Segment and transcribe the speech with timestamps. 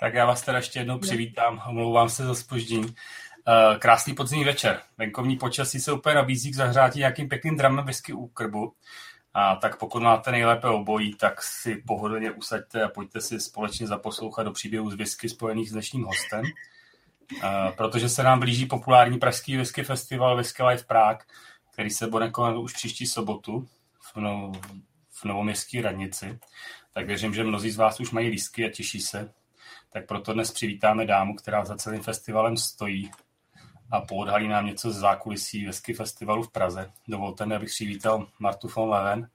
[0.00, 2.94] Tak já vás teda ještě jednou přivítám, omlouvám se za spoždění.
[3.48, 4.80] Eh, krásný podzimní večer.
[4.98, 8.72] Venkovní počasí se úplně nabízí k zahřátí nějakým pěkným dramem whisky u krbu.
[9.34, 14.42] A tak pokud máte nejlépe obojí, tak si pohodlně usaďte a pojďte si společně zaposlouchat
[14.42, 16.42] do příběhu z whisky spojených s dnešním hostem.
[17.32, 21.24] Uh, protože se nám blíží populární pražský whisky festival Whisky Life Prague,
[21.72, 23.68] který se bude konat už příští sobotu
[24.00, 24.52] v, no,
[25.10, 26.38] v Novoměstské radnici.
[26.92, 29.32] Tak věřím, že mnozí z vás už mají lístky a těší se.
[29.96, 33.10] Tak proto dnes přivítáme dámu, která za celým festivalem stojí
[33.90, 36.90] a poodhalí nám něco z zákulisí Whisky festivalu v Praze.
[37.08, 39.28] Dovolte mi, abych přivítal Martu von Leven.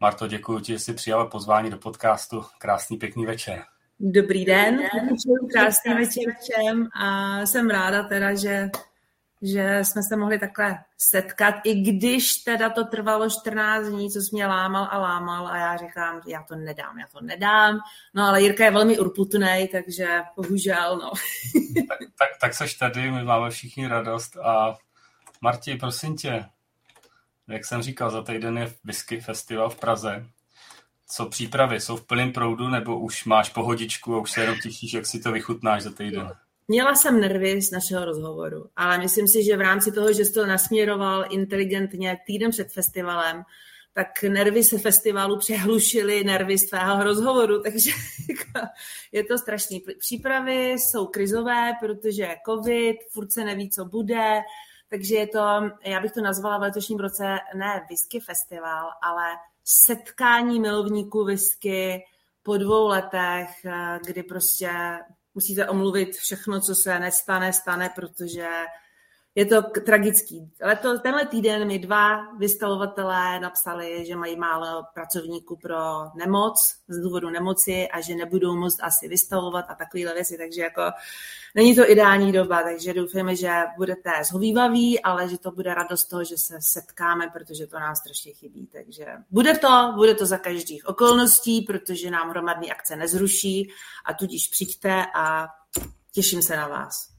[0.00, 2.44] Marto, děkuji ti, že jsi přijala pozvání do podcastu.
[2.58, 3.64] Krásný, pěkný večer.
[4.00, 4.78] Dobrý den,
[5.52, 8.70] krásný večer všem a jsem ráda teda, že
[9.42, 14.28] že jsme se mohli takhle setkat, i když teda to trvalo 14 dní, co jsi
[14.32, 17.78] mě lámal a lámal a já říkám, já to nedám, já to nedám.
[18.14, 21.10] No ale Jirka je velmi urputný, takže bohužel, no.
[21.88, 24.76] tak, tak, tak seš tady, my máme všichni radost a
[25.40, 26.44] Marti, prosím tě,
[27.48, 30.26] jak jsem říkal, za týden je Whisky Festival v Praze.
[31.10, 31.80] Co přípravy?
[31.80, 35.20] Jsou v plném proudu nebo už máš pohodičku a už se jenom těšíš, jak si
[35.20, 36.32] to vychutnáš za týden?
[36.70, 40.32] Měla jsem nervy z našeho rozhovoru, ale myslím si, že v rámci toho, že jsi
[40.32, 43.42] to nasměroval inteligentně týden před festivalem,
[43.92, 47.90] tak nervy se festivalu přehlušily nervy z tvého rozhovoru, takže
[48.28, 48.66] jako,
[49.12, 49.82] je to strašný.
[49.98, 54.40] Přípravy jsou krizové, protože je covid, furt se neví, co bude,
[54.90, 55.38] takže je to,
[55.84, 59.24] já bych to nazvala v letošním roce ne whisky festival, ale
[59.64, 62.04] setkání milovníků whisky
[62.42, 63.48] po dvou letech,
[64.06, 64.70] kdy prostě
[65.38, 68.48] musíte omluvit všechno, co se nestane, stane, protože
[69.38, 70.50] je to tragický.
[70.60, 75.76] Leto, tenhle týden mi dva vystavovatelé napsali, že mají málo pracovníků pro
[76.14, 80.82] nemoc, z důvodu nemoci a že nebudou moct asi vystavovat a takovéhle věci, takže jako
[81.54, 86.24] není to ideální doba, takže doufáme, že budete zhovývaví, ale že to bude radost toho,
[86.24, 90.88] že se setkáme, protože to nám strašně chybí, takže bude to, bude to za každých
[90.88, 93.70] okolností, protože nám hromadný akce nezruší
[94.04, 95.46] a tudíž přijďte a
[96.12, 97.17] těším se na vás.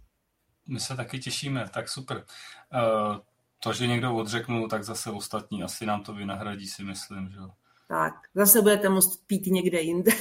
[0.69, 2.17] My se taky těšíme, tak super.
[2.17, 3.17] Uh,
[3.59, 7.29] to, že někdo odřeknul, tak zase ostatní asi nám to vynahradí, si myslím.
[7.29, 7.39] Že?
[7.87, 10.11] Tak, zase budete moct pít někde jinde.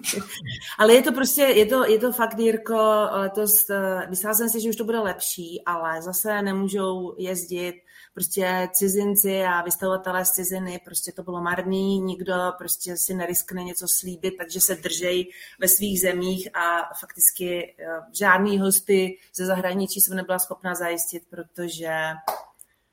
[0.78, 4.60] ale je to prostě, je to, je to fakt, Jirko, letos, eh, myslela jsem si,
[4.60, 7.74] že už to bude lepší, ale zase nemůžou jezdit
[8.14, 13.86] prostě cizinci a vystavovatelé z ciziny, prostě to bylo marný, nikdo prostě si neriskne něco
[13.88, 17.86] slíbit, takže se držej ve svých zemích a fakticky eh,
[18.18, 21.92] žádný hosty ze zahraničí jsem nebyla schopná zajistit, protože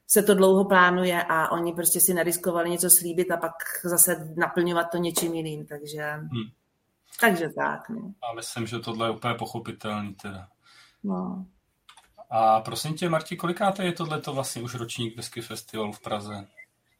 [0.07, 4.91] se to dlouho plánuje a oni prostě si neriskovali něco slíbit a pak zase naplňovat
[4.91, 6.03] to něčím jiným, takže...
[6.03, 6.58] Hmm.
[7.21, 8.13] Takže tak, no.
[8.29, 10.47] A myslím, že tohle je úplně pochopitelný teda.
[11.03, 11.45] No.
[12.29, 16.47] A prosím tě, Marti, kolikáte je tohleto vlastně už ročník Whisky Festivalu v Praze?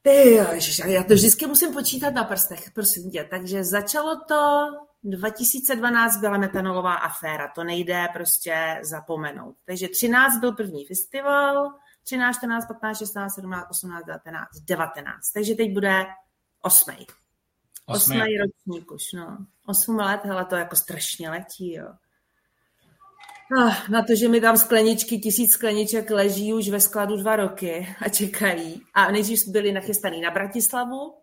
[0.02, 3.28] Ty jo, ježiš, já to vždycky musím počítat na prstech, prosím tě.
[3.30, 4.68] Takže začalo to
[5.04, 9.56] 2012 byla metanolová aféra, to nejde prostě zapomenout.
[9.66, 11.72] Takže 13 byl první festival,
[12.04, 15.32] 13, 14, 15, 16, 17, 18, 19, 19.
[15.34, 16.06] Takže teď bude
[16.62, 17.06] osmý.
[17.90, 19.38] Osmý ročník už, no.
[19.66, 21.88] Osm let, hele, to jako strašně letí, jo.
[23.58, 27.96] Ah, na to, že mi tam skleničky, tisíc skleniček leží už ve skladu dva roky
[28.02, 28.82] a čekají.
[28.94, 31.14] A nejdřív byli nachystaný na Bratislavu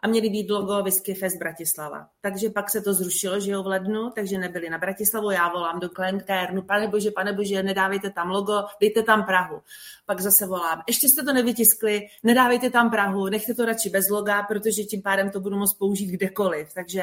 [0.00, 2.08] a měli být logo Whisky Fest Bratislava.
[2.20, 5.30] Takže pak se to zrušilo, že jo, v lednu, takže nebyli na Bratislavu.
[5.30, 9.60] Já volám do Glencairnu, pane bože, pane bože, nedávejte tam logo, dejte tam Prahu.
[10.06, 14.42] Pak zase volám, ještě jste to nevytiskli, nedávejte tam Prahu, nechte to radši bez loga,
[14.42, 16.74] protože tím pádem to budu moct použít kdekoliv.
[16.74, 17.02] Takže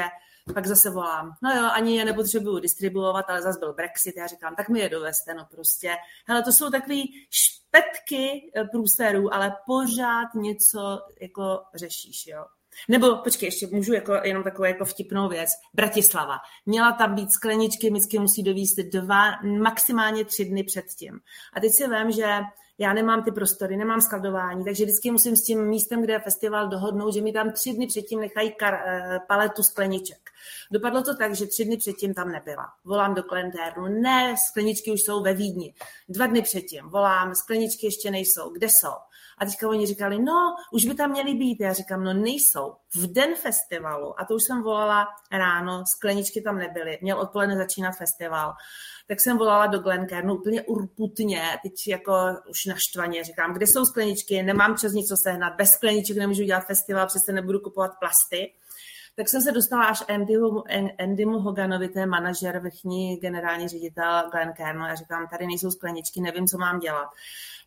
[0.53, 4.55] pak zase volám, no jo, ani je nepotřebuju distribuovat, ale zase byl Brexit, já říkám,
[4.55, 5.95] tak mi je doveste, no prostě.
[6.27, 12.45] Hele, to jsou takový špetky eh, průserů, ale pořád něco jako řešíš, jo.
[12.89, 15.49] Nebo počkej, ještě můžu jako, jenom takovou jako vtipnou věc.
[15.73, 16.37] Bratislava.
[16.65, 21.19] Měla tam být skleničky, vždycky musí dovíst dva, maximálně tři dny předtím.
[21.53, 22.25] A teď si vím, že
[22.77, 26.67] já nemám ty prostory, nemám skladování, takže vždycky musím s tím místem, kde je festival,
[26.67, 30.29] dohodnout, že mi tam tři dny předtím nechají kar, eh, paletu skleniček.
[30.71, 32.67] Dopadlo to tak, že tři dny předtím tam nebyla.
[32.85, 35.73] Volám do kalendéru, ne, skleničky už jsou ve Vídni.
[36.09, 38.95] Dva dny předtím volám, skleničky ještě nejsou, kde jsou?
[39.37, 41.57] A teďka oni říkali, no, už by tam měly být.
[41.61, 42.75] Já říkám, no nejsou.
[42.95, 47.91] V den festivalu, a to už jsem volala ráno, skleničky tam nebyly, měl odpoledne začínat
[47.91, 48.53] festival
[49.07, 52.13] tak jsem volala do Glencairnu úplně urputně, teď jako
[52.49, 57.07] už naštvaně, říkám, kde jsou skleničky, nemám čas nic sehnat, bez skleniček nemůžu dělat festival,
[57.07, 58.53] přece nebudu kupovat plasty.
[59.15, 60.63] Tak jsem se dostala až Andymu,
[60.99, 66.21] Andymu Hoganovi, to je manažer, vrchní generální ředitel Glenn Kern, a říkám, tady nejsou skleničky,
[66.21, 67.07] nevím, co mám dělat.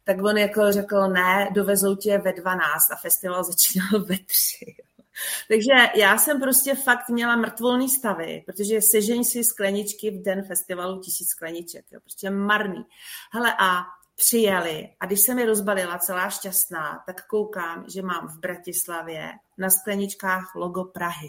[0.05, 4.77] Tak on jako řekl, ne, dovezou tě ve 12 a festival začínal ve 3.
[5.49, 11.01] Takže já jsem prostě fakt měla mrtvolný stavy, protože sežeň si skleničky v den festivalu
[11.01, 12.85] tisíc skleniček, jo, prostě marný.
[13.33, 13.83] Hele a
[14.17, 19.71] přijeli a když jsem je rozbalila celá šťastná, tak koukám, že mám v Bratislavě na
[19.71, 21.29] skleničkách logo Prahy.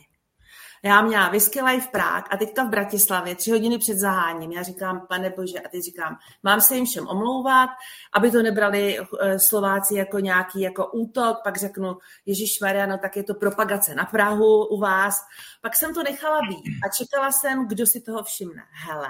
[0.84, 4.52] Já měla Whisky Life Prague a teďka v Bratislavě tři hodiny před zaháním.
[4.52, 7.70] Já říkám, pane bože, a teď říkám, mám se jim všem omlouvat,
[8.14, 13.18] aby to nebrali eh, Slováci jako nějaký jako útok, pak řeknu, Ježíš Maria, no tak
[13.18, 15.16] je to propagace na Prahu u vás.
[15.62, 18.64] Pak jsem to nechala být a čekala jsem, kdo si toho všimne.
[18.88, 19.10] Hele,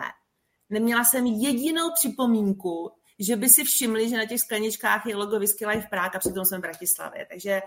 [0.69, 5.66] neměla jsem jedinou připomínku, že by si všimli, že na těch skleničkách je logo Whisky
[5.66, 7.25] Life Prague a přitom jsem v Bratislavě.
[7.31, 7.62] Takže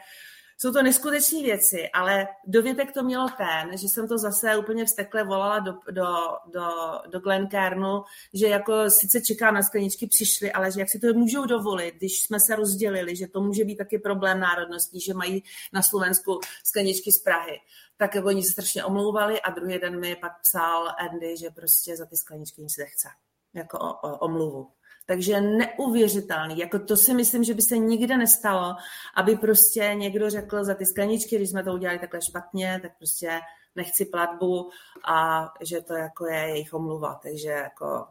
[0.62, 5.24] jsou to neskutečné věci, ale dovětek to mělo ten, že jsem to zase úplně vstekle
[5.24, 6.06] volala do, do,
[6.52, 6.68] do,
[7.10, 8.02] do Glencairnu,
[8.34, 12.22] že jako sice čeká na skleničky přišli, ale že jak si to můžou dovolit, když
[12.22, 17.12] jsme se rozdělili, že to může být taky problém národnostní, že mají na Slovensku skleničky
[17.12, 17.58] z Prahy.
[17.96, 22.06] Tak oni se strašně omlouvali a druhý den mi pak psal Andy, že prostě za
[22.06, 23.08] ty skleničky nic nechce.
[23.54, 24.70] Jako o, o, omluvu.
[25.12, 26.58] Takže neuvěřitelný.
[26.58, 28.76] Jako to si myslím, že by se nikde nestalo,
[29.14, 33.40] aby prostě někdo řekl za ty skleničky, když jsme to udělali takhle špatně, tak prostě
[33.76, 34.70] nechci platbu
[35.08, 37.20] a že to jako je jejich omluva.
[37.22, 38.06] Takže jako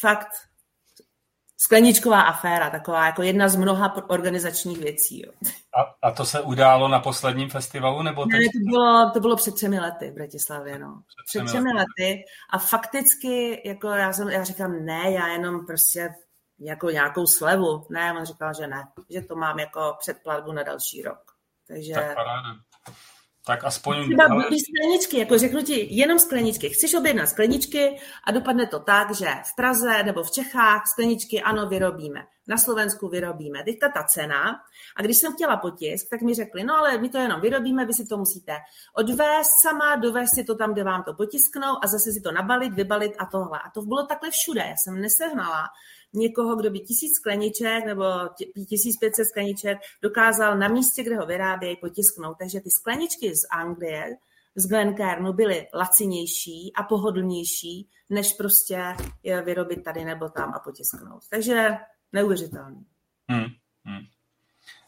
[0.00, 0.28] fakt
[1.56, 5.22] skleničková aféra, taková jako jedna z mnoha organizačních věcí.
[5.26, 5.32] Jo.
[5.76, 8.02] A, a to se událo na posledním festivalu?
[8.02, 10.78] Nebo Ne, to bylo, to bylo před třemi lety v Bratislavě.
[10.78, 11.02] No.
[11.06, 11.86] Před třemi, před třemi lety.
[12.00, 12.24] lety.
[12.50, 16.14] A fakticky, jako já, jsem, já říkám, ne, já jenom prostě
[16.58, 17.86] jako nějakou slevu.
[17.90, 21.32] Ne, on říkal, že ne, že to mám jako předplatbu na další rok.
[21.68, 21.92] Takže...
[21.92, 22.48] Tak paráda.
[23.46, 24.04] Tak aspoň...
[24.04, 24.44] Třeba ale...
[24.44, 26.68] skleničky, jako řeknu ti, jenom skleničky.
[26.68, 31.68] Chceš objednat skleničky a dopadne to tak, že v Praze nebo v Čechách skleničky ano,
[31.68, 32.26] vyrobíme.
[32.48, 33.64] Na Slovensku vyrobíme.
[33.64, 34.60] Teďka ta cena.
[34.96, 37.94] A když jsem chtěla potisk, tak mi řekli, no ale my to jenom vyrobíme, vy
[37.94, 38.56] si to musíte
[38.96, 42.74] odvést sama, dovést si to tam, kde vám to potisknou a zase si to nabalit,
[42.74, 43.58] vybalit a tohle.
[43.58, 44.60] A to bylo takhle všude.
[44.60, 45.64] Já jsem nesehnala
[46.14, 48.04] někoho, kdo by tisíc skleniček nebo
[48.68, 52.36] 1500 skleniček dokázal na místě, kde ho vyrábějí, potisknout.
[52.38, 54.16] Takže ty skleničky z Anglie,
[54.54, 61.22] z Glencairnu byly lacinější a pohodlnější, než prostě je vyrobit tady nebo tam a potisknout.
[61.30, 61.68] Takže
[62.12, 62.86] neuvěřitelný.
[63.28, 63.46] Hmm,
[63.84, 64.04] hmm.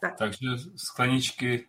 [0.01, 0.17] Tak.
[0.17, 1.67] Takže skleničky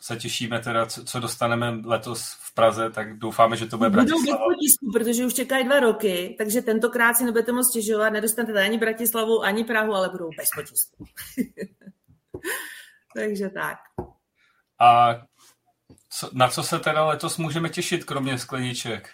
[0.00, 4.22] se těšíme teda, co, co dostaneme letos v Praze, tak doufáme, že to bude Bratislava.
[4.22, 8.64] Budou bez potisku, protože už čekají dva roky, takže tentokrát si nebudete moc stěžovat, nedostanete
[8.64, 11.04] ani Bratislavu, ani Prahu, ale budou bez potisku.
[13.16, 13.78] takže tak.
[14.80, 15.20] A
[16.10, 19.10] co, na co se teda letos můžeme těšit, kromě skleniček?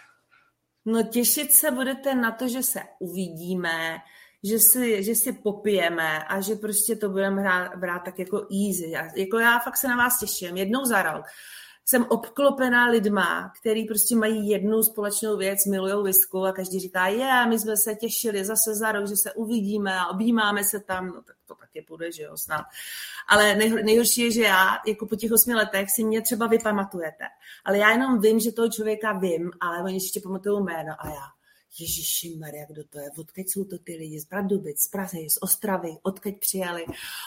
[0.85, 3.97] No těšit se budete na to, že se uvidíme,
[4.43, 8.89] že si, že si popijeme a že prostě to budeme brát, brát tak jako easy.
[8.89, 11.25] Já, jako já fakt se na vás těším, jednou za rok.
[11.85, 17.17] Jsem obklopená lidma, který prostě mají jednu společnou věc, milujou visku a každý říká, je,
[17.17, 21.07] yeah, my jsme se těšili zase za rok, že se uvidíme a objímáme se tam,
[21.07, 22.65] no tak to taky půjde, že jo, snad.
[23.27, 27.25] Ale nejhorší je, že já, jako po těch osmi letech, si mě třeba vypamatujete.
[27.65, 31.36] Ale já jenom vím, že toho člověka vím, ale oni ještě pamatují jméno a já
[31.79, 35.37] Ježíši Maria, kdo to je, odkud jsou to ty lidi, z Pardubic, z Prahy, z
[35.41, 36.85] Ostravy, odkud přijeli.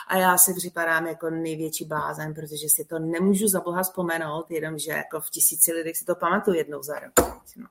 [0.08, 4.78] A já si připadám jako největší blázen, protože si to nemůžu za boha vzpomenout, jenom
[4.78, 7.12] že jako v tisíci lidech si to pamatuju jednou za rok.
[7.56, 7.66] No.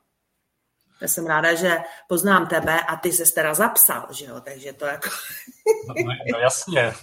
[1.01, 1.77] Já jsem ráda, že
[2.07, 5.09] poznám tebe a ty se teda zapsal, že jo, takže to jako...
[5.87, 6.93] no, no, no jasně,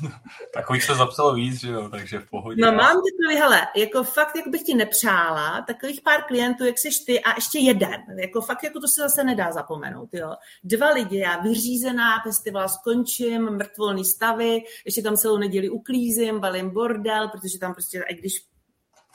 [0.54, 2.62] takových se zapsalo víc, že jo, takže v pohodě.
[2.62, 6.98] No mám takový, hele, jako fakt, jak bych ti nepřála, takových pár klientů, jak seš
[6.98, 10.34] ty a ještě jeden, jako fakt, jako to se zase nedá zapomenout, jo.
[10.64, 17.28] Dva lidi, já vyřízená, festival skončím, mrtvolný stavy, ještě tam celou neděli uklízím, balím bordel,
[17.28, 18.32] protože tam prostě, i když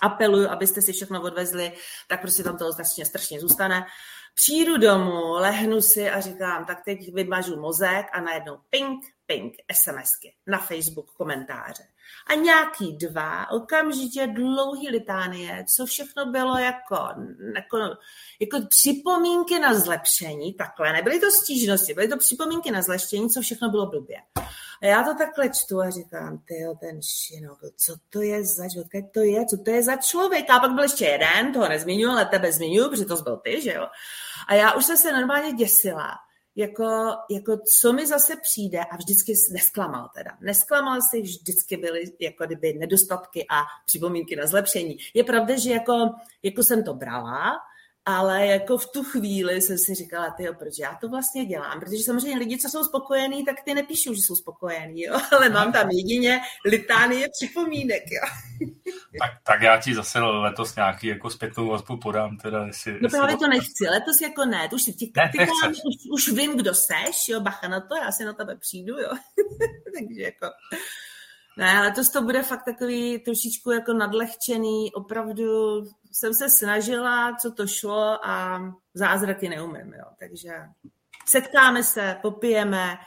[0.01, 1.71] apeluju, abyste si všechno odvezli,
[2.07, 3.85] tak prostě tam to strašně, strašně zůstane.
[4.33, 10.35] Přijdu domů, lehnu si a říkám, tak teď vymažu mozek a najednou ping, ping, SMSky,
[10.47, 11.83] na Facebook komentáře.
[12.27, 16.97] A nějaký dva, okamžitě dlouhý litánie, co všechno bylo jako,
[17.55, 17.77] jako,
[18.39, 23.69] jako připomínky na zlepšení, takhle, nebyly to stížnosti, byly to připomínky na zlepšení, co všechno
[23.69, 24.17] bylo blbě.
[24.81, 29.11] A já to takhle čtu a říkám, ty ten šinok, co to je za, odkud
[29.13, 30.49] to je, co to je za člověk?
[30.49, 33.73] A pak byl ještě jeden, toho nezmiňuji, ale tebe zmiňuji, protože to byl ty, že
[33.73, 33.87] jo.
[34.47, 36.11] A já už jsem se normálně děsila,
[36.55, 40.31] jako, jako co mi zase přijde a vždycky nesklamal teda.
[40.41, 44.97] Nesklamal si, vždycky byly jako kdyby nedostatky a připomínky na zlepšení.
[45.13, 45.93] Je pravda, že jako,
[46.43, 47.51] jako jsem to brala,
[48.05, 51.79] ale jako v tu chvíli jsem si říkala, ty proč já to vlastně dělám?
[51.79, 55.19] Protože samozřejmě lidi, co jsou spokojení, tak ty nepíšou, že jsou spokojení, jo?
[55.37, 58.03] ale mám tam jedině litánie připomínek.
[58.11, 58.21] Jo?
[59.19, 62.37] tak, tak já ti zase letos nějaký jako zpětnou vazbu podám.
[62.37, 65.77] Teda, jestli, no právě to nechci, letos jako ne, to už si ti ne, už,
[66.11, 69.09] už, vím, kdo seš, jo, bacha na to, já si na tebe přijdu, jo.
[69.97, 70.47] Takže jako...
[71.57, 75.81] Ne, letos to bude fakt takový trošičku jako nadlehčený, opravdu
[76.11, 78.61] jsem se snažila, co to šlo a
[78.93, 80.05] zázraky neumím, jo.
[80.19, 80.51] Takže
[81.25, 82.97] setkáme se, popijeme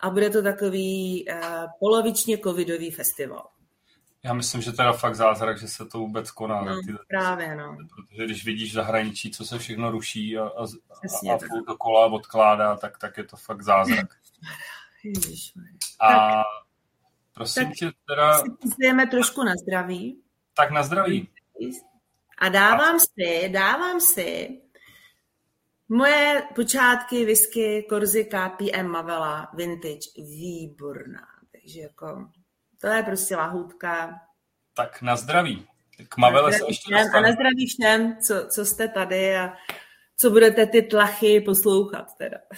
[0.00, 1.38] a bude to takový uh,
[1.80, 3.48] polovičně covidový festival.
[4.24, 6.62] Já myslím, že teda fakt zázrak, že se to vůbec koná.
[6.62, 7.76] No, ty, právě, no.
[7.96, 12.06] Protože když vidíš v zahraničí, co se všechno ruší a, a, a, a půl dokola
[12.06, 14.06] odkládá, tak, tak je to fakt zázrak.
[15.04, 15.52] Ježiš,
[16.00, 16.44] a tak,
[17.34, 18.38] prosím tak tě teda...
[18.38, 20.22] Si trošku na zdraví.
[20.54, 21.28] Tak na zdraví.
[22.38, 24.60] A dávám si, dávám si
[25.88, 31.26] moje počátky whisky Korzika PM Mavela Vintage výborná.
[31.52, 32.28] Takže jako
[32.80, 34.20] to je prostě lahůdka.
[34.74, 35.66] Tak na zdraví.
[36.08, 39.52] K Mavele se ještě A na zdraví všem, co, co jste tady a
[40.16, 42.38] co budete ty tlachy poslouchat teda.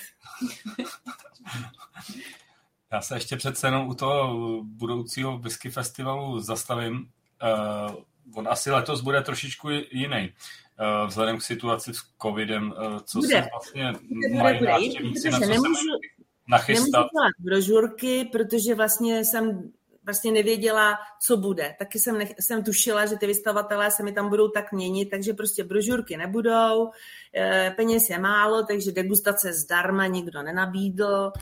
[2.92, 7.08] Já se ještě přece jenom u toho budoucího whisky festivalu zastavím.
[7.42, 7.94] Uh,
[8.34, 10.32] on asi letos bude trošičku jiný.
[10.80, 13.28] Uh, vzhledem k situaci s covidem, uh, co bude.
[13.28, 16.76] se vlastně bude, mají bude, návštěvníci, na co nemůžu, se nachystat.
[16.84, 19.72] Nemůžu dělat brožurky, protože vlastně jsem
[20.06, 21.74] vlastně nevěděla, co bude.
[21.78, 25.32] Taky jsem, nech, jsem tušila, že ty vystavatelé se mi tam budou tak měnit, takže
[25.32, 26.90] prostě brožurky nebudou,
[27.34, 31.32] eh, peněz je málo, takže degustace zdarma nikdo nenabídl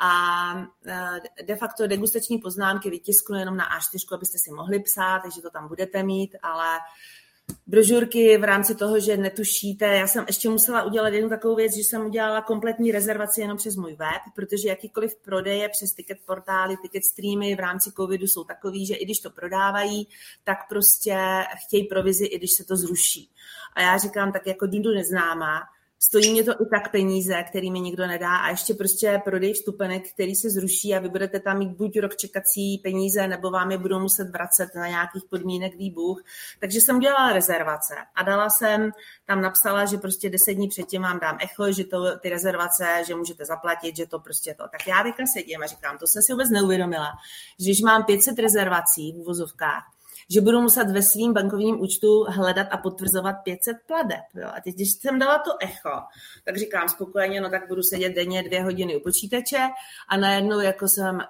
[0.00, 0.52] a
[0.86, 5.50] eh, de facto degustační poznámky vytisknu jenom na A4, abyste si mohli psát, takže to
[5.50, 6.78] tam budete mít, ale
[7.66, 9.86] brožurky v rámci toho, že netušíte.
[9.86, 13.76] Já jsem ještě musela udělat jednu takovou věc, že jsem udělala kompletní rezervaci jenom přes
[13.76, 18.86] můj web, protože jakýkoliv prodeje přes ticket portály, ticket streamy v rámci covidu jsou takový,
[18.86, 20.08] že i když to prodávají,
[20.44, 21.18] tak prostě
[21.66, 23.30] chtějí provizi, i když se to zruší.
[23.76, 25.60] A já říkám, tak jako jdu neznámá,
[26.02, 30.12] stojí mě to i tak peníze, který mi nikdo nedá a ještě prostě prodej vstupenek,
[30.14, 33.78] který se zruší a vy budete tam mít buď rok čekací peníze, nebo vám je
[33.78, 36.22] budou muset vracet na nějakých podmínek výbuch.
[36.60, 38.90] Takže jsem dělala rezervace a dala jsem,
[39.26, 43.14] tam napsala, že prostě deset dní předtím vám dám echo, že to, ty rezervace, že
[43.14, 44.68] můžete zaplatit, že to prostě to.
[44.68, 47.12] Tak já teďka sedím a říkám, to jsem si vůbec neuvědomila,
[47.58, 49.84] že když mám 500 rezervací v vozovkách,
[50.30, 54.24] že budu muset ve svým bankovním účtu hledat a potvrzovat 500 pladeb.
[54.34, 54.48] Jo.
[54.56, 56.02] A teď, když jsem dala to echo,
[56.44, 59.68] tak říkám spokojeně, no tak budu sedět denně dvě hodiny u počítače
[60.08, 61.20] a najednou jako jsem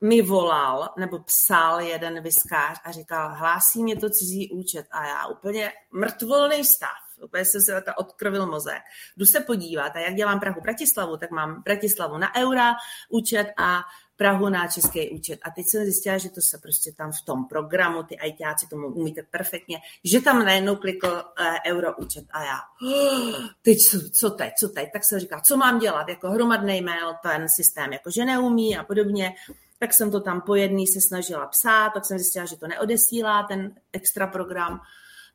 [0.00, 5.26] mi volal nebo psal jeden viskář a říkal, hlásí mě to cizí účet a já
[5.26, 8.82] úplně mrtvolný stav úplně jsem se ta odkrvil mozek.
[9.16, 12.74] Jdu se podívat a jak dělám Prahu Bratislavu, tak mám Bratislavu na eura
[13.08, 13.80] účet a
[14.20, 15.40] Prahu na český účet.
[15.42, 18.86] A teď jsem zjistila, že to se prostě tam v tom programu, ty ITáci tomu
[18.86, 21.22] umí tak perfektně, že tam najednou klikl uh,
[21.66, 22.58] euro účet a já,
[22.92, 24.88] oh, teď co, co teď, co teď?
[24.92, 29.34] Tak jsem říkala, co mám dělat, jako hromadný mail, ten systém jakože neumí a podobně.
[29.78, 33.42] Tak jsem to tam po jedný se snažila psát, tak jsem zjistila, že to neodesílá
[33.42, 34.80] ten extra program.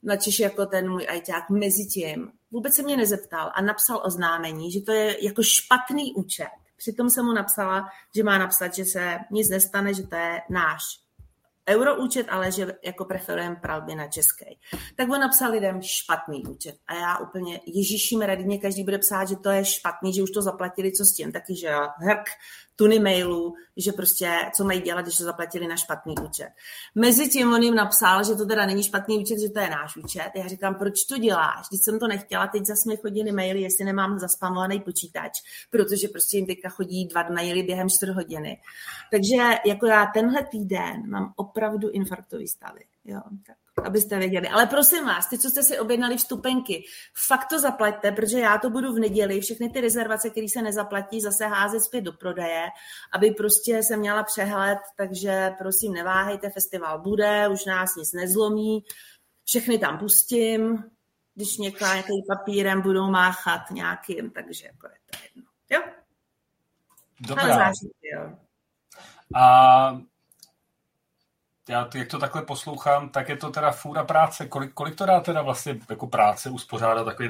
[0.04, 4.82] Načež jako ten můj ajťák mezi tím vůbec se mě nezeptal a napsal oznámení, že
[4.82, 9.50] to je jako špatný účet Přitom jsem mu napsala, že má napsat, že se nic
[9.50, 10.82] nestane, že to je náš
[11.70, 14.60] euroúčet, ale že jako preferujeme pravdě na český.
[14.96, 16.76] Tak on napsal lidem špatný účet.
[16.88, 20.42] A já úplně, Ježíši radně každý bude psát, že to je špatný, že už to
[20.42, 22.26] zaplatili, co s tím, taky, že hrk,
[22.76, 26.50] tuny mailů, že prostě co mají dělat, když to zaplatili na špatný účet.
[26.96, 29.98] Mezi tím on jim napsal, že to teda není špatný účet, že to je náš
[29.98, 30.32] účet.
[30.36, 31.68] Já říkám, proč to děláš?
[31.70, 35.32] Když jsem to nechtěla, teď zase mi chodili maily, jestli nemám zaspamovaný počítač,
[35.70, 38.62] protože prostě jim teďka chodí dva maily během čtvrt hodiny.
[39.12, 42.82] Takže jako já tenhle týden mám opravdu infarktový stavy.
[43.06, 44.48] Jo, tak abyste věděli.
[44.48, 46.84] Ale prosím vás, ty, co jste si objednali vstupenky,
[47.28, 51.22] fakt to zaplaťte, protože já to budu v neděli, všechny ty rezervace, které se nezaplatí,
[51.22, 52.68] zase házet zpět do prodeje,
[53.14, 58.84] aby prostě se měla přehled, takže prosím, neváhejte, festival bude, už nás nic nezlomí,
[59.46, 60.84] všechny tam pustím,
[61.36, 65.44] když někdo nějakým papírem budou máchat nějakým, takže jako je to jedno.
[65.70, 65.82] Jo?
[67.20, 67.44] Dobrá.
[67.44, 68.38] Ale zážitý, jo.
[69.36, 70.02] A
[71.70, 74.48] já jak to takhle poslouchám, tak je to teda fůra práce.
[74.48, 77.30] Kolik, kolik to dá teda vlastně jako práce uspořádat takový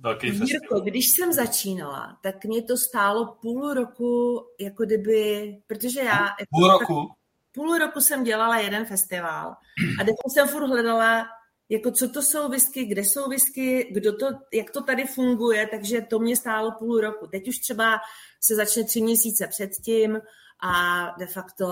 [0.00, 0.80] velký Jirko, festival.
[0.80, 6.26] když jsem začínala, tak mě to stálo půl roku, jako kdyby, protože já...
[6.50, 7.08] Půl jako, roku?
[7.08, 7.16] Tak,
[7.52, 9.54] půl roku jsem dělala jeden festival
[10.00, 11.26] a teď jsem furt hledala,
[11.68, 16.00] jako co to jsou whisky, kde jsou whisky, kdo to, jak to tady funguje, takže
[16.00, 17.26] to mě stálo půl roku.
[17.26, 17.98] Teď už třeba
[18.40, 20.20] se začne tři měsíce předtím
[20.62, 21.66] a de facto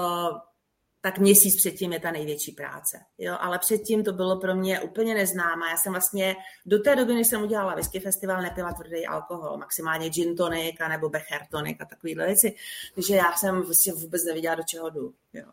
[1.05, 3.01] tak měsíc předtím je ta největší práce.
[3.19, 3.37] Jo?
[3.41, 5.67] Ale předtím to bylo pro mě úplně neznámé.
[5.71, 10.09] Já jsem vlastně do té doby, než jsem udělala whisky festival, nepila tvrdý alkohol, maximálně
[10.11, 12.55] gin tonic nebo becher tonic a takovéhle věci.
[12.95, 15.15] Takže já jsem vlastně vůbec neviděla, do čeho jdu.
[15.33, 15.47] Jo?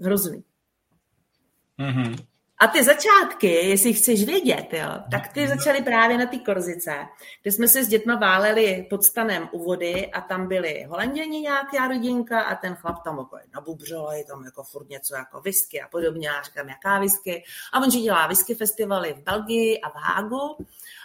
[0.00, 0.44] Hrozný.
[1.78, 2.26] Mm-hmm.
[2.60, 6.92] A ty začátky, jestli chceš vědět, jo, tak ty začaly právě na té Korzice,
[7.42, 11.88] kde jsme se s dětma váleli pod stanem u vody a tam byli holanděni nějaká
[11.88, 15.88] rodinka a ten chlap tam jako nabubřel, je tam jako furt něco jako whisky a
[15.88, 16.30] podobně.
[16.30, 17.44] A říkám, jaká whisky?
[17.72, 20.56] A on, že dělá whisky festivaly v Belgii a v Hágu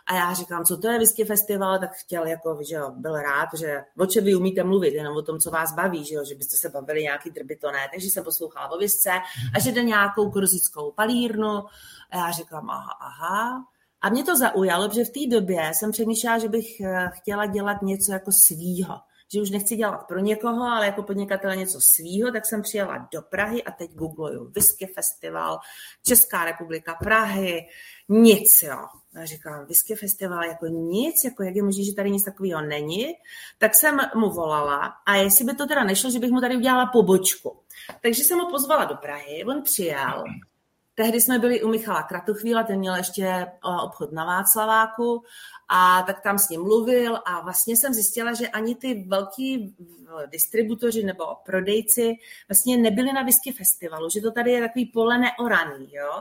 [0.08, 3.50] a já říkám, co to je whisky festival, tak chtěl, jako, že jo, byl rád,
[3.58, 6.36] že o čem vy umíte mluvit, jenom o tom, co vás baví, že, jo, že
[6.36, 9.12] byste se bavili nějaký drbitoné, takže jsem poslouchala o visce
[9.56, 11.43] a že jde nějakou kruzickou palírnu
[12.12, 13.66] a já říkám, aha, aha.
[14.02, 17.82] A mě to zaujalo, protože v té době jsem přemýšlela, že bych eh, chtěla dělat
[17.82, 18.96] něco jako svýho
[19.34, 23.22] že už nechci dělat pro někoho, ale jako podnikatel něco svýho, tak jsem přijela do
[23.22, 25.60] Prahy a teď googluju Whisky Festival,
[26.06, 27.68] Česká republika Prahy,
[28.10, 28.78] nic, jo.
[29.22, 33.08] A říkám, Whisky Festival jako nic, jako jak je možné, že tady nic takového není,
[33.58, 36.86] tak jsem mu volala a jestli by to teda nešlo, že bych mu tady udělala
[36.86, 37.60] pobočku.
[38.02, 40.24] Takže jsem ho pozvala do Prahy, on přijel,
[40.96, 43.48] Tehdy jsme byli u Michala Kratuchvíla, ten měl ještě
[43.84, 45.24] obchod na Václaváku
[45.70, 49.76] a tak tam s ním mluvil a vlastně jsem zjistila, že ani ty velký
[50.32, 52.14] distributoři nebo prodejci
[52.50, 56.12] vlastně nebyli na whisky festivalu, že to tady je takový pole neoraný, jo.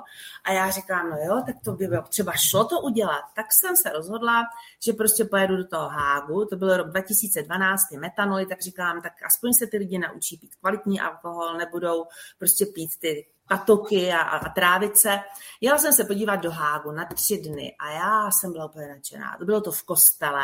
[0.44, 3.24] A já říkám, no jo, tak to by bylo třeba šlo to udělat.
[3.36, 4.42] Tak jsem se rozhodla,
[4.86, 9.12] že prostě pojedu do toho Hágu, to byl rok 2012, ty metanoly, tak říkám, tak
[9.26, 12.04] aspoň se ty lidi naučí pít kvalitní alkohol, nebudou
[12.38, 15.20] prostě pít ty patoky a, a trávice.
[15.60, 19.36] Jela jsem se podívat do Hágu na tři dny a já jsem byla úplně nadšená.
[19.38, 20.42] To bylo to v kostele.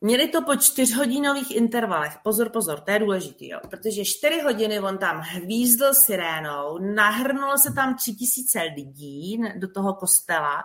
[0.00, 2.18] Měli to po čtyřhodinových intervalech.
[2.22, 7.72] Pozor, pozor, to je důležitý, jo, protože čtyři hodiny on tam hvízdl sirénou, nahrnulo se
[7.72, 10.62] tam tři tisíce lidí do toho kostela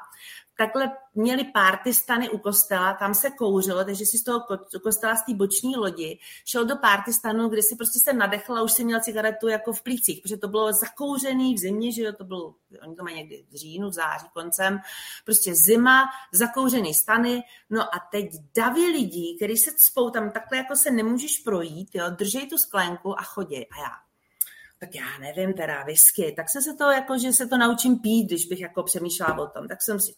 [0.62, 4.43] takhle měli párty stany u kostela, tam se kouřilo, takže si z toho
[4.84, 8.62] kostela z té boční lodi šel do párty stanu, kde si prostě se nadechl a
[8.62, 12.13] už si měl cigaretu jako v plících, protože to bylo zakouřený v zimě, že jo,
[12.13, 14.80] to bylo, oni to mají někdy v říjnu, v září, koncem,
[15.26, 20.76] prostě zima, zakouřený stany, no a teď davy lidí, který se cpou tam takhle jako
[20.76, 23.67] se nemůžeš projít, jo, držej tu sklenku a chodí.
[23.67, 23.91] A já,
[24.80, 28.26] tak já nevím, teda whisky, tak se se to jako, že se to naučím pít,
[28.26, 30.13] když bych jako přemýšlela o tom, tak jsem si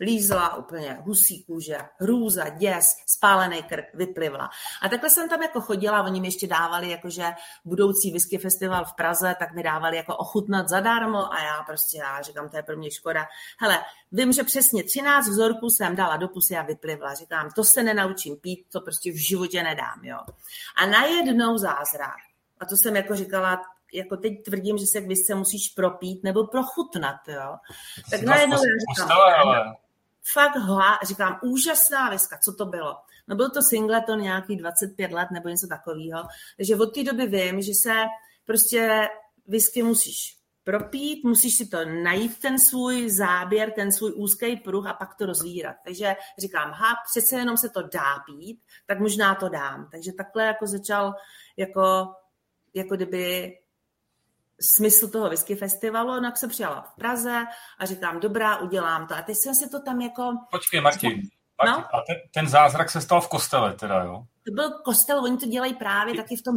[0.00, 4.50] lízla úplně husí kůže, hrůza, děs, spálený krk, vyplivla.
[4.82, 7.24] A takhle jsem tam jako chodila, oni mi ještě dávali jakože
[7.64, 12.22] budoucí whisky festival v Praze, tak mi dávali jako ochutnat zadarmo a já prostě, já
[12.22, 13.26] říkám, to je pro mě škoda.
[13.60, 13.78] Hele,
[14.12, 17.14] vím, že přesně 13 vzorků jsem dala do pusy a vyplivla.
[17.14, 20.18] Říkám, to se nenaučím pít, to prostě v životě nedám, jo.
[20.76, 22.16] A najednou zázrak.
[22.60, 26.46] A to jsem jako říkala, jako teď tvrdím, že se k visce musíš propít nebo
[26.46, 27.56] prochutnat, jo.
[28.10, 29.76] Tak najednou já říkám, ale
[30.32, 32.96] fakt hla, říkám, úžasná viska, co to bylo.
[33.28, 36.22] No byl to singleton nějaký 25 let nebo něco takového.
[36.56, 37.94] Takže od té doby vím, že se
[38.44, 39.08] prostě
[39.46, 44.92] whisky musíš propít, musíš si to najít ten svůj záběr, ten svůj úzký pruh a
[44.92, 45.76] pak to rozvírat.
[45.84, 49.88] Takže říkám, ha, přece jenom se to dá pít, tak možná to dám.
[49.92, 51.14] Takže takhle jako začal
[51.56, 52.06] jako,
[52.74, 53.52] jako kdyby
[54.60, 57.44] smysl toho whisky festivalu, no jak jsem přijala v Praze
[57.78, 59.14] a říkám, dobrá, udělám to.
[59.14, 60.32] A teď jsem si to tam jako...
[60.50, 61.10] Počkej, Martin.
[61.10, 61.30] Martin
[61.64, 61.96] no?
[61.96, 64.22] A ten, ten zázrak se stal v kostele teda, jo?
[64.46, 66.56] To byl kostel, oni to dělají právě taky v tom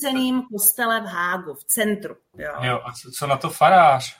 [0.00, 2.16] ceným kostele v Hágu, v centru.
[2.38, 4.16] Jo, jo a co, co na to farář?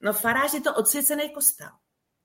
[0.00, 1.68] No farář je to odsvěcený kostel.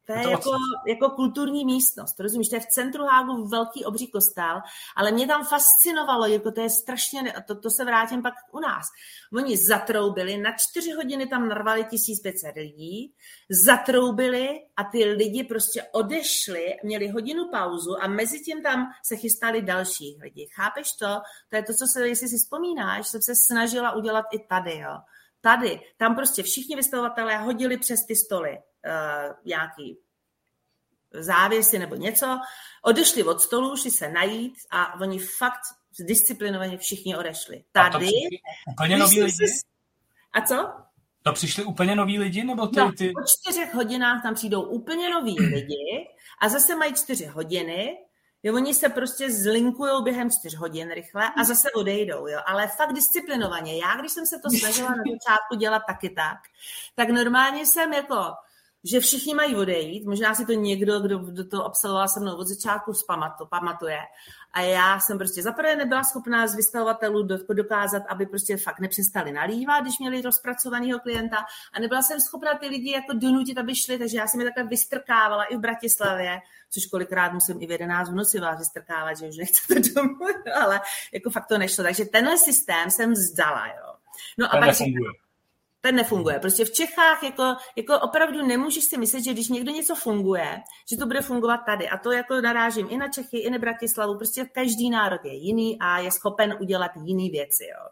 [0.06, 0.52] To je, jako,
[0.88, 2.50] jako kulturní místnost, rozumíš?
[2.50, 4.62] To je v centru Hágu velký obří kostel,
[4.96, 8.86] ale mě tam fascinovalo, jako to je strašně, to, to se vrátím pak u nás.
[9.34, 13.14] Oni zatroubili, na čtyři hodiny tam narvali 1500 lidí,
[13.66, 19.62] zatroubili a ty lidi prostě odešli, měli hodinu pauzu a mezi tím tam se chystali
[19.62, 20.50] další lidi.
[20.56, 21.22] Chápeš to?
[21.50, 24.98] To je to, co se, jestli si vzpomínáš, jsem se snažila udělat i tady, jo.
[25.42, 28.58] Tady, tam prostě všichni vystavovatelé hodili přes ty stoly
[29.46, 29.98] nějaký
[31.14, 32.40] závěsy nebo něco,
[32.82, 35.62] odešli od stolu, šli se najít a oni fakt
[36.00, 37.64] disciplinovaně všichni odešli.
[37.72, 38.10] Tady...
[38.72, 39.46] úplně nový lidi?
[40.34, 40.74] A co?
[41.24, 43.12] To přišli úplně noví lidi, nebo ty, no, ty...
[43.16, 46.08] po čtyřech hodinách tam přijdou úplně noví lidi
[46.42, 47.98] a zase mají čtyři hodiny
[48.46, 52.40] Jo, oni se prostě zlinkují během čtyř hodin rychle a zase odejdou, jo.
[52.46, 53.78] Ale fakt disciplinovaně.
[53.78, 56.38] Já, když jsem se to snažila na začátku dělat taky tak,
[56.96, 58.34] tak normálně jsem jako
[58.84, 60.06] že všichni mají odejít.
[60.06, 64.00] Možná si to někdo, kdo, kdo to absolvoval se mnou od začátku zpamatu, pamatuje.
[64.52, 69.82] A já jsem prostě zaprvé nebyla schopná z vystavovatelů dokázat, aby prostě fakt nepřestali nalívat,
[69.82, 71.38] když měli rozpracovaného klienta.
[71.74, 74.64] A nebyla jsem schopná ty lidi jako donutit, aby šli, takže já jsem je takhle
[74.64, 79.28] vystrkávala i v Bratislavě, což kolikrát musím i v 11 v noci vás vystrkávat, že
[79.28, 80.26] už nechcete domů,
[80.62, 80.82] ale
[81.14, 81.84] jako fakt to nešlo.
[81.84, 83.96] Takže tenhle systém jsem vzdala, jo.
[84.38, 85.24] No a pak nefunguje
[85.84, 86.40] ten nefunguje.
[86.40, 90.98] Prostě v Čechách jako, jako opravdu nemůžeš si myslet, že když někdo něco funguje, že
[90.98, 91.90] to bude fungovat tady.
[91.90, 94.18] A to jako narážím i na Čechy, i na Bratislavu.
[94.18, 97.64] Prostě každý národ je jiný a je schopen udělat jiný věci.
[97.64, 97.90] Jo.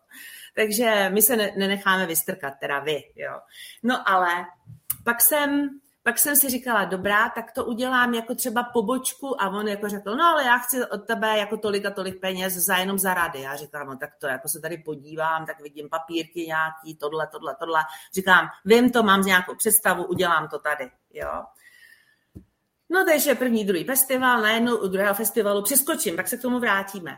[0.55, 3.03] Takže my se ne, nenecháme vystrkat, teda vy.
[3.15, 3.39] Jo.
[3.83, 4.45] No ale
[5.03, 5.69] pak jsem
[6.03, 10.15] pak jsem si říkala, dobrá, tak to udělám jako třeba pobočku a on jako řekl,
[10.15, 13.41] no ale já chci od tebe jako tolik a tolik peněz za jenom za rady.
[13.41, 17.55] Já říkám, no tak to jako se tady podívám, tak vidím papírky nějaký, tohle, tohle,
[17.59, 17.79] tohle.
[18.13, 21.43] Říkám, vím to, mám nějakou představu, udělám to tady, jo.
[22.89, 27.17] No takže první, druhý festival, najednou u druhého festivalu přeskočím, tak se k tomu vrátíme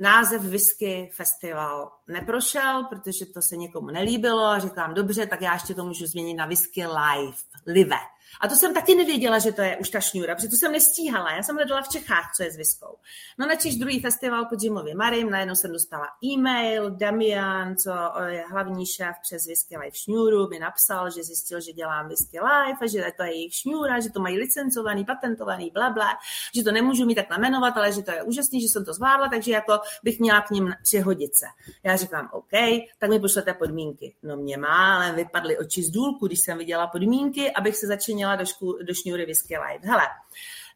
[0.00, 5.74] název Whisky Festival neprošel, protože to se někomu nelíbilo a říkám, dobře, tak já ještě
[5.74, 7.36] to můžu změnit na Whisky Live,
[7.66, 7.96] live.
[8.40, 11.32] A to jsem taky nevěděla, že to je už ta šňůra, protože to jsem nestíhala.
[11.32, 12.96] Já jsem hledala v Čechách, co je s viskou.
[13.38, 17.90] No načež druhý festival pod Jimovi Marim, najednou jsem dostala e-mail, Damian, co
[18.26, 22.78] je hlavní šéf přes Whisky Live šňůru, mi napsal, že zjistil, že dělám Whisky Live
[22.82, 26.08] a že to je jejich šňůra, že to mají licencovaný, patentovaný, bla, bla,
[26.54, 29.28] že to nemůžu mít tak jmenovat, ale že to je úžasný, že jsem to zvládla,
[29.28, 31.46] takže jako bych měla k ním přihodit se.
[31.84, 32.50] Já říkám, OK,
[32.98, 34.14] tak mi pošlete podmínky.
[34.22, 37.86] No mě má, ale vypadly oči z důlku, když jsem viděla podmínky, abych se
[38.20, 39.88] začínala do, šku, do šňůry Whisky Live.
[39.88, 40.02] Hele,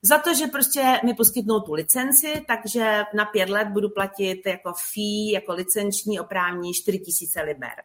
[0.03, 4.73] za to, že prostě mi poskytnou tu licenci, takže na pět let budu platit jako
[4.73, 7.83] fee, jako licenční oprávní 4 tisíce liber.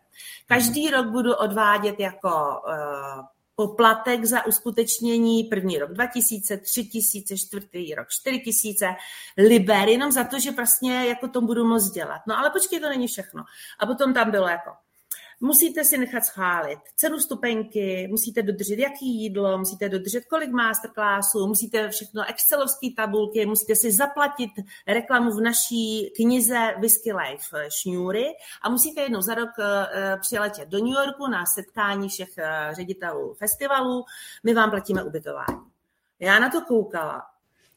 [0.48, 8.08] Každý rok budu odvádět jako uh, poplatek za uskutečnění první rok 2000, 3000, čtvrtý rok
[8.10, 8.96] 4000
[9.38, 12.22] liber, jenom za to, že vlastně jako to budu moc dělat.
[12.28, 13.44] No ale počkej, to není všechno.
[13.80, 14.72] A potom tam bylo jako
[15.40, 21.90] musíte si nechat schválit cenu stupenky, musíte dodržet jaký jídlo, musíte dodržet kolik masterclassů, musíte
[21.90, 24.52] všechno excelovské tabulky, musíte si zaplatit
[24.88, 28.26] reklamu v naší knize Whisky Life šňůry
[28.62, 33.34] a musíte jednou za rok eh, přiletět do New Yorku na setkání všech eh, ředitelů
[33.34, 34.04] festivalů.
[34.44, 35.70] My vám platíme ubytování.
[36.20, 37.22] Já na to koukala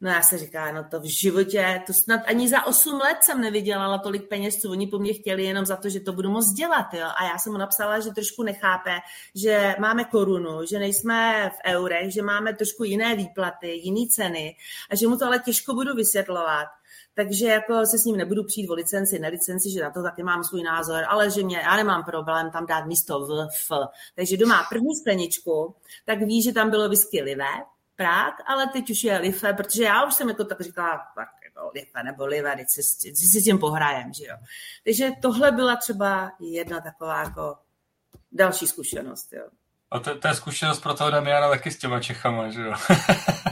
[0.03, 3.41] No já se říká, no to v životě, to snad ani za 8 let jsem
[3.41, 6.53] nevydělala tolik peněz, co oni po mně chtěli, jenom za to, že to budu moct
[6.53, 6.95] dělat.
[6.95, 7.07] Jo?
[7.17, 8.91] A já jsem mu napsala, že trošku nechápe,
[9.35, 14.57] že máme korunu, že nejsme v eurech, že máme trošku jiné výplaty, jiné ceny
[14.91, 16.67] a že mu to ale těžko budu vysvětlovat.
[17.15, 20.23] Takže jako se s ním nebudu přijít o licenci, ne licenci, že na to taky
[20.23, 23.69] mám svůj názor, ale že mě, já nemám problém tam dát místo v, f.
[24.17, 27.23] Takže doma první skleničku, tak ví, že tam bylo whisky
[28.03, 31.71] Prák, ale teď už je Life, protože já už jsem jako tak říkala, tak jako
[31.75, 34.37] Life nebo Live, teď si, si, si s tím pohrajem, že jo.
[34.85, 37.59] Takže tohle byla třeba jedna taková jako
[38.33, 39.45] další zkušenost, jo.
[39.91, 42.75] A to, to je zkušenost pro toho Damiana taky s těma Čechama, že jo?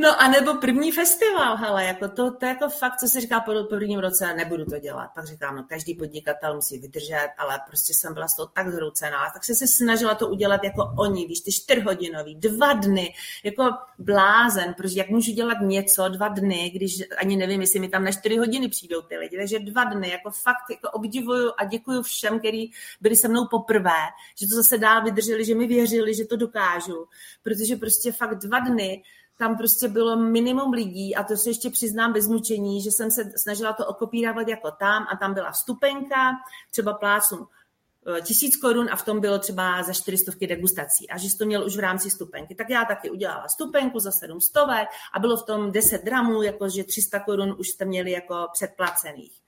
[0.00, 3.52] No a nebo první festival, hele, jako to, to jako fakt, co se říká po
[3.68, 5.10] prvním roce, nebudu to dělat.
[5.14, 9.30] Pak říkám, no každý podnikatel musí vydržet, ale prostě jsem byla z toho tak zhroucená,
[9.32, 14.74] tak jsem se snažila to udělat jako oni, víš, ty čtyřhodinový, dva dny, jako blázen,
[14.74, 18.36] protože jak můžu dělat něco dva dny, když ani nevím, jestli mi tam na čtyři
[18.36, 22.72] hodiny přijdou ty lidi, takže dva dny, jako fakt jako obdivuju a děkuju všem, kteří
[23.00, 24.00] byli se mnou poprvé,
[24.40, 27.06] že to zase dál vydrželi, že mi věřili, že to dokážu,
[27.42, 29.02] protože prostě fakt dva dny
[29.40, 33.32] tam prostě bylo minimum lidí a to se ještě přiznám bez mučení, že jsem se
[33.36, 36.32] snažila to okopírovat jako tam a tam byla vstupenka,
[36.70, 37.48] třeba plácnu
[38.16, 41.44] eh, tisíc korun a v tom bylo třeba za čtyřistovky degustací a že jsi to
[41.44, 42.54] měl už v rámci stupenky.
[42.54, 46.84] Tak já taky udělala stupenku za sedm stovek a bylo v tom 10 dramů, jakože
[46.84, 49.39] 300 korun už jste měli jako předplacených.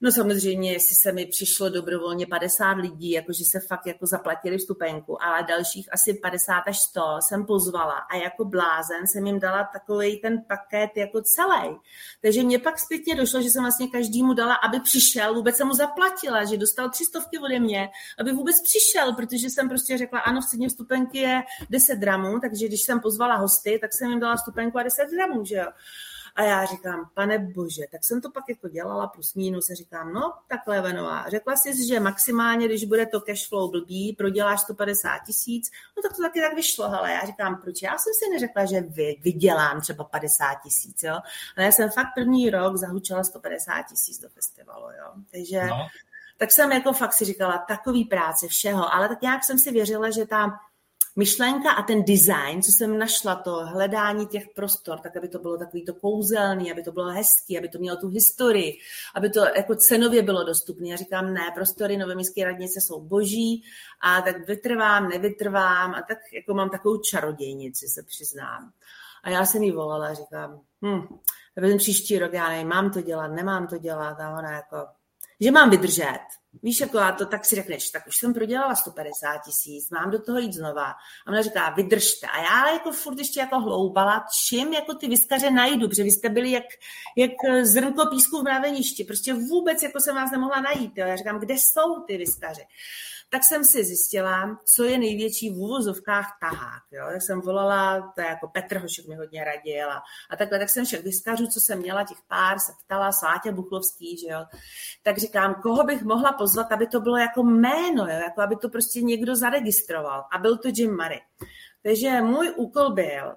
[0.00, 5.22] No samozřejmě, jestli se mi přišlo dobrovolně 50 lidí, jakože se fakt jako zaplatili vstupenku,
[5.22, 10.20] ale dalších asi 50 až 100 jsem pozvala a jako blázen jsem jim dala takový
[10.20, 11.76] ten paket jako celý.
[12.22, 15.74] Takže mě pak zpětně došlo, že jsem vlastně každému dala, aby přišel, vůbec jsem mu
[15.74, 20.40] zaplatila, že dostal tři stovky ode mě, aby vůbec přišel, protože jsem prostě řekla, ano,
[20.40, 24.36] v ceně vstupenky je 10 dramů, takže když jsem pozvala hosty, tak jsem jim dala
[24.36, 25.66] vstupenku a 10 dramů, že jo.
[26.38, 30.12] A já říkám, pane bože, tak jsem to pak jako dělala plus minus a říkám,
[30.12, 35.18] no takhle Venová, řekla jsi, že maximálně, když bude to cash flow blbý, proděláš 150
[35.18, 37.82] tisíc, no tak to taky tak vyšlo, ale já říkám, proč?
[37.82, 41.18] Já jsem si neřekla, že vy, vydělám třeba 50 tisíc, jo,
[41.56, 45.86] ale já jsem fakt první rok zahučila 150 tisíc do festivalu, jo, takže no.
[46.36, 50.10] tak jsem jako fakt si říkala, takový práce, všeho, ale tak nějak jsem si věřila,
[50.10, 50.60] že ta
[51.18, 55.58] myšlenka a ten design, co jsem našla, to hledání těch prostor, tak aby to bylo
[55.58, 58.78] takový to kouzelný, aby to bylo hezký, aby to mělo tu historii,
[59.14, 60.88] aby to jako cenově bylo dostupné.
[60.88, 63.62] Já říkám, ne, prostory Nové městské radnice jsou boží
[64.00, 68.72] a tak vytrvám, nevytrvám a tak jako mám takovou čarodějnici, se přiznám.
[69.24, 73.28] A já jsem jí volala a říkám, hm, příští rok, já nevím, mám to dělat,
[73.28, 74.86] nemám to dělat a ona jako,
[75.40, 76.37] že mám vydržet.
[76.62, 80.22] Víš, jako a to tak si řekneš, tak už jsem prodělala 150 tisíc, mám do
[80.22, 80.84] toho jít znova.
[80.90, 80.96] A
[81.28, 82.26] ona říká, vydržte.
[82.26, 86.28] A já jako furt ještě jako hloubala, čím jako ty vyskaře najdu, protože vy jste
[86.28, 86.64] byli jak,
[87.16, 87.30] jak
[87.62, 89.04] zrnko písku v mraveništi.
[89.04, 90.92] Prostě vůbec jako jsem vás nemohla najít.
[90.98, 91.06] Jo.
[91.06, 92.62] Já říkám, kde jsou ty vyskaře?
[93.30, 96.82] Tak jsem si zjistila, co je největší v úvozovkách tahák.
[96.90, 97.04] Jo?
[97.12, 100.70] Tak jsem volala, to je jako Petr Hošek mi hodně radil a, a takhle, tak
[100.70, 104.44] jsem všech vyskařů, co jsem měla, těch pár, se ptala, Slátě Buchlovský, že jo.
[105.02, 108.18] Tak říkám, koho bych mohla pozvat, aby to bylo jako jméno, jo?
[108.24, 110.24] jako aby to prostě někdo zaregistroval.
[110.32, 111.20] A byl to Jim Murray.
[111.82, 113.36] Takže můj úkol byl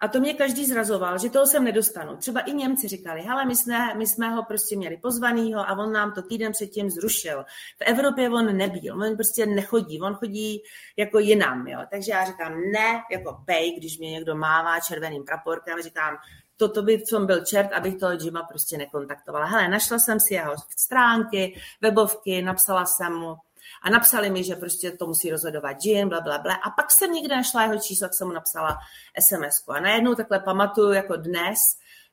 [0.00, 2.16] a to mě každý zrazoval, že toho sem nedostanu.
[2.16, 5.92] Třeba i Němci říkali, hele, my jsme, my jsme ho prostě měli pozvanýho a on
[5.92, 7.44] nám to týden předtím zrušil.
[7.78, 10.62] V Evropě on nebyl, on prostě nechodí, on chodí
[10.96, 11.80] jako jinam, jo.
[11.90, 16.16] Takže já říkám, ne, jako bej, když mě někdo mává červeným praporkem, říkám,
[16.56, 19.46] toto by som byl čert, abych toho Jima prostě nekontaktovala.
[19.46, 23.36] Hele, našla jsem si jeho stránky, webovky, napsala jsem mu,
[23.82, 26.54] a napsali mi, že prostě to musí rozhodovat Jim, bla, bla, bla.
[26.54, 28.78] A pak jsem někde našla jeho číslo, tak jsem mu napsala
[29.20, 29.76] sms -ku.
[29.76, 31.58] A najednou takhle pamatuju jako dnes,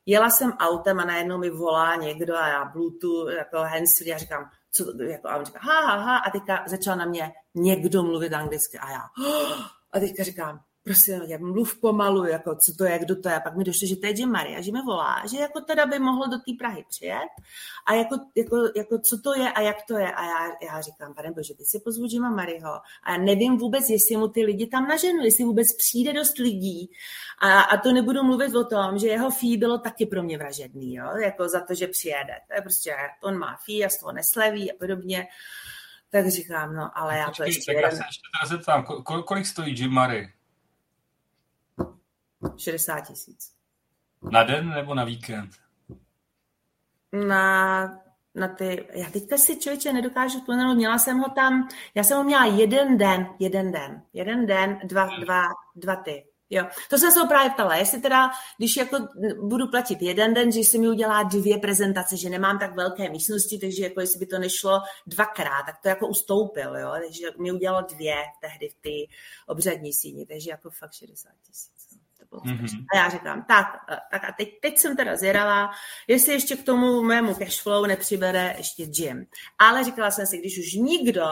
[0.06, 4.50] jela jsem autem a najednou mi volá někdo a já Bluetooth, jako handsfree a říkám,
[4.72, 8.32] co jako, a on říká, ha, ha, ha, a teďka začal na mě někdo mluvit
[8.32, 9.00] anglicky a já,
[9.92, 13.34] a teďka říkám, prosím, jak mluv pomalu, jako co to je, kdo to je.
[13.34, 15.86] A pak mi došlo, že to je Jim Maria, že mi volá, že jako teda
[15.86, 17.28] by mohl do té Prahy přijet
[17.86, 20.12] a jako, jako, jako, co to je a jak to je.
[20.12, 23.90] A já, já říkám, pane bože, ty si pozvu Jima Mariho a já nevím vůbec,
[23.90, 26.90] jestli mu ty lidi tam naženu, jestli vůbec přijde dost lidí.
[27.38, 30.94] A, a to nebudu mluvit o tom, že jeho fee bylo taky pro mě vražedný,
[30.94, 31.16] jo?
[31.16, 32.34] jako za to, že přijede.
[32.48, 35.26] To je prostě, on má fee a z toho nesleví a podobně.
[36.10, 37.74] Tak říkám, no, ale já to ještě...
[37.74, 38.84] Tak já se ještě teda zeptám,
[39.24, 40.28] kolik stojí Jim Murray?
[42.56, 43.52] 60 tisíc.
[44.32, 45.50] Na den nebo na víkend?
[47.12, 47.84] Na,
[48.34, 52.24] na ty, já teďka si člověče nedokážu vzpomenout, měla jsem ho tam, já jsem ho
[52.24, 55.42] měla jeden den, jeden den, jeden den, dva, dva,
[55.76, 56.24] dva ty.
[56.50, 58.98] Jo, to jsem se ho právě ptala, jestli teda, když jako
[59.42, 63.58] budu platit jeden den, že si mi udělá dvě prezentace, že nemám tak velké místnosti,
[63.58, 67.86] takže jako jestli by to nešlo dvakrát, tak to jako ustoupil, jo, takže mi udělalo
[67.94, 69.14] dvě tehdy v té
[69.46, 71.73] obřadní síni, takže jako fakt 60 tisíc.
[72.38, 72.84] Mm-hmm.
[72.94, 73.66] A já říkám, tak,
[74.10, 75.70] tak a teď, teď jsem teda zvědavá,
[76.08, 79.26] jestli ještě k tomu mému cashflow nepřibere ještě Jim.
[79.58, 81.26] Ale říkala jsem si, když už nikdo,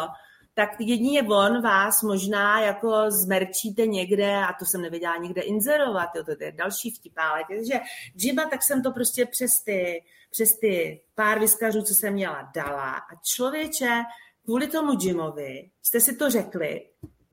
[0.54, 6.24] tak jedině on vás možná jako zmerčíte někde, a to jsem nevěděla nikde inzerovat, jo,
[6.24, 7.46] to je další vtipálek.
[7.48, 7.80] Takže
[8.14, 12.92] Jima, tak jsem to prostě přes ty, přes ty pár vyskařů, co jsem měla, dala.
[12.92, 14.02] A člověče,
[14.44, 16.80] kvůli tomu Jimovi jste si to řekli,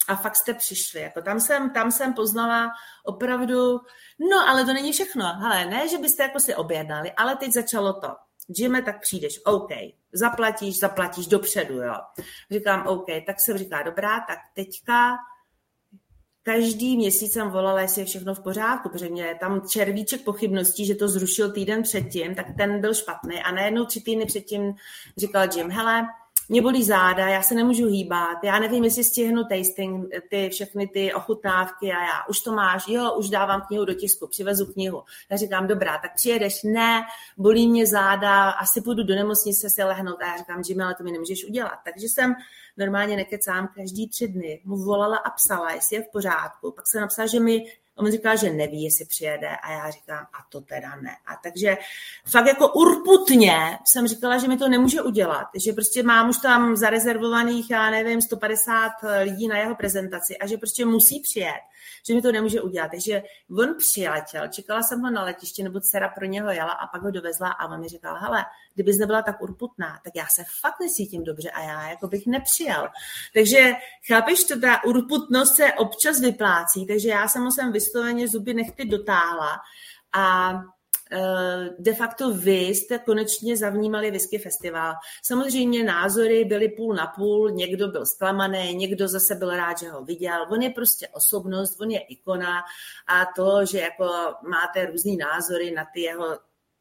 [0.10, 1.02] a fakt jste přišli.
[1.02, 2.72] Jako tam, jsem, tam jsem poznala
[3.04, 3.80] opravdu,
[4.19, 5.26] no ale to není všechno.
[5.26, 8.08] Hele, ne, že byste jako si objednali, ale teď začalo to.
[8.58, 9.69] Jimmy, tak přijdeš, OK,
[10.13, 11.95] zaplatíš, zaplatíš dopředu, jo.
[12.52, 15.17] Říkám, OK, tak jsem říká, dobrá, tak teďka
[16.43, 20.95] každý měsíc jsem volala, jestli je všechno v pořádku, protože mě tam červíček pochybností, že
[20.95, 23.41] to zrušil týden předtím, tak ten byl špatný.
[23.41, 24.74] A najednou tři týdny předtím
[25.17, 26.08] říkal Jim, hele,
[26.50, 31.14] mě bolí záda, já se nemůžu hýbat, já nevím, jestli stihnu tasting, ty všechny ty
[31.14, 35.04] ochutnávky a já, už to máš, jo, už dávám knihu do tisku, přivezu knihu.
[35.32, 37.02] Já říkám, dobrá, tak přijedeš, ne,
[37.38, 41.04] bolí mě záda, asi půjdu do nemocnice se lehnout a já říkám, Jimmy, ale to
[41.04, 41.80] mi nemůžeš udělat.
[41.86, 42.36] Takže jsem
[42.78, 46.72] normálně nekecám každý tři dny, mu volala a psala, jestli je v pořádku.
[46.72, 47.66] Pak se napsala, že mi
[48.00, 51.16] on říkal, že neví, jestli přijede a já říkám, a to teda ne.
[51.28, 51.78] A takže
[52.26, 53.56] fakt jako urputně
[53.94, 58.22] jsem říkala, že mi to nemůže udělat, že prostě mám už tam zarezervovaných, já nevím,
[58.22, 58.92] 150
[59.24, 61.62] lidí na jeho prezentaci a že prostě musí přijet
[62.08, 62.91] že mi to nemůže udělat.
[62.91, 63.23] Takže
[63.60, 67.12] on přiletěl, čekala jsem ho na letiště, nebo dcera pro něho jela a pak ho
[67.12, 71.23] dovezla a on mi říkal, hele, kdybys nebyla tak urputná, tak já se fakt nesítím
[71.23, 72.88] dobře a já jako bych nepřijel.
[73.34, 73.73] Takže
[74.08, 78.86] chápeš, to ta urputnost se občas vyplácí, takže já jsem ho sem vysloveně zuby nechty
[78.86, 79.58] dotáhla
[80.13, 80.54] a
[81.80, 84.93] de facto vy jste konečně zavnímali Whisky Festival.
[85.24, 90.04] Samozřejmě názory byly půl na půl, někdo byl zklamaný, někdo zase byl rád, že ho
[90.06, 90.45] viděl.
[90.52, 92.60] On je prostě osobnost, on je ikona
[93.08, 94.10] a to, že jako
[94.50, 96.38] máte různý názory na ty jeho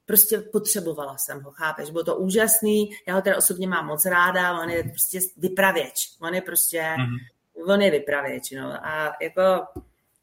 [0.07, 1.91] prostě potřebovala jsem ho, chápeš?
[1.91, 6.35] Bylo to úžasný, já ho teda osobně mám moc ráda, on je prostě vypravěč, on
[6.35, 7.73] je prostě, mm-hmm.
[7.75, 8.87] on je vypravěč, no.
[8.87, 9.43] A jako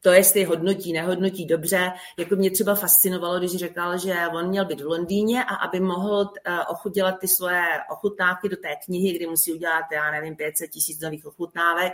[0.06, 1.92] to, jestli hodnotí, nehodnotí dobře.
[2.18, 6.30] Jako mě třeba fascinovalo, když řekl, že on měl být v Londýně a aby mohl
[6.44, 11.00] eh, ochudělat ty svoje ochutnávky do té knihy, kdy musí udělat, já nevím, 500 tisíc
[11.00, 11.92] nových ochutnávek,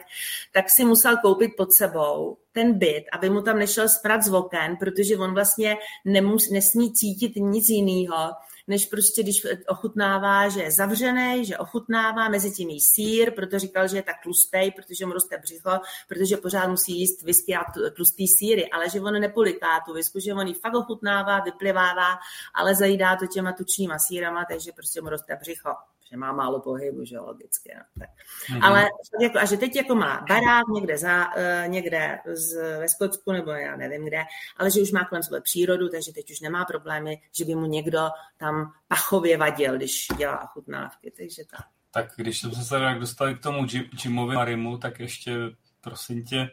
[0.53, 4.77] tak si musel koupit pod sebou ten byt, aby mu tam nešel sprat z oken,
[4.77, 8.31] protože on vlastně nemus, nesmí cítit nic jiného,
[8.69, 13.89] než prostě, když ochutnává, že je zavřený, že ochutnává, mezi tím jí sír, proto říkal,
[13.89, 17.65] že je tak tlustý, protože mu roste břicho, protože pořád musí jíst whisky a
[17.97, 22.19] tlustý síry, ale že on nepoliká tu whisku, že on ji fakt ochutnává, vyplivává,
[22.55, 25.71] ale zajídá to těma tučníma sírama, takže prostě mu roste břicho
[26.13, 27.73] že má málo pohybu, že logicky.
[27.75, 27.83] No.
[27.99, 28.09] Tak.
[28.11, 28.65] Mm-hmm.
[28.67, 28.89] Ale
[29.21, 33.51] jako, a že teď jako má barák někde, za, uh, někde z, ve Skotsku nebo
[33.51, 34.25] já nevím kde,
[34.57, 37.67] ale že už má kolem sebe přírodu, takže teď už nemá problémy, že by mu
[37.67, 41.67] někdo tam pachově vadil, když dělá chutnávky, takže tak.
[41.91, 43.67] Tak když jsme se tak dostali k tomu
[44.05, 45.37] Jimovi Marimu, tak ještě
[45.81, 46.51] prosím tě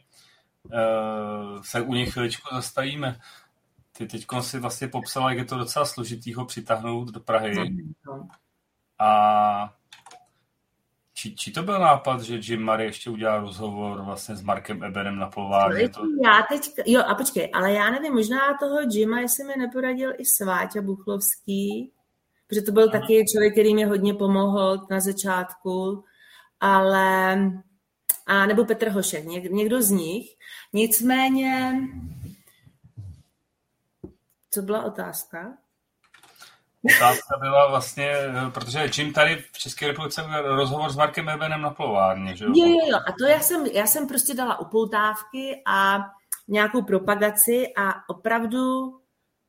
[0.64, 3.20] uh, se u něj chviličku zastavíme.
[3.92, 7.56] Ty teď si vlastně popsala, jak je to docela složitý ho přitáhnout do Prahy.
[9.00, 9.74] A
[11.14, 15.20] či, či to byl nápad, že Jim Murray ještě udělal rozhovor vlastně s Markem Eberem
[15.20, 15.90] na plovárně?
[15.90, 16.02] To...
[16.24, 20.26] Já teď, jo a počkej, ale já nevím, možná toho Jima, jestli mi neporadil i
[20.26, 21.92] Sváťa Buchlovský,
[22.48, 23.00] protože to byl Aha.
[23.00, 26.04] taky člověk, který mi hodně pomohl na začátku,
[26.60, 27.38] ale
[28.26, 30.38] a nebo Petr Hošek, něk, někdo z nich.
[30.74, 31.74] Nicméně,
[34.52, 35.58] co byla otázka?
[36.96, 38.14] Otázka byla vlastně,
[38.54, 42.52] protože čím tady v České republice rozhovor s Markem Ebenem na plovárně, že jo?
[42.56, 42.98] Jo, jo, jo.
[43.08, 46.00] A to já jsem, já jsem prostě dala upoutávky a
[46.48, 49.00] nějakou propagaci a opravdu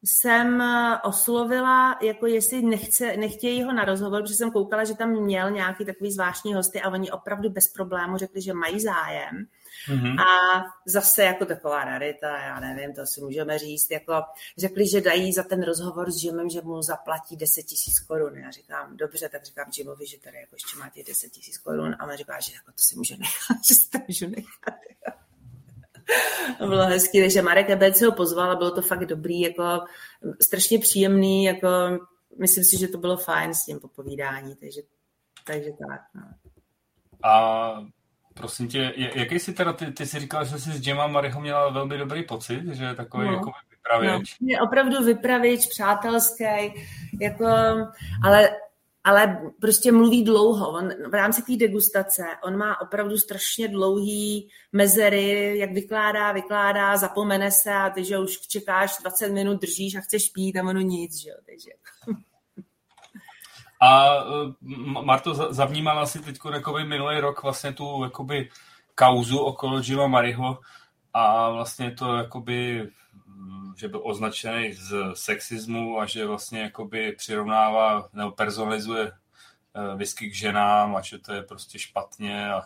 [0.05, 0.63] jsem
[1.05, 5.85] oslovila, jako jestli nechce, nechtějí ho na rozhovor, protože jsem koukala, že tam měl nějaký
[5.85, 9.47] takový zvláštní hosty a oni opravdu bez problému řekli, že mají zájem.
[9.89, 10.21] Mm-hmm.
[10.21, 14.23] A zase jako taková rarita, já nevím, to si můžeme říct, jako
[14.59, 18.39] řekli, že dají za ten rozhovor s Jimem, že mu zaplatí 10 tisíc korun.
[18.39, 22.05] Já říkám, dobře, tak říkám Jimovi, že tady jako ještě máte 10 tisíc korun a
[22.05, 24.75] on říká, že jako to si může nechat, že si to můžu nechat.
[26.59, 29.81] To bylo hezký, takže Marek Ebec ho pozval a bylo to fakt dobrý, jako
[30.43, 31.69] strašně příjemný, jako
[32.39, 34.81] myslím si, že to bylo fajn s tím popovídání, takže,
[35.47, 36.01] takže tak.
[36.15, 36.23] No.
[37.23, 37.87] A
[38.35, 41.71] Prosím tě, jaký jsi teda, ty, ty jsi říkal, že jsi s Jemem Maryho měla
[41.71, 43.33] velmi dobrý pocit, že je takový no.
[43.33, 44.37] jako vypravěč.
[44.41, 46.45] No, je opravdu vypravěč, přátelský,
[47.21, 47.47] jako,
[48.25, 48.51] ale
[49.05, 50.71] ale prostě mluví dlouho.
[50.71, 57.51] On v rámci té degustace, on má opravdu strašně dlouhý mezery, jak vykládá, vykládá, zapomene
[57.51, 61.17] se a ty, že už čekáš 20 minut, držíš a chceš pít a ono nic,
[61.17, 61.71] že jo, takže...
[63.81, 64.23] A e,
[65.03, 66.39] Marto, zavnímala si teď
[66.85, 68.49] minulý rok vlastně tu jakoby
[68.95, 70.59] kauzu okolo Jima Mariho
[71.13, 72.89] a vlastně to jakoby,
[73.77, 79.13] že byl označený z sexismu a že vlastně jakoby přirovnává nebo personalizuje
[79.75, 82.53] e, whisky k ženám a že to je prostě špatně.
[82.53, 82.63] A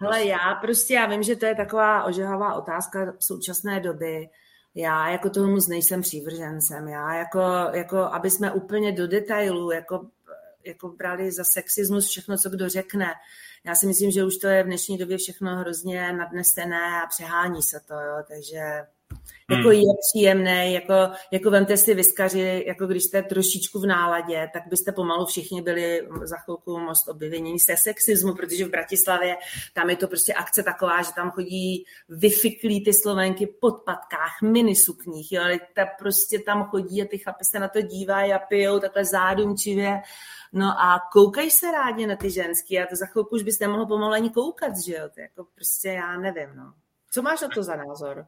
[0.00, 0.28] Hele, prostě...
[0.28, 4.28] já prostě, já vím, že to je taková ožehavá otázka v současné doby.
[4.74, 6.88] Já jako tomu moc nejsem přívržencem.
[6.88, 7.40] Já jako,
[7.72, 10.06] jako aby jsme úplně do detailu jako
[10.66, 13.06] jako brali za sexismus všechno, co kdo řekne.
[13.64, 17.62] Já si myslím, že už to je v dnešní době všechno hrozně nadnesené a přehání
[17.62, 18.86] se to, jo, takže
[19.50, 19.72] jako hmm.
[19.72, 20.94] je příjemné, jako,
[21.30, 26.08] jako vemte si vyskaři, jako když jste trošičku v náladě, tak byste pomalu všichni byli
[26.22, 29.36] za chvilku most objevění se sexismu, protože v Bratislavě
[29.74, 35.32] tam je to prostě akce taková, že tam chodí vyfiklí ty slovenky pod patkách, minisukních,
[35.32, 38.80] jo, ale ta prostě tam chodí a ty chlapy se na to dívají a pijou
[38.80, 40.00] takhle zádumčivě
[40.56, 43.86] No a koukají se rádi na ty ženský a to za chvilku už bys nemohl
[43.86, 45.08] pomalu ani koukat, že jo?
[45.14, 46.74] To jako prostě já nevím, no.
[47.12, 48.26] Co máš na to za názor?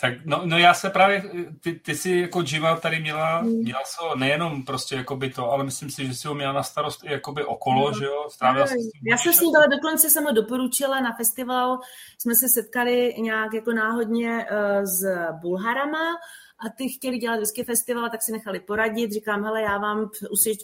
[0.00, 1.22] Tak no, no já se právě,
[1.60, 3.50] ty, ty jsi jako Jiva tady měla, hmm.
[3.50, 6.62] měla se nejenom prostě jako by to, ale myslím si, že si ho měla na
[6.62, 7.98] starost i jakoby okolo, no.
[7.98, 8.28] že jo?
[8.30, 8.72] Strávila no,
[9.10, 11.78] já jsem s ním dala, dokonce jsem ho doporučila na festival,
[12.18, 15.04] jsme se setkali nějak jako náhodně uh, s
[15.40, 16.16] Bulharama
[16.58, 19.12] a ty chtěli dělat whisky festival, tak si nechali poradit.
[19.12, 20.10] Říkám, hele, já vám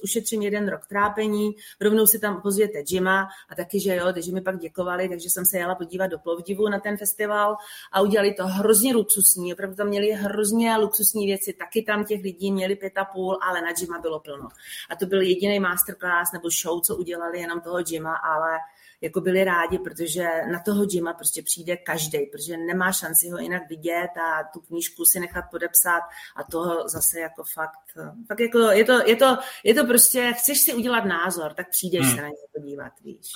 [0.03, 4.41] ušetřím jeden rok trápení, rovnou si tam pozvěte Jima a taky, že jo, takže mi
[4.41, 7.57] pak děkovali, takže jsem se jela podívat do Plovdivu na ten festival
[7.93, 12.53] a udělali to hrozně luxusní, opravdu tam měli hrozně luxusní věci, taky tam těch lidí
[12.53, 14.49] měli pět a půl, ale na Jima bylo plno.
[14.91, 18.59] A to byl jediný masterclass nebo show, co udělali jenom toho Jima, ale
[19.05, 23.69] jako byli rádi, protože na toho Jima prostě přijde každý, protože nemá šanci ho jinak
[23.69, 26.03] vidět a tu knížku si nechat podepsat
[26.37, 30.59] a toho zase jako fakt, fakt jako je to, je to, je to prostě, chceš
[30.61, 32.17] si udělat názor, tak přijdeš hmm.
[32.17, 33.27] se na ně podívat, víš.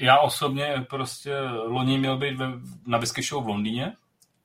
[0.00, 2.46] Já osobně prostě loni měl být ve,
[2.86, 3.96] na Whisky Show v Londýně,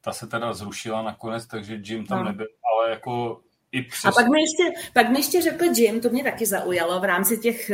[0.02, 2.26] ta se teda zrušila nakonec, takže Jim tam no.
[2.26, 3.42] nebyl, ale jako
[3.76, 4.06] i přes...
[4.06, 4.64] A pak mi, ještě,
[4.94, 7.72] pak mi ještě řekl Jim, to mě taky zaujalo, v rámci těch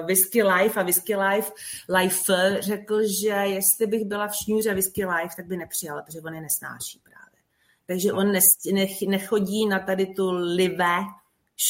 [0.00, 1.52] uh, Whisky Life a Whisky Life,
[1.88, 6.34] Life řekl, že jestli bych byla v šňůře Whisky Life, tak by nepřijala, protože on
[6.34, 7.40] je nesnáší právě.
[7.86, 8.40] Takže on ne,
[8.72, 10.98] nech, nechodí na tady tu live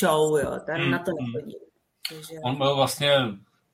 [0.00, 0.90] show, jo, tam hmm.
[0.90, 1.32] na to hmm.
[1.32, 1.56] nechodí.
[2.08, 2.34] Takže...
[2.44, 3.12] On byl vlastně,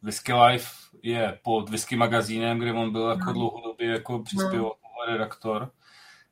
[0.03, 0.69] Whisky Life
[1.03, 3.33] je pod Whisky magazínem, kde on byl jako no.
[3.33, 5.13] dlouhodobě jako přispěval no.
[5.13, 5.71] redaktor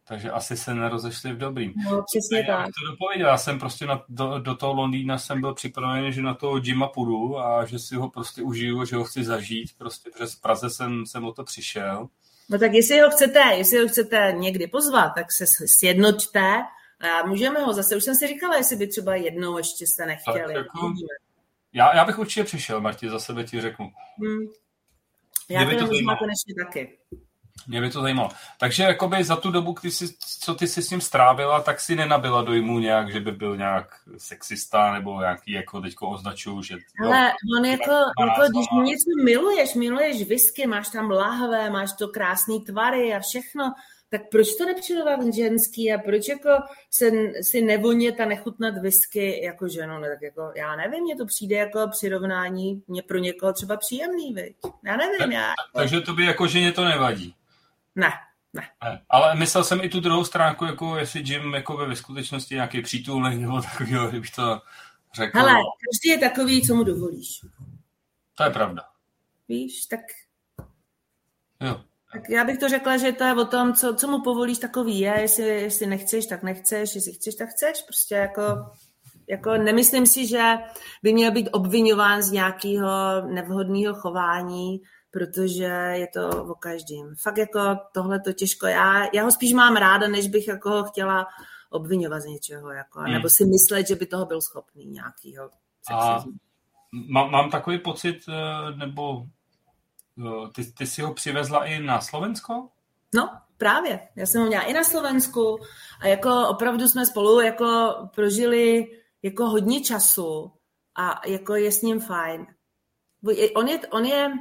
[0.08, 1.72] takže asi se nerozešli v dobrým.
[1.90, 2.66] No, přesně já tak.
[2.66, 3.28] to dopověděl.
[3.28, 6.88] Já jsem prostě na, do, do toho Londýna jsem byl připravený, že na toho Jima
[6.88, 9.68] půjdu a že si ho prostě užiju, že ho chci zažít.
[9.78, 12.08] Prostě přes Praze jsem, jsem o to přišel.
[12.48, 16.62] No tak jestli ho chcete, jestli ho chcete někdy pozvat, tak se sjednoťte
[17.00, 20.54] a můžeme ho zase, už jsem si říkala, jestli by třeba jednou ještě jste nechtěli.
[20.54, 20.92] Tak jako,
[21.72, 23.92] já, já bych určitě přišel, Marti, za sebe ti řeknu.
[24.18, 24.46] Hmm.
[25.50, 26.98] Já to možná konečně taky.
[27.66, 28.30] Mě by to zajímalo.
[28.58, 31.96] Takže jakoby za tu dobu, kdy jsi, co ty jsi s ním strávila, tak si
[31.96, 36.76] nenabila dojmu nějak, že by byl nějak sexista nebo nějaký, jako teďko označuju, že...
[37.04, 42.60] Ale on jako, jako když něco miluješ, miluješ whisky, máš tam lahve, máš to krásný
[42.60, 43.74] tvary a všechno,
[44.08, 46.48] tak proč to nepřilovat ženský a proč jako
[46.90, 47.10] se,
[47.50, 51.56] si nevonět a nechutnat whisky jako ženu, ne, tak jako, já nevím, mně to přijde
[51.56, 54.56] jako přirovnání, mě pro někoho třeba příjemný, viď?
[54.84, 55.52] Já nevím, tak, já.
[55.74, 57.34] Takže to by jako ženě to nevadí?
[57.94, 58.12] Ne,
[58.52, 58.70] ne.
[59.08, 63.38] Ale myslel jsem i tu druhou stránku, jako jestli Jim jako ve skutečnosti nějaký přítulek
[63.38, 64.60] nebo takový, kdybych to
[65.14, 65.38] řekl.
[65.38, 67.40] Hele, každý je takový, co mu dovolíš.
[68.34, 68.82] To je pravda.
[69.48, 70.00] Víš, tak...
[71.60, 71.80] Jo.
[72.12, 75.00] Tak já bych to řekla, že to je o tom, co, co mu povolíš, takový
[75.00, 75.20] je.
[75.20, 76.94] Jestli, jestli nechceš, tak nechceš.
[76.94, 77.82] Jestli chceš, tak chceš.
[77.82, 78.42] Prostě jako,
[79.28, 80.54] jako nemyslím si, že
[81.02, 84.80] by měl být obvinován z nějakého nevhodného chování
[85.14, 87.14] protože je to o každém.
[87.22, 87.60] Fakt jako
[87.92, 88.66] tohle to těžko.
[88.66, 91.26] Já, já ho spíš mám ráda, než bych jako ho chtěla
[91.70, 93.12] obvinovat z něčeho, jako, hmm.
[93.12, 95.50] nebo si myslet, že by toho byl schopný nějakýho
[95.92, 96.24] A
[96.92, 99.26] mám, mám takový pocit, eh, nebo
[100.18, 102.68] eh, ty, ty si ho přivezla i na Slovensko?
[103.14, 104.08] No, právě.
[104.16, 105.58] Já jsem ho měla i na Slovensku
[106.00, 108.86] a jako opravdu jsme spolu jako prožili
[109.22, 110.52] jako hodně času
[110.94, 112.46] a jako je s ním fajn.
[113.56, 114.32] On je, on je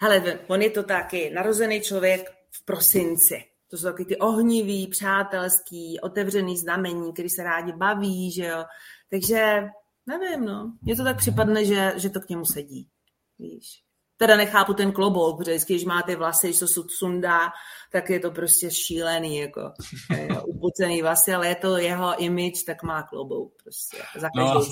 [0.00, 3.44] Hele, on je to taky narozený člověk v prosinci.
[3.70, 8.64] To jsou taky ty ohnivý, přátelský, otevřený znamení, který se rádi baví, že jo.
[9.10, 9.68] Takže
[10.06, 10.72] nevím, no.
[10.82, 12.88] Mně to tak připadne, že, že to k němu sedí.
[13.38, 13.82] Víš.
[14.16, 17.52] Teda nechápu ten klobouk, protože vždycky, když máte vlasy, co se sundá,
[17.92, 19.72] tak je to prostě šílený, jako
[20.46, 23.98] upucený vlasy, ale je to jeho image, tak má klobouk prostě.
[24.16, 24.62] Za no,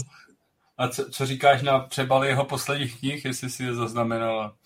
[0.78, 4.56] a co, co říkáš na přebaly jeho posledních knih, jestli si je zaznamenala?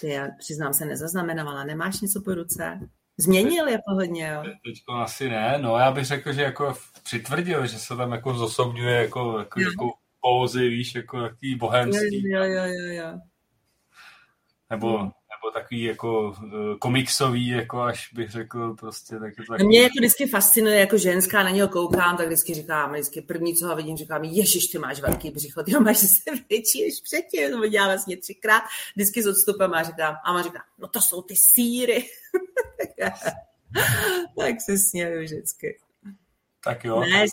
[0.00, 1.64] Ty já přiznám se, nezaznamenovala.
[1.64, 2.80] Nemáš něco po ruce?
[3.16, 4.42] Změnil jako hodně, jo?
[4.64, 8.96] Teďko asi ne, no já bych řekl, že jako přitvrdil, že se tam jako zosobňuje
[8.96, 12.30] jako, jako, jako pózy, víš, jako takový bohemský.
[12.30, 13.20] Jo, jo, jo, jo.
[14.70, 15.10] Nebo, hmm
[15.42, 19.18] nebo takový jako uh, komiksový, jako až bych řekl prostě.
[19.18, 19.68] Tak je to takový...
[19.68, 23.66] Mě jako vždycky fascinuje, jako ženská, na něho koukám, tak vždycky říkám, vždycky první, co
[23.66, 27.68] ho vidím, říkám, ježiš, ty máš velký břicho, ty máš se větší než předtím, to
[27.68, 28.62] dělá vlastně třikrát,
[28.96, 32.04] vždycky s odstupem a říkám, a má říká, no to jsou ty síry.
[34.38, 35.78] tak se směju vždycky.
[36.64, 37.00] Tak jo.
[37.00, 37.26] Ne,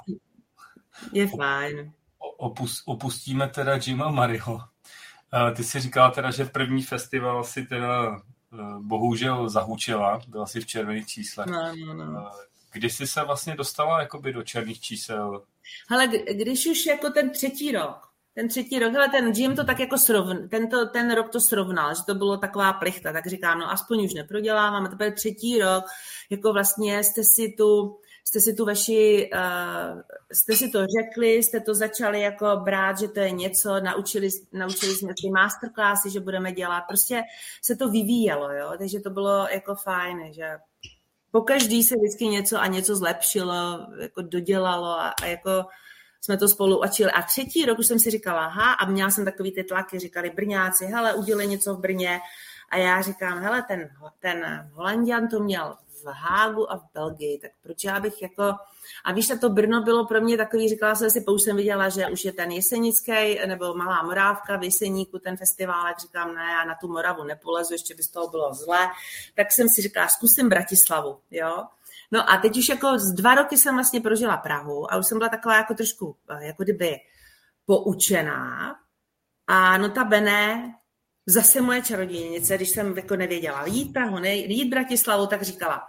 [1.14, 1.94] je fajn.
[2.38, 4.60] Opust, opustíme teda Jima Mario.
[5.56, 10.66] Ty jsi říkala teda, že první festival si teda eh, bohužel zahučila, byla si v
[10.66, 11.48] červených číslech.
[11.48, 12.28] No, no, no.
[12.28, 15.44] Eh, kdy jsi se vlastně dostala jakoby do černých čísel?
[15.90, 19.80] Hele, když už jako ten třetí rok, ten třetí rok, hele, ten Jim to tak
[19.80, 23.72] jako srovn, tento, ten rok to srovnal, že to bylo taková plichta, tak říkám, no
[23.72, 25.86] aspoň už neprodělávám, a teprve třetí rok,
[26.30, 30.02] jako vlastně jste si tu jste si tu vaši, uh,
[30.32, 34.96] jste si to řekli, jste to začali jako brát, že to je něco, naučili, naučili
[34.96, 37.22] jsme si masterclassy, že budeme dělat, prostě
[37.62, 40.58] se to vyvíjelo, jo, takže to bylo jako fajn, že
[41.32, 45.66] po každý se vždycky něco a něco zlepšilo, jako dodělalo a, a jako
[46.22, 47.12] jsme to spolu očili.
[47.12, 50.30] A třetí rok už jsem si říkala, aha, a měla jsem takový ty tlaky, říkali
[50.30, 52.20] Brňáci, hele, udělej něco v Brně.
[52.70, 57.52] A já říkám, hele, ten, ten Holandian to měl v Hágu a v Belgii, tak
[57.64, 58.54] proč já bych jako...
[59.06, 62.08] A víš, to Brno bylo pro mě takový, říkala jsem si, už jsem viděla, že
[62.08, 66.66] už je ten Jesenický nebo Malá Morávka v Jeseníku, ten festival, jak říkám, ne, já
[66.66, 68.88] na tu Moravu nepolezu, ještě by z toho bylo zlé,
[69.36, 71.64] tak jsem si říkala, zkusím Bratislavu, jo.
[72.12, 75.18] No a teď už jako z dva roky jsem vlastně prožila Prahu a už jsem
[75.18, 76.96] byla taková jako trošku, eh, jako kdyby
[77.66, 78.76] poučená.
[79.48, 80.74] A notabene
[81.28, 85.82] zase moje čarodějnice, když jsem jako nevěděla jít Prahu, ne, jít Bratislavu, tak říkala,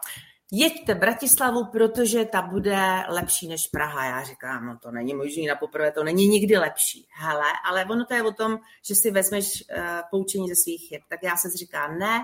[0.53, 2.79] jeďte Bratislavu, protože ta bude
[3.09, 4.05] lepší než Praha.
[4.05, 7.07] Já říkám, no to není možný na poprvé, to není nikdy lepší.
[7.21, 8.59] Hele, ale ono to je o tom,
[8.89, 11.03] že si vezmeš uh, poučení ze svých chyb.
[11.09, 12.23] Tak já se říkám, ne,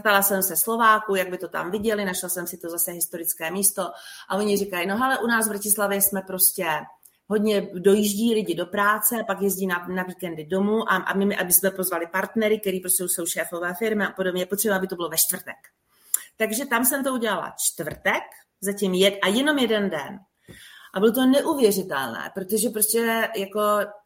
[0.00, 3.50] Ptala jsem se Slováku, jak by to tam viděli, našla jsem si to zase historické
[3.50, 3.82] místo
[4.28, 6.66] a oni říkají, no ale u nás v Bratislavě jsme prostě
[7.28, 11.52] hodně dojíždí lidi do práce, pak jezdí na, na víkendy domů a, a my, aby
[11.52, 15.16] jsme pozvali partnery, který prostě jsou šéfové firmy a podobně, potřeba, aby to bylo ve
[15.16, 15.56] čtvrtek.
[16.36, 18.22] Takže tam jsem to udělala čtvrtek,
[18.60, 20.18] zatím jed, a jenom jeden den.
[20.94, 23.60] A bylo to neuvěřitelné, protože prostě jako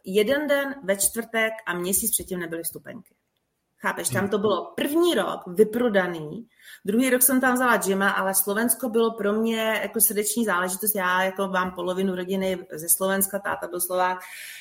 [0.05, 3.15] jeden den ve čtvrtek a měsíc předtím nebyly vstupenky.
[3.81, 6.49] Chápeš, tam to bylo první rok vyprodaný,
[6.85, 10.95] druhý rok jsem tam vzala Jima, ale Slovensko bylo pro mě jako srdeční záležitost.
[10.95, 14.19] Já jako mám polovinu rodiny ze Slovenska, táta byl Slovák.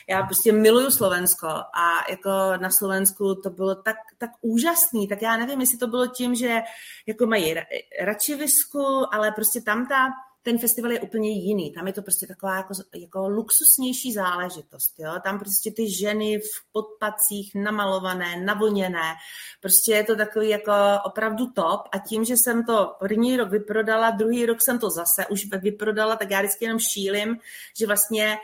[0.10, 2.30] Já prostě miluju Slovensko a jako
[2.62, 6.60] na Slovensku to bylo tak, tak úžasný, tak já nevím, jestli to bylo tím, že
[7.08, 7.56] jako mají
[8.02, 10.08] radši visku, ale prostě tam ta
[10.48, 11.72] ten festival je úplně jiný.
[11.72, 14.94] Tam je to prostě taková jako, jako luxusnější záležitost.
[14.98, 15.12] Jo?
[15.24, 19.14] Tam prostě ty ženy v podpacích namalované, navoněné.
[19.62, 20.72] Prostě je to takový jako
[21.06, 21.82] opravdu top.
[21.92, 26.16] A tím, že jsem to první rok vyprodala, druhý rok jsem to zase už vyprodala,
[26.16, 27.38] tak já vždycky jenom šílim,
[27.80, 28.38] že vlastně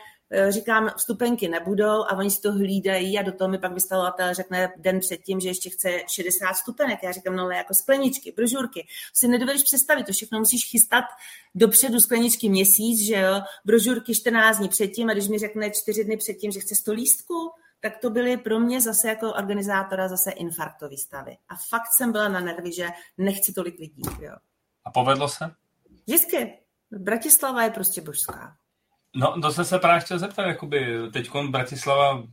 [0.49, 4.73] říkám, vstupenky nebudou a oni si to hlídají a do toho mi pak vystavovatel řekne
[4.77, 6.99] den předtím, že ještě chce 60 stupenek.
[7.03, 8.88] Já říkám, no ale jako skleničky, brožurky.
[9.13, 11.05] Si nedovedeš představit, to všechno musíš chystat
[11.55, 16.17] dopředu skleničky měsíc, že jo, brožurky 14 dní předtím a když mi řekne 4 dny
[16.17, 20.97] předtím, že chce 100 lístků, tak to byly pro mě zase jako organizátora zase infarktové
[20.97, 21.38] stavy.
[21.49, 24.01] A fakt jsem byla na nervy, že nechci tolik lidí.
[24.21, 24.36] Jo.
[24.86, 25.51] A povedlo se?
[26.07, 26.59] Vždycky.
[26.91, 28.57] Bratislava je prostě božská.
[29.16, 32.24] No, to jsem se právě chtěl zeptat, jakoby teď Bratislava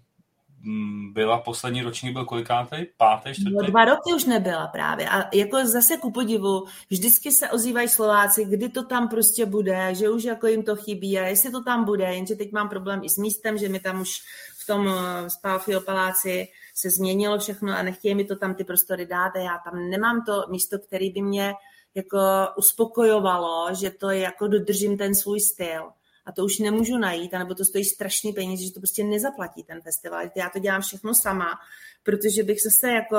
[0.60, 2.76] mm, byla poslední ročník, byl kolikátý?
[2.96, 3.54] Pátý, čtvrtý?
[3.54, 5.08] No, dva roky už nebyla právě.
[5.08, 10.08] A jako zase ku podivu, vždycky se ozývají Slováci, kdy to tam prostě bude, že
[10.08, 13.08] už jako jim to chybí a jestli to tam bude, jenže teď mám problém i
[13.10, 14.20] s místem, že mi tam už
[14.62, 19.06] v tom eh, Spalfio paláci se změnilo všechno a nechtějí mi to tam ty prostory
[19.06, 21.54] dát a já tam nemám to místo, který by mě
[21.94, 22.18] jako
[22.56, 25.90] uspokojovalo, že to je jako dodržím ten svůj styl
[26.30, 29.80] a to už nemůžu najít, anebo to stojí strašný peníze, že to prostě nezaplatí ten
[29.82, 30.20] festival.
[30.36, 31.58] Já to dělám všechno sama,
[32.02, 33.16] protože bych zase jako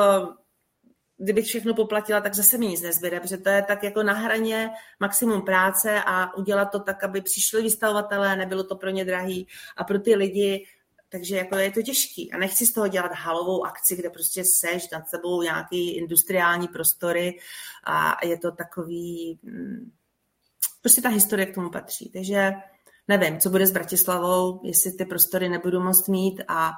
[1.18, 4.70] kdybych všechno poplatila, tak zase mi nic nezbyde, protože to je tak jako na hraně
[4.99, 9.47] maximum práce a udělat to tak, aby přišli vystavovatelé, nebylo to pro ně drahý
[9.78, 10.66] a pro ty lidi,
[11.09, 12.32] takže jako je to těžký.
[12.32, 17.39] A nechci z toho dělat halovou akci, kde prostě seš nad sebou nějaký industriální prostory
[17.84, 19.91] a je to takový, mm,
[20.82, 22.09] prostě ta historie k tomu patří.
[22.09, 22.53] Takže
[23.07, 26.71] nevím, co bude s Bratislavou, jestli ty prostory nebudu moct mít a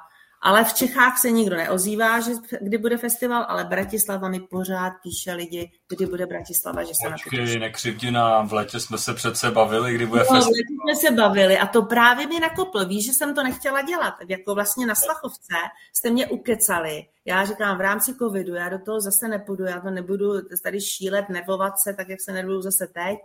[0.46, 5.32] ale v Čechách se nikdo neozývá, že kdy bude festival, ale Bratislava mi pořád píše
[5.32, 9.94] lidi, kdy bude Bratislava, že se Počkej, nekřivdi nám, v létě jsme se přece bavili,
[9.94, 10.42] kdy bude no, festival.
[10.42, 12.84] v létě jsme se bavili a to právě mi nakoplo.
[12.84, 14.14] Víš, že jsem to nechtěla dělat.
[14.28, 15.54] Jako vlastně na Slachovce
[15.96, 19.90] jste mě ukecali, já říkám, v rámci covidu, já do toho zase nepůjdu, já to
[19.90, 23.18] nebudu tady šílet, nervovat se, tak jak se nervuju zase teď.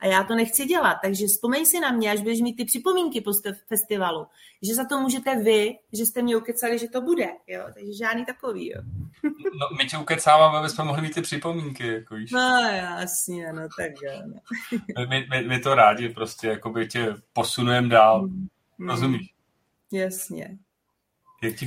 [0.00, 0.96] A já to nechci dělat.
[1.02, 3.32] Takže vzpomeň si na mě, až budeš mít ty připomínky po
[3.68, 4.26] festivalu,
[4.62, 7.28] že za to můžete vy, že jste mě ukecali, že to bude.
[7.46, 7.64] Jo?
[7.74, 8.70] Takže žádný takový.
[8.70, 8.82] Jo.
[9.60, 11.86] no, my tě ukecáváme, aby jsme mohli mít ty připomínky.
[11.86, 12.30] Jako víš.
[12.30, 14.22] No jasně, no tak jo.
[14.26, 15.06] No.
[15.08, 18.26] my, my, my, to rádi prostě, jako by tě posunujeme dál.
[18.26, 18.48] Mm.
[18.88, 19.34] Rozumíš?
[19.92, 20.58] Jasně.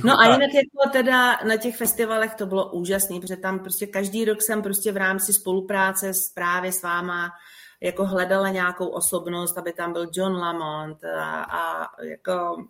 [0.04, 4.24] No a jinak jako teda na těch festivalech to bylo úžasné, protože tam prostě každý
[4.24, 7.30] rok jsem prostě v rámci spolupráce s právě s váma
[7.80, 12.64] jako hledala nějakou osobnost, aby tam byl John Lamont a, a jako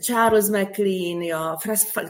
[0.00, 1.56] Charles McLean, jo,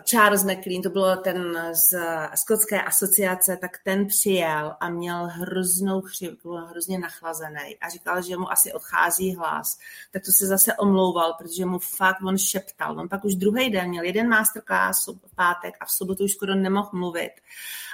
[0.04, 1.98] Charles McLean, to bylo ten z
[2.34, 8.52] skotské asociace, tak ten přijel a měl hroznou chřipku, hrozně nachlazený a říkal, že mu
[8.52, 9.78] asi odchází hlas.
[10.10, 13.00] Tak to se zase omlouval, protože mu fakt on šeptal.
[13.00, 16.54] On pak už druhý den měl jeden masterclass v pátek a v sobotu už skoro
[16.54, 17.32] nemohl mluvit.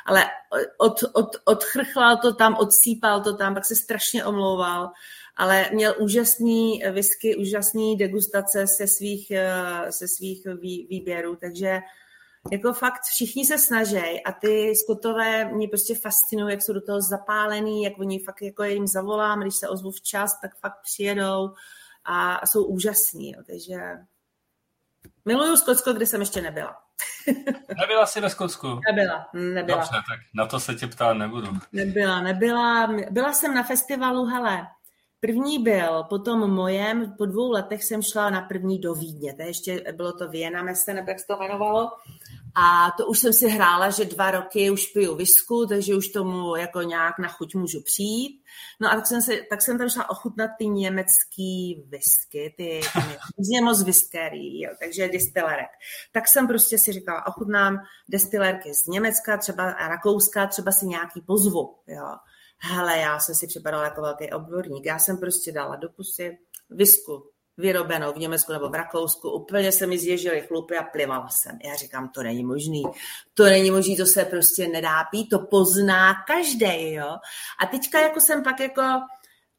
[0.07, 0.25] Ale
[0.79, 4.91] od, od, odchrchlal to tam, odsýpal to tam, pak se strašně omlouval
[5.37, 10.47] ale měl úžasný whisky, úžasný degustace se svých, eh, se svých
[10.91, 11.81] výběrů, takže
[12.51, 17.01] jako fakt všichni se snaží a ty skotové mě prostě fascinují, jak jsou do toho
[17.01, 21.51] zapálený, jak oni fakt jako jim zavolám, když se ozvu včas, tak fakt přijedou
[22.05, 23.79] a jsou úžasní, jo, takže
[25.25, 26.77] miluju Skotsko, kde jsem ještě nebyla.
[27.81, 28.81] Nebyla jsi ve Skotsku?
[28.91, 29.79] Nebyla, nebyla.
[29.79, 31.49] Dobře, tak na to se tě ptát nebudu.
[31.73, 32.89] Nebyla, nebyla.
[33.11, 34.67] Byla jsem na festivalu, hele,
[35.27, 39.85] První byl potom mojem, po dvou letech jsem šla na první do Vídně, to ještě
[39.97, 41.91] bylo to Vienna Messe, nebo jak se to jmenovalo,
[42.55, 46.57] a to už jsem si hrála, že dva roky už piju visku, takže už tomu
[46.57, 48.43] jako nějak na chuť můžu přijít.
[48.81, 52.81] No a tak jsem, se, tak jsem tam šla ochutnat ty německý whisky, ty,
[53.37, 55.71] ty moc whiskery, jo, takže distilerek.
[56.13, 61.75] Tak jsem prostě si říkala, ochutnám destilerky z Německa, třeba Rakouska, třeba si nějaký pozvu,
[61.87, 62.17] jo
[62.63, 64.87] hele, já jsem si připadala jako velký odborník.
[64.87, 66.39] Já jsem prostě dala do pusy
[66.71, 71.59] visku vyrobenou v Německu nebo v Rakousku, úplně se mi zježily chlupy a plivala jsem.
[71.65, 72.83] Já říkám, to není možný.
[73.35, 77.17] To není možný, to se prostě nedá pít, to pozná každý, jo.
[77.61, 78.83] A teďka jako jsem pak jako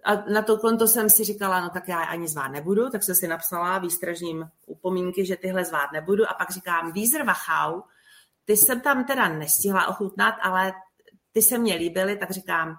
[0.06, 3.16] a na to konto jsem si říkala, no tak já ani zvát nebudu, tak jsem
[3.16, 7.82] si napsala výstražním upomínky, že tyhle zvát nebudu a pak říkám, Vízer Wachau,
[8.45, 10.74] ty jsem tam teda nestihla ochutnat, ale
[11.32, 12.76] ty se mně líbily, tak říkám,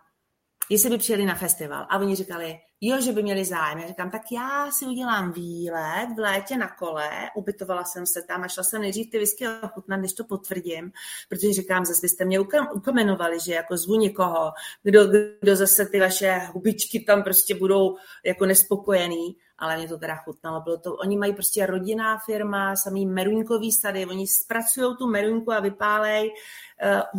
[0.70, 1.86] jestli by přijeli na festival.
[1.90, 3.78] A oni říkali, jo, že by měli zájem.
[3.78, 8.42] Já říkám, tak já si udělám výlet v létě na kole, ubytovala jsem se tam
[8.44, 10.92] a šla jsem nejdřív ty whisky ochutnat, než to potvrdím,
[11.28, 12.40] protože říkám, zase byste mě
[12.74, 14.52] ukomenovali, že jako zvu někoho,
[14.82, 15.06] kdo,
[15.40, 20.60] kdo zase ty vaše hubičky tam prostě budou jako nespokojený ale mě to teda chutnalo.
[20.60, 25.60] Bylo to, oni mají prostě rodinná firma, samý meruňkový sady, oni zpracují tu meruňku a
[25.60, 26.30] vypálej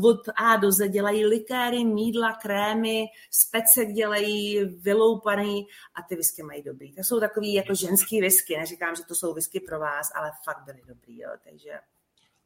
[0.03, 6.63] od A do Z, dělají likéry, mídla, krémy, specek dělají vyloupaný a ty whisky mají
[6.63, 6.95] dobrý.
[6.95, 10.63] To jsou takový jako ženský whisky, neříkám, že to jsou whisky pro vás, ale fakt
[10.65, 11.71] byly dobrý, jo, takže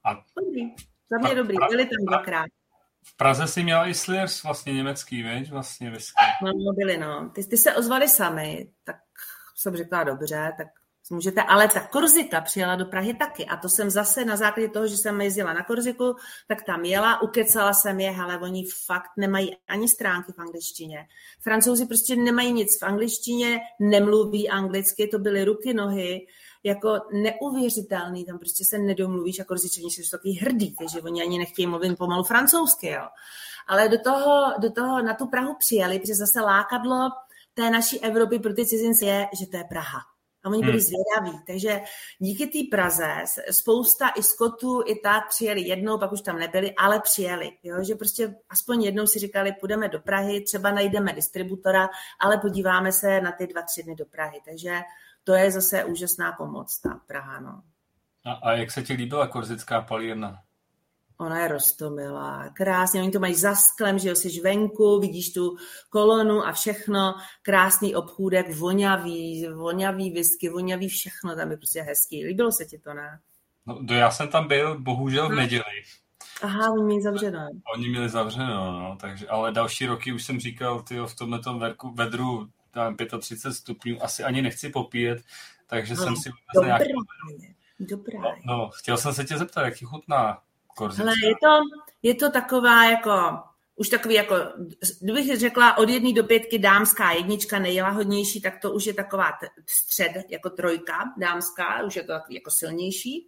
[0.03, 0.23] a...
[0.41, 0.75] dobrý.
[1.11, 2.45] Za mě dobrý, byli tam dvakrát.
[3.03, 5.51] V Praze si měla i Sliers, vlastně německý, veď?
[5.51, 6.23] Vlastně whisky.
[6.43, 7.29] No, byli, no.
[7.29, 8.95] Ty, ty se ozvali sami, tak
[9.55, 10.67] jsem řekla, dobře, tak
[11.09, 14.87] můžete, ale ta Korzika přijela do Prahy taky a to jsem zase na základě toho,
[14.87, 16.15] že jsem jezdila na Korziku,
[16.47, 21.07] tak tam jela, ukecala jsem je, ale oni fakt nemají ani stránky v angličtině.
[21.41, 26.27] Francouzi prostě nemají nic v angličtině, nemluví anglicky, to byly ruky, nohy,
[26.63, 31.67] jako neuvěřitelný, tam prostě se nedomluvíš a korzičani jsou takový hrdý, takže oni ani nechtějí
[31.67, 33.07] mluvit pomalu francouzsky, jo.
[33.67, 37.09] Ale do toho, do toho na tu Prahu přijeli, protože zase lákadlo
[37.53, 39.99] té naší Evropy pro ty cizince je, že to je Praha.
[40.43, 40.81] A oni byli hmm.
[40.81, 41.43] zvědaví.
[41.47, 41.81] Takže
[42.19, 43.15] díky té Praze
[43.51, 47.51] spousta i Skotů i tak přijeli jednou, pak už tam nebyli, ale přijeli.
[47.63, 47.83] Jo?
[47.83, 53.21] Že prostě aspoň jednou si říkali, půjdeme do Prahy, třeba najdeme distributora, ale podíváme se
[53.21, 54.41] na ty dva, tři dny do Prahy.
[54.45, 54.79] Takže
[55.23, 57.39] to je zase úžasná pomoc, ta Praha.
[57.39, 57.61] No.
[58.25, 60.41] A, a jak se ti líbila korzická palírna?
[61.21, 65.57] Ona je rostomilá, krásně, oni to mají za sklem, že jo, jsi venku, vidíš tu
[65.89, 72.25] kolonu a všechno, krásný obchůdek, vonavý, vonavý whisky, vonavý všechno, tam je prostě hezký.
[72.25, 73.19] Líbilo se ti to, ne?
[73.65, 75.63] No, do já jsem tam byl, bohužel v neděli.
[76.41, 77.47] Aha, oni měli zavřeno.
[77.75, 81.93] Oni měli zavřeno, no, takže, ale další roky už jsem říkal, ty v tomhle verku,
[81.93, 85.23] vedru, tam 35 stupňů, asi ani nechci popíjet,
[85.67, 86.93] takže no, jsem si vůbec nějaký...
[87.79, 88.19] Dobrá.
[88.21, 90.41] No, no, chtěl jsem se tě zeptat, jak ti chutná
[90.87, 91.59] Hele, je to,
[92.03, 93.11] je to taková jako,
[93.75, 94.35] už takový jako,
[95.01, 99.31] kdybych řekla od jedné do pětky dámská jednička nejlahodnější, tak to už je taková
[99.65, 103.27] střed, jako trojka dámská, už je to takový jako silnější,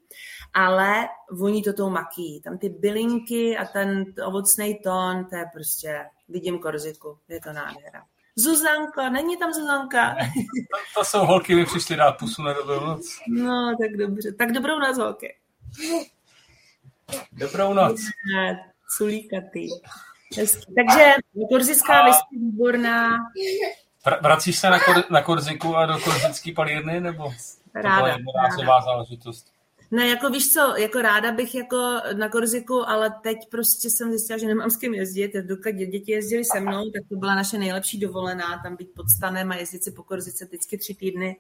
[0.54, 2.42] ale voní to tou makí.
[2.44, 8.06] Tam ty bylinky a ten ovocný tón, to je prostě, vidím korziku, je to nádhera.
[8.36, 10.16] Zuzanka, není tam Zuzanka.
[10.16, 13.20] To, to jsou holky, mi přišli dát pusu na dobrou noc.
[13.28, 14.34] No, tak dobře.
[14.34, 15.36] Tak dobrou noc, holky.
[17.32, 18.02] Dobrou noc.
[18.90, 19.68] Sulíkatý.
[20.76, 21.14] Takže
[21.50, 22.14] korzická no.
[22.32, 23.18] výborná.
[24.22, 27.34] Vracíš se na, kor, na Korziku a do korzický palírny, nebo
[27.76, 28.82] ráda, to je ráda.
[28.82, 29.52] záležitost?
[29.92, 34.40] Ne, jako víš co, jako ráda bych jako na Korziku, ale teď prostě jsem zjistila,
[34.40, 35.34] že nemám s kým jezdit.
[35.34, 39.52] Dokud děti jezdili se mnou, tak to byla naše nejlepší dovolená, tam být pod stanem
[39.52, 41.40] a jezdit si po Korzice vždycky tři týdny.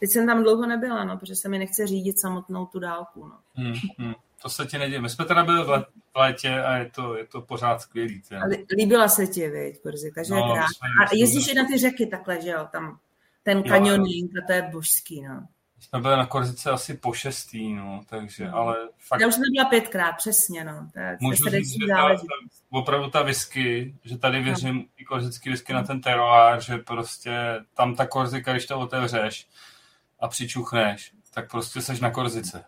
[0.00, 3.26] Teď jsem tam dlouho nebyla, no, protože se mi nechce řídit samotnou tu dálku.
[3.26, 3.38] No.
[3.54, 4.14] Hmm, hmm.
[4.42, 5.00] To se ti neděje.
[5.00, 5.84] My jsme teda byli v,
[6.16, 8.22] létě a je to, je to pořád skvělý.
[8.22, 8.40] Tě.
[8.76, 10.60] Líbila se ti, viď, Korzika, že no, je.
[10.60, 12.98] A jezdíš i na ty řeky takhle, že jo, tam
[13.42, 15.46] ten kanioning, a to je božský, no.
[15.80, 18.56] Jsme byli na Korzice asi po šestý, no, takže, no.
[18.56, 19.20] ale fakt...
[19.20, 20.88] Já už jsem byla pětkrát, přesně, no.
[20.94, 22.16] To je, Můžu říct, že ta, ta,
[22.70, 24.84] opravdu ta whisky, že tady věřím no.
[24.96, 27.32] i korzický whisky na ten teroár, že prostě
[27.74, 29.48] tam ta Korzika, když to otevřeš
[30.20, 32.64] a přičuchneš, tak prostě seš na Korzice.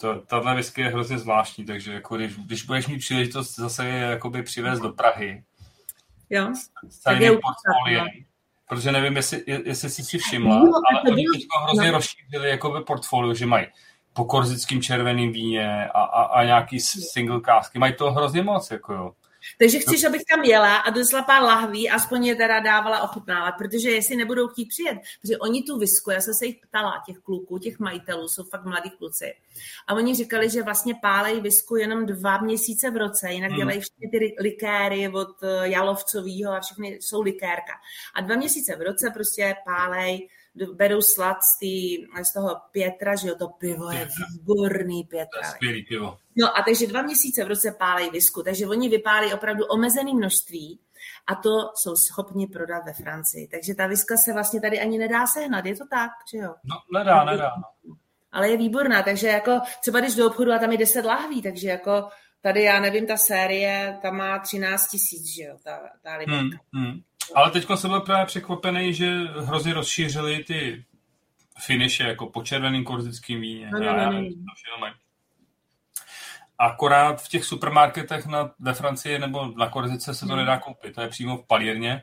[0.00, 3.98] To, tahle whisky je hrozně zvláštní, takže jako když, když budeš mít příležitost zase je
[3.98, 5.44] jakoby přivést do Prahy,
[6.30, 6.48] jo.
[6.88, 8.06] s celým portfoliem,
[8.68, 11.92] protože nevím, jestli, jestli jsi si všimla, no, ale oni teď hrozně no.
[11.92, 13.66] rozšířili jakoby portfolio, že mají
[14.12, 17.78] po korzickým červeným víně a, a, a nějaký single kásky.
[17.78, 19.12] Mají to hrozně moc, jako jo.
[19.58, 23.90] Takže chceš, abych tam jela a dosla pár lahví, aspoň je teda dávala ochutnávat, protože
[23.90, 27.58] jestli nebudou chtít přijet, protože oni tu visku, já jsem se jich ptala, těch kluků,
[27.58, 29.34] těch majitelů, jsou fakt mladí kluci.
[29.86, 33.58] A oni říkali, že vlastně pálej visku jenom dva měsíce v roce, jinak hmm.
[33.58, 37.72] dělají všechny ty likéry od eh, Jalovcovýho a všechny jsou likérka.
[38.14, 40.28] A dva měsíce v roce prostě pálej
[40.74, 45.42] berou slad z, tý, z toho Pětra, že jo, to pivo je výborný Pětra.
[45.42, 46.16] Skvělý pivo.
[46.36, 50.80] No a takže dva měsíce v roce pálej visku, takže oni vypálí opravdu omezené množství
[51.26, 53.48] a to jsou schopni prodat ve Francii.
[53.48, 56.54] Takže ta viska se vlastně tady ani nedá sehnat, je to tak, že jo?
[56.64, 57.50] No, nedá, nedá.
[57.56, 57.94] No.
[58.32, 61.68] Ale je výborná, takže jako třeba když do obchodu a tam je 10 lahví, takže
[61.68, 62.08] jako
[62.40, 67.00] tady, já nevím, ta série, ta má 13 tisíc, že jo, ta, ta hmm, hmm.
[67.34, 70.84] Ale teď jsem byl právě překvapený, že hrozně rozšířili ty
[71.58, 73.70] finishe jako po červeným korzickým víně.
[73.72, 74.92] No, no, no, no.
[76.58, 80.36] Akorát v těch supermarketech na, ve Francii nebo na Korzice se to hmm.
[80.36, 80.94] nedá koupit.
[80.94, 82.02] To je přímo v palírně.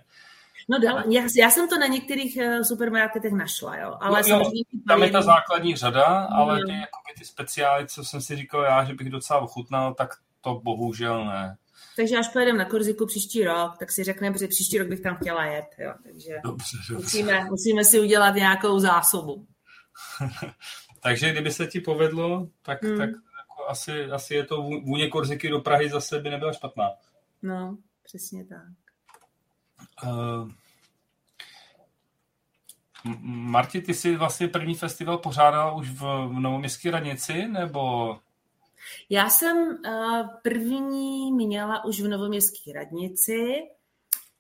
[0.70, 0.78] No
[1.10, 3.98] já, já jsem to na některých uh, supermarketech našla, jo.
[4.02, 4.52] Ale no, jo,
[4.88, 8.84] tam je ta základní řada, ale ty, jakoby, ty speciály, co jsem si říkal já,
[8.84, 10.10] že bych docela ochutnal, tak
[10.42, 11.58] to bohužel ne.
[11.96, 15.16] Takže až pojedeme na Korziku příští rok, tak si řekneme, že příští rok bych tam
[15.16, 15.66] chtěla jet.
[15.78, 15.94] Jo.
[16.04, 17.04] Takže dobře, dobře.
[17.04, 19.48] Musíme, musíme si udělat nějakou zásobu.
[21.04, 22.98] Takže kdyby se ti povedlo, tak, hmm.
[22.98, 26.90] tak jako asi, asi je to vůně Korziky do Prahy zase by nebyla špatná.
[27.42, 28.68] No, přesně tak.
[30.04, 30.52] Uh,
[33.24, 38.14] Marti, ty jsi vlastně první festival pořádala už v, v Novoměstské radnici, nebo
[39.10, 43.62] já jsem uh, první měla už v Novoměstské radnici.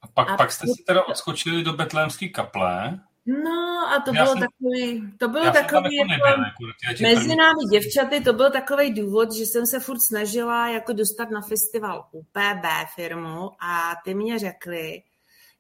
[0.02, 3.00] A pak, a pak jste si teda odskočili do betlémské kaple.
[3.26, 7.64] No a to já bylo jsem, takový, to bylo takový, jako nebyl, jako, mezi námi
[7.72, 12.66] děvčaty, to byl takový důvod, že jsem se furt snažila jako dostat na festival UPB
[12.96, 15.02] firmu a ty mě řekli,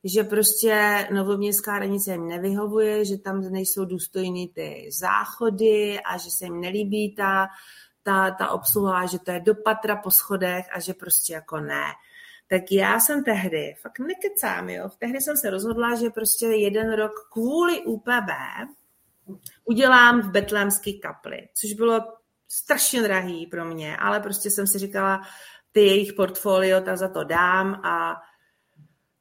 [0.04, 6.46] že prostě novoměstská radnice jim nevyhovuje, že tam nejsou důstojný ty záchody a že se
[6.46, 7.48] jim nelíbí ta
[8.06, 11.86] ta, ta obsluha, že to je do patra po schodech a že prostě jako ne.
[12.47, 17.12] Tak já jsem tehdy, fakt nekecám, jo, tehdy jsem se rozhodla, že prostě jeden rok
[17.32, 18.30] kvůli UPB
[19.66, 21.99] udělám v betlémské kapli, což bylo
[22.47, 25.22] strašně drahý pro mě, ale prostě jsem si říkala,
[25.72, 28.22] ty jejich portfolio, ta za to dám a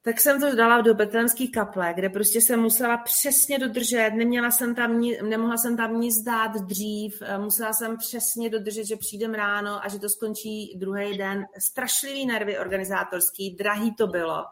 [0.05, 4.75] tak jsem to dala do betlémské kaple, kde prostě jsem musela přesně dodržet, neměla jsem
[4.75, 9.85] tam, nemohla jsem tam nic dát dřív, eh, musela jsem přesně dodržet, že přijdem ráno
[9.85, 11.45] a že to skončí druhý den.
[11.59, 14.45] Strašlivý nervy organizátorský, drahý to bylo.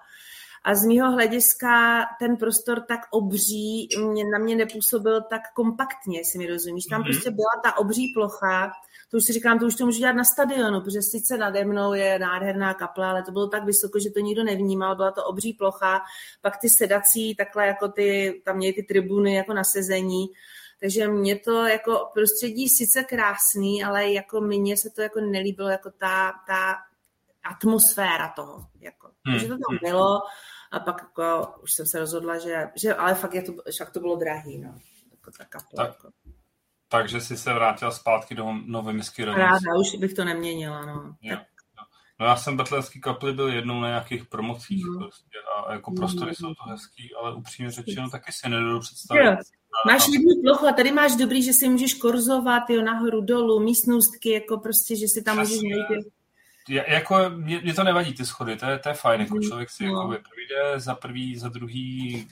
[0.64, 6.38] A z mýho hlediska ten prostor tak obří mě, na mě nepůsobil tak kompaktně, jestli
[6.38, 6.84] mi rozumíš.
[6.84, 7.04] Tam mm-hmm.
[7.04, 8.72] prostě byla ta obří plocha,
[9.12, 11.92] to už si říkám, to už to můžu dělat na stadionu, protože sice nade mnou
[11.92, 15.52] je nádherná kaple, ale to bylo tak vysoko, že to nikdo nevnímal, byla to obří
[15.52, 16.02] plocha,
[16.40, 20.26] pak ty sedací, takhle jako ty, tam měly ty tribuny jako na sezení,
[20.80, 25.90] takže mě to jako prostředí sice krásný, ale jako mně se to jako nelíbilo, jako
[25.90, 26.76] ta, ta
[27.44, 28.66] atmosféra toho.
[28.80, 29.10] Jako.
[29.24, 29.34] Hmm.
[29.34, 30.18] Takže to tam bylo
[30.70, 34.00] a pak jako, už jsem se rozhodla, že, že ale fakt, je to, však to
[34.00, 34.58] bylo drahý.
[34.58, 34.78] No.
[35.10, 36.08] Jako ta kaple, tak, jako.
[36.92, 41.14] Takže jsi se vrátila zpátky do Nové Misky Ráda, už bych to neměnila, no.
[41.22, 41.36] Jo.
[42.20, 44.98] No já jsem betlémský kapli byl jednou na nějakých promocích mm.
[44.98, 46.34] prostě a jako prostory mm.
[46.34, 49.24] jsou to hezký, ale upřímně řečeno taky si nedodu představit.
[49.24, 49.36] Jo.
[49.86, 54.30] Máš jednu plochu a tady máš dobrý, že si můžeš korzovat, jo, nahoru, dolů, místnostky,
[54.30, 56.04] jako prostě, že si tam můžeš najít.
[56.88, 59.42] Jako, mě, mě, to nevadí, ty schody, to je, to je fajn, jako mhm.
[59.42, 59.90] člověk si no.
[59.90, 62.28] jako projde za prvý, za druhý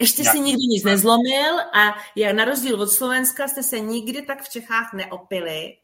[0.00, 4.42] ještě si nikdy nic nezlomil a jak na rozdíl od Slovenska jste se nikdy tak
[4.42, 5.76] v Čechách neopili,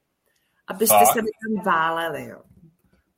[0.66, 1.12] abyste Fakt?
[1.12, 2.24] se tam váleli.
[2.24, 2.42] Jo.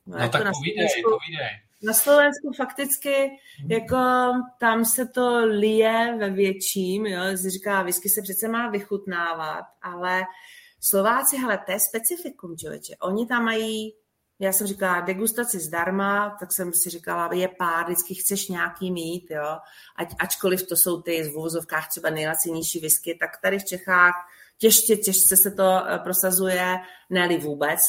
[0.05, 1.49] No, no tak povídej, Slovensku, povídej.
[1.83, 3.31] Na Slovensku fakticky,
[3.67, 3.97] jako
[4.59, 10.23] tam se to lije ve větším, jo, se říká, whisky se přece má vychutnávat, ale
[10.79, 12.95] Slováci, hele, to je specifikum, člověče.
[13.01, 13.93] Oni tam mají
[14.39, 19.31] já jsem říkala degustaci zdarma, tak jsem si říkala, je pár, vždycky chceš nějaký mít,
[19.31, 19.57] jo.
[19.95, 24.13] Ať, ačkoliv to jsou ty v vůzovkách třeba nejlacenější whisky, tak tady v Čechách
[24.57, 26.79] těžce, těžce se to eh, prosazuje,
[27.09, 27.79] ne vůbec,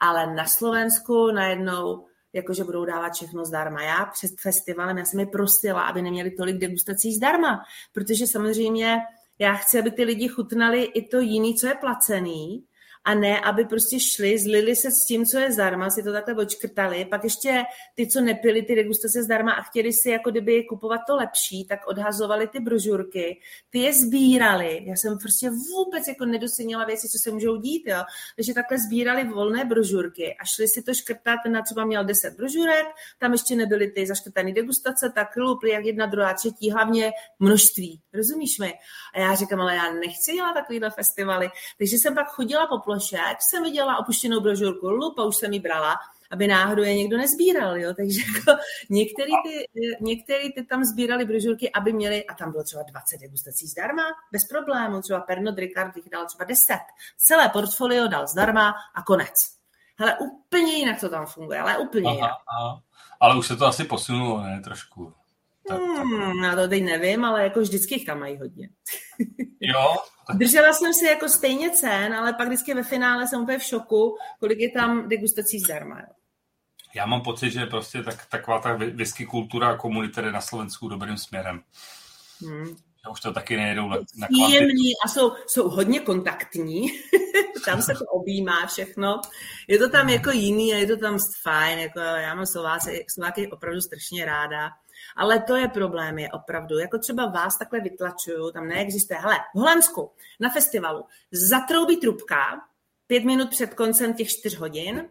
[0.00, 3.82] ale na Slovensku najednou jakože budou dávat všechno zdarma.
[3.82, 8.98] Já před festivalem, já jsem je prosila, aby neměli tolik degustací zdarma, protože samozřejmě
[9.38, 12.64] já chci, aby ty lidi chutnali i to jiný, co je placený,
[13.08, 16.34] a ne, aby prostě šli, zlili se s tím, co je zdarma, si to takhle
[16.34, 17.62] očkrtali, pak ještě
[17.94, 21.86] ty, co nepili ty degustace zdarma a chtěli si jako kdyby kupovat to lepší, tak
[21.86, 23.40] odhazovali ty brožurky,
[23.70, 28.02] ty je sbírali, já jsem prostě vůbec jako nedocenila věci, co se můžou dít, jo,
[28.36, 32.86] takže takhle sbírali volné brožurky a šli si to škrtat, na třeba měl 10 brožurek,
[33.18, 38.58] tam ještě nebyly ty zaškrtané degustace, tak lupli jak jedna, druhá, třetí, hlavně množství, rozumíš
[38.58, 38.74] mi?
[39.14, 43.16] A já říkám, ale já nechci dělat takovýhle festivaly, takže jsem pak chodila po ploše,
[43.16, 45.96] jak jsem viděla opuštěnou brožurku, lupa už jsem ji brala,
[46.30, 47.94] aby náhodou je někdo nezbíral, jo?
[47.94, 49.68] takže jako některý, ty,
[50.00, 54.44] některý ty tam sbírali brožurky, aby měli, a tam bylo třeba 20 degustací zdarma, bez
[54.44, 56.78] problému, třeba Pernod Ricard jich dal třeba 10,
[57.16, 59.34] celé portfolio dal zdarma a konec.
[60.00, 62.30] Ale úplně jinak to tam funguje, ale úplně aha, jinak.
[62.30, 62.80] Aha.
[63.20, 65.12] Ale už se to asi posunulo, ne, trošku.
[65.68, 66.04] Tak, tak.
[66.04, 68.68] Hmm, já to teď nevím, ale jako vždycky jich tam mají hodně.
[69.60, 69.96] Jo.
[70.34, 74.16] Držela jsem si jako stejně cen, ale pak vždycky ve finále jsem úplně v šoku,
[74.40, 76.00] kolik je tam degustací zdarma.
[76.00, 76.06] Jo.
[76.94, 80.88] Já mám pocit, že prostě tak, taková ta whisky kultura a komunita jde na Slovensku
[80.88, 81.62] dobrým směrem.
[82.40, 82.76] Hmm.
[83.04, 86.88] Já už to taky nejedou na Příjemní a jsou, jsou hodně kontaktní.
[87.64, 89.20] tam se to objímá všechno.
[89.68, 91.78] Je to tam jako jiný a je to tam fajn.
[91.78, 94.70] Jako já mám Slováky, Slováky opravdu strašně ráda.
[95.16, 96.78] Ale to je problém, je opravdu.
[96.78, 99.18] Jako třeba vás takhle vytlačuju, tam neexistuje.
[99.18, 102.60] Hele, v Holandsku na festivalu zatroubí trubka
[103.06, 105.08] pět minut před koncem těch čtyř hodin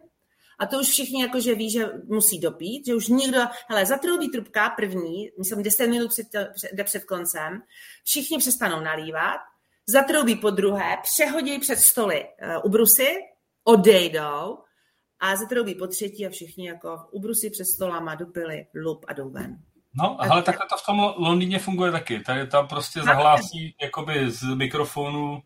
[0.58, 4.70] a to už všichni jakože ví, že musí dopít, že už nikdo, hele, zatroubí trubka
[4.70, 7.62] první, myslím 10 minut před, před, před koncem,
[8.04, 9.40] všichni přestanou nalívat,
[9.86, 13.08] zatroubí po druhé, přehodí před stoly uh, ubrusy,
[13.64, 14.58] odejdou
[15.20, 19.56] a zatroubí po třetí a všichni jako ubrusy před stolama dopili lup a jdou ven.
[19.98, 22.20] No, ale takhle to v tom Londýně funguje taky.
[22.20, 25.42] Tady tam prostě zahlásí jakoby z mikrofonu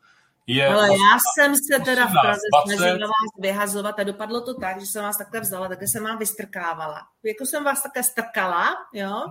[0.47, 0.69] je...
[0.69, 4.87] Ale já jsem se teda v Praze snažila vás vyhazovat a dopadlo to tak, že
[4.87, 7.01] jsem vás takhle vzala, takhle jsem vám vystrkávala.
[7.23, 9.23] Jako jsem vás takhle strkala, jo,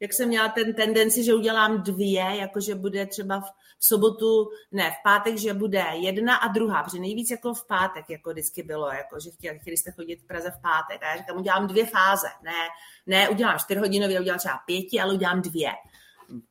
[0.00, 3.44] jak jsem měla ten tendenci, že udělám dvě, jakože bude třeba v,
[3.80, 8.10] v sobotu, ne, v pátek, že bude jedna a druhá, protože nejvíc jako v pátek,
[8.10, 11.02] jako vždycky bylo, jako, že chtěli, chtěli jste chodit v Praze v pátek.
[11.02, 12.68] A já říkám, udělám dvě fáze, ne,
[13.06, 15.70] ne udělám čtyřhodinově, udělám třeba pěti, ale udělám dvě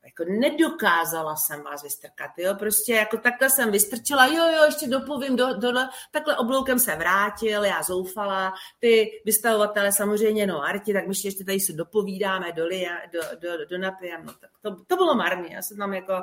[0.05, 5.35] jako nedokázala jsem vás vystrkat, jo, prostě jako takhle jsem vystrčila, jo, jo, ještě dopovím,
[5.35, 5.71] do, do,
[6.11, 11.59] takhle obloukem se vrátil, já zoufala, ty vystavovatele samozřejmě, no, Arti, tak my ještě tady
[11.59, 12.63] se dopovídáme, do,
[13.11, 16.13] do, do, do napijem, no, tak to, to bylo marně, já jsem tam jako,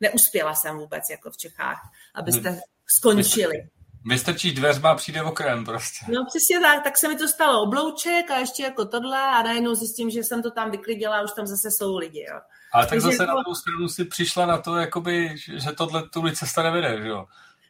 [0.00, 1.78] neuspěla jsem vůbec jako v Čechách,
[2.14, 2.60] abyste hmm.
[2.98, 3.54] skončili.
[4.08, 6.06] Vystrčíš dveřma a přijde okrem prostě.
[6.08, 9.74] No přesně tak, tak se mi to stalo oblouček a ještě jako tohle a najednou
[9.74, 12.40] zjistím, že jsem to tam vyklidila a už tam zase jsou lidi, jo.
[12.72, 13.24] Ale tak zase jako...
[13.26, 17.24] na druhou stranu si přišla na to, jakoby, že tohle tu cesta nevede, že jo?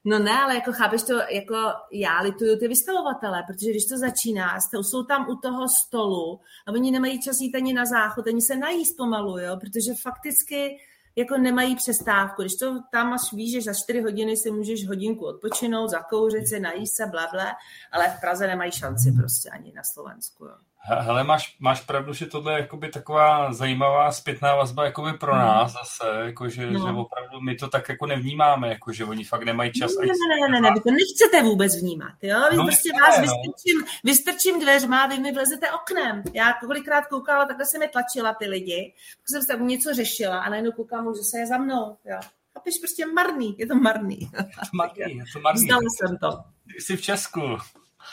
[0.09, 1.55] No ne, ale jako chápeš to, jako
[1.93, 6.91] já lituju ty vystavovatele, protože když to začíná, jsou tam u toho stolu a oni
[6.91, 10.79] nemají čas jít ani na záchod, ani se najíst pomalu, jo, protože fakticky
[11.17, 12.43] jako nemají přestávku.
[12.43, 16.61] Když to tam až víš, že za čtyři hodiny si můžeš hodinku odpočinout, zakouřit si,
[16.61, 17.57] najíst se, bla, bla,
[17.93, 20.45] ale v Praze nemají šanci prostě ani na Slovensku.
[20.45, 20.55] Jo.
[20.89, 25.43] Hele, máš, máš pravdu, že tohle je jakoby taková zajímavá zpětná vazba jakoby pro hmm.
[25.43, 26.87] nás zase, jako že, no.
[26.87, 29.91] že opravdu my to tak jako nevnímáme, jako že oni fakt nemají čas.
[30.01, 32.39] Ne, ne, ne, ne, ne, vy to nechcete vůbec vnímat, jo?
[32.51, 33.23] Vy no, prostě ne, vás no.
[33.23, 36.23] vystrčím, vystrčím dveřma, vy mi vlezete oknem.
[36.35, 40.41] Já kolikrát koukala, takhle se mi tlačila ty lidi, pak jsem se tam něco řešila
[40.41, 42.19] a najednou koukám, že se je za mnou, jo.
[42.55, 44.19] Chápeš, prostě marný, je to marný.
[44.21, 45.65] Je to marný, je to marný.
[45.65, 46.45] Zdala jsem to.
[46.79, 47.41] Jsi v Česku.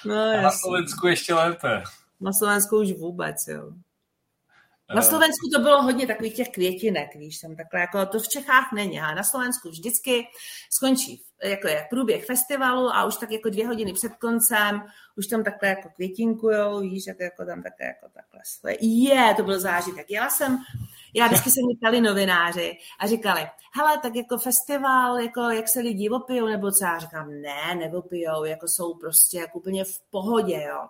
[0.05, 1.83] No, a na Slovensku ještě lépe.
[2.23, 3.71] Na Slovensku už vůbec, jo.
[4.95, 5.03] Na eh.
[5.03, 8.99] Slovensku to bylo hodně takových těch květinek, víš, tam takhle, jako to v Čechách není,
[8.99, 10.27] a na Slovensku vždycky
[10.71, 14.83] skončí jako je průběh festivalu a už tak jako dvě hodiny před koncem,
[15.17, 18.73] už tam takhle jako květinkujou, víš, jako, jako tam takhle, jako takhle.
[18.81, 20.11] Je, to byl zážitek.
[20.11, 20.57] Jela jsem,
[21.13, 25.79] já vždycky se mě ptali novináři a říkali, hele, tak jako festival, jako jak se
[25.79, 26.85] lidi opijou, nebo co?
[26.85, 30.87] Já říkám, ne, neopijou, jako jsou prostě jako úplně v pohodě, jo.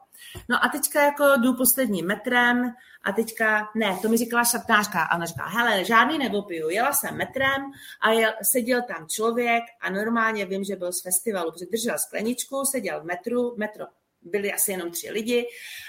[0.49, 2.74] No a teďka jako jdu posledním metrem
[3.04, 7.18] a teďka, ne, to mi říkala šatnářka a ona říká, hele, žádný neopiju, jela jsem
[7.18, 11.97] metrem a jel, seděl tam člověk a normálně vím, že byl z festivalu, protože držel
[11.97, 13.85] skleničku, seděl v metru, metro
[14.25, 15.47] byli asi jenom tři lidi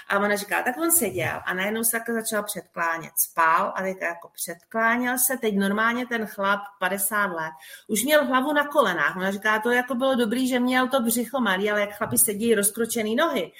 [0.09, 3.11] a ona říká, tak on seděl a najednou se takhle začal předklánět.
[3.17, 7.51] Spál a teďka jako předkláněl se, teď normálně ten chlap 50 let,
[7.87, 9.17] už měl hlavu na kolenách.
[9.17, 12.55] Ona říká, to jako bylo dobrý, že měl to břicho malý, ale jak chlapi sedí
[12.55, 13.51] rozkročený nohy,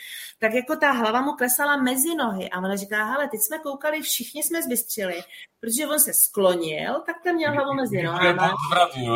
[0.45, 4.01] tak jako ta hlava mu klesala mezi nohy a ona říká, hele, teď jsme koukali,
[4.01, 5.23] všichni jsme zbystřili,
[5.59, 8.43] protože on se sklonil, tak ten měl hlavu mezi nohama.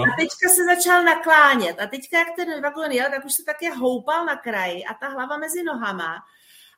[0.04, 3.70] A teďka se začal naklánět a teďka, jak ten vagon jel, tak už se také
[3.70, 6.16] houpal na kraji a ta hlava mezi nohama.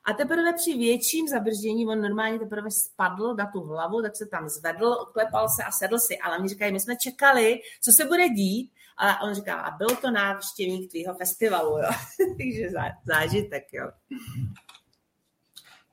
[0.04, 4.48] A teprve při větším zabrždění, on normálně teprve spadl na tu hlavu, tak se tam
[4.48, 6.18] zvedl, oklepal se a sedl si.
[6.18, 8.72] Ale oni říkají, my jsme čekali, co se bude dít.
[8.96, 11.88] A on říká, a byl to návštěvník tvýho festivalu, jo.
[12.38, 12.68] Takže
[13.04, 13.90] zážitek, jo.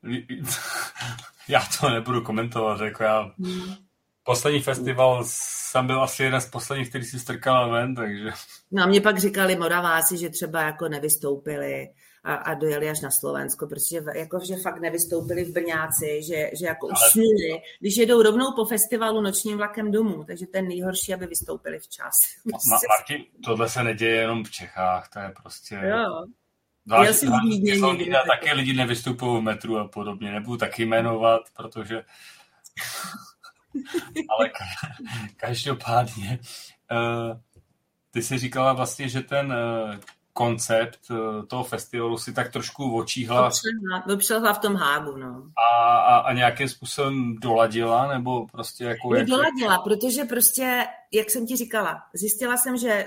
[1.47, 3.31] Já to nebudu komentovat, jako já...
[3.39, 3.75] Hmm.
[4.23, 8.31] Poslední festival jsem byl asi jeden z posledních, který si strkal ven, takže...
[8.71, 11.87] No a mě pak říkali Moraváci, že třeba jako nevystoupili
[12.23, 16.65] a, a dojeli až na Slovensko, protože jako, že fakt nevystoupili v Brňáci, že, že
[16.65, 21.79] jako usnuli, když jedou rovnou po festivalu nočním vlakem domů, takže ten nejhorší, aby vystoupili
[21.79, 22.13] včas.
[22.47, 25.75] Ma- Martin, tohle se neděje jenom v Čechách, to je prostě...
[25.75, 26.25] Jo.
[26.85, 27.25] Zvlášť,
[28.27, 31.95] taky lidi nevystupují v metru a podobně, nebudu taky jmenovat, protože...
[34.29, 34.51] Ale
[35.37, 36.39] každopádně,
[36.91, 37.37] uh,
[38.11, 39.95] ty jsi říkala vlastně, že ten uh,
[40.39, 43.49] koncept uh, toho festivalu si tak trošku očíhla.
[44.07, 45.43] Vypřehla v tom hágu, no.
[45.57, 49.15] A, a, a nějakým způsobem doladila, nebo prostě jako...
[49.15, 49.27] Jak...
[49.27, 53.05] Doladila, protože prostě, jak jsem ti říkala, zjistila jsem, že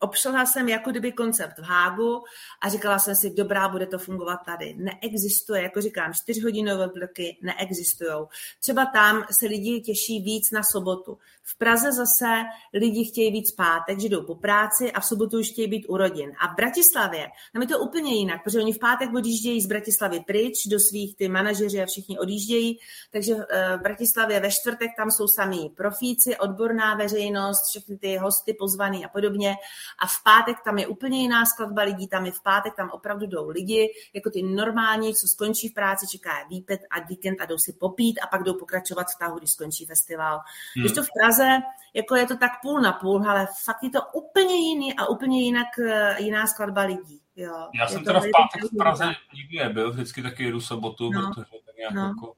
[0.00, 2.24] obšla jsem jako kdyby koncept v Hágu
[2.62, 4.74] a říkala jsem si, dobrá, bude to fungovat tady.
[4.78, 8.26] Neexistuje, jako říkám, čtyřhodinové bloky neexistují.
[8.60, 11.18] Třeba tam se lidi těší víc na sobotu.
[11.42, 12.44] V Praze zase
[12.74, 15.96] lidi chtějí víc pátek, že jdou po práci a v sobotu už chtějí být u
[15.96, 16.32] rodin.
[16.40, 20.20] A v Bratislavě, tam je to úplně jinak, protože oni v pátek odjíždějí z Bratislavy
[20.20, 22.78] pryč, do svých ty manažeři a všichni odjíždějí,
[23.12, 28.54] takže eh, v Bratislavě ve čtvrtek tam jsou samý profíci, odborná veřejnost, všechny ty hosty
[28.54, 29.56] pozvaný a podobně.
[29.98, 33.26] A v pátek tam je úplně jiná skladba lidí, tam je v pátek, tam opravdu
[33.26, 37.46] jdou lidi, jako ty normální, co skončí v práci, čeká je výpet a víkend a
[37.46, 40.40] jdou si popít a pak jdou pokračovat v tahu, když skončí festival.
[40.76, 40.84] Hmm.
[40.84, 41.58] Když to v Praze,
[41.94, 45.42] jako je to tak půl na půl, ale fakt je to úplně jiný a úplně
[45.42, 47.20] jinak, eh, jiná skladba lidí.
[47.36, 47.68] Jo.
[47.80, 51.20] Já jsem teda v pátek v Praze nikdy nebyl, vždycky taky jedu sobotu, no.
[51.28, 52.02] protože tak nějak no.
[52.02, 52.34] jako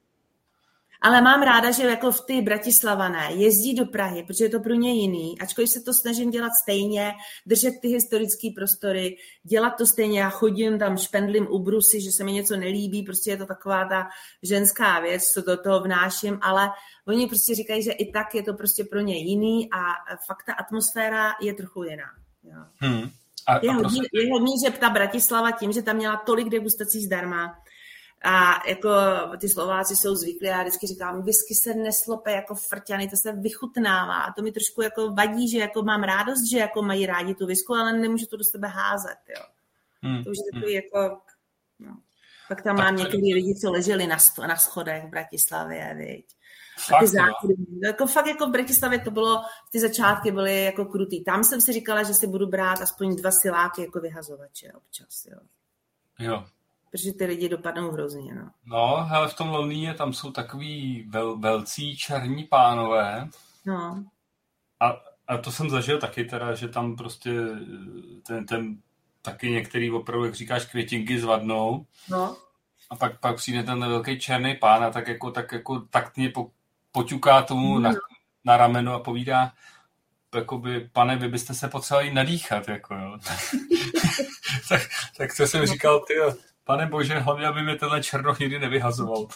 [1.03, 4.74] ale mám ráda, že jako v ty Bratislavané jezdí do Prahy, protože je to pro
[4.74, 5.40] ně jiný.
[5.40, 7.12] Ačkoliv se to snažím dělat stejně,
[7.46, 10.20] držet ty historické prostory, dělat to stejně.
[10.20, 13.84] Já chodím tam, špendlím u brusy, že se mi něco nelíbí, prostě je to taková
[13.84, 14.09] ta
[14.42, 16.70] ženská věc, co do toho vnáším, ale
[17.09, 19.78] oni prostě říkají, že i tak je to prostě pro ně jiný a
[20.26, 22.11] fakt ta atmosféra je trochu jiná.
[22.42, 22.59] Jo.
[22.76, 23.11] Hmm.
[23.46, 24.09] A, je, a hodně, prostě...
[24.12, 27.55] je hodně, že ta Bratislava tím, že tam měla tolik degustací zdarma,
[28.25, 28.91] a jako
[29.41, 34.20] ty Slováci jsou zvyklí, já vždycky říkám, whisky se neslope jako frťany, to se vychutnává.
[34.20, 37.47] A to mi trošku jako vadí, že jako mám rádost, že jako mají rádi tu
[37.47, 39.45] visku, ale nemůžu to do sebe házet, jo.
[40.03, 40.25] Hmm.
[40.25, 40.61] To už je hmm.
[40.61, 40.83] takový hmm.
[40.85, 41.20] jako,
[41.79, 41.97] no.
[42.49, 46.27] Pak tam tak mám některý lidi, co leželi na, sto, na schodech v Bratislavě, viď.
[46.79, 47.55] Fakt, a ty záchody,
[47.85, 51.25] jako fakt jako v Bratislavě to bylo, ty začátky byly jako krutý.
[51.25, 55.39] Tam jsem si říkala, že si budu brát aspoň dva siláky jako vyhazovače občas, jo.
[56.18, 56.45] Jo,
[56.93, 58.34] protože ty lidi dopadnou hrozně.
[58.34, 63.28] No, no ale v tom Londýně tam jsou takový vel, velcí černí pánové.
[63.66, 64.05] No.
[64.80, 64.97] A,
[65.28, 67.30] a to jsem zažil taky teda, že tam prostě
[68.26, 68.76] ten, ten
[69.22, 71.86] taky některý opravdu, jak říkáš, květinky zvadnou.
[72.11, 72.36] No.
[72.90, 76.51] A pak, pak přijde ten velký černý pán a tak jako, tak jako taktně po,
[76.93, 77.80] poťuká tomu no.
[77.80, 77.93] na,
[78.45, 79.53] na rameno a povídá,
[80.34, 83.18] jakoby, pane, vy byste se potřebovali nadýchat, jako jo.
[84.68, 84.82] tak,
[85.16, 86.14] tak co jsem říkal, ty,
[86.65, 89.27] Pane bože, hlavně, aby mi tenhle černoch nikdy nevyhazoval.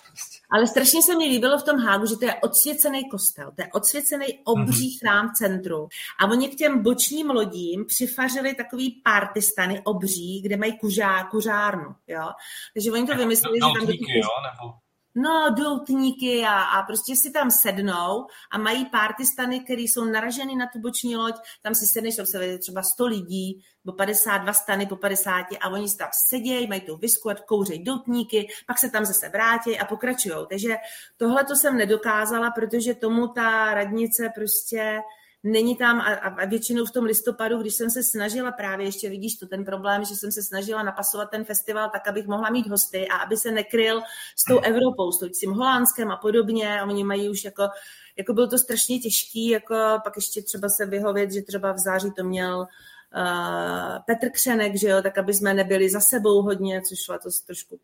[0.51, 3.68] Ale strašně se mi líbilo v tom Hágu, že to je odsvěcený kostel, to je
[3.72, 4.99] odsvěcený obří mm-hmm.
[5.01, 5.89] chrám v centru.
[6.20, 11.95] A oni k těm bočním lodím přifařili takový partystany obří, kde mají kužá, kuřárnu.
[12.07, 12.31] Jo?
[12.74, 13.87] Takže oni to vymysleli, že tam...
[13.87, 14.86] Díky, jo, nebo...
[15.16, 20.56] no, doutníky a, a prostě si tam sednou a mají party stany, které jsou naraženy
[20.56, 24.86] na tu boční loď, tam si sedneš, tam se třeba 100 lidí, nebo 52 stany
[24.86, 29.28] po 50 a oni tam sedějí, mají tu visku, kouřejí doutníky, pak se tam zase
[29.28, 30.46] vrátí a pokračují.
[30.48, 30.76] Takže
[31.16, 35.00] tohle to jsem nedokázala, protože tomu ta radnice prostě
[35.47, 39.36] není tam a, a většinou v tom listopadu, když jsem se snažila právě, ještě vidíš
[39.36, 43.09] to ten problém, že jsem se snažila napasovat ten festival tak, abych mohla mít hosty
[43.09, 44.01] a aby se nekryl
[44.36, 46.82] s tou Evropou, s tím Holandskem a podobně.
[46.82, 47.68] Oni mají už jako,
[48.16, 49.74] jako bylo to strašně těžký, jako
[50.05, 52.66] pak ještě třeba se vyhovět, že třeba v září to měl uh,
[54.07, 57.80] Petr Křenek, že jo, tak aby jsme nebyli za sebou hodně, což letos trošku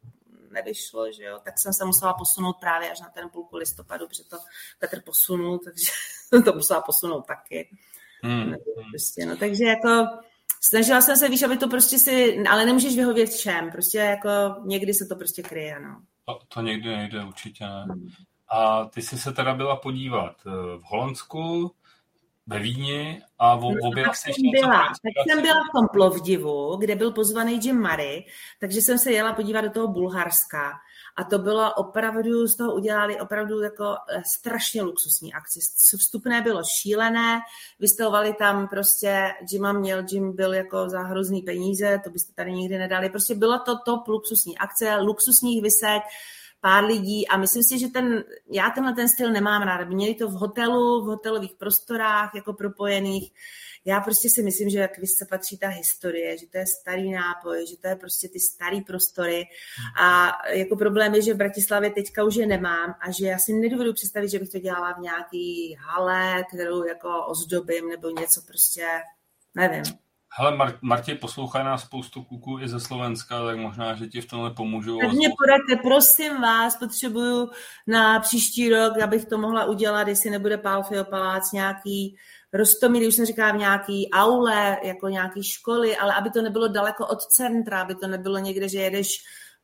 [0.52, 4.24] nevyšlo, že jo, tak jsem se musela posunout právě až na ten půlku listopadu, protože
[4.24, 4.36] to
[4.78, 5.90] Petr posunul, takže
[6.44, 7.68] to musela posunout taky.
[8.22, 8.54] Hmm.
[8.90, 10.06] Prostě, no, takže jako
[10.60, 14.28] snažila jsem se, víš, aby to prostě si, ale nemůžeš vyhovět všem, prostě jako
[14.64, 16.02] někdy se to prostě kryje, no.
[16.24, 17.84] To, to někdy nejde, určitě ne.
[17.88, 18.08] Hmm.
[18.48, 21.70] A ty jsi se teda byla podívat eh, v Holandsku,
[22.46, 26.96] ve Vídni a v, objevách se ještě byla, Tak jsem byla v tom Plovdivu, kde
[26.96, 28.24] byl pozvaný Jim Murray,
[28.60, 30.72] takže jsem se jela podívat do toho Bulharska
[31.16, 35.60] a to bylo opravdu, z toho udělali opravdu jako eh, strašně luxusní akci.
[35.98, 37.40] Vstupné bylo šílené,
[37.80, 42.78] vystavovali tam prostě, Jima měl, Jim byl jako za hrozný peníze, to byste tady nikdy
[42.78, 43.10] nedali.
[43.10, 46.02] Prostě byla to top luxusní akce, luxusních vysek,
[46.62, 49.88] pár lidí a myslím si, že ten, já tenhle ten styl nemám rád.
[49.88, 53.32] Měli to v hotelu, v hotelových prostorách, jako propojených.
[53.84, 57.66] Já prostě si myslím, že jak se patří ta historie, že to je starý nápoj,
[57.66, 59.44] že to je prostě ty starý prostory
[60.00, 63.52] a jako problém je, že v Bratislavě teďka už je nemám a že já si
[63.52, 68.86] nedovedu představit, že bych to dělala v nějaký hale, kterou jako ozdobím nebo něco prostě,
[69.54, 69.82] nevím.
[70.38, 74.26] Hele, Mar- Martě, poslouchá nás spoustu kuků i ze Slovenska, tak možná, že ti v
[74.26, 74.98] tomhle pomůžu.
[74.98, 77.50] Tak mě poradte, prosím vás, potřebuju
[77.86, 82.16] na příští rok, abych to mohla udělat, jestli nebude Pálfio Palác nějaký
[82.52, 87.06] Rostomilý, už jsem říkala, v nějaký aule, jako nějaký školy, ale aby to nebylo daleko
[87.06, 89.08] od centra, aby to nebylo někde, že jedeš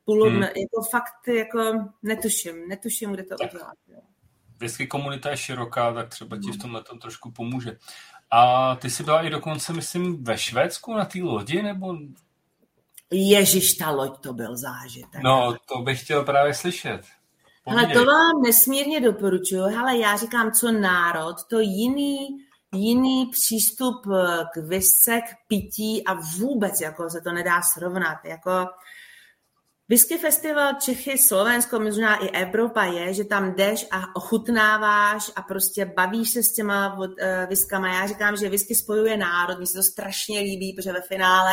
[0.04, 0.42] půl, hmm.
[0.42, 3.54] jako fakt, jako netuším, netuším, kde to tak.
[3.54, 3.74] udělat.
[4.56, 6.60] Vždycky komunita je široká, tak třeba ti v hmm.
[6.60, 7.78] tomhle tom trošku pomůže.
[8.30, 11.96] A ty jsi byla i dokonce, myslím, ve Švédsku na té lodi, nebo...
[13.10, 15.22] Ježíš, ta loď to byl zážitek.
[15.22, 17.00] No, to bych chtěl právě slyšet.
[17.66, 19.62] Ale to vám nesmírně doporučuju.
[19.62, 22.28] Hele, já říkám, co národ, to jiný,
[22.74, 24.06] jiný přístup
[24.54, 28.24] k visce, k pití a vůbec jako se to nedá srovnat.
[28.24, 28.66] Jako,
[29.90, 35.84] Whisky Festival Čechy, Slovensko, možná i Evropa je, že tam jdeš a ochutnáváš a prostě
[35.84, 36.98] bavíš se s těma
[37.48, 37.94] viskama.
[37.94, 41.52] Já říkám, že whisky spojuje národ, mi se to strašně líbí, protože ve finále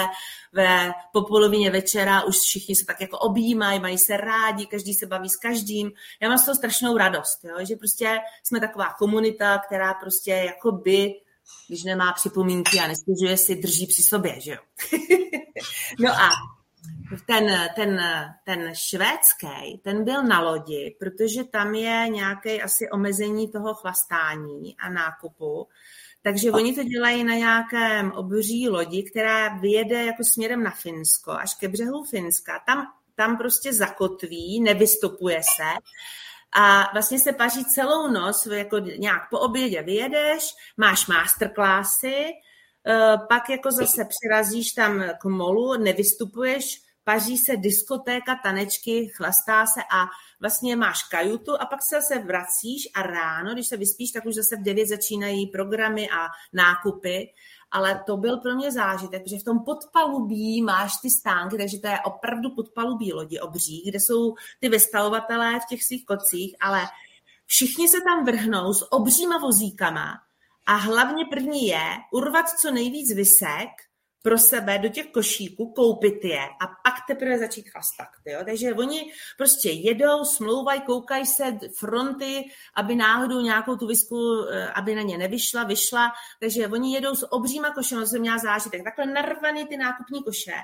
[0.53, 5.05] ve po polovině večera už všichni se tak jako objímají, mají se rádi, každý se
[5.05, 5.91] baví s každým.
[6.21, 7.65] Já mám z toho strašnou radost, jo?
[7.65, 11.13] že prostě jsme taková komunita, která prostě jako by
[11.67, 14.57] když nemá připomínky a nestěžuje si, drží při sobě, že jo.
[15.99, 16.29] no a
[17.25, 18.01] ten, ten,
[18.45, 24.89] ten švédský, ten byl na lodi, protože tam je nějaké asi omezení toho chlastání a
[24.89, 25.67] nákupu.
[26.21, 31.55] Takže oni to dělají na nějakém obří lodi, která vyjede jako směrem na Finsko, až
[31.55, 32.63] ke břehu Finska.
[32.65, 35.63] Tam, tam prostě zakotví, nevystupuje se
[36.57, 42.25] a vlastně se paří celou noc, jako nějak po obědě vyjedeš, máš masterclassy,
[42.87, 49.81] eh, pak jako zase přirazíš tam k molu, nevystupuješ, paří se diskotéka, tanečky, chlastá se
[49.93, 50.05] a
[50.39, 54.35] vlastně máš kajutu a pak se zase vracíš a ráno, když se vyspíš, tak už
[54.35, 57.33] zase v 9 začínají programy a nákupy,
[57.71, 61.87] ale to byl pro mě zážitek, protože v tom podpalubí máš ty stánky, takže to
[61.87, 66.81] je opravdu podpalubí lodi obří, kde jsou ty vystavovatelé v těch svých kocích, ale
[67.45, 70.13] všichni se tam vrhnou s obříma vozíkama
[70.65, 73.69] a hlavně první je urvat co nejvíc vysek,
[74.25, 78.07] pro sebe do těch košíků, koupit je a pak teprve začít chlastat.
[78.25, 78.39] Jo?
[78.45, 84.95] Takže oni prostě jedou, smlouvají, koukají se fronty, aby náhodou nějakou tu visku, eh, aby
[84.95, 86.11] na ně nevyšla, vyšla.
[86.39, 88.83] Takže oni jedou s obříma košem, to jsem měla zážitek.
[88.83, 90.55] Takhle narvaný ty nákupní koše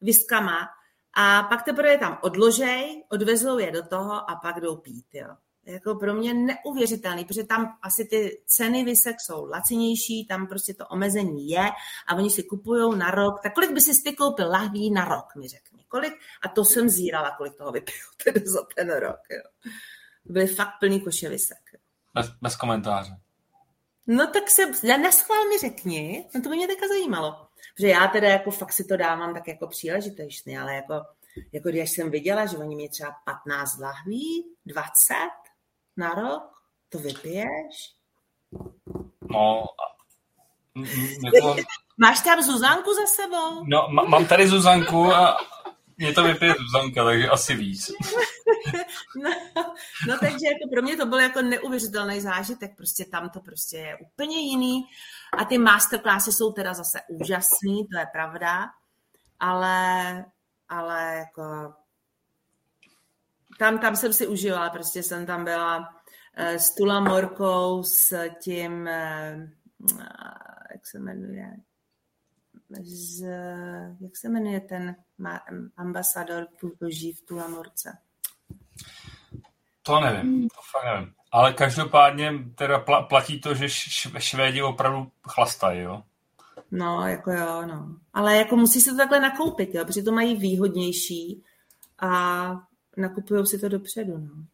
[0.00, 0.68] viskama
[1.16, 5.06] a pak teprve je tam odložej, odvezou je do toho a pak jdou pít.
[5.12, 10.74] Jo jako pro mě neuvěřitelný, protože tam asi ty ceny vysek jsou lacinější, tam prostě
[10.74, 11.70] to omezení je
[12.06, 13.42] a oni si kupují na rok.
[13.42, 15.84] Tak kolik by si ty koupil lahví na rok, mi řekni.
[15.88, 16.14] Kolik?
[16.42, 19.20] A to jsem zírala, kolik toho vypiju tedy za ten rok.
[19.30, 19.72] Jo.
[20.24, 21.58] Byly fakt plný koše vysek.
[22.14, 23.16] Bez, bez komentáře.
[24.06, 27.46] No tak se, na schvál mi řekni, no to by mě teďka zajímalo.
[27.76, 30.94] Protože já teda jako fakt si to dávám tak jako příležitostně, ale jako
[31.52, 35.14] jako když jsem viděla, že oni mě třeba 15 lahví, 20
[35.96, 36.42] na rok,
[36.88, 37.94] to vypiješ?
[39.30, 39.64] No,
[41.34, 41.56] jako...
[41.96, 43.64] Máš tam Zuzanku za sebou?
[43.66, 45.36] No, mám tady Zuzanku a
[45.96, 47.90] mě to vypije Zuzanka, takže asi víc.
[49.24, 49.30] no,
[50.08, 53.96] no, takže jako pro mě to byl jako neuvěřitelný zážitek, prostě tam to prostě je
[53.96, 54.82] úplně jiný
[55.38, 58.64] a ty masterclassy jsou teda zase úžasný, to je pravda,
[59.40, 60.24] ale,
[60.68, 61.74] ale jako
[63.58, 65.94] tam, tam jsem si užila, prostě jsem tam byla
[66.36, 69.48] eh, s Tula Morkou, s tím, eh,
[70.72, 71.56] jak se jmenuje,
[72.80, 73.22] z,
[74.00, 74.96] jak se jmenuje ten
[75.76, 77.98] ambasador Půlboží v Tulamorce?
[79.82, 81.14] To nevím, to fakt nevím.
[81.32, 83.68] Ale každopádně teda platí to, že
[84.18, 86.02] Švédi opravdu chlastají, jo?
[86.70, 87.96] No, jako jo, no.
[88.12, 91.42] Ale jako musí se to takhle nakoupit, jo, protože to mají výhodnější
[91.98, 92.52] a
[92.96, 94.44] nakupují si to dopředu, no.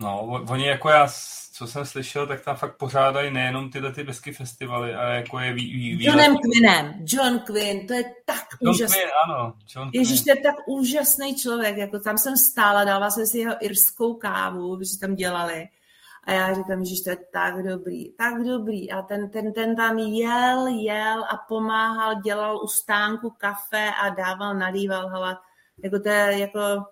[0.00, 1.08] No, oni jako já,
[1.52, 5.52] co jsem slyšel, tak tam fakt pořádají nejenom tyhle ty besky festivaly, ale jako je
[5.52, 6.94] vý, vý, Johnem Quinnem.
[7.06, 8.96] John Quinn, to je tak John úžasný.
[9.00, 9.54] Quinn, ano.
[9.76, 11.76] John Ježíš, to je tak úžasný člověk.
[11.76, 15.68] Jako tam jsem stála, dávala jsem si jeho irskou kávu, protože tam dělali.
[16.24, 18.90] A já říkám, že to je tak dobrý, tak dobrý.
[18.90, 24.54] A ten, ten, ten tam jel, jel a pomáhal, dělal u stánku kafe a dával,
[24.54, 25.38] nalíval, hele,
[25.84, 26.84] jako to je jako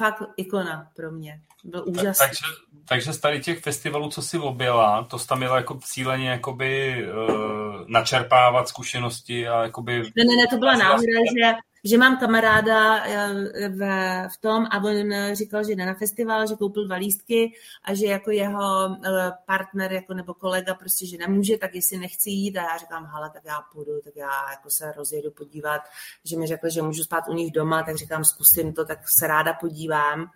[0.00, 1.40] fakt ikona pro mě.
[1.64, 2.26] Byl úžasný.
[2.26, 2.44] Tak, takže,
[2.88, 7.04] takže z tady těch festivalů, co si objela, to jsi tam měla jako cíleně jakoby
[7.08, 9.98] uh, načerpávat zkušenosti a jakoby...
[9.98, 11.52] Ne, ne, ne, to byla náhoda, že,
[11.84, 13.80] že mám kamaráda eh, v,
[14.28, 17.52] v tom a on říkal, že jde na festival, že koupil dva lístky
[17.84, 22.30] a že jako jeho eh, partner jako nebo kolega prostě, že nemůže, tak jestli nechci
[22.30, 25.82] jít a já říkám, hele, tak já půjdu, tak já jako se rozjedu podívat,
[26.24, 29.26] že mi řekl, že můžu spát u nich doma, tak říkám, zkusím to, tak se
[29.26, 30.30] ráda podívám.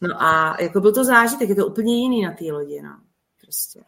[0.00, 3.00] No a jako byl to zážitek, je to úplně jiný na té lodi, no.
[3.40, 3.80] Prostě.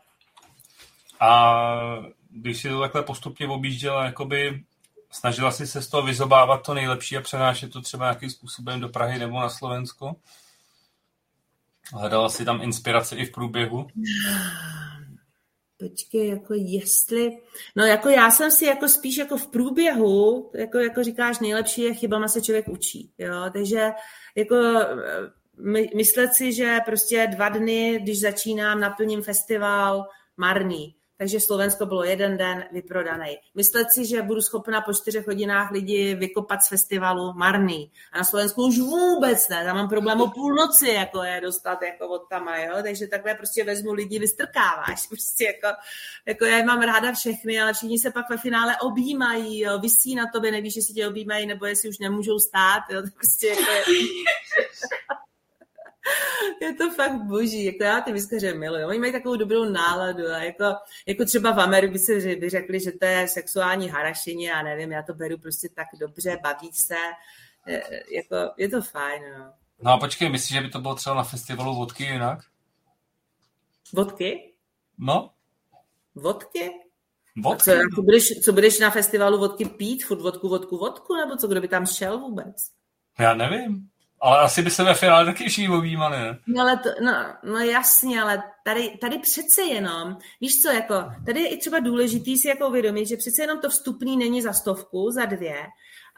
[1.20, 4.64] A když si to takhle postupně objížděla, jakoby
[5.14, 8.88] snažila si se z toho vyzobávat to nejlepší a přenášet to třeba nějakým způsobem do
[8.88, 10.16] Prahy nebo na Slovensko?
[11.92, 13.86] Hledala si tam inspiraci i v průběhu?
[15.78, 17.38] Počkej, jako jestli...
[17.76, 21.94] No jako já jsem si jako spíš jako v průběhu, jako, jako říkáš, nejlepší je
[21.94, 23.90] chybama se člověk učí, jo, takže
[24.36, 24.56] jako
[25.58, 30.94] my, myslet si, že prostě dva dny, když začínám, naplním festival, marný.
[31.18, 33.36] Takže Slovensko bylo jeden den vyprodaný.
[33.54, 37.90] Myslet si, že budu schopna po čtyřech hodinách lidi vykopat z festivalu, marný.
[38.12, 42.08] A na Slovensku už vůbec ne, tam mám problém o půlnoci, jako je dostat jako
[42.08, 42.76] od tam, jo?
[42.82, 45.06] takže takhle prostě vezmu lidi, vystrkáváš.
[45.14, 45.76] Prostě jako,
[46.26, 49.78] jako já mám ráda všechny, ale všichni se pak ve finále objímají, jo?
[49.78, 53.02] vysí na tobě, nevíš, jestli tě objímají, nebo jestli už nemůžou stát, jo?
[53.14, 53.82] prostě jako je...
[56.60, 58.84] je to fakt boží, jako já ty vyskaře miluji.
[58.84, 60.64] Oni mají takovou dobrou náladu a jako,
[61.06, 65.14] jako třeba v Americe by řekli, že to je sexuální harašení a nevím, já to
[65.14, 66.96] beru prostě tak dobře, baví se,
[67.66, 69.52] je, jako, je to fajn, no.
[69.82, 72.38] No a počkej, myslíš, že by to bylo třeba na festivalu vodky jinak?
[73.92, 74.54] Vodky?
[74.98, 75.30] No.
[76.14, 76.70] Vodky?
[77.36, 77.70] Vodky?
[77.70, 80.04] co, co, budeš, co budeš na festivalu vodky pít?
[80.04, 81.16] Furt vodku, vodku, vodku?
[81.16, 82.56] Nebo co, kdo by tam šel vůbec?
[83.18, 83.88] Já nevím.
[84.24, 86.38] Ale asi by se ve finále taky všichni objímali, ne?
[86.46, 90.94] No, ale to, no, no jasně, ale tady, tady přece jenom, víš co, jako,
[91.26, 94.52] tady je i třeba důležitý si jako uvědomit, že přece jenom to vstupný není za
[94.52, 95.56] stovku, za dvě,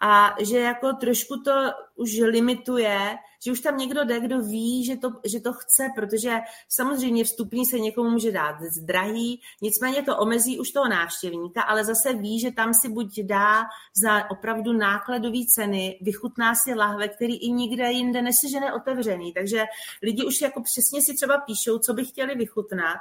[0.00, 1.52] a že jako trošku to
[1.96, 3.16] už limituje,
[3.46, 6.34] že už tam někdo jde, kdo ví, že to, že to chce, protože
[6.68, 12.14] samozřejmě vstupní se někomu může dát drahý, nicméně to omezí už toho návštěvníka, ale zase
[12.14, 13.62] ví, že tam si buď dá
[14.02, 19.64] za opravdu nákladové ceny, vychutná si lahve, který i nikde jinde nesežene otevřený, takže
[20.02, 23.00] lidi už jako přesně si třeba píšou, co by chtěli vychutnat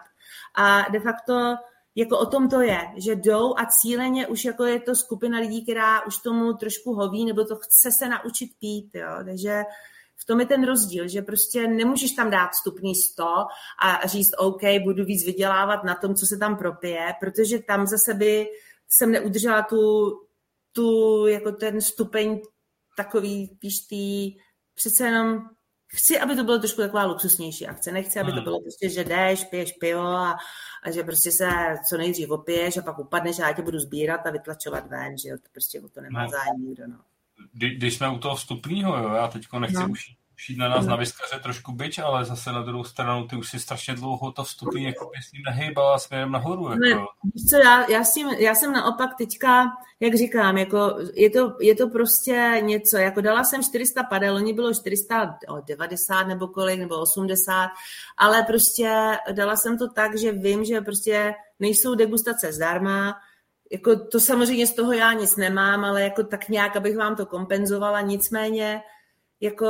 [0.55, 1.55] a de facto
[1.95, 5.63] jako o tom to je, že jdou a cíleně už jako je to skupina lidí,
[5.63, 9.11] která už tomu trošku hoví, nebo to chce se naučit pít, jo.
[9.25, 9.63] Takže
[10.17, 13.23] v tom je ten rozdíl, že prostě nemůžeš tam dát stupní 100
[13.83, 18.13] a říct, OK, budu víc vydělávat na tom, co se tam propije, protože tam zase
[18.13, 18.47] by
[18.89, 20.11] jsem neudržela tu,
[20.71, 22.39] tu jako ten stupeň
[22.97, 23.75] takový, víš,
[24.75, 25.49] přece jenom
[25.87, 27.91] chci, aby to bylo trošku taková luxusnější akce.
[27.91, 28.43] Nechci, aby to hmm.
[28.43, 30.37] bylo prostě, že jdeš, piješ pivo a,
[30.83, 31.49] a že prostě se
[31.89, 35.29] co nejdřív opiješ a pak upadneš a já tě budu sbírat a vytlačovat ven, že
[35.29, 36.29] jo, to prostě o to nemá no.
[36.29, 36.99] zájem nikdo, no.
[37.53, 39.89] Kdy, když jsme u toho vstupního, jo, já teďko nechci no.
[39.89, 43.49] už šít na nás na vyskaře trošku byč, ale zase na druhou stranu ty už
[43.49, 46.69] si strašně dlouho to vstupí jako s ním nehýbala směrem nahoru.
[46.69, 46.79] Jako.
[46.79, 47.05] Ne,
[47.49, 49.65] co, já, já, tím, já, jsem naopak teďka,
[49.99, 54.53] jak říkám, jako je, to, je to prostě něco, jako dala jsem 400 padel, oni
[54.53, 57.69] bylo 490 nebo kolik, nebo 80,
[58.17, 63.15] ale prostě dala jsem to tak, že vím, že prostě nejsou degustace zdarma,
[63.75, 67.25] jako to samozřejmě z toho já nic nemám, ale jako tak nějak, abych vám to
[67.25, 68.81] kompenzovala, nicméně
[69.41, 69.67] jako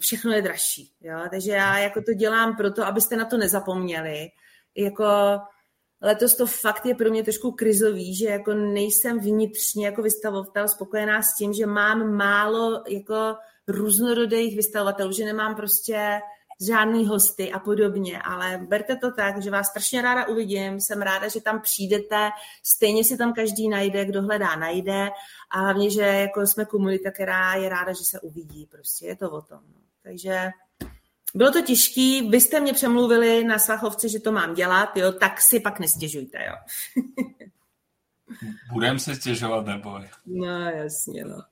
[0.00, 0.92] všechno je dražší.
[1.00, 1.18] Jo?
[1.30, 4.28] Takže já jako to dělám proto, abyste na to nezapomněli.
[4.76, 5.04] Jako
[6.02, 11.22] letos to fakt je pro mě trošku krizový, že jako nejsem vnitřně jako vystavovatel spokojená
[11.22, 13.36] s tím, že mám málo jako
[13.68, 16.20] různorodých vystavovatelů, že nemám prostě
[16.66, 21.28] žádný hosty a podobně, ale berte to tak, že vás strašně ráda uvidím, jsem ráda,
[21.28, 22.30] že tam přijdete,
[22.62, 25.10] stejně si tam každý najde, kdo hledá, najde
[25.50, 29.30] a hlavně, že jako jsme komunita, která je ráda, že se uvidí, prostě je to
[29.30, 29.60] o tom.
[29.74, 29.80] No.
[30.02, 30.50] Takže
[31.34, 35.40] bylo to těžký, vy jste mě přemluvili na Svachovci, že to mám dělat, jo, tak
[35.40, 36.54] si pak nestěžujte, jo.
[38.72, 40.00] Budem se stěžovat, nebo?
[40.26, 41.42] No, jasně, no.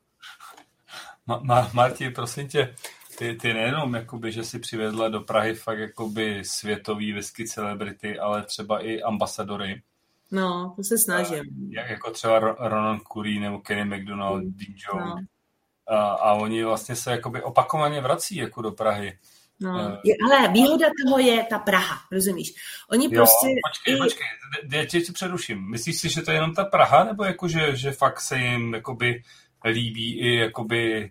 [1.29, 2.75] Ma- Ma- Marti, prosím tě,
[3.19, 8.43] ty, ty nejenom, jakoby, že si přivedla do Prahy fakt jakoby světový whisky celebrity, ale
[8.43, 9.83] třeba i ambasadory.
[10.31, 11.45] No, to se snažím.
[11.71, 14.53] Jak, jako třeba Ronan Curry nebo Kenny McDonald, mm.
[14.53, 15.07] Dean Jones.
[15.09, 15.97] No.
[15.97, 19.19] A, a oni vlastně se jakoby opakovaně vrací jako do Prahy.
[19.61, 22.55] No, je, ale výhoda toho je ta Praha, rozumíš?
[22.91, 23.47] Oni jo, prostě...
[23.69, 23.97] Počkej, i...
[23.97, 24.27] počkej,
[24.73, 25.71] já tě, tě přeruším.
[25.71, 28.75] Myslíš si, že to je jenom ta Praha, nebo jako, že, že fakt se jim
[28.75, 29.23] jakoby
[29.65, 31.11] líbí i jakoby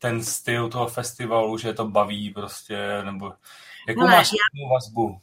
[0.00, 3.32] ten styl toho festivalu, že to baví prostě, nebo
[3.88, 5.20] jakou Ale máš já, vazbu?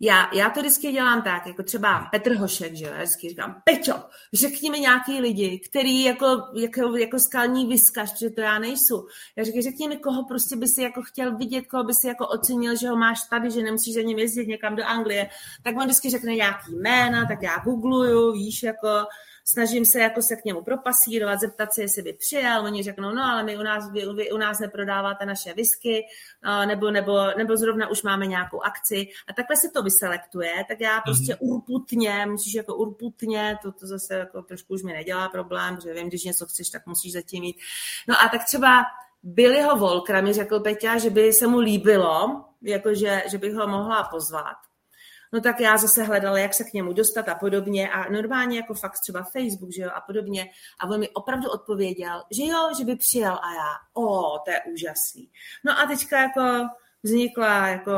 [0.00, 3.94] Já, já to vždycky dělám tak, jako třeba Petr Hošek, že já vždycky říkám, Peťo,
[4.32, 9.06] řekni mi nějaký lidi, který jako, jako, jako skalní vyskaž, protože to já nejsou.
[9.36, 12.28] Já říkám, řekni mi, koho prostě by si jako chtěl vidět, koho by si jako
[12.28, 15.28] ocenil, že ho máš tady, že nemusíš za ním jezdit někam do Anglie.
[15.62, 18.88] Tak on vždycky řekne nějaký jména, tak já googluju, víš, jako
[19.48, 23.22] snažím se jako se k němu propasírovat, zeptat se, jestli by přijel, oni řeknou, no
[23.22, 26.06] ale my u nás, vy, vy u nás neprodáváte naše whisky,
[26.66, 31.00] nebo, nebo, nebo zrovna už máme nějakou akci a takhle se to vyselektuje, tak já
[31.00, 31.54] prostě mm-hmm.
[31.54, 36.08] urputně, musíš jako urputně, to, to zase jako trošku už mi nedělá problém, protože vím,
[36.08, 37.56] když něco chceš, tak musíš zatím mít.
[38.08, 38.84] No a tak třeba
[39.22, 44.04] Billyho Volkra mi řekl Peťa, že by se mu líbilo, jakože, že bych ho mohla
[44.04, 44.56] pozvat.
[45.32, 48.74] No tak já zase hledala, jak se k němu dostat a podobně a normálně jako
[48.74, 50.50] fakt třeba Facebook, že jo, a podobně.
[50.80, 54.60] A on mi opravdu odpověděl, že jo, že by přijel a já, o, to je
[54.74, 55.30] úžasný.
[55.64, 56.68] No a teďka jako
[57.02, 57.92] vznikla jako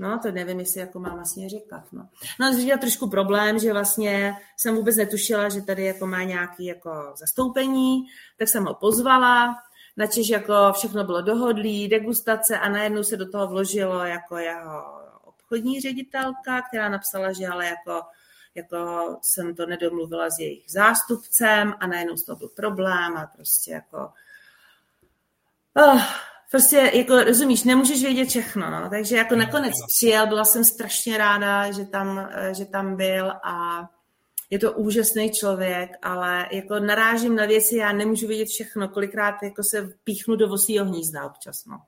[0.00, 1.84] No, to nevím, jestli jako mám vlastně říkat.
[1.92, 2.08] No,
[2.40, 6.90] no to trošku problém, že vlastně jsem vůbec netušila, že tady jako má nějaký jako
[7.16, 8.02] zastoupení,
[8.36, 9.56] tak jsem ho pozvala,
[9.96, 14.98] načež jako všechno bylo dohodlý, degustace a najednou se do toho vložilo jako jeho
[15.48, 18.02] obchodní ředitelka, která napsala, že ale jako,
[18.54, 23.72] jako jsem to nedomluvila s jejich zástupcem a najednou z toho byl problém a prostě
[23.72, 24.12] jako
[25.76, 26.02] oh,
[26.50, 28.90] prostě jako rozumíš, nemůžeš vědět všechno, no.
[28.90, 33.88] takže jako nakonec přijel, byla jsem strašně ráda, že tam, že tam byl a
[34.50, 39.62] je to úžasný člověk, ale jako narážím na věci, já nemůžu vědět všechno, kolikrát jako
[39.62, 41.78] se píchnu do vosího hnízda občas, no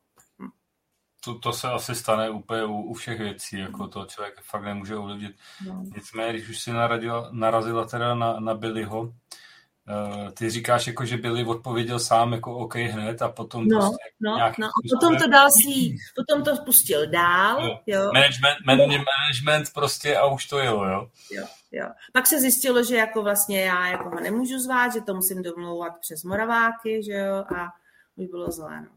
[1.21, 4.97] to, to se asi stane úplně u, u všech věcí, jako to člověk fakt nemůže
[4.97, 5.37] ovlivnit.
[5.67, 5.83] No.
[5.95, 11.17] Nicméně, když už si naradila, narazila teda na, na Billyho, uh, ty říkáš, jako, že
[11.17, 15.29] Billy odpověděl sám jako OK hned a potom no, prostě no, no, a potom to
[15.29, 17.79] dal si, potom to spustil dál, jo.
[17.87, 18.11] jo.
[18.15, 21.11] Management, man, management prostě a už to jelo, jo.
[21.31, 21.87] Jo, jo.
[22.13, 25.93] Pak se zjistilo, že jako vlastně já jako ho nemůžu zvát, že to musím domlouvat
[26.01, 27.69] přes Moraváky, že jo, a
[28.17, 28.89] už bylo zlé, no.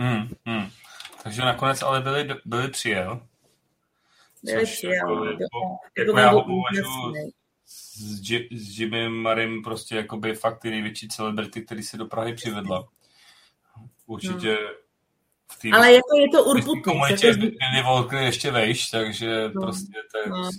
[0.00, 0.68] Hmm, hmm.
[1.28, 3.20] Takže nakonec ale byli, byli přijel.
[4.42, 4.94] Byli přijel.
[4.94, 7.32] Jako, jako, jako já ho považuji
[7.64, 8.00] s,
[8.50, 12.88] s Jimem Marim prostě jakoby fakt ty největší celebrity, který se do Prahy přivedla.
[14.06, 14.68] Určitě no.
[15.52, 16.82] v tým, Ale jako je to urputný.
[16.82, 19.60] komunitě Billy Walker ještě vejš, takže no.
[19.62, 20.50] prostě to no.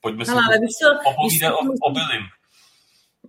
[0.00, 2.22] pojďme se ale to, popovídat o, o Billym.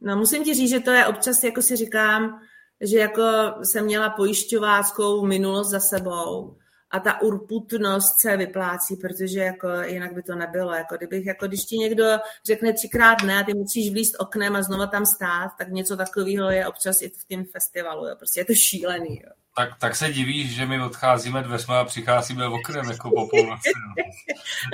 [0.01, 2.41] No musím ti říct, že to je občas, jako si říkám,
[2.81, 3.23] že jako
[3.63, 6.57] jsem měla pojišťováckou minulost za sebou
[6.91, 10.73] a ta urputnost se vyplácí, protože jako jinak by to nebylo.
[10.73, 12.05] Jako kdybych, jako když ti někdo
[12.45, 16.49] řekne třikrát ne a ty musíš vlíst oknem a znova tam stát, tak něco takového
[16.49, 18.07] je občas i v tom festivalu.
[18.07, 18.15] Jo.
[18.17, 19.21] Prostě je to šílený.
[19.23, 19.31] Jo.
[19.57, 23.69] Tak, tak se divíš, že my odcházíme dveřma a přicházíme oknem jako po půlnoci.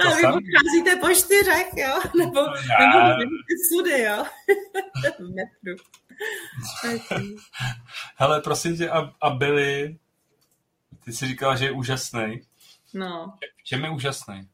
[0.03, 0.11] No.
[0.11, 2.01] a vy odcházíte po čtyřech, jo?
[2.19, 3.17] Nebo, Já...
[3.17, 3.31] nebo
[3.69, 4.25] sudy, jo?
[5.19, 5.83] v metru.
[8.15, 9.97] Hele, prosím tě, a, a byli
[11.05, 12.41] ty jsi říkala, že je úžasný.
[12.93, 13.33] No.
[13.59, 14.49] V čem je úžasný?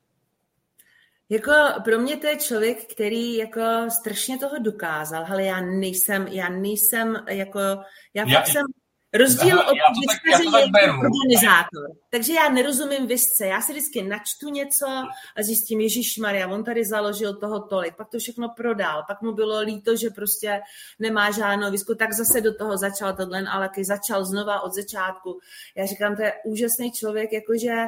[1.29, 1.51] Jako
[1.83, 7.15] pro mě to je člověk, který jako strašně toho dokázal, ale já nejsem, já nejsem
[7.29, 7.59] jako,
[8.13, 8.65] já, já jsem
[9.13, 11.87] rozdíl od vyscaří jako organizátor.
[12.09, 14.87] Takže já nerozumím visce, já si vždycky načtu něco
[15.37, 19.31] a zjistím, Ježíš Maria, on tady založil toho tolik, pak to všechno prodal, pak mu
[19.31, 20.61] bylo líto, že prostě
[20.99, 25.39] nemá žádnou visku, tak zase do toho začal tohle, ale když začal znova od začátku.
[25.75, 27.85] Já říkám, to je úžasný člověk, jakože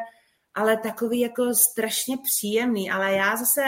[0.55, 3.61] ale takový jako strašně příjemný, ale já zase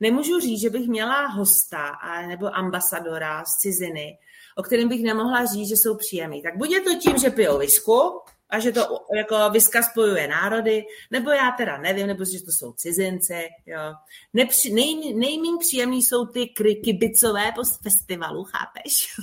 [0.00, 4.18] nemůžu říct, že bych měla hosta a, nebo ambasadora z ciziny,
[4.56, 6.42] o kterém bych nemohla říct, že jsou příjemný.
[6.42, 8.20] Tak buď je to tím, že pijou visku
[8.50, 8.80] a že to
[9.16, 13.48] jako viska spojuje národy, nebo já teda nevím, nebo že to jsou cizinci.
[13.66, 13.94] Jo.
[14.32, 16.46] Nepři, nej, nejmín příjemný jsou ty
[16.84, 19.14] kibicové po festivalu, chápeš?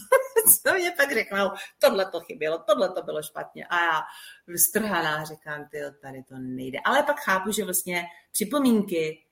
[0.63, 3.65] Co mě pak řekla, tohle to chybělo, tohle to bylo špatně.
[3.65, 4.01] A já
[4.67, 6.79] strhaná říkám, ty tady to nejde.
[6.85, 9.23] Ale pak chápu, že vlastně připomínky,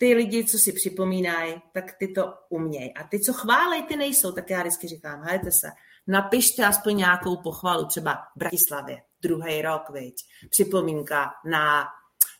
[0.00, 2.94] ty lidi, co si připomínají, tak ty to umějí.
[2.94, 5.70] A ty, co chválej, ty nejsou, tak já vždycky říkám, hejte se,
[6.06, 10.14] napište aspoň nějakou pochvalu, třeba v Bratislavě, druhý rok, viď,
[10.50, 11.88] připomínka na,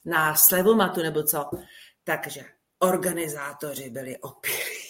[0.05, 1.51] na slevomatu nebo co.
[2.05, 2.45] Takže
[2.79, 4.81] organizátoři byli opilí.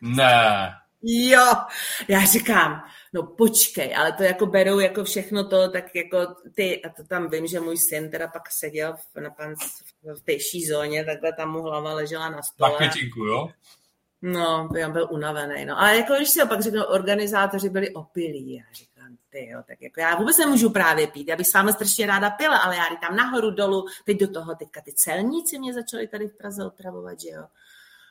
[0.00, 0.70] Ne.
[1.06, 1.46] Jo,
[2.08, 2.82] já říkám,
[3.12, 7.30] no počkej, ale to jako berou jako všechno to, tak jako ty, a to tam
[7.30, 9.54] vím, že můj syn teda pak seděl v, na pan,
[10.02, 12.70] v pěší zóně, takhle tam mu hlava ležela na stole.
[12.70, 13.48] Marketinku, jo?
[14.22, 15.80] No, já byl unavený, no.
[15.80, 20.00] Ale jako když si opak řeknu, organizátoři byli opilí, já říkám, ty jo, tak jako
[20.00, 23.16] já vůbec nemůžu právě pít, já bych s vámi strašně ráda pila, ale já tam
[23.16, 27.28] nahoru, dolů, teď do toho teďka ty celníci mě začali tady v Praze otravovat, že
[27.28, 27.44] jo.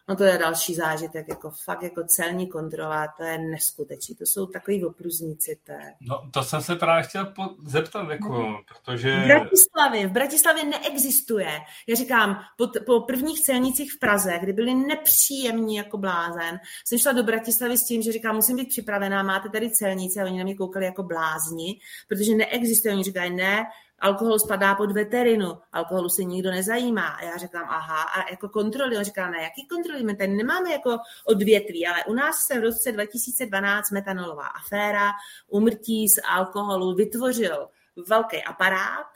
[0.09, 4.45] No to je další zážitek, jako fakt jako celní kontrola, to je neskutečný, to jsou
[4.45, 5.59] takový opruzníci.
[5.63, 5.93] To je...
[6.01, 8.59] No to jsem se právě chtěl po- zeptat, jako, no.
[8.67, 9.15] protože...
[9.15, 11.59] V Bratislavě, v Bratislavě neexistuje.
[11.87, 17.11] Já říkám, po, po prvních celnicích v Praze, kdy byli nepříjemní jako blázen, jsem šla
[17.11, 20.43] do Bratislavy s tím, že říkám, musím být připravená, máte tady celnice a oni na
[20.43, 22.93] mě koukali jako blázni, protože neexistuje.
[22.93, 23.65] Oni říkají, ne,
[24.03, 27.07] alkohol spadá pod veterinu, alkoholu se nikdo nezajímá.
[27.07, 30.71] A já říkám, aha, a jako kontroly, on říká, ne, jaký kontroly, my tady nemáme
[30.71, 35.11] jako odvětví, ale u nás se v roce 2012 metanolová aféra,
[35.47, 37.67] umrtí z alkoholu vytvořil
[38.07, 39.07] velký aparát,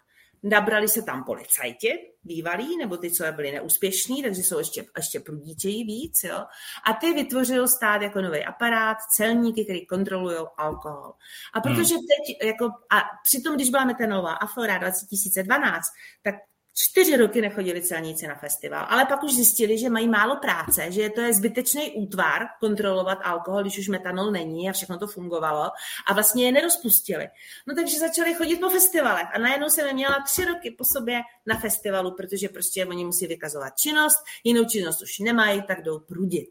[0.43, 1.93] Nabrali se tam policajti,
[2.23, 6.23] bývalí, nebo ty, co byli neúspěšní, takže jsou ještě, ještě prudíčejí víc.
[6.23, 6.45] Jo?
[6.85, 11.13] A ty vytvořil stát jako nový aparát, celníky, který kontrolují alkohol.
[11.53, 12.03] A protože hmm.
[12.03, 15.85] teď, jako, a přitom, když byla metanová afora 2012,
[16.23, 16.35] tak
[16.79, 21.09] čtyři roky nechodili celníci na festival, ale pak už zjistili, že mají málo práce, že
[21.09, 25.71] to je zbytečný útvar kontrolovat alkohol, když už metanol není a všechno to fungovalo
[26.07, 27.27] a vlastně je nerozpustili.
[27.67, 31.59] No takže začali chodit po festivalech a najednou jsem měla tři roky po sobě na
[31.59, 36.49] festivalu, protože prostě oni musí vykazovat činnost, jinou činnost už nemají, tak jdou prudit.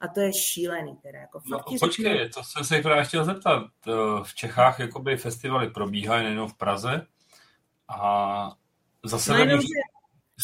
[0.00, 0.96] A to je šílený.
[1.02, 3.62] Teda, jako no, počkej, to jsem se právě chtěl zeptat.
[4.22, 7.06] V Čechách jakoby festivaly probíhají nejenom v Praze
[7.88, 8.52] a
[9.04, 9.68] za sebe no, můžu...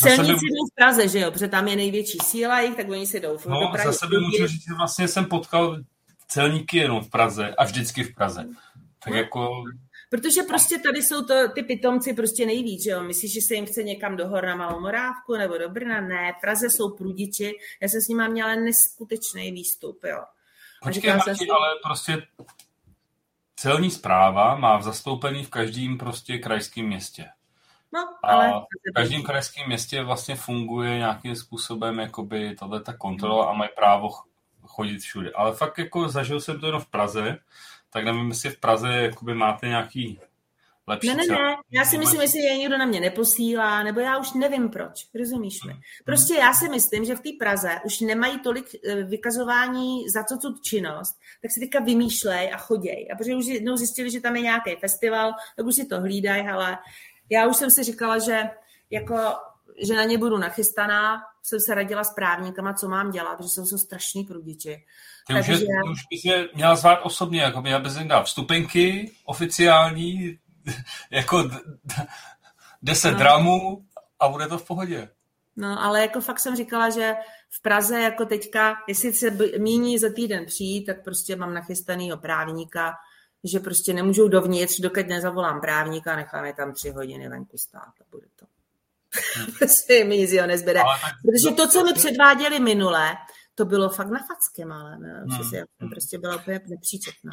[0.03, 3.21] Celníci jdou v Praze, že jo, protože tam je největší síla jich, tak oni si
[3.21, 3.39] jdou.
[3.49, 5.79] No, do Prahy, za sebe můžu říct, že vlastně jsem potkal
[6.29, 8.49] celníky jenom v Praze a vždycky v Praze.
[9.05, 9.19] Tak no.
[9.19, 9.65] jako...
[10.11, 13.03] Protože prostě tady jsou to ty pitomci prostě nejvíc, že jo?
[13.03, 16.01] Myslíš, že se jim chce někam do hor na Malou Morávku nebo do Brna?
[16.01, 17.53] Ne, v Praze jsou prudiči.
[17.83, 20.19] Já jsem s nimi měla neskutečný výstup, jo.
[20.83, 21.49] Počkej, Marti, si...
[21.49, 22.27] ale prostě
[23.57, 27.25] celní zpráva má v zastoupený v každém prostě krajském městě.
[27.95, 28.53] No, ale...
[28.53, 33.71] A v každém krajském městě vlastně funguje nějakým způsobem jakoby tato ta kontrola a mají
[33.77, 34.09] právo
[34.63, 35.31] chodit všude.
[35.31, 37.39] Ale fakt jako zažil jsem to jenom v Praze,
[37.91, 40.21] tak nevím, jestli v Praze jakoby máte nějaký
[40.87, 44.19] lepší Ne, ne, ne, já si myslím, jestli je někdo na mě neposílá, nebo já
[44.19, 45.73] už nevím proč, rozumíš mi.
[45.73, 45.83] Hmm.
[46.05, 50.37] Prostě já si myslím, že v té Praze už nemají tolik eh, vykazování za co
[50.39, 53.09] tu činnost, tak si teďka vymýšlej a choděj.
[53.13, 56.49] A protože už jednou zjistili, že tam je nějaký festival, tak už si to hlídají,
[56.49, 56.79] ale
[57.31, 58.43] já už jsem si říkala, že
[58.91, 59.17] jako
[59.89, 63.67] že na ně budu nachystaná, jsem se radila s právníkama, co mám dělat, protože jsou
[63.67, 64.85] to strašní prudiči.
[65.27, 65.55] Ty Takže...
[65.55, 70.39] už, je, už bys mě měla zvát osobně, jako já bys jim dát vstupenky oficiální,
[71.11, 72.07] jako d- d-
[72.83, 73.19] 10 no.
[73.19, 73.85] dramů
[74.21, 75.09] a bude to v pohodě.
[75.57, 77.15] No, ale jako fakt jsem říkala, že
[77.51, 82.95] v Praze jako teďka, jestli se míní za týden přijít, tak prostě mám nachystanýho právníka,
[83.45, 88.05] že prostě nemůžou dovnitř, dokud nezavolám právníka a necháme tam tři hodiny venku stát a
[88.11, 88.47] bude to.
[89.37, 89.47] Hmm.
[89.59, 90.81] prostě mi nic nezbyde.
[91.23, 93.15] Protože to, co mi předváděli minule,
[93.55, 95.25] to bylo fakt na facky ale ne?
[95.27, 95.37] Hmm.
[95.37, 95.91] Prostě, hmm.
[95.91, 97.31] prostě byla úplně nepříčetná.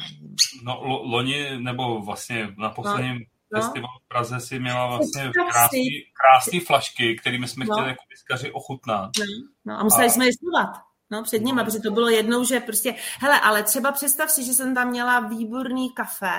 [0.64, 3.18] No, lo, loni, nebo vlastně na posledním
[3.52, 3.60] no.
[3.60, 5.84] festival v Praze si měla vlastně krásný,
[6.20, 7.74] krásný flašky, kterými jsme no.
[7.74, 9.10] chtěli jako vyskaři ochutnat.
[9.18, 9.24] No.
[9.64, 10.10] no a museli a...
[10.10, 10.91] jsme je slovat.
[11.12, 11.64] No, před nimi, no.
[11.64, 15.20] protože to bylo jednou, že prostě, hele, ale třeba představ si, že jsem tam měla
[15.20, 16.32] výborný kafe.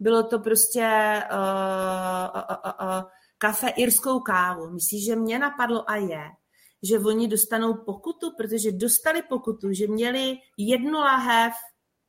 [0.00, 1.38] Bylo to prostě uh,
[2.40, 3.04] uh, uh, uh,
[3.38, 4.70] kafe irskou kávu.
[4.70, 6.24] Myslíš, že mě napadlo a je,
[6.82, 11.52] že oni dostanou pokutu, protože dostali pokutu, že měli jednu lahev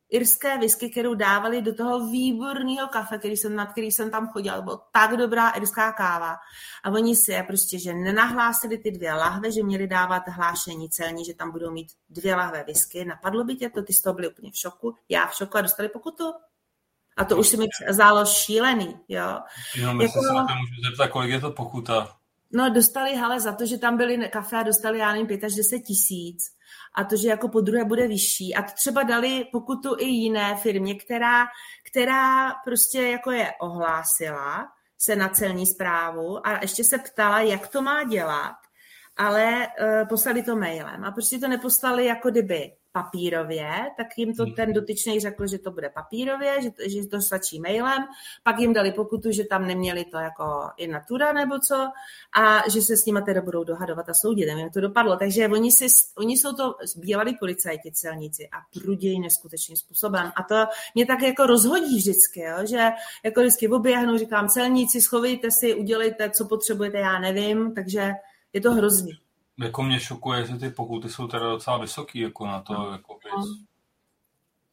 [0.09, 4.61] irské whisky, kterou dávali do toho výborného kafe, který jsem, nad který jsem tam chodila.
[4.61, 6.35] Byla tak dobrá irská káva.
[6.83, 11.25] A oni si je prostě, že nenahlásili ty dvě lahve, že měli dávat hlášení celní,
[11.25, 13.05] že tam budou mít dvě lahve whisky.
[13.05, 14.95] Napadlo by tě to, ty z toho byli úplně v šoku.
[15.09, 16.33] Já v šoku a dostali pokutu.
[17.17, 19.39] A to už se mi zdálo šílený, jo.
[19.75, 20.21] Jenom jako...
[20.21, 22.15] se na to můžu zeptat, kolik je to pokuta?
[22.51, 25.53] No, dostali, ale za to, že tam byli kafe a dostali, já nevím, 5 až
[25.53, 26.54] 10 tisíc
[26.95, 28.55] a to, že jako po druhé bude vyšší.
[28.55, 31.45] A to třeba dali pokutu i jiné firmě, která,
[31.89, 34.67] která prostě jako je ohlásila
[34.97, 38.55] se na celní zprávu a ještě se ptala, jak to má dělat,
[39.17, 41.03] ale uh, poslali to mailem.
[41.03, 44.53] A prostě to neposlali jako kdyby papírově, tak jim to hmm.
[44.53, 48.03] ten dotyčný řekl, že to bude papírově, že, že to stačí mailem,
[48.43, 51.75] pak jim dali pokutu, že tam neměli to jako i natura nebo co
[52.39, 54.45] a že se s nimi teda budou dohadovat a soudit.
[54.45, 55.17] Nevím, jak to dopadlo.
[55.17, 55.85] Takže oni, si,
[56.17, 60.31] oni jsou to bývalí policajti, celníci a prudějí neskutečným způsobem.
[60.35, 60.65] A to
[60.95, 62.57] mě tak jako rozhodí vždycky, jo?
[62.69, 62.89] že
[63.23, 68.11] jako vždycky oběhnu, říkám celníci, schovejte si, udělejte, co potřebujete, já nevím, takže
[68.53, 69.24] je to hrozný.
[69.59, 72.91] Jako mě šokuje, že ty pokuty jsou teda docela vysoký, jako na to, no.
[72.91, 73.17] jako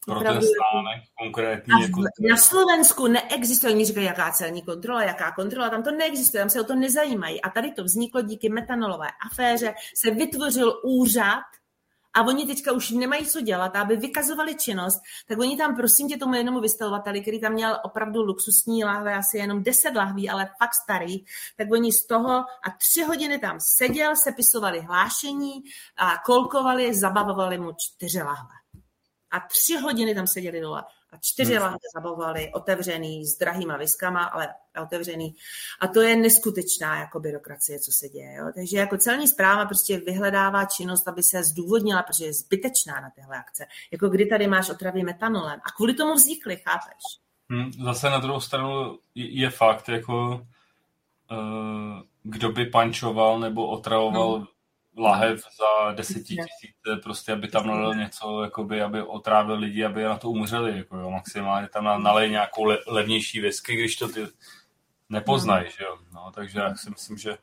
[0.05, 1.81] pro ten stánek konkrétní.
[1.81, 2.01] Jako...
[2.29, 6.61] Na Slovensku neexistuje, oni říkají, jaká celní kontrola, jaká kontrola, tam to neexistuje, tam se
[6.61, 7.41] o to nezajímají.
[7.41, 11.43] A tady to vzniklo díky metanolové aféře, se vytvořil úřad,
[12.13, 16.17] a oni teďka už nemají co dělat, aby vykazovali činnost, tak oni tam prosím tě
[16.17, 20.73] tomu jednomu vystavovateli, který tam měl opravdu luxusní lahve, asi jenom 10 lahví, ale fakt
[20.83, 21.25] starý,
[21.57, 25.53] tak oni z toho a tři hodiny tam seděl, sepisovali hlášení
[25.97, 28.55] a kolkovali, zabavovali mu čtyři lahve.
[29.31, 30.83] A tři hodiny tam seděli dole
[31.13, 31.61] a čtyři hmm.
[31.61, 34.47] lahve zabavovali, otevřený s drahýma viskama, ale
[34.81, 35.35] otevřený.
[35.81, 38.33] A to je neskutečná jako byrokracie, co se děje.
[38.33, 38.45] Jo?
[38.55, 43.37] Takže jako celní zpráva prostě vyhledává činnost, aby se zdůvodnila, protože je zbytečná na tyhle
[43.37, 43.65] akce.
[43.91, 45.59] Jako kdy tady máš otravy metanolem.
[45.65, 47.03] A kvůli tomu vznikly, chápeš?
[47.49, 50.47] Hmm, zase na druhou stranu je, je fakt, jako
[51.31, 54.45] uh, kdo by pančoval nebo otravoval hmm
[54.97, 60.29] lahev za desetitisíce, prostě aby tam nalil něco, jakoby, aby otrávil lidi, aby na to
[60.29, 64.21] umřeli, jako jo, maximálně tam nalej nějakou le, levnější whisky, když to ty
[65.09, 67.37] nepoznají, že jo, no, takže já si myslím, že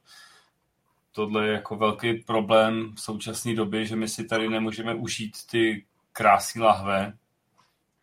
[1.12, 5.86] tohle je jako velký problém v současné době, že my si tady nemůžeme užít ty
[6.12, 7.12] krásné lahve,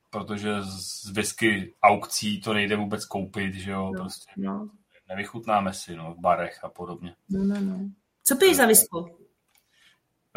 [0.10, 4.70] protože z whisky aukcí to nejde vůbec koupit, že jo, no, prostě no.
[5.10, 7.16] nevychutnáme si, no, v barech a podobně.
[7.30, 7.90] No, no, no.
[8.24, 9.27] Co piješ za whisky?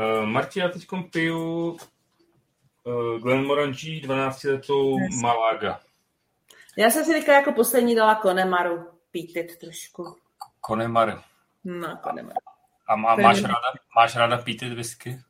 [0.01, 1.70] Uh, Marti, já teď piju
[2.85, 5.22] uh, Glenmorangie 12 letou yes.
[5.22, 5.81] Malaga.
[6.77, 10.16] Já jsem si teďka jako poslední dala Konemaru pítit trošku.
[10.60, 11.20] Konemaru.
[11.64, 12.36] No, Konemaru.
[12.89, 15.20] A má, máš, ráda, máš ráda pítit whisky?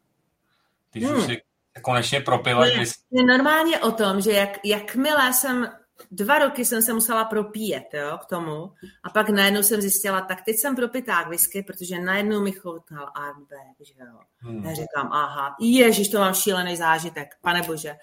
[0.91, 1.17] Ty hmm.
[1.17, 1.43] už si
[1.83, 3.03] konečně propila whisky.
[3.11, 5.80] Je normálně o tom, že jak, jakmile jsem
[6.11, 8.73] dva roky jsem se musela propíjet jo, k tomu
[9.03, 13.13] a pak najednou jsem zjistila, tak teď jsem propitá k whisky, protože najednou mi chutnal
[13.15, 14.19] Artback, že jo.
[14.39, 14.65] Hmm.
[14.65, 17.97] Já říkám, aha, ježiš, to mám šílený zážitek, pane bože.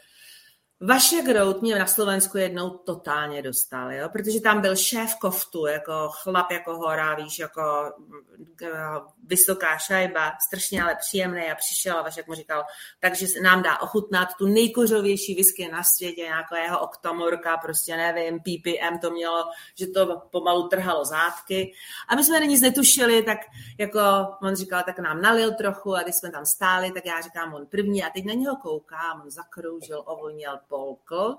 [0.81, 4.09] Vaše Grout mě na Slovensku jednou totálně dostal, jo?
[4.09, 7.61] protože tam byl šéf koftu, jako chlap jako hora, víš, jako
[8.63, 8.69] eh,
[9.27, 12.63] vysoká šajba, strašně ale příjemný a přišel a Vašek mu říkal,
[12.99, 19.11] takže nám dá ochutnat tu nejkořovější whisky na světě, nějakého oktomorka, prostě nevím, PPM to
[19.11, 19.43] mělo,
[19.79, 21.71] že to pomalu trhalo zátky.
[22.07, 23.37] A my jsme nic netušili, tak
[23.77, 23.99] jako
[24.41, 27.65] on říkal, tak nám nalil trochu a když jsme tam stáli, tak já říkám, on
[27.65, 31.37] první a teď na něho koukám, on zakroužil, ovoněl, polkl.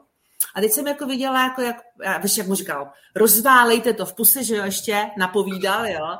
[0.54, 1.76] A teď jsem jako viděla, jako jak,
[2.22, 6.18] víš, jak mu říkal, rozválejte to v puse, že jo, ještě napovídal, jo.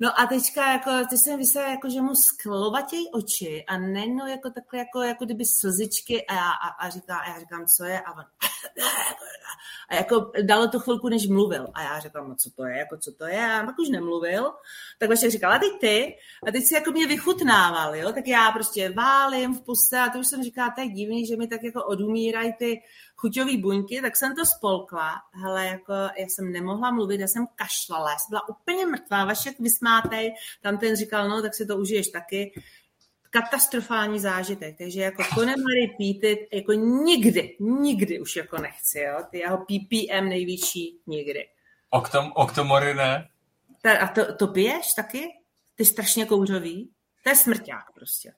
[0.00, 4.50] No a teďka jako, ty jsem vysela, jako, že mu sklovatěj oči a neno jako
[4.50, 8.00] takhle, jako, jako kdyby slzičky a, já, a, a, říká, a já říkám, co je?
[8.00, 8.24] A on,
[9.88, 11.68] a jako dalo to chvilku, než mluvil.
[11.74, 13.52] A já říkám, no co to je, jako co to je?
[13.52, 14.52] A pak už nemluvil.
[14.98, 16.16] Tak vlastně říkal, a teď ty.
[16.48, 18.12] A teď si jako mě vychutnával, jo?
[18.12, 21.46] Tak já prostě válím v puse a to už jsem říkala, tak divný, že mi
[21.46, 22.82] tak jako odumírají ty
[23.18, 25.12] chuťové buňky, tak jsem to spolkla.
[25.34, 29.60] Hele, jako já jsem nemohla mluvit, já jsem kašlala, já jsem byla úplně mrtvá, Vašek
[29.60, 32.52] vysmátej, tam ten říkal, no tak si to užiješ taky
[33.30, 39.58] katastrofální zážitek, takže jako Connemary pítit jako nikdy, nikdy už jako nechci, jo, ty jeho
[39.58, 41.48] PPM největší nikdy.
[41.90, 43.28] Oktom, oktomory ne.
[43.82, 45.28] Ta, a to, to piješ taky?
[45.74, 46.90] Ty strašně kouřový?
[47.22, 48.32] To je smrťák prostě.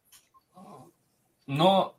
[1.47, 1.95] No,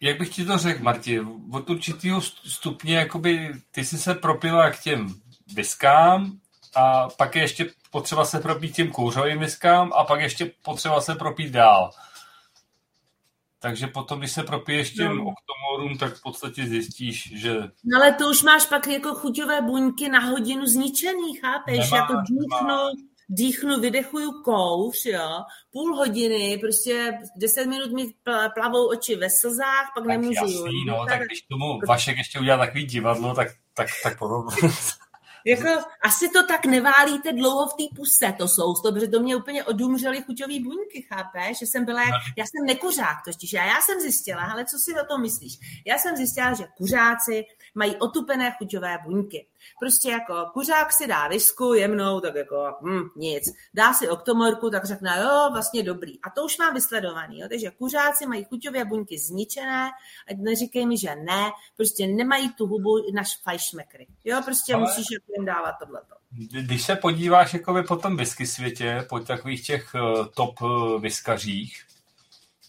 [0.00, 1.20] jak bych ti to řekl, Marti,
[1.52, 5.14] od určitého stupně, jakoby ty jsi se propila k těm
[5.54, 6.38] viskám
[6.74, 11.14] a pak je ještě potřeba se propít těm kouřovým viskám a pak ještě potřeba se
[11.14, 11.90] propít dál.
[13.60, 15.24] Takže potom, když se propiješ těm no.
[15.24, 17.54] oktomorům, tak v podstatě zjistíš, že...
[17.84, 21.76] No ale to už máš pak jako chuťové buňky na hodinu zničený, chápeš?
[21.76, 22.76] Nemáš, jako dýchnu,
[23.28, 28.14] dýchnu, vydechuju kouř, jo, půl hodiny, prostě deset minut mi
[28.54, 30.44] plavou oči ve slzách, pak tak nemůžu.
[30.44, 34.46] Jasný, no, tak když tomu Vašek ještě udělá takový divadlo, tak, tak, tak potom...
[35.46, 35.68] Jako,
[36.02, 40.22] asi to tak neválíte dlouho v té puse, to jsou, protože to mě úplně odumřely
[40.22, 41.58] chuťový buňky, chápeš?
[41.58, 45.00] Že jsem byla, jak, já jsem nekuřák totiž, a já jsem zjistila, ale co si
[45.00, 45.58] o tom myslíš?
[45.86, 47.44] Já jsem zjistila, že kuřáci
[47.74, 49.46] mají otupené chuťové buňky.
[49.80, 53.44] Prostě jako kuřák si dá visku jemnou, tak jako hm, nic.
[53.74, 56.20] Dá si oktomorku, tak řekne, jo, vlastně dobrý.
[56.22, 57.38] A to už mám vysledovaný.
[57.38, 57.48] Jo?
[57.48, 59.90] Takže kuřáci mají chuťové buňky zničené,
[60.30, 64.06] ať neříkej mi, že ne, prostě nemají tu hubu na fajšmekry.
[64.24, 64.82] Jo, prostě Ale...
[64.82, 66.14] musíš jako jim dávat tohleto.
[66.60, 71.84] Když se podíváš jakoby po tom whisky světě, po takových těch uh, top uh, whiskařích,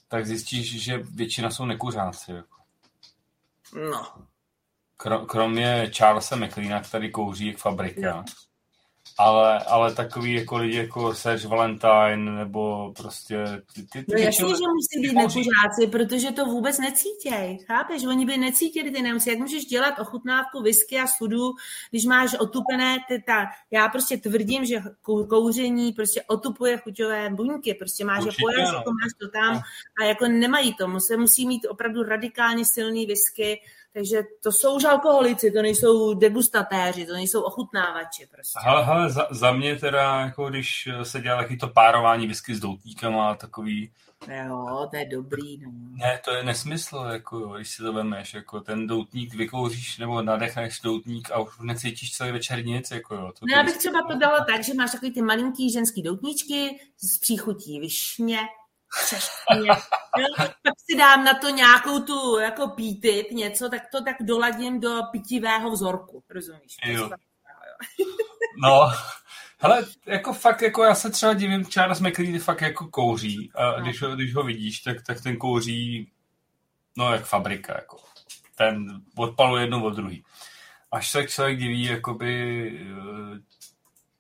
[0.08, 2.32] tak zjistíš, že většina jsou nekuřáci.
[2.32, 2.56] Jako.
[3.92, 4.06] No,
[5.28, 8.26] kromě Charlesa McLeana, který kouří jak fabrika.
[9.18, 13.46] Ale, ale takový jako lidi jako Serge Valentine nebo prostě...
[13.74, 17.58] Ty, ty, ty no jasně, že musí být nekuřáci, protože to vůbec necítěj.
[17.68, 18.06] Chápeš?
[18.06, 19.30] Oni by necítili ty nemusí.
[19.30, 21.52] Jak můžeš dělat ochutnávku whisky a sudu,
[21.90, 24.82] když máš otupené ty, ta, já prostě tvrdím, že
[25.30, 27.74] kouření prostě otupuje chuťové buňky.
[27.74, 29.62] Prostě máš Určitě, je pojaz, jako máš to tam no.
[30.02, 31.00] a jako nemají to.
[31.00, 33.62] Se musí mít opravdu radikálně silný whisky,
[33.94, 38.60] takže to jsou už alkoholici, to nejsou degustatéři, to nejsou ochutnávači prostě.
[38.64, 42.60] Hele, hele za, za mě teda, jako když se dělá taky to párování whisky s
[42.60, 43.92] doutníkama a takový...
[44.28, 45.72] Jo, to je dobrý, no.
[45.92, 50.80] Ne, to je nesmysl, jako, když si to vemeš, jako ten doutník vykouříš nebo nadechneš
[50.80, 53.32] doutník a už necítíš celý večer nic, jako jo.
[53.40, 56.80] To, no, já bych třeba to dala tak, že máš takový ty malinký ženský doutníčky
[56.98, 58.40] s příchutí višně,
[59.10, 59.70] češtině.
[60.64, 65.02] pak si dám na to nějakou tu jako pítit něco, tak to tak doladím do
[65.12, 66.78] pitivého vzorku, rozumíš?
[66.86, 67.10] Jo.
[68.62, 68.92] No,
[69.60, 73.84] hele, jako fakt, jako já se třeba divím, Charles McLean fakt jako kouří a no.
[73.84, 76.12] když, ho, když ho vidíš, tak, tak ten kouří
[76.98, 77.98] no jak fabrika, jako.
[78.56, 80.24] Ten odpaluje jedno od druhý.
[80.92, 82.88] Až se člověk diví, jakoby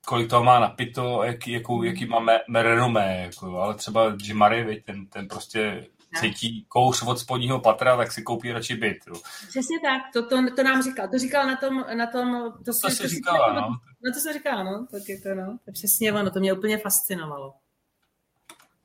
[0.10, 1.86] kolik toho má napito, jaký, jakou, hmm.
[1.86, 5.88] jaký má me, me renomé, jako, ale třeba Jim Murray, ten, ten prostě
[6.19, 8.98] cítí kouř od spodního patra, tak si koupí radši byt.
[9.07, 9.15] Jo.
[9.49, 11.07] Přesně tak, to, to, to, nám říkal.
[11.07, 11.86] To říkal na tom...
[11.94, 13.61] Na tom to, to, se říkala, no.
[14.06, 14.88] No to se říkala, no.
[14.91, 15.57] Tak je to, no.
[15.65, 17.53] To přesně ono, to mě úplně fascinovalo.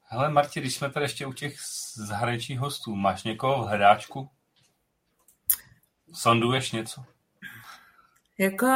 [0.02, 1.56] Hele, Marti, když jsme tady ještě u těch
[1.94, 4.30] zahraničních hostů, máš někoho v hledáčku?
[6.12, 7.04] Sonduješ něco?
[8.38, 8.66] Jako,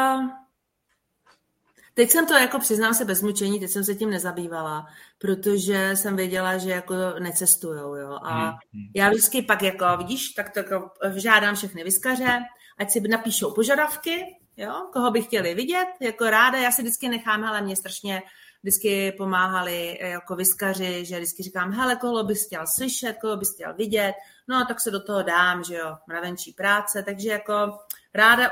[1.99, 4.87] Teď jsem to, jako přiznám se bez mučení, teď jsem se tím nezabývala,
[5.19, 8.19] protože jsem věděla, že jako necestujou, jo.
[8.23, 8.59] A hmm.
[8.95, 12.39] já vždycky pak jako, vidíš, tak to jako žádám všechny vyskaře,
[12.79, 17.45] ať si napíšou požadavky, jo, koho by chtěli vidět, jako ráda, já si vždycky nechám,
[17.45, 18.23] ale mě strašně
[18.62, 23.75] vždycky pomáhali jako vyskaři, že vždycky říkám, hele, koho bys chtěl slyšet, koho bys chtěl
[23.75, 24.15] vidět,
[24.49, 27.79] no tak se do toho dám, že jo, mravenčí práce, takže jako
[28.15, 28.51] ráda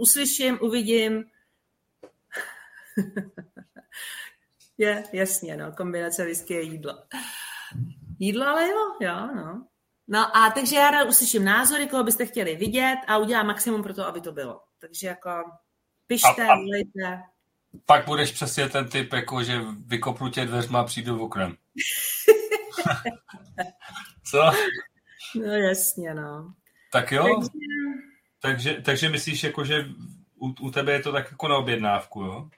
[0.00, 1.24] uslyším, uvidím,
[4.78, 7.02] je, jasně, no, kombinace whisky a jídlo.
[8.18, 9.66] Jídlo, ale jo, jo, no.
[10.08, 13.94] No a takže já rád uslyším názory, koho byste chtěli vidět a udělám maximum pro
[13.94, 14.60] to, aby to bylo.
[14.78, 15.30] Takže jako
[16.06, 17.22] pište, a, a volejte.
[17.86, 21.56] Pak budeš přesně ten typ, jako že vykopnu tě dveřma a přijdu v oknem.
[24.24, 24.50] Co?
[25.34, 26.54] No jasně, no.
[26.92, 27.24] Tak jo.
[27.24, 27.48] Takže,
[28.40, 29.84] takže, takže myslíš, jako, že
[30.36, 32.50] u, u tebe je to tak jako na objednávku, jo?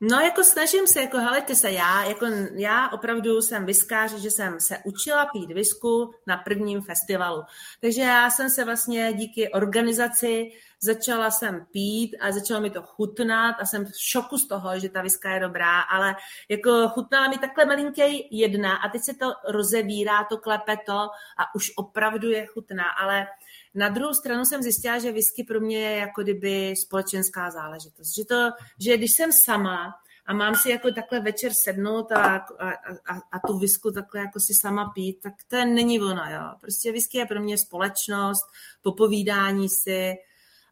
[0.00, 4.60] No, jako snažím se, jako helejte se, já, jako já opravdu jsem viskář, že jsem
[4.60, 7.42] se učila pít visku na prvním festivalu.
[7.80, 13.56] Takže já jsem se vlastně díky organizaci začala jsem pít a začalo mi to chutnat
[13.60, 16.16] a jsem v šoku z toho, že ta viska je dobrá, ale
[16.48, 20.98] jako chutnala mi takhle malinký jedna a teď se to rozevírá, to klepe to
[21.38, 23.26] a už opravdu je chutná, ale
[23.74, 28.14] na druhou stranu jsem zjistila, že whisky pro mě je jako kdyby společenská záležitost.
[28.16, 28.50] Že, to,
[28.80, 29.94] že když jsem sama
[30.26, 32.70] a mám si jako takhle večer sednout a, a,
[33.06, 36.42] a, a tu visku takhle jako si sama pít, tak to není ono, jo.
[36.60, 38.44] Prostě whisky je pro mě společnost,
[38.82, 40.14] popovídání si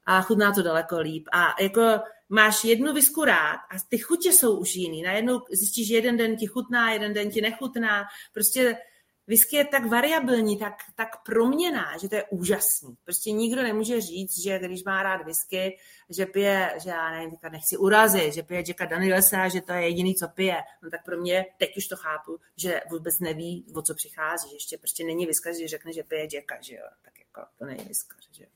[0.06, 1.28] a chutná to daleko líp.
[1.32, 5.02] A jako máš jednu visku rád a ty chutě jsou už jiný.
[5.02, 8.05] Najednou zjistíš, že jeden den ti chutná, jeden den ti nechutná.
[8.32, 8.77] Prostě
[9.26, 12.96] whisky je tak variabilní, tak, tak proměná, že to je úžasný.
[13.04, 15.78] Prostě nikdo nemůže říct, že když má rád whisky,
[16.10, 19.82] že pije, že já nevím, teďka nechci urazit, že pije Jacka Danielsa, že to je
[19.82, 20.56] jediný, co pije.
[20.82, 24.48] No tak pro mě, teď už to chápu, že vůbec neví, o co přichází.
[24.48, 26.86] Že ještě prostě není whisky, že řekne, že pije Jacka, že jo.
[27.02, 28.48] Tak jako to není whisky, že jo.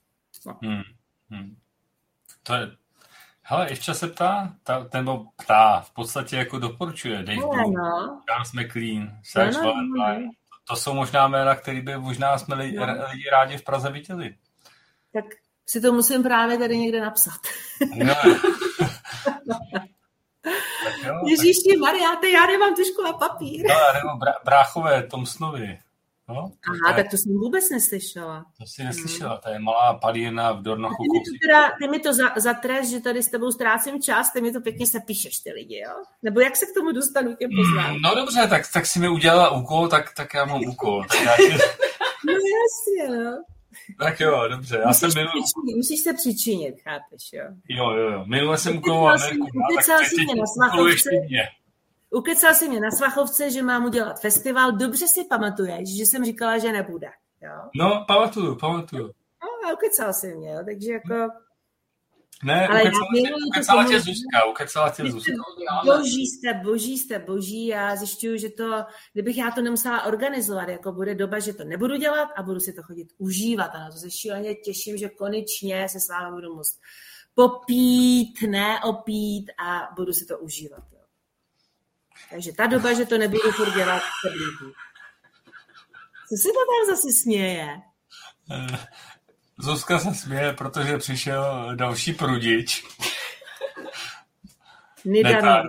[0.47, 0.59] No.
[0.63, 0.83] Hmm.
[1.31, 1.57] Hmm.
[2.43, 2.77] To je,
[3.43, 8.23] Hele, ještě se ptá, ta, nebo ptá, v podstatě jako doporučuje Dave no, Blue, no.
[8.27, 10.27] Charles McLean, Serge no, no, Valentine.
[10.27, 10.33] No
[10.71, 12.87] to jsou možná jména, které by možná jsme lidi, no.
[13.11, 14.35] lidi rádi v Praze viděli.
[15.13, 15.25] Tak
[15.67, 17.41] si to musím právě tady někde napsat.
[17.97, 18.15] No.
[21.27, 23.67] Ježíši Maria, já nemám tušku a papír.
[23.69, 24.09] No, nebo
[24.45, 25.79] bráchové Tomsnovi.
[26.35, 26.53] No,
[26.87, 28.47] Aha, tak to jsem vůbec neslyšela.
[28.59, 31.03] To si neslyšela, to je malá palírna v Dornochu.
[31.03, 34.33] Ty mi to, teda, ty mi to za, zatreš, že tady s tebou ztrácím čas,
[34.33, 35.95] ty mi to pěkně sepíšeš, ty lidi, jo?
[36.23, 37.95] Nebo jak se k tomu dostanu těm poznám?
[37.95, 41.05] Mm, no dobře, tak, tak si mi udělala úkol, tak, tak já mám úkol.
[41.05, 41.53] Tak já ti...
[42.27, 43.45] no jasně, no.
[43.99, 44.77] Tak jo, dobře.
[44.77, 45.31] Já musíš, jsem minul...
[45.31, 47.45] přičinit, musíš se přičinit, chápeš, jo?
[47.69, 48.25] Jo, jo, jo.
[48.27, 49.47] Minule jsem úkoloval Mirku,
[49.77, 51.49] tak teď mě na svachovce, mě.
[52.11, 54.73] Ukecal si mě na Svachovce, že mám udělat festival.
[54.73, 57.09] Dobře si pamatuješ, že jsem říkala, že nebude.
[57.43, 57.71] Jo?
[57.75, 59.07] No, pamatuju, pamatuju.
[59.43, 60.59] No, a ukecal si mě, jo?
[60.65, 61.33] takže jako...
[62.45, 65.33] Ne, Ale ukecala, tě, ukecala tě Zuzka, ukecala tě Zuzka.
[65.85, 67.67] Boží jste, boží jste, boží.
[67.67, 71.97] Já zjišťuju, že to, kdybych já to nemusela organizovat, jako bude doba, že to nebudu
[71.97, 73.71] dělat a budu si to chodit užívat.
[73.75, 76.81] A na to se šíleně těším, že konečně se s vámi budu moct
[77.35, 80.83] popít, ne opít a budu si to užívat.
[80.93, 81.00] Jo.
[82.31, 84.75] Takže ta doba, že to nebudu furt dělat, se blíží.
[86.29, 87.81] Co si to tam zase směje?
[88.51, 88.87] Eh,
[89.59, 92.85] Zuzka se směje, protože přišel další prudič.
[95.05, 95.65] Netar.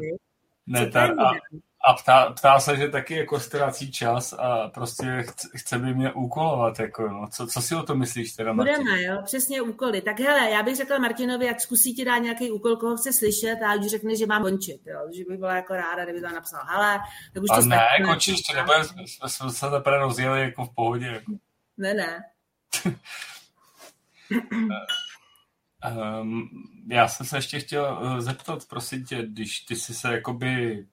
[0.67, 1.19] Netar.
[1.19, 1.31] A,
[1.83, 6.13] a ptá, ptá se, že taky jako ztrácí čas a prostě chce, chce by mě
[6.13, 6.79] úkolovat.
[6.79, 7.27] Jako, no.
[7.31, 8.77] co, co si o to myslíš teda, Martin?
[8.77, 10.01] Budeme, jo, přesně úkoly.
[10.01, 13.57] Tak hele, já bych řekla Martinovi, jak zkusí ti dát nějaký úkol, koho chce slyšet
[13.67, 14.81] a už řekne, že mám končit.
[14.85, 14.99] Jo.
[15.17, 16.99] Že bych byla jako ráda, kdyby tam napsal, hele,
[17.33, 20.75] tak už a to ne, končíš, to nebude, jsme, jsme se teprve rozjeli jako v
[20.75, 21.05] pohodě.
[21.05, 21.31] Jako.
[21.77, 22.23] Ne, ne.
[26.21, 26.49] um,
[26.87, 30.85] já jsem se ještě chtěl eh, zeptat, prosím tě, když ty jsi se jakoby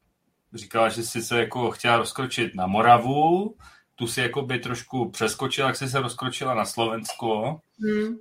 [0.55, 3.57] říkala, že jsi se jako chtěla rozkročit na Moravu,
[3.95, 7.61] tu si jako by trošku přeskočila, jak jsi se rozkročila na Slovensko.
[7.81, 8.19] Hmm.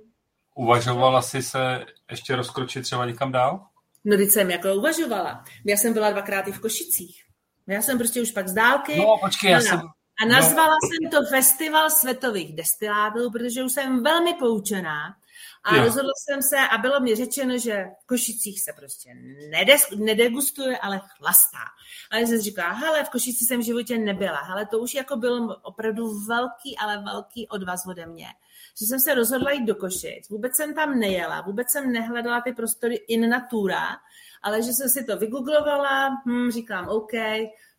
[0.54, 3.66] Uvažovala jsi se ještě rozkročit třeba někam dál?
[4.04, 5.44] No, teď jsem jako uvažovala.
[5.64, 7.22] Já jsem byla dvakrát i v Košicích.
[7.66, 8.96] Já jsem prostě už pak z dálky.
[8.96, 9.80] No, počkej, já jsem...
[10.22, 10.88] A nazvala no.
[10.88, 15.16] jsem to Festival světových destilátů, protože už jsem velmi poučená
[15.64, 15.84] a jo.
[15.84, 19.14] rozhodla jsem se a bylo mi řečeno, že v Košicích se prostě
[19.50, 21.64] nedes, nedegustuje, ale chlastá.
[22.10, 24.42] A já jsem říkala, hele, v Košici jsem v životě nebyla.
[24.42, 28.26] Hele, to už jako byl opravdu velký, ale velký odvaz ode mě.
[28.80, 30.28] Že jsem se rozhodla jít do Košic.
[30.30, 33.86] Vůbec jsem tam nejela, vůbec jsem nehledala ty prostory in natura,
[34.42, 37.12] ale že jsem si to vygooglovala, hm, říkám, OK,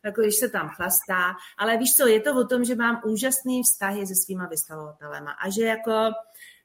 [0.04, 3.62] jako když se tam chlastá, ale víš co, je to o tom, že mám úžasný
[3.62, 5.92] vztahy se svýma vystavovatelema a že jako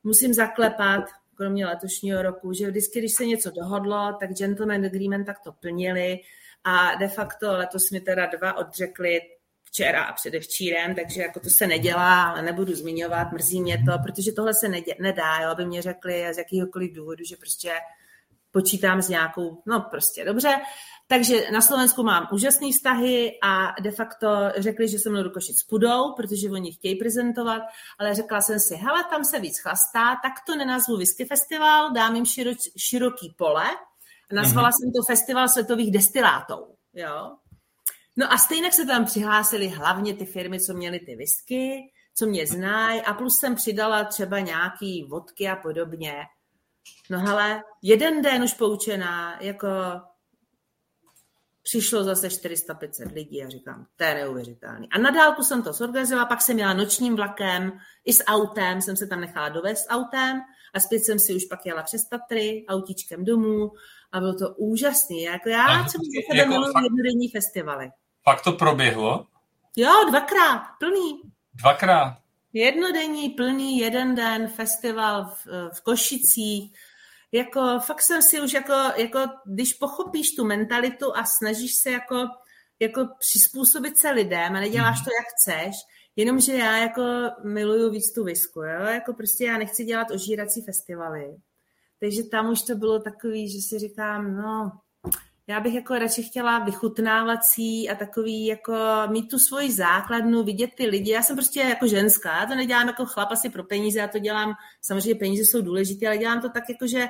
[0.05, 1.03] musím zaklepat,
[1.35, 6.19] kromě letošního roku, že vždycky, když se něco dohodlo, tak gentleman agreement tak to plnili
[6.63, 9.21] a de facto letos mi teda dva odřekli
[9.63, 14.31] včera a předevčírem, takže jako to se nedělá, ale nebudu zmiňovat, mrzí mě to, protože
[14.31, 17.71] tohle se nedě, nedá, jo, aby mě řekli z jakýhokoliv důvodu, že prostě
[18.51, 20.55] počítám s nějakou, no prostě dobře,
[21.07, 24.27] takže na Slovensku mám úžasné vztahy a de facto
[24.57, 27.61] řekli, že se mnou do Košic půjdou, protože oni chtějí prezentovat,
[27.99, 32.15] ale řekla jsem si, hele, tam se víc chlastá, tak to nenazvu Whisky Festival, dám
[32.15, 33.65] jim širo, široký pole
[34.31, 34.71] nazvala mm-hmm.
[34.71, 36.75] jsem to Festival světových destilátů.
[36.93, 37.35] Jo?
[38.15, 42.47] No a stejně se tam přihlásili hlavně ty firmy, co měly ty whisky, co mě
[42.47, 46.15] znají a plus jsem přidala třeba nějaký vodky a podobně.
[47.09, 49.67] No hele, jeden den už poučená, jako
[51.65, 54.87] přišlo zase 400-500 lidí a říkám, to je neuvěřitelný.
[54.91, 57.71] A na dálku jsem to zorganizovala, pak jsem jela nočním vlakem,
[58.05, 60.41] i s autem, jsem se tam nechala dovést autem
[60.73, 63.71] a zpět jsem si už pak jela přes Tatry, autíčkem domů
[64.11, 65.21] a bylo to úžasný.
[65.23, 67.91] Jako já a, jsem za sebe jako miluji fakt, jednodenní festivaly.
[68.23, 69.27] Pak to proběhlo?
[69.75, 71.21] Jo, dvakrát, plný.
[71.53, 72.17] Dvakrát?
[72.53, 75.47] Jednodenní, plný, jeden den festival v,
[75.77, 76.73] v Košicích,
[77.35, 82.27] jako fakt jsem si už jako, jako když pochopíš tu mentalitu a snažíš se jako,
[82.79, 85.75] jako přizpůsobit se lidem a neděláš to, jak chceš,
[86.15, 87.03] jenomže já jako
[87.43, 88.85] miluju víc tu visku, jo?
[88.85, 91.35] jako prostě já nechci dělat ožírací festivaly.
[91.99, 94.71] takže tam už to bylo takový, že si říkám, no,
[95.47, 98.73] já bych jako radši chtěla vychutnávací a takový jako
[99.07, 101.11] mít tu svoji základnu, vidět ty lidi.
[101.11, 104.19] Já jsem prostě jako ženská, já to nedělám jako chlap asi pro peníze, já to
[104.19, 107.07] dělám, samozřejmě peníze jsou důležité, ale dělám to tak jako, že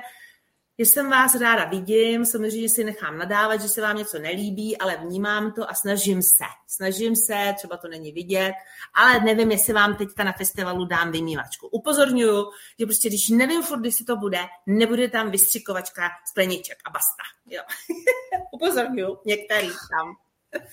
[0.78, 4.96] že jsem vás ráda vidím, samozřejmě si nechám nadávat, že se vám něco nelíbí, ale
[4.96, 6.44] vnímám to a snažím se.
[6.66, 8.52] Snažím se, třeba to není vidět,
[8.94, 11.68] ale nevím, jestli vám teďka na festivalu dám vymývačku.
[11.68, 12.50] Upozorňuju,
[12.80, 17.22] že prostě když nevím furt, kdy si to bude, nebude tam vystřikovačka skleniček a basta.
[17.46, 17.62] Jo.
[18.52, 20.16] Upozorňuju, některý tam.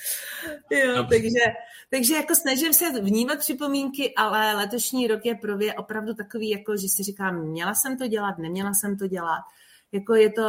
[0.70, 1.40] Jo, takže,
[1.90, 6.78] takže jako snažím se vnímat připomínky, ale letošní rok je pro mě opravdu takový, jako,
[6.78, 9.42] že si říkám, měla jsem to dělat, neměla jsem to dělat
[9.94, 10.44] jako je to,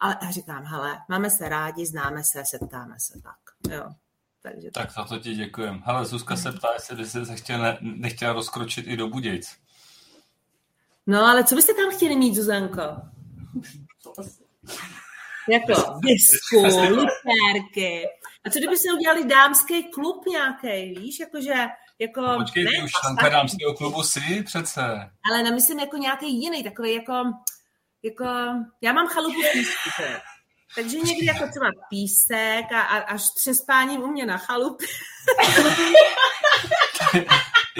[0.00, 3.90] ale já říkám, hele, máme se rádi, známe se, setkáme se, tak, jo.
[4.42, 5.82] Takže tak za to ti děkujem.
[5.84, 9.56] Hele, Zuzka se ptá, jestli by se chtěla, nechtěla rozkročit i do Budějc.
[11.06, 12.82] No, ale co byste tam chtěli mít, Zuzanko?
[15.48, 18.04] jako disku, literky.
[18.46, 21.54] A co kdyby se udělali dámský klub nějaký, víš, jakože
[21.98, 22.20] jako...
[22.20, 24.82] No, počkej, ty už členka dámského klubu si přece.
[25.30, 27.12] Ale nemyslím jako nějaký jiný, takový jako
[28.04, 28.24] jako,
[28.80, 29.90] já mám chalupu v písku,
[30.74, 34.88] takže někdy jako třeba písek a, a až třespáním u mě na chalupě.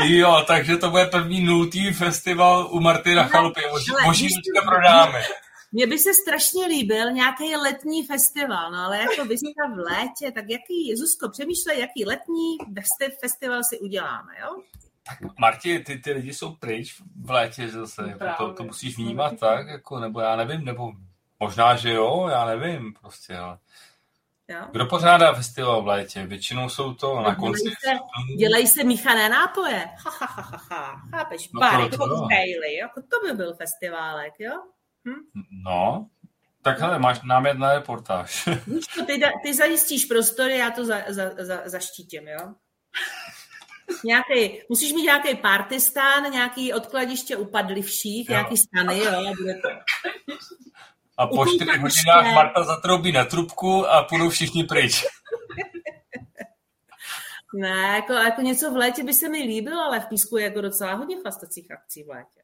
[0.04, 3.62] jo, takže to bude první nultý festival u Marty na chalupě.
[4.04, 4.28] Možná
[4.68, 5.18] pro dámy.
[5.72, 9.36] Mně by se strašně líbil nějaký letní festival, no ale jako vy
[9.74, 12.58] v létě, tak jaký, Zuzko, přemýšlej, jaký letní
[13.20, 14.62] festival si uděláme, jo?
[15.06, 19.38] Tak Marti, ty, ty lidi jsou pryč v létě zase, jako to, to musíš vnímat
[19.40, 20.92] tak, jako, nebo já nevím, nebo
[21.40, 23.58] možná, že jo, já nevím prostě, ale
[24.48, 24.60] Jo.
[24.72, 26.26] Kdo pořádá festival v létě?
[26.26, 27.62] Většinou jsou to na konci.
[27.62, 29.88] Dělají se, dělají se míchané nápoje.
[30.04, 31.02] Ha, ha, ha, ha, ha.
[31.10, 31.50] Chápeš?
[31.52, 34.52] No, Bar, koktejly, jako to by byl festiválek, jo?
[35.08, 35.42] Hm?
[35.64, 36.08] No,
[36.62, 38.48] tak hele, máš námět na reportáž.
[38.66, 42.54] Víš ty, ty zajistíš prostory, já to za, za, za, zaštítím, jo?
[44.04, 48.32] nějaký, musíš mít nějaký partystán, nějaký odkladiště upadlivších, jo.
[48.32, 49.68] nějaký stany, jo, a bude to.
[51.18, 55.04] A po čtyři hodinách Marta zatroubí na trubku a půjdou všichni pryč.
[57.54, 60.60] ne, jako, jako něco v létě by se mi líbilo, ale v Písku je jako
[60.60, 62.40] docela hodně chlastacích akcí v létě.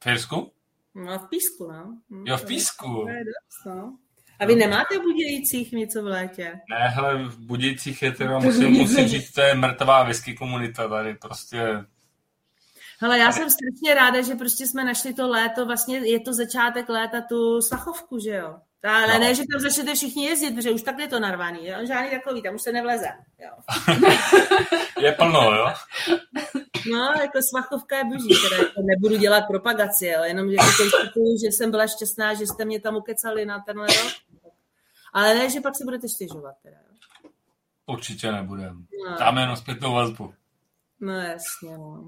[0.00, 0.52] V Písku?
[0.94, 1.98] No, v Písku, no.
[2.10, 2.86] Hm, jo, v Písku.
[2.86, 3.98] To je dost, no.
[4.42, 6.60] A vy nemáte v Budějcích něco v létě?
[6.70, 11.14] Ne, hele, v Budějcích je teda, musím, musím říct, to je mrtvá whisky komunita tady,
[11.14, 11.84] prostě
[13.02, 16.88] Hele, já jsem strašně ráda, že prostě jsme našli to léto, vlastně je to začátek
[16.88, 18.54] léta, tu Svachovku, že jo?
[18.84, 19.18] Ale no.
[19.18, 21.76] ne, že tam začnete všichni jezdit, protože už tak je to narvaný, jo?
[21.86, 23.08] žádný takový, tam už se nevleze.
[23.38, 23.50] Jo.
[25.00, 25.66] je plno, jo?
[26.92, 30.56] No, jako Svachovka je boží, teda jako nebudu dělat propagaci, ale jenom že,
[31.44, 34.12] že jsem byla šťastná, že jste mě tam ukecali na tenhle rok.
[35.12, 36.54] Ale ne, že pak se budete stěžovat.
[36.62, 36.76] Teda.
[37.86, 38.86] Určitě nebudem.
[39.10, 39.16] No.
[39.18, 40.34] Dáme jenom zpětnou vazbu.
[41.00, 42.06] No jasně, no.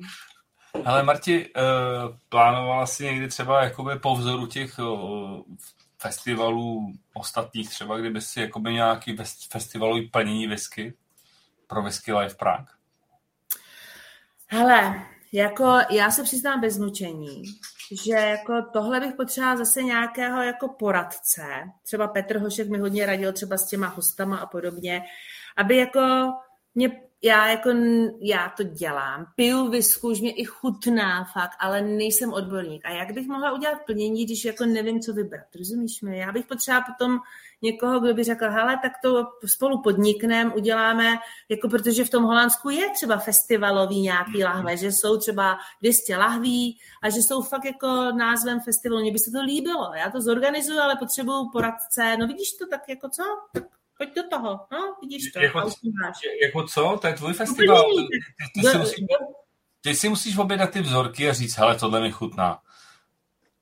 [0.84, 4.78] Ale Marti, uh, plánovala si někdy třeba jakoby po vzoru těch
[5.98, 9.16] festivalů ostatních, třeba kdyby si jakoby nějaký
[9.50, 10.94] festivalový plnění whisky
[11.66, 12.66] pro Whisky Live Prague?
[14.46, 17.42] Hele, jako já se přiznám bez mučení,
[18.04, 21.42] že jako tohle bych potřebovala zase nějakého jako poradce.
[21.82, 25.02] Třeba Petr Hošek mi hodně radil třeba s těma hostama a podobně,
[25.56, 26.32] aby jako
[26.74, 27.70] mě já jako,
[28.20, 32.86] já to dělám, piju visku, už mě i chutná fakt, ale nejsem odborník.
[32.86, 36.18] A jak bych mohla udělat plnění, když jako nevím, co vybrat, rozumíš mi?
[36.18, 37.18] Já bych potřeba potom
[37.62, 41.18] někoho, kdo by řekl, hele, tak to spolu podnikneme, uděláme,
[41.48, 46.78] jako protože v tom Holandsku je třeba festivalový nějaký lahve, že jsou třeba 200 lahví
[47.02, 49.02] a že jsou fakt jako názvem festivalu.
[49.02, 52.88] Mně by se to líbilo, já to zorganizuju, ale potřebuju poradce, no vidíš to tak
[52.88, 53.22] jako co?
[53.52, 53.64] Tak
[53.98, 55.40] pojď do toho, no, vidíš to.
[55.40, 55.70] Jako,
[56.42, 56.98] jako co?
[57.00, 57.82] To je tvůj festival.
[57.82, 58.18] Ty,
[58.54, 59.06] ty, ty, si musíš,
[59.80, 62.58] ty si musíš objednat ty vzorky a říct, hele, tohle mi chutná.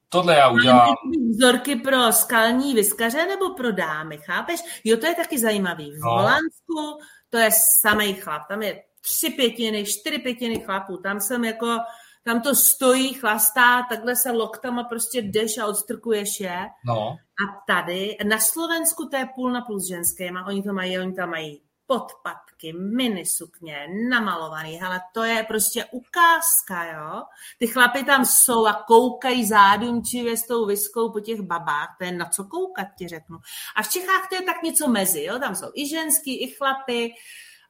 [0.09, 0.95] Tohle já udělám.
[1.31, 4.61] Vzorky pro skalní vyskaře nebo pro dámy, chápeš?
[4.85, 5.91] Jo, to je taky zajímavý.
[5.91, 6.11] V no.
[6.11, 6.99] Holandsku
[7.31, 7.51] to je
[7.83, 8.43] samý chlap.
[8.49, 10.97] Tam je tři pětiny, čtyři pětiny chlapů.
[10.97, 11.79] Tam jsem jako,
[12.25, 16.67] tam to stojí, chlastá, takhle se loktama prostě jdeš a odstrkuješ je.
[16.87, 17.17] No.
[17.19, 21.13] A tady, na Slovensku to je půl na půl s ženskýma, oni to mají, oni
[21.13, 27.23] tam mají podpatky, minisukně, namalovaný, hele, to je prostě ukázka, jo.
[27.59, 32.13] Ty chlapy tam jsou a koukají zádumčivě s tou viskou po těch babách, to je
[32.13, 33.39] na co koukat, ti řeknu.
[33.77, 37.15] A v Čechách to je tak něco mezi, jo, tam jsou i ženský, i chlapy,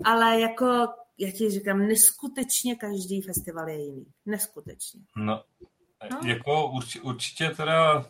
[0.04, 0.88] ale jako,
[1.18, 4.06] já ti říkám, neskutečně každý festival je jiný.
[4.26, 5.00] Neskutečně.
[5.16, 5.44] No,
[6.10, 6.20] no?
[6.24, 8.04] jako určitě, určitě teda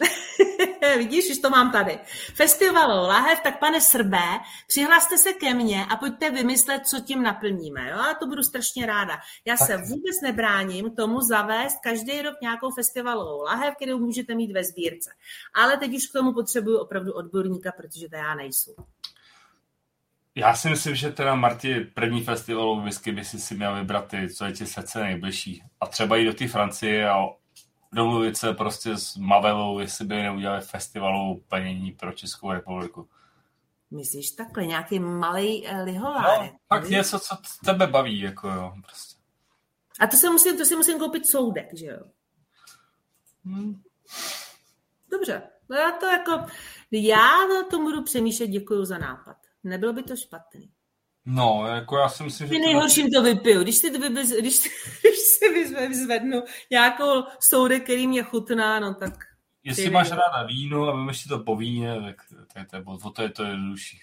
[0.98, 1.98] vidíš, už to mám tady.
[2.34, 4.28] Festivalu lahev, tak pane Srbé,
[4.68, 7.88] přihlaste se ke mně a pojďte vymyslet, co tím naplníme.
[7.90, 7.98] Jo?
[7.98, 9.14] A to budu strašně ráda.
[9.44, 9.66] Já tak.
[9.66, 15.10] se vůbec nebráním tomu zavést každý rok nějakou festivalovou lahev, kterou můžete mít ve sbírce.
[15.54, 18.74] Ale teď už k tomu potřebuju opravdu odborníka, protože to já nejsou.
[20.38, 24.28] Já si myslím, že teda Marti první festivalovou whisky by si si měl vybrat ty,
[24.28, 25.62] co je ti srdce nejbližší.
[25.80, 27.26] A třeba jít do té Francie a
[27.92, 33.08] domluvit se prostě s Mavelou, jestli by neudělali festivalovou plnění pro Českou republiku.
[33.90, 36.40] Myslíš takhle, nějaký malý eh, lihovár?
[36.40, 39.16] No, fakt něco, co tebe baví, jako jo, prostě.
[40.00, 42.00] A to, se musím, to si musím koupit soudek, že jo?
[43.44, 43.82] Hmm.
[45.10, 46.46] Dobře, no já to jako,
[46.90, 49.45] já na tom budu přemýšlet, děkuji za nápad.
[49.64, 50.70] Nebylo by to špatný.
[51.26, 52.54] No, jako já si myslím, že...
[52.54, 53.62] Ty nejhorším to vypiju.
[53.62, 54.60] Když si, vybez, když,
[55.00, 55.48] když si
[55.88, 59.12] vyzvednu nějakou soudek, který mě chutná, no tak...
[59.64, 62.16] Jestli máš ráda víno a vymeš si to po víně, tak
[62.52, 64.00] to je, to, to, to je to jednodušší.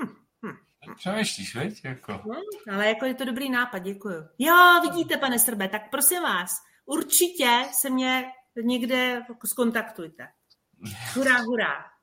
[0.00, 0.14] Hm,
[0.46, 0.56] hm.
[0.96, 1.84] Přemýšlíš, veď?
[1.84, 2.12] Jako.
[2.12, 2.34] No,
[2.74, 4.28] ale jako je to dobrý nápad, děkuju.
[4.38, 6.50] Jo, vidíte, pane Srbe, tak prosím vás,
[6.86, 8.24] určitě se mě
[8.62, 10.28] někde skontaktujte.
[11.14, 11.97] Hurá, hurá.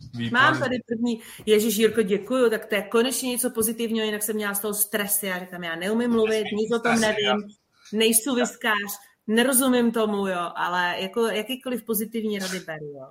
[0.00, 0.30] Výborný.
[0.30, 4.54] Mám tady první, Ježíš Jirko, děkuju, tak to je konečně něco pozitivního, jinak jsem měla
[4.54, 7.48] z toho stresy, já říkám, já neumím mluvit, nic o tom nevím,
[7.92, 13.10] nejsou vyskář, nerozumím tomu, jo, ale jako jakýkoliv pozitivní rady beru, jo.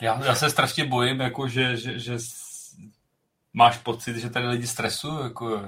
[0.00, 2.18] Já, já se strašně bojím, jako že, že, že
[3.52, 5.62] máš pocit, že tady lidi stresují, jako...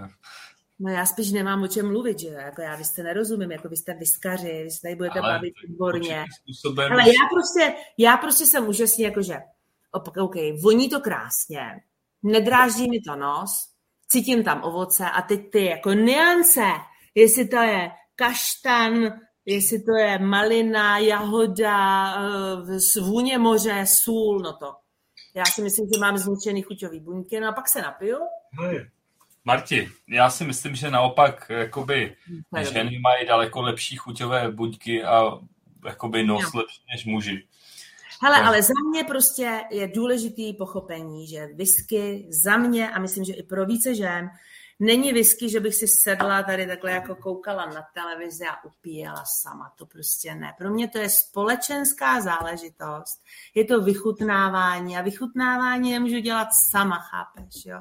[0.78, 3.76] No já spíš nemám o čem mluvit, že jako já vy jste nerozumím, jako vy
[3.76, 6.24] jste vyskaři, vy se tady budete ale bavit výborně.
[6.76, 9.38] Ale já prostě, já prostě jsem úžasný, jakože
[9.94, 11.60] OK, voní to krásně,
[12.22, 13.50] nedráždí mi to nos,
[14.08, 16.64] cítím tam ovoce a teď ty jako niance,
[17.14, 18.94] jestli to je kaštan,
[19.46, 24.74] jestli to je malina, jahoda, eh, vůně moře, sůl, no to.
[25.34, 28.18] Já si myslím, že mám zničený chuťový buňky, no a pak se napiju.
[29.44, 32.16] Marti, já si myslím, že naopak jakoby
[32.72, 35.38] ženy mají daleko lepší chuťové buňky a
[35.84, 36.60] jakoby nos no.
[36.60, 37.46] lepší než muži.
[38.24, 43.32] Hele, ale za mě prostě je důležitý pochopení, že whisky za mě, a myslím, že
[43.32, 44.30] i pro více žen,
[44.80, 49.72] není whisky, že bych si sedla tady takhle jako koukala na televizi a upíjela sama.
[49.78, 50.54] To prostě ne.
[50.58, 53.22] Pro mě to je společenská záležitost.
[53.54, 57.78] Je to vychutnávání a vychutnávání nemůžu dělat sama, chápeš, jo?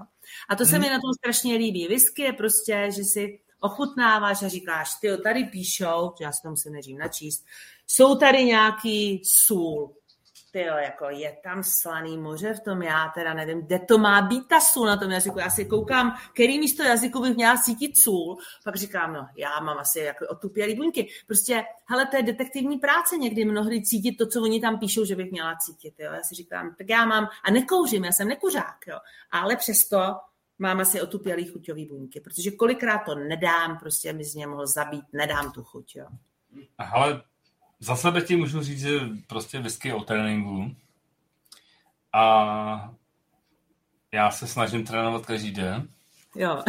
[0.49, 0.93] A to se mi hmm.
[0.93, 1.87] na tom strašně líbí.
[1.87, 6.73] Whisky je prostě, že si ochutnáváš a říkáš, ty tady píšou, já si to musím
[6.73, 7.45] nejdřív načíst,
[7.87, 9.95] jsou tady nějaký sůl,
[10.59, 14.47] jo, jako je tam slaný moře v tom, já teda nevím, kde to má být
[14.47, 15.39] ta sůl na tom jazyku.
[15.39, 19.77] Já si koukám, který místo jazyku bych měla cítit sůl, pak říkám, no já mám
[19.77, 21.07] asi jako otupělý buňky.
[21.27, 25.15] Prostě, hele, to je detektivní práce někdy mnohdy cítit to, co oni tam píšou, že
[25.15, 25.93] bych měla cítit.
[25.99, 26.11] Jo.
[26.13, 28.99] Já si říkám, tak já mám, a nekouřím, já jsem nekuřák, jo.
[29.31, 29.97] ale přesto
[30.59, 35.05] mám asi otupělý chuťový buňky, protože kolikrát to nedám, prostě mi z něj mohl zabít,
[35.13, 36.07] nedám tu chuť, jo.
[36.77, 37.23] Ale
[37.83, 40.75] za sebe ti můžu říct, že prostě whisky o tréninku.
[42.13, 42.93] A
[44.11, 45.87] já se snažím trénovat každý den.
[46.35, 46.63] Jo.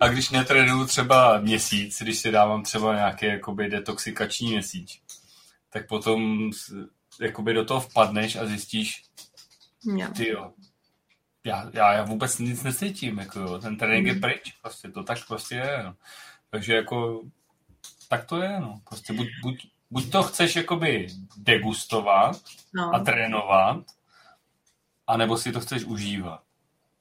[0.00, 5.00] a když netrénuju třeba měsíc, když si dávám třeba nějaký jakoby detoxikační měsíc,
[5.70, 6.50] tak potom
[7.20, 9.04] jakoby do toho vpadneš a zjistíš,
[10.16, 10.52] ty jo,
[11.44, 14.06] já, já, já vůbec nic necítím, jako jo, ten trénink mm.
[14.06, 14.20] je mhm.
[14.20, 15.82] pryč, prostě to tak prostě je.
[15.84, 15.94] No.
[16.50, 17.22] Takže jako
[18.10, 18.80] tak to je, no.
[18.88, 22.36] Prostě buď, buď, buď to chceš jakoby degustovat
[22.74, 22.94] no.
[22.94, 23.84] a trénovat,
[25.06, 26.42] anebo si to chceš užívat.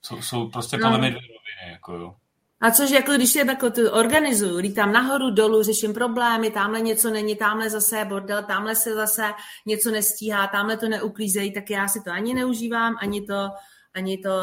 [0.02, 0.84] Jsou, jsou prostě no.
[0.84, 2.16] podle mě dvě roviny, jako jo.
[2.62, 7.10] A což jako když je jako to organizuju, lítám nahoru, dolů, řeším problémy, tamhle něco
[7.10, 9.34] není, tamhle zase bordel, tamhle se zase
[9.66, 13.50] něco nestíhá, tamhle to neuklízejí, tak já si to ani neužívám, ani to,
[13.94, 14.42] ani to,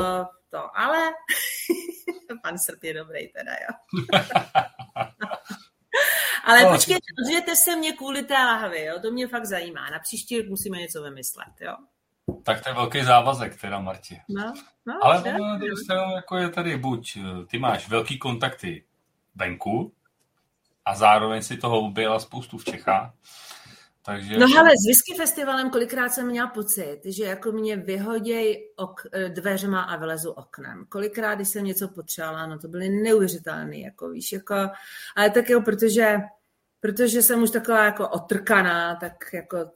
[0.50, 0.78] to.
[0.78, 1.12] Ale
[2.42, 3.74] pan Srp je dobrý teda, jo.
[6.46, 8.98] Ale no, počkejte, ozvěte se mě kvůli té lahvi, jo?
[9.02, 9.90] to mě fakt zajímá.
[9.90, 11.76] Na příští rok musíme něco vymyslet, jo?
[12.42, 14.20] Tak to je velký závazek teda, Marti.
[14.28, 14.52] No,
[14.86, 17.18] no, Ale na druhou stranu jako je tady buď,
[17.50, 18.84] ty máš velký kontakty
[19.34, 19.92] venku
[20.84, 23.12] a zároveň si toho objela spoustu v Čechách,
[24.06, 24.38] takže...
[24.38, 29.82] No hele, s whisky festivalem kolikrát jsem měla pocit, že jako mě vyhoděj ok, dveřma
[29.82, 30.86] a vylezu oknem.
[30.88, 34.54] Kolikrát, když jsem něco potřebovala, no to byly neuvěřitelné, jako víš, jako,
[35.16, 36.16] ale tak jo, protože,
[36.86, 39.56] protože jsem už taková jako otrkaná, tak jako...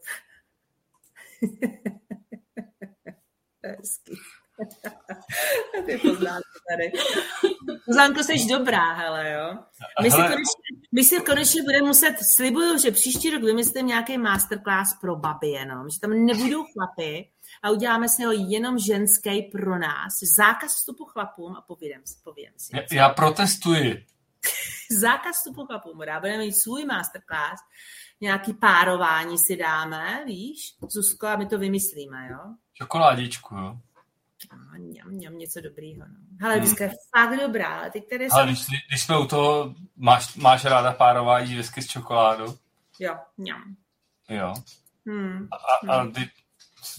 [3.64, 4.14] Hezky.
[5.86, 6.92] Ty poznámky tady.
[7.86, 9.58] Poznámko, jsi dobrá, hele, jo.
[10.02, 14.98] My si, konečně, my si konečně budeme muset, slibuju, že příští rok vymyslím nějaký masterclass
[15.00, 17.28] pro baby jenom, že tam nebudou chlapy
[17.62, 20.12] a uděláme si ho jenom ženský pro nás.
[20.36, 22.76] Zákaz vstupu chlapům a povídem, povídem si.
[22.76, 24.06] Já, já protestuji.
[24.90, 25.96] Zákaz vstupu chlapům.
[25.96, 27.60] Budeme mít svůj masterclass,
[28.20, 32.38] nějaký párování si dáme, víš, Zuzko, a my to vymyslíme, jo?
[32.74, 33.78] Čokoládičku, jo?
[34.52, 36.06] No, mňam, mňam, něco dobrýho.
[36.08, 36.14] No.
[36.40, 36.74] Hele, hmm.
[36.80, 38.46] je fakt dobrá, ale ty, které ale jsou...
[38.46, 42.58] když, když jsme u toho, máš, máš ráda párování whisky s čokoládou?
[42.98, 43.76] Jo, mňam.
[44.28, 44.54] Jo.
[45.06, 45.48] Hmm.
[45.52, 46.12] A, a hmm.
[46.12, 46.30] ty,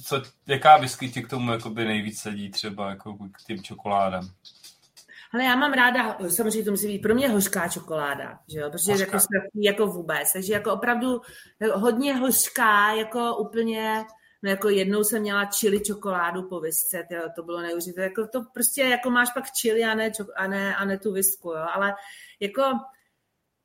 [0.05, 4.29] co, jaká whisky ti k tomu jakoby nejvíc sedí třeba jako k tím čokoládám?
[5.33, 8.91] Ale já mám ráda, samozřejmě to musí být pro mě hořká čokoláda, že jo, protože
[8.91, 9.17] hořká.
[9.17, 11.21] jako, jako vůbec, takže jako opravdu
[11.73, 14.03] hodně hořká, jako úplně
[14.43, 18.03] No jako jednou jsem měla chili čokoládu po visce, tyjo, to bylo neuvěřitelné.
[18.03, 21.49] Jako to prostě jako máš pak chili a ne, a ne, a ne tu visku,
[21.49, 21.65] jo.
[21.73, 21.93] Ale
[22.39, 22.63] jako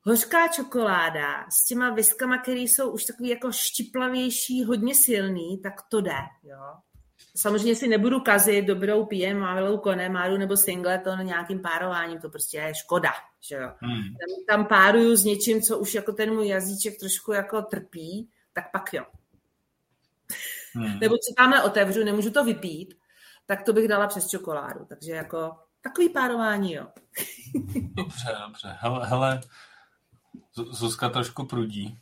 [0.01, 6.01] hořká čokoláda s těma viskama, které jsou už takový jako štiplavější, hodně silný, tak to
[6.01, 6.75] jde, jo.
[7.37, 12.75] Samozřejmě si nebudu kazit dobrou pijem, mávelou konemáru nebo singleton nějakým párováním, to prostě je
[12.75, 13.11] škoda,
[13.41, 13.71] že jo.
[13.79, 14.03] Hmm.
[14.03, 18.71] Tam, tam páruju s něčím, co už jako ten můj jazyček trošku jako trpí, tak
[18.71, 19.05] pak jo.
[20.73, 20.99] Hmm.
[20.99, 22.93] Nebo co tamhle otevřu, nemůžu to vypít,
[23.45, 24.85] tak to bych dala přes čokoládu.
[24.85, 26.87] Takže jako takový párování, jo.
[27.75, 28.75] dobře, dobře.
[28.79, 29.41] Hele, hele
[30.53, 31.99] Zuzka trošku prudí.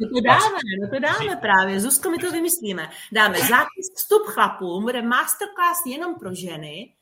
[0.00, 1.80] No to dáme, no to dáme právě.
[1.80, 2.90] Zuzko, my to vymyslíme.
[3.12, 6.94] Dáme zákaz vstup chlapům, bude masterclass jenom pro ženy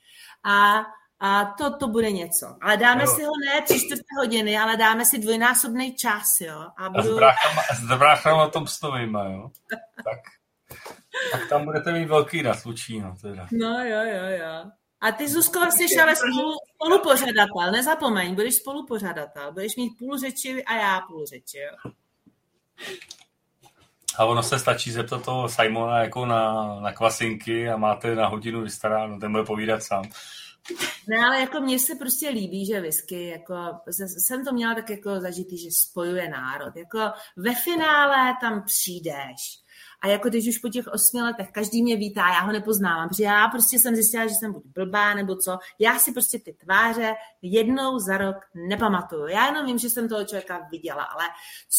[0.44, 0.84] a
[1.20, 2.56] a to, to bude něco.
[2.62, 3.06] Ale dáme jo.
[3.06, 6.66] si ho ne tři čtvrté hodiny, ale dáme si dvojnásobný čas, jo.
[6.78, 7.02] A, budu...
[7.02, 9.50] a s bráchama, s bráchama tom stovýma, jo.
[10.04, 10.18] tak,
[11.32, 13.46] tak tam budete mít velký naslučí, no teda.
[13.52, 14.70] No jo, jo, jo.
[15.00, 20.76] A ty, Zuzko, vlastně ale spolu, spolupořadatel, nezapomeň, budeš spolupořadatel, budeš mít půl řeči a
[20.76, 21.92] já půl řeči, jo.
[24.18, 28.62] A ono se stačí zeptat toho Simona jako na, na kvasinky a máte na hodinu
[28.62, 30.04] vystaráno, ten bude povídat sám.
[31.08, 33.54] Ne, ale jako mně se prostě líbí, že whisky, jako
[34.26, 36.76] jsem to měla tak jako zažitý, že spojuje národ.
[36.76, 36.98] Jako
[37.36, 39.65] ve finále tam přijdeš
[40.02, 43.24] a jako když už po těch osmi letech každý mě vítá, já ho nepoznávám, protože
[43.24, 45.58] já prostě jsem zjistila, že jsem buď blbá nebo co.
[45.78, 49.26] Já si prostě ty tváře jednou za rok nepamatuju.
[49.26, 51.24] Já jenom vím, že jsem toho člověka viděla, ale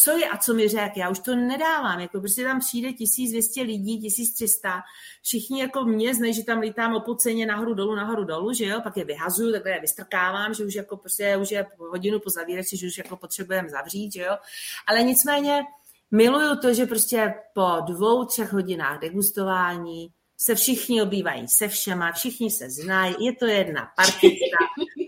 [0.04, 2.00] co je a co mi řekl, já už to nedávám.
[2.00, 4.82] Jako prostě tam přijde 1200 lidí, 1300,
[5.22, 8.82] všichni jako mě znají, že tam lítám o ceně nahoru dolů, nahoru dolů, že jo,
[8.82, 12.78] pak je vyhazuju, takhle je vystrkávám, že už jako prostě už je hodinu po zavírači,
[12.78, 14.38] že už jako potřebujeme zavřít, že jo.
[14.88, 15.64] Ale nicméně
[16.12, 20.08] Miluju to, že prostě po dvou, třech hodinách degustování
[20.40, 24.58] se všichni obývají se všema, všichni se znají, je to jedna partitka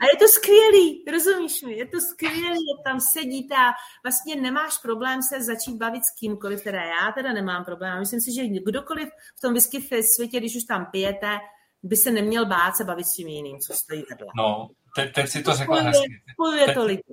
[0.01, 3.73] a je to skvělý, rozumíš mi, je to skvělý, je tam sedíte a
[4.03, 8.31] vlastně nemáš problém se začít bavit s kýmkoliv, teda já teda nemám problém, myslím si,
[8.33, 11.37] že kdokoliv v tom whisky světě, když už tam pijete,
[11.83, 14.27] by se neměl bát se bavit s tím jiným, co stojí vedle.
[14.37, 16.21] No, te, teď si to řekla hezky.
[16.65, 17.03] Teď, to lidi.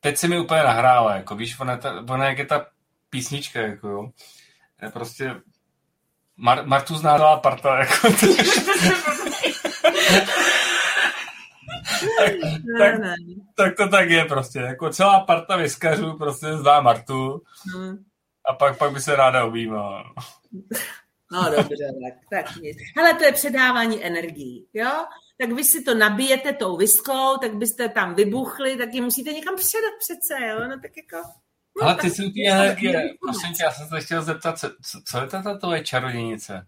[0.00, 2.66] teď si mi úplně nahrála, jako víš, ona, ta, ona jak je ta
[3.10, 4.10] písnička, jako jo.
[4.82, 5.34] Je prostě
[6.38, 8.08] Mar- Martu zná celá parta, jako
[12.18, 12.32] tak,
[12.78, 13.00] tak,
[13.56, 14.58] tak, to tak je prostě.
[14.58, 17.42] Jako celá parta vyskařů prostě zná Martu
[17.74, 18.04] hmm.
[18.44, 20.04] a pak, pak by se ráda objímala.
[21.32, 22.76] No dobře, tak, tak nic.
[22.96, 24.90] Hele, to je předávání energií, jo?
[25.40, 29.56] Tak vy si to nabijete tou viskou, tak byste tam vybuchli, tak je musíte někam
[29.56, 30.68] předat přece, jo?
[30.68, 31.28] No tak jako...
[31.82, 34.70] Ale ty jsi ty energie, prosím tě, já jsem se chtěl zeptat, co,
[35.04, 36.66] co je tato tvoje čarodějnice?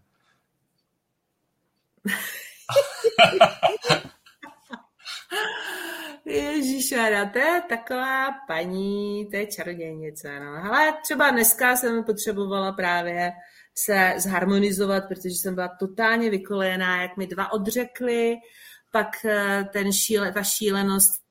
[6.25, 10.39] Ježíšara, to je taková paní, to je čarodějnice.
[10.39, 10.73] No.
[10.73, 13.31] Ale třeba dneska jsem potřebovala právě
[13.75, 18.35] se zharmonizovat, protože jsem byla totálně vykolejená, jak mi dva odřekli,
[18.91, 21.21] pak eh, ten šíle, ta šílenost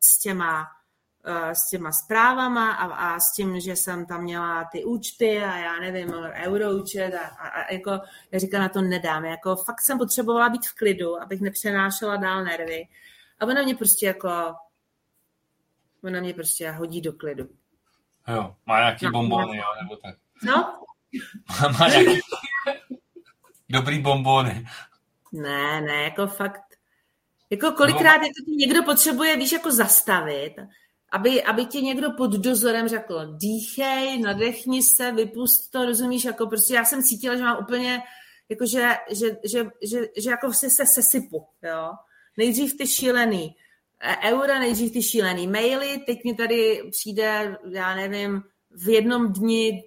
[0.00, 0.64] s těma
[1.52, 5.80] s těma zprávama a, a s tím, že jsem tam měla ty účty a já
[5.80, 7.90] nevím, euroúčet a, a, a jako,
[8.32, 9.24] já říkám, na to nedám.
[9.24, 12.88] Jako fakt jsem potřebovala být v klidu, abych nepřenášela dál nervy.
[13.40, 14.54] A ona mě prostě jako,
[16.04, 17.48] ona mě prostě hodí do klidu.
[18.28, 20.16] Jo, má nějaký no, bombony, jo, nebo tak.
[20.42, 20.74] No?
[21.78, 22.20] má nějaký
[23.68, 24.66] dobrý bombony.
[25.32, 26.62] Ne, ne, jako fakt,
[27.50, 28.22] jako kolikrát no.
[28.22, 30.56] je to někdo potřebuje, víš, jako zastavit
[31.12, 36.74] aby, aby ti někdo pod dozorem řekl, dýchej, nadechni se, vypust to, rozumíš, jako prostě
[36.74, 38.02] já jsem cítila, že mám úplně
[38.48, 41.90] jakože, že, že, že, že jako si se sesypu, jo.
[42.38, 43.56] Nejdřív ty šílený
[44.00, 49.82] e, eura, nejdřív ty šílený maily, teď mi tady přijde, já nevím, v jednom dni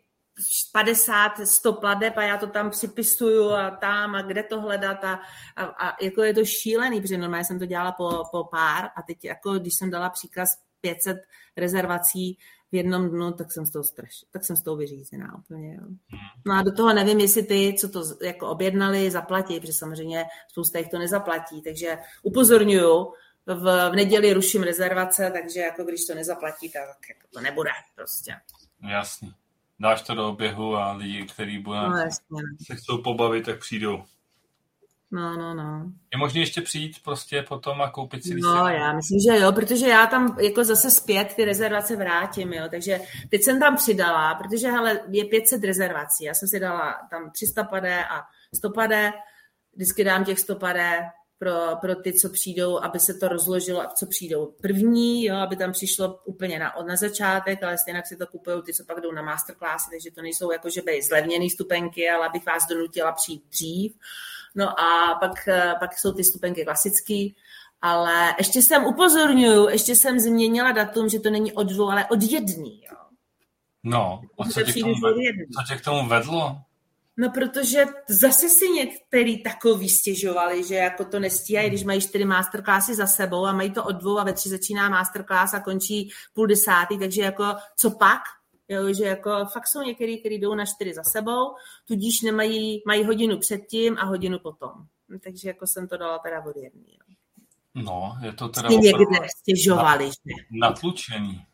[0.72, 5.20] 50, 100 pladeb a já to tam připisuju a tam a kde to hledat a,
[5.56, 9.02] a, a jako je to šílený, protože normálně jsem to dělala po, po pár a
[9.02, 10.50] teď jako když jsem dala příkaz
[10.82, 11.18] 500
[11.58, 12.38] rezervací
[12.72, 15.76] v jednom dnu, tak jsem z toho straš, tak jsem z toho vyřízená úplně.
[15.76, 15.88] Jo.
[16.46, 20.80] No a do toho nevím, jestli ty, co to jako objednali, zaplatí, protože samozřejmě spousta
[20.80, 23.14] jich to nezaplatí, takže upozorňuju,
[23.46, 28.36] v, v neděli ruším rezervace, takže jako když to nezaplatí, tak jako to nebude prostě.
[28.90, 29.34] Jasný
[29.80, 31.98] dáš to do oběhu a lidi, kteří budou no,
[32.68, 34.04] se chcou pobavit, tak přijdou.
[35.12, 35.92] No, no, no.
[36.14, 39.88] Je možné ještě přijít prostě potom a koupit si No, já myslím, že jo, protože
[39.88, 43.00] já tam jako zase zpět ty rezervace vrátím, jo, takže
[43.30, 47.64] teď jsem tam přidala, protože hele, je 500 rezervací, já jsem si dala tam 300
[47.64, 48.22] padé a
[48.56, 49.12] 100 padé,
[49.76, 51.02] vždycky dám těch 100 padé
[51.38, 55.72] pro, pro ty, co přijdou, aby se to rozložilo, co přijdou první, jo, aby tam
[55.72, 59.22] přišlo úplně na, na začátek, ale stejně si to kupují ty, co pak jdou na
[59.22, 63.96] masterclassy, takže to nejsou jako, že by zlevněný stupenky, ale abych vás donutila přijít dřív.
[64.56, 65.50] No a pak,
[65.80, 67.36] pak jsou ty stupenky klasický,
[67.82, 72.24] ale ještě jsem upozorňuju, ještě jsem změnila datum, že to není od dvou, ale od
[72.24, 72.98] jedný, jo.
[73.84, 74.94] No, a co tě, k tomu,
[75.58, 76.58] co tě k tomu vedlo?
[77.18, 82.96] No protože zase si některý takový stěžovali, že jako to nestíhají, když mají čtyři masterclassy
[82.96, 86.48] za sebou a mají to od dvou a ve tři začíná masterclass a končí půl
[86.48, 87.46] desátý, takže jako
[87.76, 88.22] co pak?
[88.70, 91.56] Jo, že jako fakt jsou některý, kteří jdou na čtyři za sebou,
[91.86, 94.72] tudíž nemají, mají hodinu předtím a hodinu potom.
[95.24, 96.94] Takže jako jsem to dala teda od jedný.
[96.94, 97.16] Jo.
[97.76, 100.44] No, je to teda někde stěžovali, na, že?
[100.52, 101.46] Natlučený.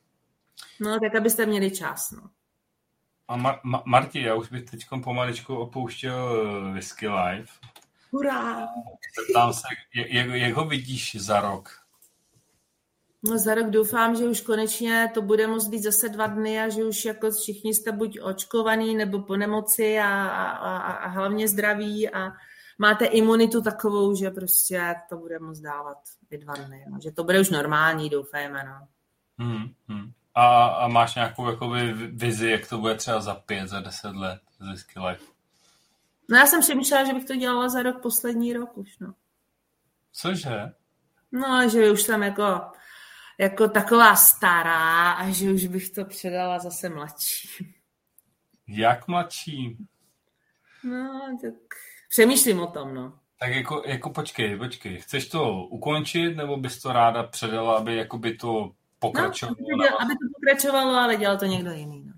[0.79, 2.29] No, tak abyste měli čas, no.
[3.27, 7.47] A Mar- Ma- Marti, já už bych teď pomaličku opouštěl eh, Whisky Live.
[8.11, 8.67] Hurá!
[9.19, 11.84] Zeptám se, jak, jak ho vidíš za rok?
[13.29, 16.69] No za rok doufám, že už konečně to bude moct být zase dva dny a
[16.69, 22.09] že už jako všichni jste buď očkovaný nebo po nemoci a, a, a hlavně zdraví
[22.09, 22.31] a
[22.77, 25.97] máte imunitu takovou, že prostě to bude moct dávat
[26.31, 26.85] i dva dny.
[26.89, 26.99] No.
[27.03, 28.63] Že to bude už normální, doufejme.
[28.63, 28.87] No.
[29.45, 30.11] Hmm, hmm.
[30.35, 34.41] A, a máš nějakou jakoby vizi, jak to bude třeba za pět, za deset let
[34.59, 35.25] z Whisky Life?
[36.29, 39.13] No já jsem přemýšlela, že bych to dělala za rok, poslední rok už, no.
[40.11, 40.71] Cože?
[41.31, 42.61] No, že už jsem jako,
[43.37, 47.75] jako taková stará a že už bych to předala zase mladší.
[48.67, 49.77] Jak mladší?
[50.83, 51.53] No, tak
[52.09, 53.19] přemýšlím o tom, no.
[53.39, 55.01] Tak jako, jako počkej, počkej.
[55.01, 59.55] Chceš to ukončit, nebo bys to ráda předala, aby jakoby to pokračovalo.
[59.59, 62.03] No, aby, aby to pokračovalo, ale dělal to někdo jiný.
[62.05, 62.13] No.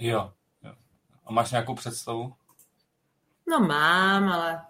[0.00, 0.32] Jo,
[0.62, 0.74] jo.
[1.26, 2.34] A máš nějakou představu?
[3.48, 4.62] No mám, ale...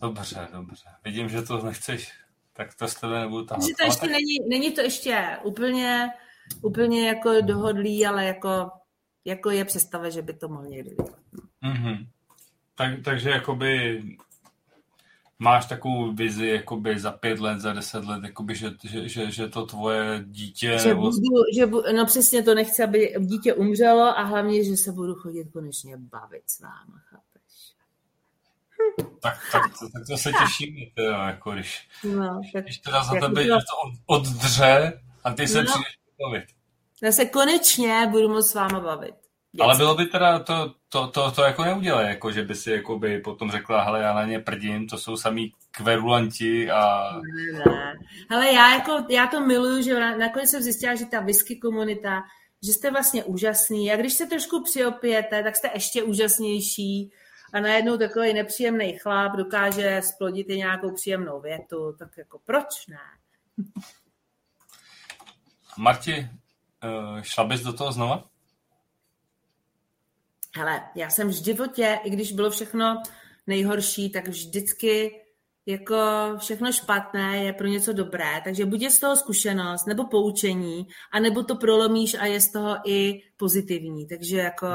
[0.00, 0.88] Dobře, dobře.
[1.04, 2.12] Vidím, že to nechceš,
[2.58, 3.60] tak to s tebe nebudu tam.
[3.60, 4.10] to ještě tak...
[4.10, 6.10] není, není to ještě úplně,
[6.62, 8.70] úplně jako dohodlý, ale jako,
[9.24, 11.18] jako je představa, že by to mohl někdy dělat.
[11.62, 12.06] Mm-hmm.
[12.74, 14.02] Tak, takže jakoby
[15.38, 19.48] máš takovou vizi jakoby za pět let, za deset let, jakoby, že, že, že, že
[19.48, 20.78] to tvoje dítě...
[20.78, 21.16] Že budu,
[21.56, 25.48] že budu, no přesně to nechci, aby dítě umřelo a hlavně, že se budu chodit
[25.52, 27.37] konečně bavit s váma, chápeš?
[29.20, 29.62] Tak, tak,
[29.92, 33.48] tak to se těším, teda, jako když, no, tak, když teda za tebe to...
[33.48, 36.44] to oddře a ty se no, přijdeš bavit.
[37.02, 39.14] Já se konečně budu moct s váma bavit.
[39.60, 42.98] Ale bylo by teda, to, to, to, to jako neudělá, jako že by si jako
[42.98, 47.12] by potom řekla, hele, já na ně prdím, to jsou samý kverulanti a...
[47.12, 47.98] Ne, ne.
[48.30, 52.22] Hele, já, jako, já to miluju, že nakonec jsem zjistila, že ta whisky komunita,
[52.66, 57.12] že jste vlastně úžasný a když se trošku přiopijete, tak jste ještě úžasnější
[57.52, 62.98] a najednou takový nepříjemný chlap dokáže splodit i nějakou příjemnou větu, tak jako proč ne?
[65.78, 66.30] Marti,
[66.84, 68.24] eh, šla bys do toho znova?
[70.56, 73.02] Hele, já jsem v životě, i když bylo všechno
[73.46, 75.20] nejhorší, tak vždycky
[75.68, 75.96] jako
[76.38, 81.42] všechno špatné je pro něco dobré, takže buď je z toho zkušenost, nebo poučení, anebo
[81.42, 84.06] to prolomíš a je z toho i pozitivní.
[84.06, 84.66] Takže jako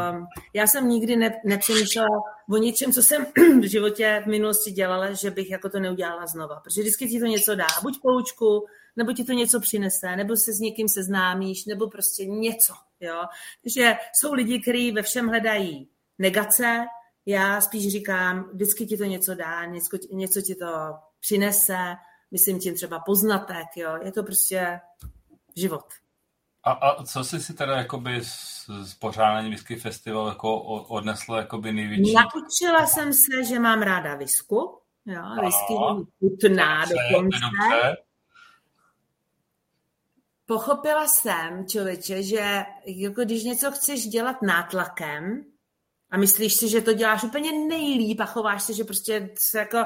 [0.53, 2.07] já jsem nikdy ne, nepřemýšlela
[2.49, 3.26] o něčem, co jsem
[3.61, 7.26] v životě v minulosti dělala, že bych jako to neudělala znova, protože vždycky ti to
[7.26, 8.65] něco dá, buď poučku,
[8.95, 12.74] nebo ti to něco přinese, nebo se s někým seznámíš, nebo prostě něco.
[12.99, 13.22] Jo?
[13.64, 15.90] Takže jsou lidi, kteří ve všem hledají
[16.20, 16.86] negace,
[17.26, 21.95] já spíš říkám, vždycky ti to něco dá, něco, něco ti to přinese,
[22.32, 24.00] myslím tím třeba poznatek, jo?
[24.04, 24.80] je to prostě
[25.56, 25.86] život.
[26.64, 31.74] A, a co jsi si teda jakoby z, z pořádání Whisky Festival jako odnesla jakoby
[31.74, 32.14] největší?
[32.14, 34.80] Naučila jsem se, že mám ráda visku.
[35.06, 37.98] Jo, whisky je chutná dokonce.
[40.45, 45.52] Pochopila jsem, člověče, že jako když něco chceš dělat nátlakem
[46.14, 49.77] a myslíš si, že to děláš úplně nejlíp a chováš se, že prostě se jako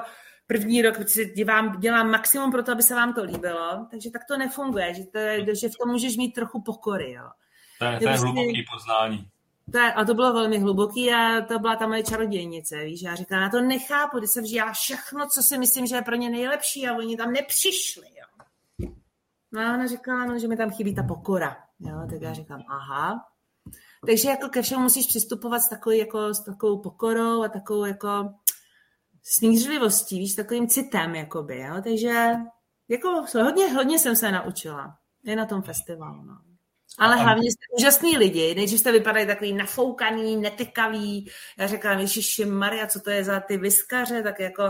[0.47, 0.95] první rok
[1.35, 5.03] dělám, dělám maximum pro to, aby se vám to líbilo, takže tak to nefunguje, že,
[5.03, 7.11] to je, že v tom můžeš mít trochu pokory.
[7.11, 7.29] Jo.
[7.79, 9.27] To je, to je prostě, hluboký poznání.
[9.71, 13.15] To je, a to bylo velmi hluboký a to byla ta moje čarodějnice, víš, já
[13.15, 16.29] říkám, já to nechápu, když jsem dělala všechno, co si myslím, že je pro ně
[16.29, 18.89] nejlepší a oni tam nepřišli, jo.
[19.51, 22.63] No a ona říkala, no, že mi tam chybí ta pokora, jo, tak já říkám,
[22.69, 23.25] aha.
[24.05, 28.29] Takže jako ke všemu musíš přistupovat s takovou, jako, s takovou pokorou a takovou jako
[29.23, 31.81] smířlivostí, víš, takovým citem, jakoby, jo?
[31.83, 32.31] takže
[32.89, 34.97] jako hodně, hodně jsem se naučila.
[35.23, 36.37] Je na tom festivalu, no.
[36.99, 38.55] Ale a hlavně jste úžasný lidi.
[38.55, 41.31] Nejdřív jste vypadají takový nafoukaný, netykavý.
[41.57, 44.63] Já říkám, Ježiši Maria, co to je za ty vyskaře, tak jako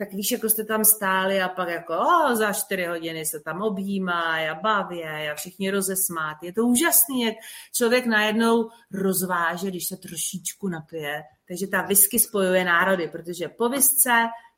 [0.00, 3.62] tak víš, jako jste tam stáli a pak jako o, za čtyři hodiny se tam
[3.62, 6.36] objímá a baví a všichni rozesmát.
[6.42, 7.34] Je to úžasný, jak
[7.74, 11.22] člověk najednou rozváže, když se trošičku napije.
[11.48, 14.10] Takže ta whisky spojuje národy, protože po visce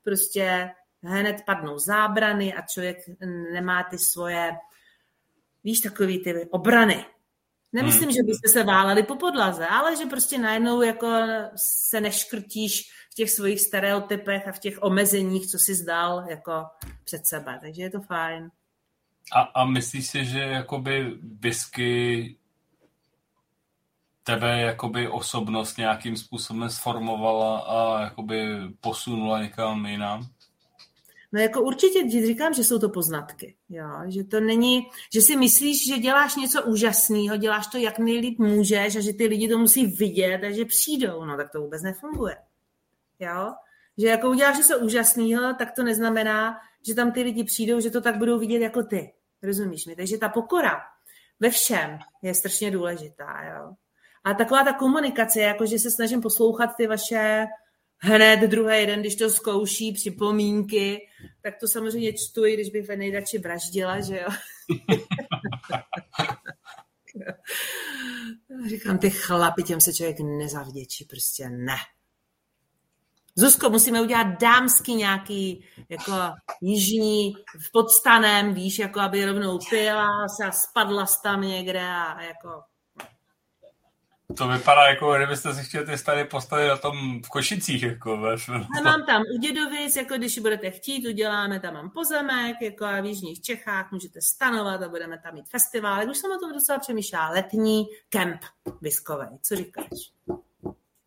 [0.03, 0.71] prostě
[1.01, 2.97] hned padnou zábrany a člověk
[3.53, 4.51] nemá ty svoje,
[5.63, 7.05] víš, takový ty obrany.
[7.73, 8.11] Nemyslím, hmm.
[8.11, 11.07] že byste se váleli po podlaze, ale že prostě najednou jako
[11.89, 16.65] se neškrtíš v těch svých stereotypech a v těch omezeních, co si zdal jako
[17.03, 17.59] před sebe.
[17.61, 18.51] Takže je to fajn.
[19.33, 22.35] A, a myslíš si, že jakoby whisky
[24.23, 28.45] tebe jakoby osobnost nějakým způsobem sformovala a jakoby
[28.81, 30.27] posunula někam jinam?
[31.31, 33.55] No jako určitě říkám, že jsou to poznatky.
[33.69, 33.87] Jo?
[34.07, 34.81] Že to není,
[35.13, 39.27] že si myslíš, že děláš něco úžasného, děláš to jak nejlíp můžeš a že ty
[39.27, 41.25] lidi to musí vidět a že přijdou.
[41.25, 42.35] No tak to vůbec nefunguje.
[43.23, 43.53] Jo?
[43.97, 48.01] Že jako uděláš něco úžasného, tak to neznamená, že tam ty lidi přijdou, že to
[48.01, 49.13] tak budou vidět jako ty.
[49.43, 49.95] Rozumíš mi?
[49.95, 50.81] Takže ta pokora
[51.39, 53.43] ve všem je strašně důležitá.
[53.43, 53.73] Jo?
[54.23, 57.45] A taková ta komunikace, jako že se snažím poslouchat ty vaše
[57.97, 61.07] hned druhý den, když to zkouší, připomínky,
[61.41, 64.27] tak to samozřejmě čtu, i když bych nejradši vraždila, že jo.
[68.69, 71.75] Říkám, ty chlapi, těm se člověk nezavděčí, prostě ne.
[73.35, 76.11] Zuzko, musíme udělat dámský nějaký jako
[76.61, 77.33] jižní
[77.67, 80.07] v podstanem, víš, jako aby rovnou pila
[80.37, 82.49] se a spadla tam někde a jako
[84.37, 87.83] to vypadá jako, kdybyste si chtěli ty stany postavit na tom v Košicích.
[87.83, 88.13] Jako,
[88.77, 93.01] A mám tam u Dědovic, jako když budete chtít, uděláme tam mám pozemek, jako a
[93.01, 95.99] v Jižních Čechách můžete stanovat a budeme tam mít festival.
[95.99, 98.41] Jak už jsem o tom docela přemýšlela, letní kemp
[98.81, 99.27] viskový.
[99.41, 99.87] Co říkáš?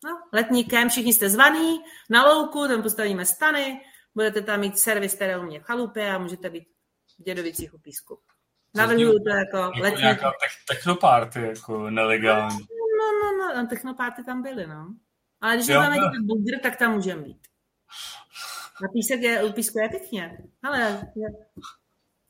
[0.03, 1.79] No, letní kemp, všichni jste zvaný,
[2.09, 3.81] na louku, tam postavíme stany,
[4.15, 6.63] budete tam mít servis, které u mě v chalupě a můžete být
[7.19, 8.19] v Dědovicích u písku.
[8.75, 10.01] Navrhuju to jako, jako letní...
[10.01, 10.31] Nějaká
[10.67, 12.59] technoparty, jako nelegální.
[12.59, 14.87] No, no, no, no, technopárty tam byly, no.
[15.41, 17.47] Ale když budeme mít bugr, tak tam můžeme být.
[18.81, 20.37] Na písek je, u písku je pěkně.
[20.63, 21.11] Ale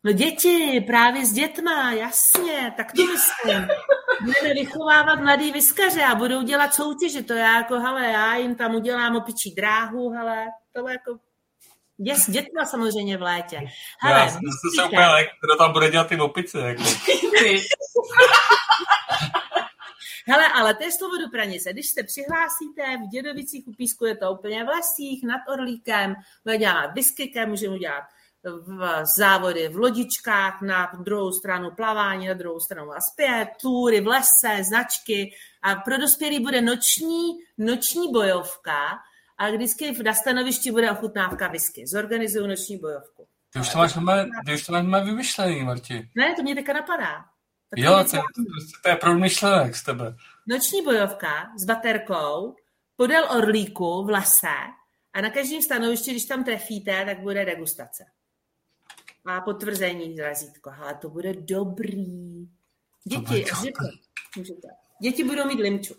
[0.04, 3.68] No děti, právě s dětma, jasně, tak to myslím.
[4.22, 7.24] Budeme vychovávat mladý vyskaře a budou dělat soutěže.
[7.24, 11.20] To já jako, hele, já jim tam udělám opičí dráhu, hele, to je jako
[12.00, 13.62] je s dětma samozřejmě v létě.
[14.02, 14.40] Hele, já jsem
[14.76, 15.08] se úplně
[15.44, 16.60] kdo tam bude dělat ty opice.
[16.60, 16.84] Jako.
[20.28, 21.74] Hele, ale to je slovo do pranice.
[21.74, 26.16] Když se přihlásíte v Dědovicích u Písku, je to úplně v lesích, nad Orlíkem,
[26.46, 28.04] můžeme dělat whiskykem, můžeme udělat
[28.44, 34.08] v závody v lodičkách, na druhou stranu plavání, na druhou stranu a zpět, túry v
[34.08, 35.32] lese, značky
[35.62, 38.80] a pro dospělý bude noční, noční bojovka
[39.38, 41.88] a vždycky v stanovišti bude ochutnávka whisky.
[41.88, 43.28] Zorganizuju noční bojovku.
[43.54, 43.94] Ty už to máš,
[44.46, 46.10] ty už to máš vymyšlený, Marti.
[46.16, 47.26] Ne, to mě teďka napadá.
[47.70, 48.22] Tak jo, to, to,
[48.84, 50.16] to je promyšlenek z tebe.
[50.48, 52.56] Noční bojovka s baterkou
[52.96, 54.58] podél orlíku v lese
[55.14, 58.06] a na každém stanovišti, když tam trefíte, tak bude degustace.
[59.28, 60.72] A potvrzení razítko.
[60.82, 62.48] Ale to bude dobrý.
[63.04, 63.46] Děti,
[64.38, 64.68] můžete.
[65.02, 65.96] Děti budou mít limču.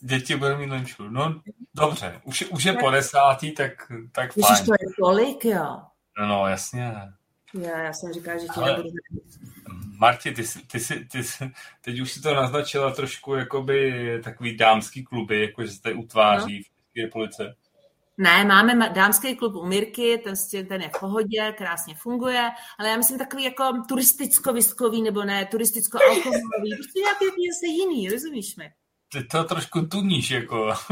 [0.00, 1.08] Děti budou mít limču.
[1.08, 1.42] No,
[1.74, 2.20] dobře.
[2.24, 3.72] Už, už je po desátý, tak,
[4.12, 4.66] tak Ježiš, fajn.
[4.66, 5.82] to je tolik, jo.
[6.18, 6.94] No, no jasně.
[7.54, 8.88] Já, já jsem říkal, že ti nebudu
[9.98, 11.22] Marti, ty, ty, ty, ty,
[11.80, 16.56] teď už si to naznačila trošku jakoby takový dámský kluby, jako že se tady utváří
[16.56, 16.62] no.
[16.62, 17.56] v České republice.
[18.20, 20.34] Ne, máme dámský klub u Mirky, ten,
[20.68, 26.70] ten je v pohodě, krásně funguje, ale já myslím takový jako turisticko-viskový, nebo ne, turisticko-alkoholový,
[26.76, 28.72] prostě nějaký zase jiný, rozumíš mi?
[29.12, 30.74] Ty to trošku tuníš, jako.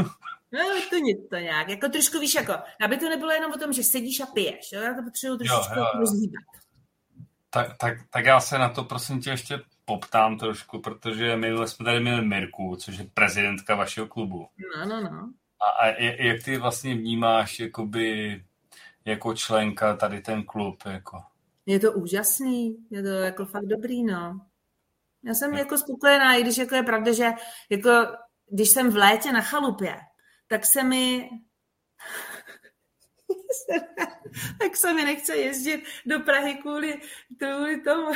[0.51, 1.69] No, to nic to nějak.
[1.69, 2.53] Jako trošku víš, jako,
[2.85, 4.71] aby to nebylo jenom o tom, že sedíš a piješ.
[4.73, 4.81] Jo?
[4.81, 6.43] Já to potřebuji trošičku rozhýbat.
[7.49, 11.85] Tak, tak, tak, já se na to prosím tě ještě poptám trošku, protože my jsme
[11.85, 14.47] tady měli Mirku, což je prezidentka vašeho klubu.
[14.77, 15.33] No, no, no.
[15.61, 18.41] A, a jak ty vlastně vnímáš jakoby,
[19.05, 20.83] jako členka tady ten klub?
[20.85, 21.21] Jako?
[21.65, 24.41] Je to úžasný, je to jako fakt dobrý, no.
[25.23, 27.29] Já jsem jako spokojená, i když jako je pravda, že
[27.69, 27.89] jako
[28.47, 29.95] když jsem v létě na chalupě,
[30.47, 31.29] tak se mi
[34.59, 37.01] tak se mi nechce jezdit do Prahy kvůli,
[37.37, 38.11] kvůli tomu.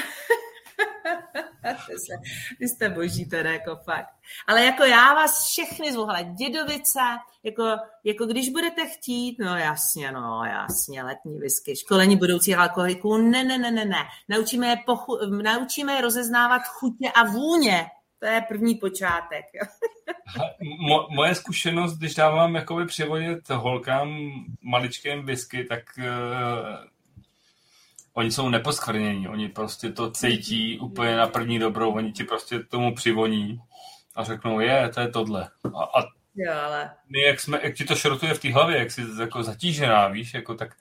[2.60, 4.10] Vy jste boží teda, jako fakt.
[4.48, 7.00] Ale jako já vás všechny zvu, hele, dědovice,
[7.44, 7.64] jako,
[8.04, 13.58] jako když budete chtít, no jasně, no jasně, letní whisky, školení budoucích alkoholiků, ne, ne,
[13.58, 14.04] ne, ne, ne.
[14.30, 17.86] Naučíme je, pochu, naučíme je rozeznávat chutě a vůně.
[18.20, 19.46] To je první počátek.
[20.88, 24.10] Mo, moje zkušenost, když dávám jakoby přivodit holkám
[24.62, 26.06] maličkém whisky, tak uh,
[28.14, 32.96] oni jsou neposkvrnění, oni prostě to cítí úplně na první dobrou, oni ti prostě tomu
[32.96, 33.60] přivoní
[34.16, 35.50] a řeknou, je, to je tohle.
[35.76, 36.04] A, a
[36.36, 36.92] jo, ale...
[37.10, 40.34] my, jak, jsme, jak ti to šrotuje v té hlavě, jak jsi jako zatížená, víš,
[40.34, 40.76] jako tak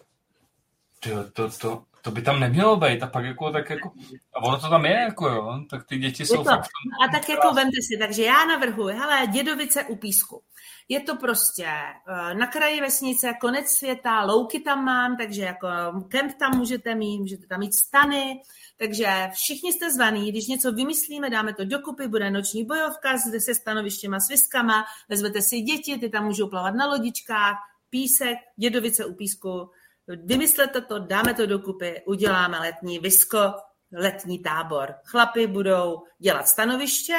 [1.00, 3.90] to, to, to, to by tam nemělo být a pak jako tak jako,
[4.34, 6.44] a ono to tam je jako jo, tak ty děti jsou to.
[6.44, 6.68] fakt...
[7.08, 10.42] A tak jako vemte si, takže já navrhuji, hele, dědovice u písku.
[10.88, 15.68] Je to prostě eh, na kraji vesnice, konec světa, louky tam mám, takže jako
[16.08, 18.42] kemp tam můžete mít, můžete tam mít stany,
[18.78, 24.20] takže všichni jste zvaní, když něco vymyslíme, dáme to dokupy, bude noční bojovka se stanovištěma,
[24.20, 27.56] s viskama, vezmete si děti, ty tam můžou plavat na lodičkách,
[27.90, 29.70] písek, dědovice u písku,
[30.08, 33.52] vymyslete to, dáme to dokupy, uděláme letní visko,
[33.92, 34.94] letní tábor.
[35.04, 37.18] Chlapy budou dělat stanoviště.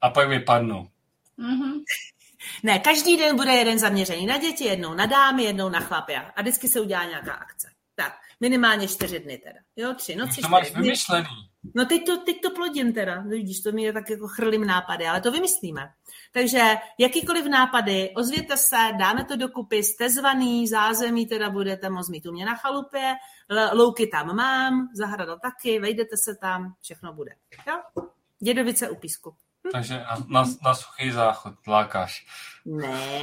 [0.00, 0.88] A pak vypadnou.
[1.38, 1.82] Mm-hmm.
[2.62, 6.42] Ne, každý den bude jeden zaměřený na děti, jednou na dámy, jednou na chlapy a
[6.42, 7.68] vždycky se udělá nějaká akce.
[7.94, 9.58] Tak, minimálně čtyři dny teda.
[9.76, 11.26] Jo, tři noci, To máš vymyšlený.
[11.74, 15.06] No teď to, teď to plodím teda, vidíš, to mi je tak jako chrlím nápady,
[15.06, 15.92] ale to vymyslíme.
[16.32, 22.26] Takže jakýkoliv nápady, ozvěte se, dáme to dokupy, jste zvaný, zázemí teda budete moct mít
[22.26, 23.14] u mě na chalupě,
[23.72, 27.30] louky tam mám, zahrada taky, vejdete se tam, všechno bude.
[27.68, 28.04] Jo?
[28.42, 29.30] Dědovice u písku.
[29.66, 29.70] Hm?
[29.72, 32.26] Takže na, na, na suchý záchod lákáš.
[32.64, 33.20] Ne,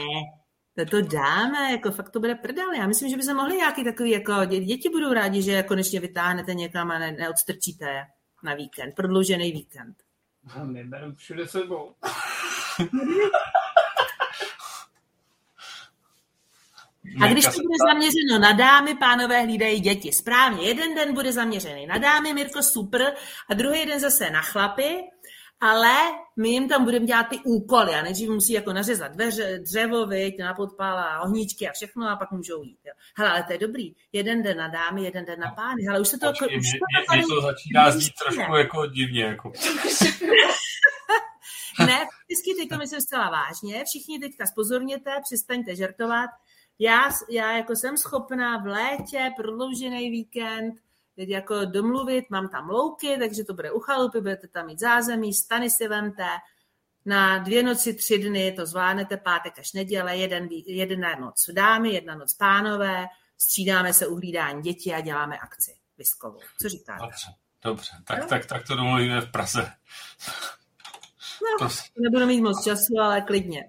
[0.75, 2.71] to, to dáme, jako fakt to bude prdel.
[2.71, 6.53] Já myslím, že by se mohli nějaký takový, jako děti budou rádi, že konečně vytáhnete
[6.53, 8.05] někam a ne, neodstrčíte je
[8.43, 9.95] na víkend, prodloužený víkend.
[10.55, 11.95] A my bereme všude sebou.
[17.21, 20.11] A když to bude zaměřeno na dámy, pánové hlídají děti.
[20.13, 23.13] Správně, jeden den bude zaměřený na dámy, Mirko, super,
[23.49, 24.99] a druhý den zase na chlapy,
[25.61, 25.95] ale
[26.37, 30.39] my jim tam budeme dělat ty úkoly a nejdřív musí jako nařezat dveře, dřevo, viď,
[30.39, 32.79] na podpala, ohníčky a všechno a pak můžou jít.
[32.85, 32.93] Jo.
[33.17, 33.93] Hele, ale to je dobrý.
[34.13, 35.83] Jeden den na dámy, jeden den na pány.
[35.83, 36.27] Hele, už se to...
[36.27, 39.23] Počkej, už to, mě, to začíná znít trošku jako divně.
[39.23, 39.51] Jako.
[41.85, 43.83] ne, vždycky teď to myslím zcela vážně.
[43.85, 46.29] Všichni teďka spozorněte, přestaňte žertovat.
[46.79, 50.75] Já, já jako jsem schopná v létě, prodloužený víkend,
[51.15, 55.33] teď jako domluvit, mám tam louky, takže to bude u chalupy, budete tam mít zázemí,
[55.33, 56.27] stany si vemte,
[57.05, 62.15] na dvě noci, tři dny to zvládnete, pátek až neděle, jeden, jedna noc dámy, jedna
[62.15, 63.07] noc pánové,
[63.41, 66.39] střídáme se uhlídání dětí a děláme akci viskovou.
[66.61, 67.03] Co říkáte?
[67.03, 67.27] Dobře,
[67.63, 67.91] dobře.
[68.03, 68.27] Tak, no?
[68.27, 69.71] tak, tak to domluvíme v Praze.
[71.41, 72.03] No, prosím.
[72.03, 73.63] nebudu mít moc času, ale klidně.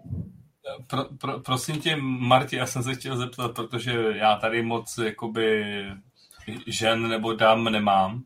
[0.86, 5.64] Pro, pro, prosím tě, Marti, já jsem se chtěl zeptat, protože já tady moc jakoby
[6.66, 8.22] žen nebo dám nemám.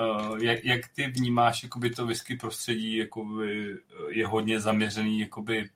[0.00, 3.78] Uh, jak, jak ty vnímáš jakoby to whisky prostředí, jakoby
[4.08, 5.70] je hodně zaměřený jakoby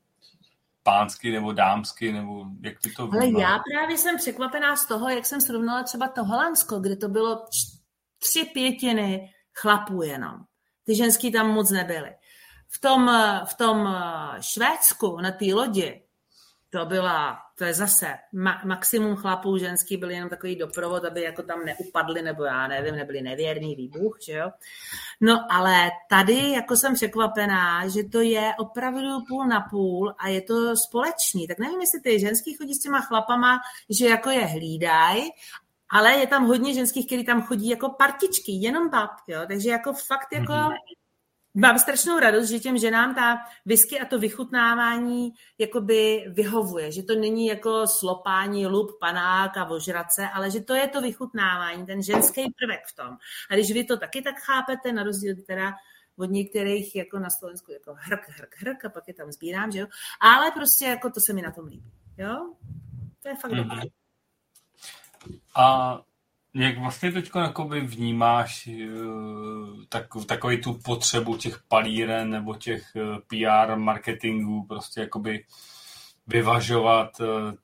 [0.83, 3.35] pánsky nebo dámsky, nebo jak ty to vnímáš?
[3.35, 7.09] Ale já právě jsem překvapená z toho, jak jsem srovnala třeba to Holandsko, kde to
[7.09, 7.45] bylo
[8.19, 10.35] tři pětiny chlapů jenom.
[10.85, 12.11] Ty ženský tam moc nebyly.
[12.75, 13.11] V tom,
[13.45, 13.97] v tom
[14.41, 16.03] Švédsku na té lodi
[16.73, 21.43] to byla, to je zase ma, maximum chlapů, ženský byli jenom takový doprovod, aby jako
[21.43, 24.51] tam neupadli, nebo já nevím, nebyli nevěrný výbuch, že jo.
[25.21, 30.41] No ale tady jako jsem překvapená, že to je opravdu půl na půl a je
[30.41, 31.49] to společný.
[31.49, 35.21] Tak nevím, jestli ty ženský chodí s těma chlapama, že jako je hlídaj,
[35.91, 39.41] ale je tam hodně ženských, kteří tam chodí jako partičky, jenom bab, jo.
[39.49, 41.02] Takže jako fakt jako mm-hmm
[41.55, 47.15] mám strašnou radost, že těm ženám ta whisky a to vychutnávání jakoby vyhovuje, že to
[47.15, 52.43] není jako slopání, lup, panák a vožrace, ale že to je to vychutnávání, ten ženský
[52.59, 53.17] prvek v tom.
[53.51, 55.73] A když vy to taky tak chápete, na rozdíl teda
[56.17, 59.79] od některých jako na Slovensku jako hrk, hrk, hrk a pak je tam sbírám, že
[59.79, 59.87] jo.
[60.21, 62.55] Ale prostě jako to se mi na tom líbí, jo.
[63.23, 63.69] To je fakt mm-hmm.
[63.69, 63.83] dobré.
[65.57, 66.01] A
[66.55, 67.31] jak vlastně teď
[67.83, 68.89] vnímáš eh,
[69.89, 75.45] tak, takový tu potřebu těch palíren nebo těch eh, PR marketingů, prostě jakoby
[76.27, 77.55] vyvažovat eh,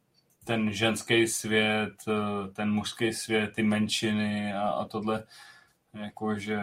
[0.45, 1.95] ten ženský svět,
[2.53, 5.25] ten mužský svět, ty menšiny a, a tohle,
[5.95, 6.61] jakože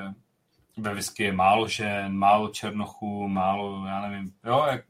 [0.77, 4.85] ve whisky je málo žen, málo černochů, málo, já nevím, jo, jak,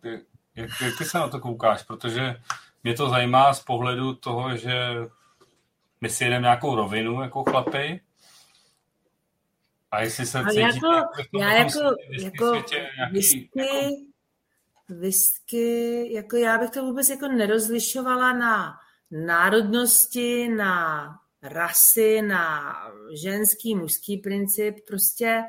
[0.55, 2.35] jak, jak ty se na to koukáš, protože
[2.83, 4.73] mě to zajímá z pohledu toho, že
[6.05, 8.01] my si jedeme nějakou rovinu jako chlapy
[9.91, 10.87] a jestli se cítíte jako,
[11.17, 11.79] jako já jako,
[12.21, 13.95] jako světě, nějaký, whisky, jako...
[14.89, 18.73] whisky, jako já bych to vůbec jako nerozlišovala na
[19.11, 21.05] národnosti, na
[21.43, 22.75] rasy, na
[23.23, 25.43] ženský, mužský princip, prostě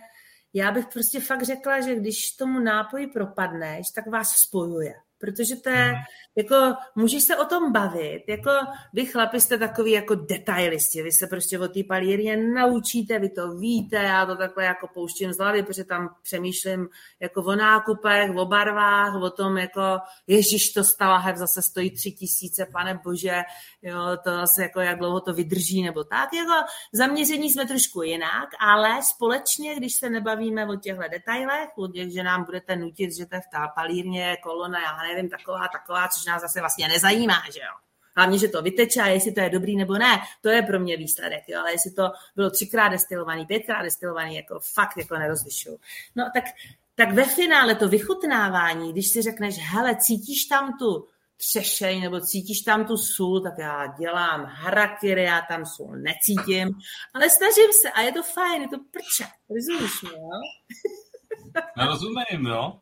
[0.54, 4.94] já bych prostě fakt řekla, že když tomu nápoji propadneš, tak vás spojuje.
[5.18, 5.98] Protože to je, mm.
[6.36, 8.50] Jako, můžeš se o tom bavit, jako
[8.92, 13.56] vy chlapi jste takový jako detailisti, vy se prostě o té palírně naučíte, vy to
[13.56, 16.88] víte, já to takhle jako pouštím z hlavy, protože tam přemýšlím
[17.20, 22.66] jako o nákupech, o barvách, o tom jako, ježiš, to stalahev zase stojí tři tisíce,
[22.72, 23.42] pane bože,
[23.82, 28.48] jo, to zase jako jak dlouho to vydrží, nebo tak, jako zaměření jsme trošku jinak,
[28.60, 33.26] ale společně, když se nebavíme o těchto detailech, o těch, že nám budete nutit, že
[33.26, 37.60] to v té palírně kolona, já nevím, taková, taková, což nás zase vlastně nezajímá, že
[37.60, 37.72] jo.
[38.16, 40.96] Hlavně, že to vyteče a jestli to je dobrý nebo ne, to je pro mě
[40.96, 41.60] výsledek, jo.
[41.60, 45.78] ale jestli to bylo třikrát destilovaný, pětkrát destilovaný, jako fakt jako nerozlišuju.
[46.16, 46.44] No tak,
[46.94, 52.60] tak ve finále to vychutnávání, když si řekneš, hele, cítíš tam tu třešej nebo cítíš
[52.60, 56.78] tam tu sůl, tak já dělám harakiri, já tam sůl necítím,
[57.14, 60.40] ale snažím se a je to fajn, je to prče, rozumíš mi, jo?
[61.76, 62.80] Nerozumím, jo?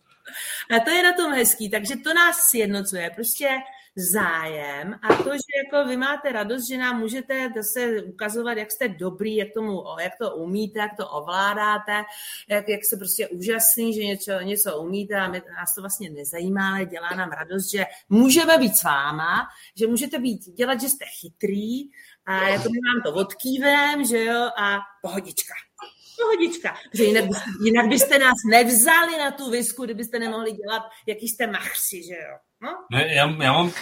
[0.70, 3.10] A to je na tom hezký, takže to nás sjednocuje.
[3.14, 3.48] Prostě
[3.96, 8.88] zájem a to, že jako vy máte radost, že nám můžete zase ukazovat, jak jste
[8.88, 12.02] dobrý, jak, tomu, jak to umíte, jak to ovládáte,
[12.48, 16.74] jak, jak se prostě úžasný, že něco, něco umíte a my, nás to vlastně nezajímá,
[16.74, 21.04] ale dělá nám radost, že můžeme být s váma, že můžete být, dělat, že jste
[21.20, 21.90] chytrý
[22.26, 25.54] a jako my vám to odkývem, že jo, a pohodička
[26.22, 26.76] pohodička.
[26.94, 31.46] Že jinak, byste, jinak byste nás nevzali na tu visku, kdybyste nemohli dělat, jaký jste
[31.46, 32.38] machři, že jo.
[32.60, 32.70] No?
[32.90, 33.72] Ne, já, já mám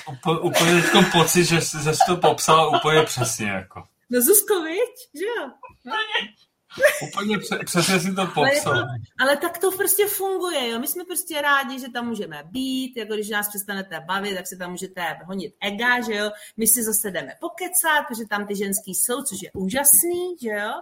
[0.40, 1.76] úplně teď pocit, že jsi
[2.06, 3.48] to popsala úplně přesně.
[3.48, 3.82] Jako.
[4.10, 5.09] No Zuzko, viď?
[5.14, 5.50] Že jo?
[5.84, 5.92] No?
[7.09, 8.72] Úplně přesně si to popsal.
[8.72, 8.88] Ale, jako,
[9.20, 10.78] ale tak to prostě funguje, jo.
[10.78, 14.56] My jsme prostě rádi, že tam můžeme být, jako když nás přestanete bavit, tak se
[14.56, 16.30] tam můžete honit ega, že jo.
[16.56, 20.72] My si zase jdeme pokecat, protože tam ty ženský jsou, což je úžasný, že jo.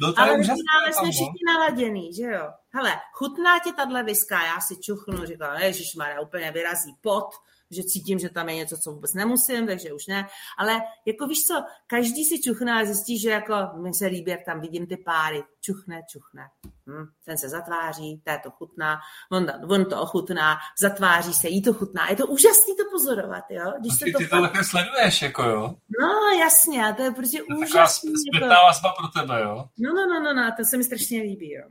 [0.00, 0.34] No to ale je
[0.78, 2.48] ale jsme všichni naladěný, že jo.
[2.70, 7.28] Hele, chutná ti tahle viska, já si čuchnu, říkám, ježišmarja, úplně vyrazí pot,
[7.70, 10.26] že cítím, že tam je něco, co vůbec nemusím, takže už ne.
[10.58, 11.54] Ale jako víš co,
[11.86, 15.42] každý si čuchne a zjistí, že jako mi se líbí, jak tam vidím ty páry.
[15.60, 16.42] Čuchne, čuchne.
[16.86, 18.98] Hm, ten se zatváří, je to chutná,
[19.32, 22.10] on, on to ochutná, zatváří se, jí to chutná.
[22.10, 23.72] Je to úžasný to pozorovat, jo?
[23.80, 25.74] Když se to ty to takhle sleduješ, jako jo?
[26.00, 28.12] No, jasně, to je prostě to úžasný.
[28.28, 28.96] Zpětná jako...
[28.98, 29.64] pro tebe, jo?
[29.78, 31.64] No, no, no, no, no, to se mi strašně líbí, jo.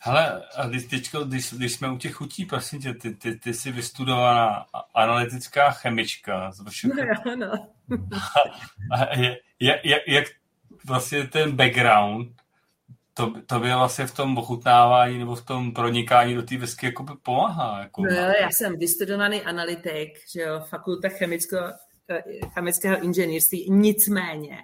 [0.00, 3.54] Hele, a když, teďko, když, když jsme u těch chutí, prosím tě, ty, ty, ty
[3.54, 6.52] jsi vystudovaná analytická chemička.
[6.52, 7.52] Z no, jo, no.
[8.92, 10.24] A, je, jak, jak, jak
[10.84, 12.40] vlastně ten background
[13.14, 17.02] to, to by vlastně v tom ochutnávání nebo v tom pronikání do té whisky jako
[17.02, 17.80] by pomáhá.
[17.80, 18.02] Jako.
[18.02, 21.56] No já jsem vystudovaný analytik, že jo, fakulta chemicko,
[22.10, 22.22] eh,
[22.54, 24.58] chemického inženýrství, nicméně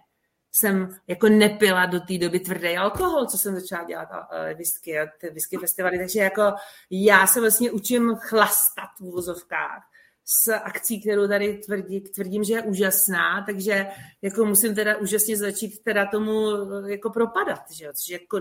[0.57, 4.09] jsem jako nepila do té doby tvrdý alkohol, co jsem začala dělat
[4.55, 6.43] whisky, ty whisky festivaly, takže jako
[6.91, 9.83] já se vlastně učím chlastat v uvozovkách
[10.29, 13.87] s akcí, kterou tady tvrdí, tvrdím, že je úžasná, takže
[14.23, 18.41] jako musím teda úžasně začít teda tomu eh, jako propadat, že jo, což je jako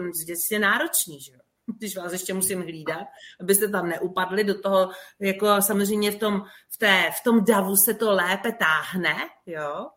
[0.52, 1.40] je náročný, že jo
[1.78, 3.08] když vás ještě musím hlídat,
[3.42, 4.90] abyste tam neupadli do toho,
[5.20, 6.42] jako samozřejmě v tom,
[6.74, 9.16] v té, v tom davu se to lépe táhne,
[9.46, 9.90] jo.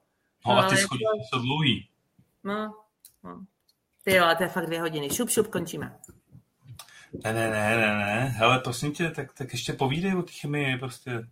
[0.46, 1.87] No a ty schodí jako, jsou dlouhý.
[2.48, 2.74] No,
[3.24, 3.44] no.
[4.04, 5.10] Ty jo, to je fakt dvě hodiny.
[5.10, 5.98] Šup, šup, končíme.
[7.24, 8.34] Ne, ne, ne, ne, ne.
[8.36, 11.28] Hele, prosím tě, tak, tak ještě povídej o té chemii, prostě.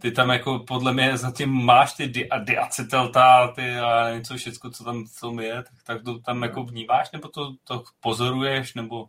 [0.00, 5.04] Ty tam jako podle mě zatím máš ty di- diaceteltáty a něco všechno, co tam
[5.06, 9.08] v tom je, tak, tak to tam jako vnímáš, nebo to, to pozoruješ, nebo...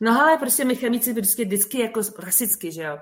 [0.00, 2.98] No ale prostě my chemici vždycky, vždycky jako klasicky, že jo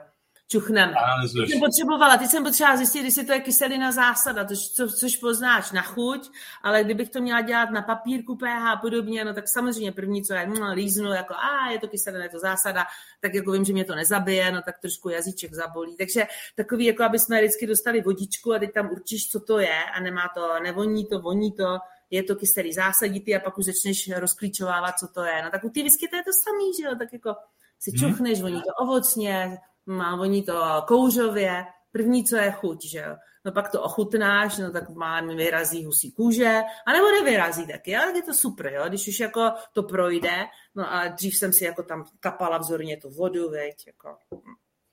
[0.51, 0.95] čuchneme.
[1.23, 5.17] Teď jsem potřebovala, teď jsem potřebovala zjistit, jestli to je kyselina zásada, to, co, což
[5.17, 6.31] poznáš na chuť,
[6.63, 10.35] ale kdybych to měla dělat na papírku pH a podobně, no tak samozřejmě první, co
[10.35, 12.85] je, mm, líznu, jako a je to kyselina, je to zásada,
[13.21, 15.97] tak jako vím, že mě to nezabije, no tak trošku jazyček zabolí.
[15.97, 19.85] Takže takový, jako aby jsme vždycky dostali vodičku a teď tam určíš, co to je
[19.85, 21.79] a nemá to, nevoní to, voní to,
[22.11, 25.43] je to kyselý zásaditý a pak už začneš rozklíčovávat, co to je.
[25.43, 27.35] No tak u té whisky to je to samý, že jo, tak jako
[27.79, 27.99] si mhm.
[28.01, 29.59] čuchneš, voní to ovocně,
[29.91, 33.17] má voní to kouřově, první, co je chuť, že jo.
[33.45, 38.23] No pak to ochutnáš, no tak má vyrazí husí kůže, anebo nevyrazí taky, ale je
[38.23, 42.05] to super, jo, když už jako to projde, no a dřív jsem si jako tam
[42.21, 44.09] kapala vzorně tu vodu, veď, jako,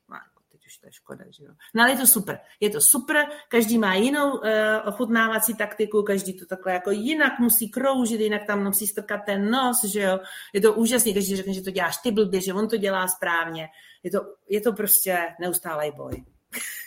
[0.09, 1.51] no, jako teď už to je škoda, že jo.
[1.75, 4.41] No ale je to super, je to super, každý má jinou uh,
[4.85, 9.83] ochutnávací taktiku, každý to takhle jako jinak musí kroužit, jinak tam musí strkat ten nos,
[9.83, 10.19] že jo,
[10.53, 13.67] je to úžasný, každý řekne, že to děláš ty blbě, že on to dělá správně,
[14.03, 14.19] je to,
[14.49, 16.23] je to prostě neustálý boj.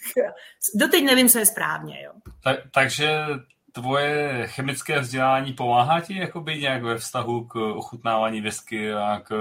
[0.74, 2.02] Doteď nevím, co je správně.
[2.02, 2.12] Jo.
[2.44, 3.26] Tak, takže
[3.72, 9.34] tvoje chemické vzdělání pomáhá ti jakoby nějak ve vztahu k ochutnávání whisky a k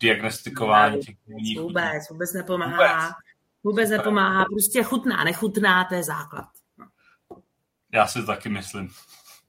[0.00, 2.76] diagnostikování těch vůbec, vůbec, vůbec nepomáhá.
[2.76, 3.14] Vůbec.
[3.64, 4.44] Vůbec nepomáhá.
[4.44, 6.48] Prostě chutná, nechutná, to je základ.
[6.78, 6.86] No.
[7.92, 8.88] Já si to taky myslím.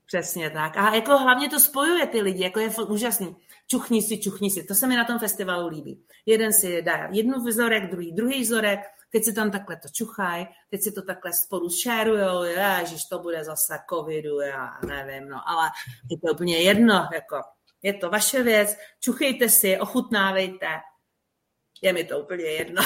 [0.06, 0.78] Přesně tak.
[0.78, 3.36] A jako hlavně to spojuje ty lidi, jako je úžasný
[3.72, 4.64] čuchni si, čuchni si.
[4.64, 6.04] To se mi na tom festivalu líbí.
[6.26, 8.80] Jeden si dá jednu vzorek, druhý druhý vzorek,
[9.12, 13.44] teď si tam takhle to čuchaj, teď si to takhle spolu šerujou, ježiš, to bude
[13.44, 15.70] zase covidu, já nevím, no, ale
[16.12, 17.42] je to úplně jedno, jako,
[17.82, 20.68] je to vaše věc, čuchejte si, ochutnávejte,
[21.82, 22.84] je mi to úplně jedno.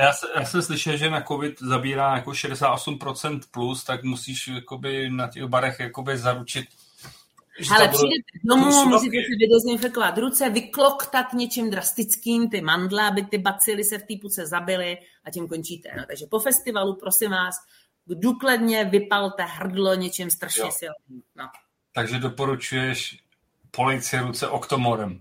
[0.00, 5.10] já, se, já jsem slyšel, že na COVID zabírá jako 68% plus, tak musíš jakoby
[5.10, 6.66] na těch barech jakoby zaručit
[7.74, 13.84] ale přijdete domů, musíte si vydezinfikovat ruce, vykloktat něčím drastickým ty mandle, aby ty bacily
[13.84, 15.88] se v té puce zabily a tím končíte.
[15.96, 17.54] No, takže po festivalu, prosím vás,
[18.06, 21.22] důkladně vypalte hrdlo něčím strašně silným.
[21.36, 21.48] No.
[21.92, 23.18] Takže doporučuješ
[24.00, 25.20] si ruce oktomorem.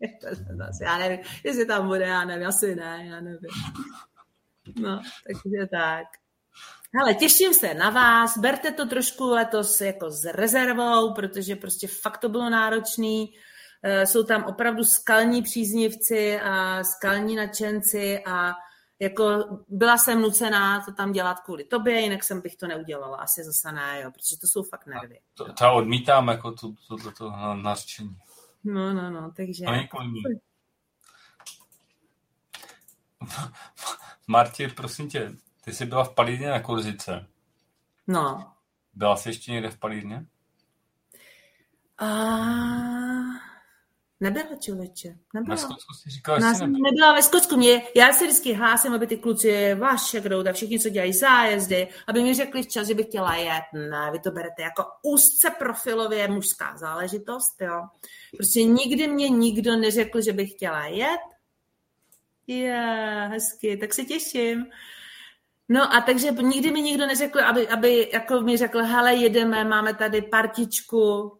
[0.82, 3.50] já nevím, jestli tam bude, já nevím, asi ne, já nevím.
[4.76, 6.06] No, takže tak.
[6.96, 12.18] Hele, těším se na vás, berte to trošku letos jako s rezervou, protože prostě fakt
[12.18, 13.34] to bylo náročný.
[13.82, 18.52] Eh, jsou tam opravdu skalní příznivci a skalní nadšenci a
[18.98, 23.16] jako byla jsem nucená to tam dělat kvůli tobě, jinak jsem bych to neudělala.
[23.16, 25.20] Asi zase ne, jo, protože to jsou fakt nervy.
[25.34, 28.16] To, to odmítám jako to, to, to, to nařčení.
[28.64, 29.64] No, no, no, takže...
[34.26, 35.32] Martě, prosím tě,
[35.68, 37.26] ty jsi byla v Palíně na kurzice.
[38.06, 38.52] No.
[38.94, 40.26] Byla jsi ještě někde v Palíně?
[41.98, 42.06] A...
[44.20, 45.08] Nebyla, člověče.
[45.34, 45.54] Nebyla.
[45.54, 46.90] Na Skotsku jsi říkala, že nebyla.
[46.90, 47.56] nebyla ve Skotsku.
[47.56, 51.88] Mě, já se vždycky hlásím, aby ty kluci, vaše kdo, a všichni, co dělají zájezdy,
[52.06, 53.64] aby mi řekli včas, že bych chtěla jet.
[53.72, 57.82] Ne, vy to berete jako úzce profilově mužská záležitost, jo.
[58.36, 61.20] Prostě nikdy mě nikdo neřekl, že bych chtěla jet.
[62.46, 64.66] Je, hezky, tak se těším.
[65.68, 69.94] No a takže nikdy mi nikdo neřekl, aby, aby jako mi řekl, hele, jedeme, máme
[69.94, 71.32] tady partičku.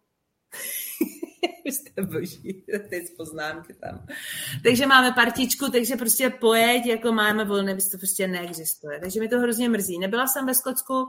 [1.65, 4.07] Jste boží, ty poznámky tam.
[4.63, 8.99] Takže máme partičku, takže prostě pojeď, jako máme volné, to prostě neexistuje.
[8.99, 9.99] Takže mi to hrozně mrzí.
[9.99, 11.05] Nebyla jsem ve Skotsku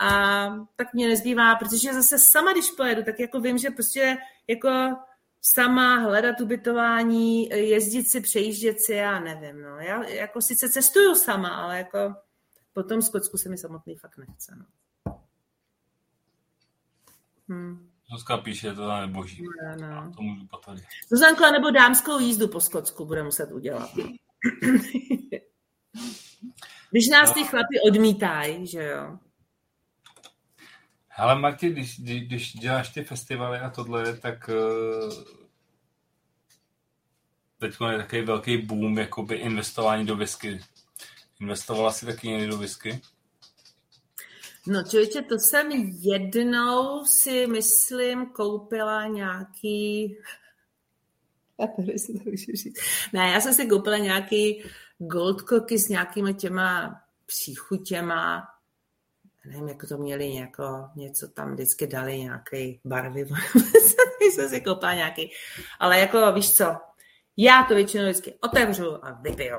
[0.00, 4.70] a tak mě nezbývá, protože zase sama, když pojedu, tak jako vím, že prostě jako
[5.42, 9.76] sama hledat ubytování, jezdit si, přejíždět si, já nevím, no.
[9.80, 12.14] Já jako sice cestuju sama, ale jako
[12.82, 14.56] po tom Skotsku se mi samotný fakt nechce.
[14.56, 14.64] No.
[17.48, 17.90] Hmm.
[18.10, 19.42] Zuzka píše, to je boží.
[19.42, 20.12] No, no.
[20.16, 20.84] to můžu potvrdit.
[21.08, 23.90] Zuzanko, nebo dámskou jízdu po Skotsku bude muset udělat.
[26.90, 29.18] Když nás ty chlapi odmítají, že jo.
[31.16, 35.14] Ale Marti, když, když děláš ty festivaly a tohle, tak uh,
[37.58, 40.60] teď je takový velký boom jakoby investování do whisky.
[41.40, 43.00] Investovala si taky někdy do whisky?
[44.66, 45.70] No člověče, to jsem
[46.00, 50.16] jednou si, myslím, koupila nějaký...
[53.12, 54.64] Ne, já jsem si koupila nějaký
[54.98, 58.48] gold cocky s nějakýma těma příchutěma.
[59.46, 63.28] Nevím, jak to měli, jako něco tam vždycky dali, nějaký barvy.
[64.32, 65.30] jsem si koupila nějaký.
[65.78, 66.76] Ale jako, víš co,
[67.36, 69.56] já to většinou vždycky otevřu a vypiju.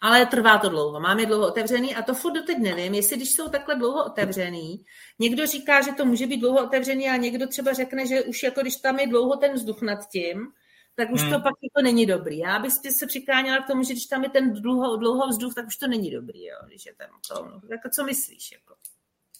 [0.00, 1.00] Ale trvá to dlouho.
[1.00, 4.84] Mám je dlouho otevřený a to furt doteď nevím, jestli když jsou takhle dlouho otevřený,
[5.18, 8.60] někdo říká, že to může být dlouho otevřený a někdo třeba řekne, že už jako
[8.60, 10.46] když tam je dlouho ten vzduch nad tím,
[10.94, 11.30] tak už hmm.
[11.30, 12.38] to pak jako není dobrý.
[12.38, 15.66] Já bych se přiklánila k tomu, že když tam je ten dlouho, dlouho vzduch, tak
[15.66, 17.44] už to není dobrý, jo, když je tam to.
[17.44, 18.52] No, jako co myslíš?
[18.52, 18.74] Jako?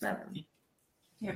[0.02, 0.44] Nevím.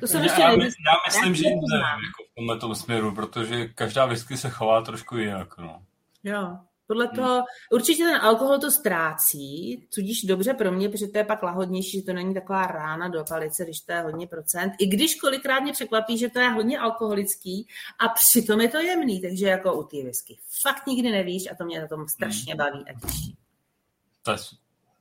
[0.01, 4.07] To jsem ještě já, já, já myslím, že jinde jako v tomhle směru, protože každá
[4.07, 5.59] whisky se chová trošku jinak.
[5.59, 5.87] No.
[6.25, 6.59] Jo,
[6.91, 7.17] podle hmm.
[7.17, 12.01] toho, určitě ten alkohol to ztrácí, tudíž dobře pro mě, protože to je pak lahodnější,
[12.01, 14.73] že to není taková rána do palice, když to je hodně procent.
[14.79, 17.67] I když kolikrát mě překvapí, že to je hodně alkoholický
[17.99, 20.39] a přitom je to jemný, takže jako u té whisky.
[20.63, 22.59] Fakt nikdy nevíš a to mě na tom strašně hmm.
[22.59, 23.37] baví a těší.
[24.23, 24.39] To je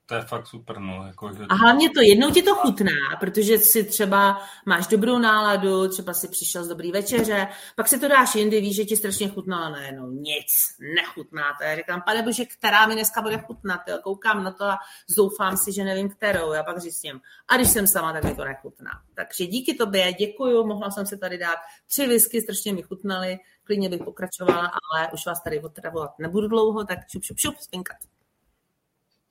[0.10, 1.08] to je fakt super, no.
[1.08, 1.44] Jako, že...
[1.50, 6.28] A hlavně to jednou ti to chutná, protože si třeba máš dobrou náladu, třeba si
[6.28, 9.72] přišel z dobrý večeře, pak si to dáš jindy, víš, že ti strašně chutná, ale
[9.72, 10.48] najednou nic,
[10.96, 11.44] nechutná.
[11.58, 13.98] To já říkám, pane bože, která mi dneska bude chutnat, jo?
[14.04, 17.22] koukám na to a zoufám si, že nevím kterou, já pak zjistím.
[17.48, 18.92] A když jsem sama, tak mi to nechutná.
[19.14, 21.58] Takže díky tobě, děkuju, mohla jsem si tady dát
[21.88, 26.84] tři whisky, strašně mi chutnaly, klidně bych pokračovala, ale už vás tady otravovat nebudu dlouho,
[26.84, 27.98] tak šup, šup, šup, spinkat.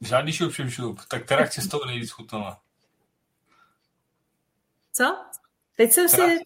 [0.00, 1.00] Žádný šup, šup, šup.
[1.08, 2.60] Tak která cestou nejvíc chutnala?
[4.92, 5.24] Co?
[5.76, 6.38] Teď jsem, si,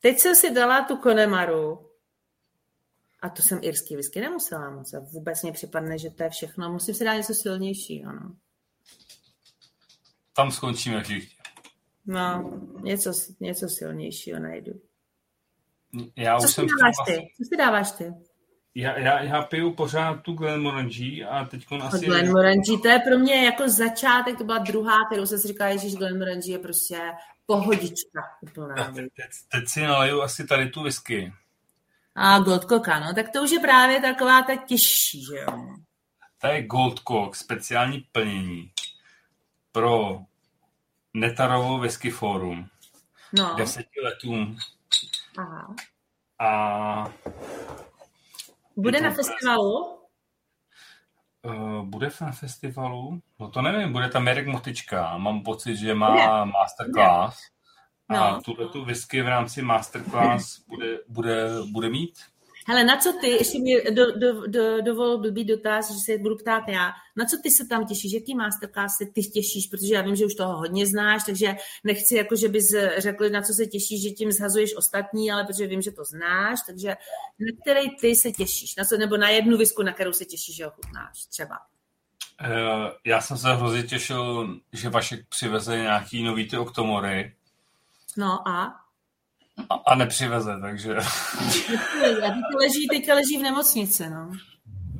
[0.00, 1.90] teď jsem si dala tu konemaru.
[3.22, 4.94] A to jsem irský whisky nemusela moc.
[5.12, 6.72] Vůbec mě připadne, že to je všechno.
[6.72, 8.12] Musím si dát něco silnějšího.
[8.12, 8.36] No.
[10.32, 11.36] Tam skončíme všichni.
[12.06, 14.72] No, něco, něco silnějšího najdu.
[16.16, 17.34] Já Co už si jsem dáváš ty?
[17.36, 18.14] Co si dáváš ty?
[18.74, 22.06] Já, já, já piju pořád tu Glenmorangie a teď asi...
[22.06, 25.96] Glenmorangie, to je pro mě jako začátek, to byla druhá, kterou se si říká, že
[25.96, 27.00] Glenmorangie je prostě
[27.46, 28.74] pohodička úplná.
[28.74, 31.32] Teď, teď, teď si naleju asi tady tu whisky.
[32.14, 35.66] A Gold Coca, no, tak to už je právě taková ta těžší, že jo.
[36.38, 38.70] To je Gold Cock, speciální plnění
[39.72, 40.18] pro
[41.14, 42.68] Netarovou whisky forum.
[43.32, 43.54] No.
[43.56, 44.58] Deseti letům.
[45.38, 45.74] Aha.
[46.38, 47.12] A
[48.80, 50.00] bude na festivalu?
[51.42, 53.20] Uh, bude na festivalu?
[53.40, 55.18] No to nevím, bude tam Mirek Motička.
[55.18, 56.52] Mám pocit, že má bude.
[56.52, 57.38] masterclass.
[58.10, 58.22] No.
[58.22, 62.18] A tuhle tu whisky v rámci masterclass bude, bude, bude mít?
[62.70, 66.36] Hele, na co ty, ještě mi do, do, do, dovol blbý dotaz, že se budu
[66.36, 70.02] ptát já, na co ty se tam těšíš, jaký masterclass se ty těšíš, protože já
[70.02, 72.64] vím, že už toho hodně znáš, takže nechci jako, že bys
[72.98, 76.58] řekl, na co se těšíš, že tím zhazuješ ostatní, ale protože vím, že to znáš,
[76.66, 76.88] takže
[77.38, 80.56] na který ty se těšíš, na co, nebo na jednu visku, na kterou se těšíš,
[80.56, 81.58] že ho chutnáš, třeba.
[82.44, 87.34] Uh, já jsem se hrozně těšil, že Vašek přiveze nějaký nový ty oktomory.
[88.16, 88.80] No a?
[89.70, 90.96] A, a nepřiveze, takže...
[90.96, 94.32] A teď leží, teďka leží v nemocnici, no.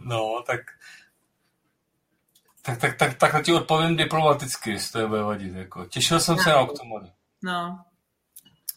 [0.04, 0.60] No, tak...
[2.62, 5.54] Tak, tak, tak, tak na ti odpovím diplomaticky, z toho bude vadit.
[5.54, 5.86] Jako.
[5.86, 6.42] Těšil jsem no.
[6.42, 7.06] se na Octomory.
[7.42, 7.78] No.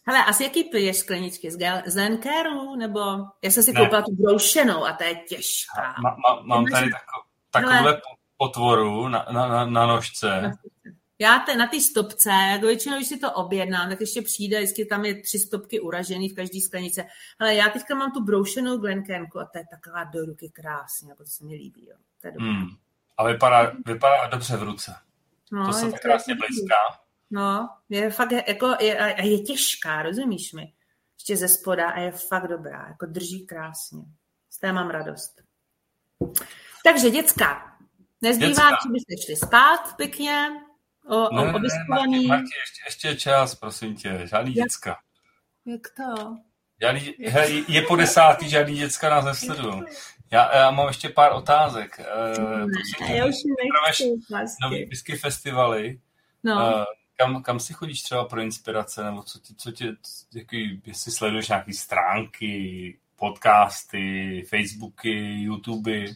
[0.06, 1.52] Hele, asi jaký piješ skleničky?
[1.52, 2.76] Z, Zenkeru?
[2.76, 3.00] Nebo
[3.42, 5.96] já jsem si koupila tu broušenou a ta je těžká.
[6.04, 8.02] Má, má, mám tady tako, takovouhle
[8.38, 10.52] potvoru na, na, na, na nožce.
[11.20, 14.86] Já te, na ty stopce, jako většinou, když si to objednám, tak ještě přijde, vždycky
[14.86, 17.06] tam je tři stopky uražený v každé sklenice.
[17.40, 21.24] Ale já teďka mám tu broušenou Glenkenku a to je taková do ruky krásně, jako
[21.24, 21.88] to se mi líbí.
[21.90, 21.96] Jo.
[22.22, 22.68] To je hmm.
[23.18, 24.96] A vypadá, vypadá dobře v ruce.
[25.52, 26.76] No, to se tak krásně blízká.
[27.32, 30.74] No, je fakt jako, je, a je těžká, rozumíš mi?
[31.20, 34.04] Ještě ze spoda a je fakt dobrá, jako drží krásně.
[34.50, 35.42] Z té mám radost.
[36.84, 37.78] Takže děcka,
[38.22, 40.50] nezbývá, že byste šli spát pěkně,
[41.08, 44.98] O, ne, o, ne, Marti, ještě, ještě čas, prosím tě, žádný jak, děcka.
[45.66, 46.38] Jak to?
[46.82, 49.84] Žádný, he, je po desátý, žádný děcka nás nesledují.
[50.32, 52.00] Já, já mám ještě pár otázek.
[52.00, 52.66] Eh,
[53.02, 53.36] ne, já už
[53.86, 54.68] nechci vlastně.
[54.68, 56.00] Nový whisky festivaly.
[56.44, 56.56] No.
[56.56, 56.84] Uh,
[57.18, 59.96] kam, kam si chodíš třeba pro inspirace, nebo co, ti, co tě,
[60.34, 66.16] jaký, jestli sleduješ nějaké stránky, podcasty, Facebooky, YouTuby?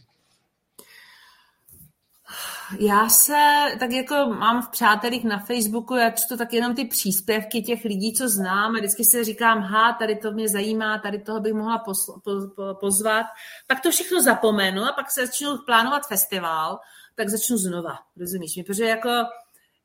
[2.78, 7.62] Já se tak jako mám v přátelích na Facebooku, já čtu tak jenom ty příspěvky
[7.62, 11.40] těch lidí, co znám a vždycky si říkám, ha, tady to mě zajímá, tady toho
[11.40, 13.26] bych mohla posl- po, po, pozvat.
[13.66, 16.78] Pak to všechno zapomenu a pak se začnu plánovat festival,
[17.14, 18.64] tak začnu znova, rozumíš mi?
[18.64, 19.10] Protože jako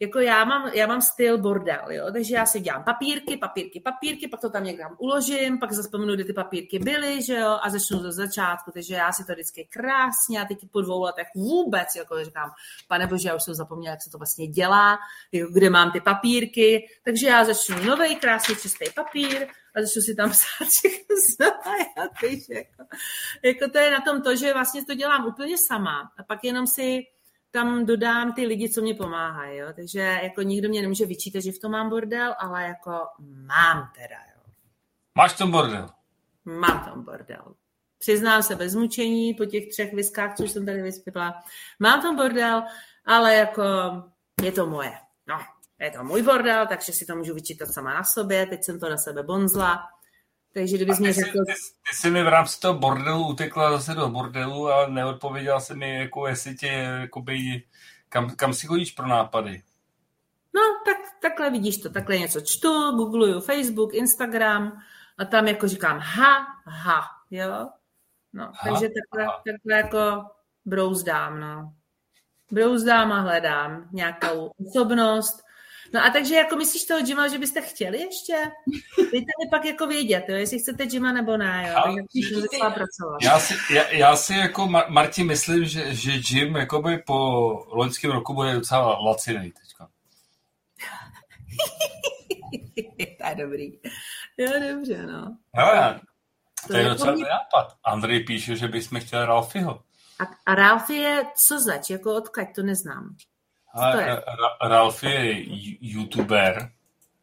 [0.04, 2.06] jako já mám, já mám styl bordel, jo?
[2.14, 6.24] takže já si dělám papírky, papírky, papírky, pak to tam někam uložím, pak zaspomenu, kde
[6.24, 10.42] ty papírky byly, že jo, a začnu ze začátku, takže já si to vždycky krásně
[10.42, 12.52] a teď po dvou letech vůbec, jako říkám,
[12.88, 15.00] pane bože, já už jsem zapomněla, jak se to vlastně dělá,
[15.32, 20.16] jako kde mám ty papírky, takže já začnu nový krásný čistý papír, a začnu si
[20.16, 21.16] tam psát všechno
[22.50, 22.84] jako,
[23.44, 26.12] jako to je na tom to, že vlastně to dělám úplně sama.
[26.18, 27.04] A pak jenom si
[27.54, 29.68] tam dodám ty lidi, co mě pomáhají, jo.
[29.76, 34.16] Takže jako nikdo mě nemůže vyčítat, že v tom mám bordel, ale jako mám teda,
[34.36, 34.42] jo.
[35.16, 35.90] Máš tom bordel?
[36.46, 37.54] Mám tam bordel.
[37.98, 41.44] Přiznám se bez mučení po těch třech viskách, co jsem tady vyspěla.
[41.80, 42.64] Mám tam bordel,
[43.06, 43.64] ale jako
[44.44, 44.94] je to moje.
[45.28, 45.40] No,
[45.80, 48.46] je to můj bordel, takže si to můžu vyčítat sama na sobě.
[48.46, 49.80] Teď jsem to na sebe bonzla.
[50.54, 51.46] Takže kdybys mě řekl...
[51.46, 51.54] Ty,
[51.90, 56.00] ty, jsi mi v rámci toho bordelu utekla zase do bordelu a neodpověděla se mi,
[56.00, 56.68] jako jestli tě,
[57.02, 57.64] jakoby,
[58.10, 59.64] kam, kam si chodíš pro nápady?
[60.56, 64.82] No, tak, takhle vidíš to, takhle něco čtu, googluju Facebook, Instagram
[65.18, 67.02] a tam jako říkám ha, ha,
[67.32, 67.70] jo.
[68.34, 69.42] No, ha, takže takhle, ha.
[69.46, 70.26] takhle jako
[70.66, 71.74] brouzdám, no.
[72.52, 75.43] Brouzdám a hledám nějakou osobnost,
[75.94, 78.52] No a takže jako myslíš toho Jima, že byste chtěli ještě?
[78.98, 81.96] Dejte mi pak jako vědět, jo, jestli chcete Jima nebo ne, jo.
[82.60, 83.18] Já, pracovat.
[83.22, 87.16] Já si, já, já si jako Marti myslím, že, že Jim jakoby po
[87.68, 89.90] loňském roku bude docela lacinej teďka.
[93.18, 93.72] to je dobrý.
[94.38, 95.38] Jo, dobře, no.
[95.54, 96.02] Hele,
[96.68, 97.24] to, to je docela mě...
[97.24, 97.78] nápad.
[97.86, 99.84] Andrej píše, že bychom chtěli Ralfiho.
[100.20, 103.16] A, a Ralfi je co zač, jako odkaď, to neznám.
[103.74, 104.24] Ale
[104.62, 105.46] Ralf je
[105.82, 106.72] youtuber.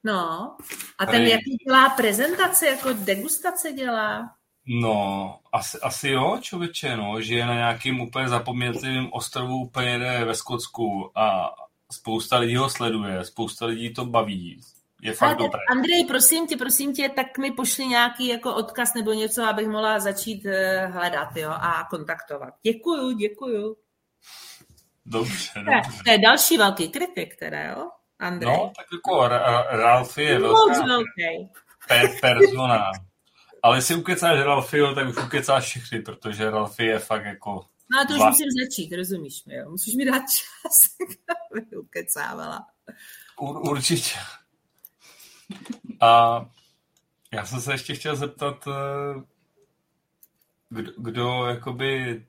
[0.05, 0.57] No,
[0.99, 1.31] a ten Tady...
[1.31, 4.31] jaký dělá prezentace, jako degustace dělá?
[4.67, 10.25] No, asi, asi jo, člověče, no, že je na nějakým úplně zapomněným ostrovu úplně jde
[10.25, 11.55] ve Skotsku a
[11.93, 14.61] spousta lidí ho sleduje, spousta lidí to baví.
[15.03, 15.61] Je fakt dobré.
[15.71, 19.99] Andrej, prosím tě, prosím tě, tak mi pošli nějaký jako odkaz nebo něco, abych mohla
[19.99, 22.55] začít eh, hledat jo, a kontaktovat.
[22.63, 23.77] Děkuju, děkuju.
[25.07, 26.03] Dobře, dobře.
[26.05, 27.91] To je další velký kritik, teda, jo?
[28.19, 28.57] Andrej.
[28.57, 29.29] No, tak jako
[29.77, 31.51] Ralf je velká velký.
[31.89, 32.93] Per- persona.
[33.63, 37.67] Ale jestli ukecáš Ralfio, tak už ukecáš všechny, protože Ralfi je fakt jako...
[37.93, 39.71] No a to už musím začít, rozumíš mi, jo?
[39.71, 41.07] Musíš mi dát čas,
[41.53, 42.67] aby ukecávala.
[43.41, 44.19] Ur, určitě.
[46.01, 46.41] A
[47.33, 49.23] já jsem se ještě chtěl zeptat, eh,
[50.69, 52.23] kdo, kdo jakoby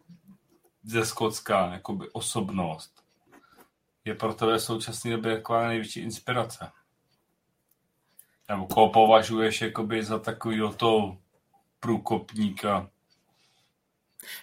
[0.84, 2.92] ze Skotska, jakoby osobnost,
[4.06, 6.72] je pro tebe v současné době taková největší inspirace?
[8.50, 11.18] Nebo koho považuješ jakoby za takovýho to
[11.80, 12.90] průkopníka?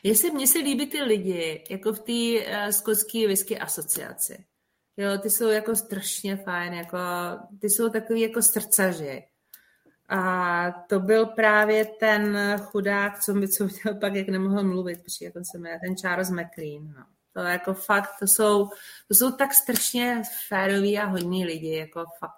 [0.02, 4.44] Jestli mně se líbí ty lidi, jako v té uh, skotské whisky asociaci.
[4.96, 6.98] Jo, ty jsou jako strašně fajn, jako,
[7.60, 9.24] ty jsou takový jako srdcaři.
[10.08, 15.24] A to byl právě ten chudák, co mi co udělal pak, jak nemohl mluvit, protože
[15.24, 16.94] jak se jmenuje, ten Charles McLean.
[16.96, 17.04] No.
[17.32, 18.66] To je jako fakt, to jsou,
[19.08, 22.32] to jsou tak strašně féroví a hodní lidi, jako fakt.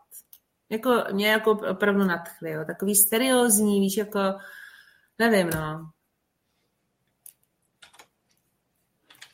[0.70, 2.64] Jako, mě jako opravdu nadchli, jo.
[2.64, 4.20] Takový stereózní, víš, jako,
[5.18, 5.90] nevím, no.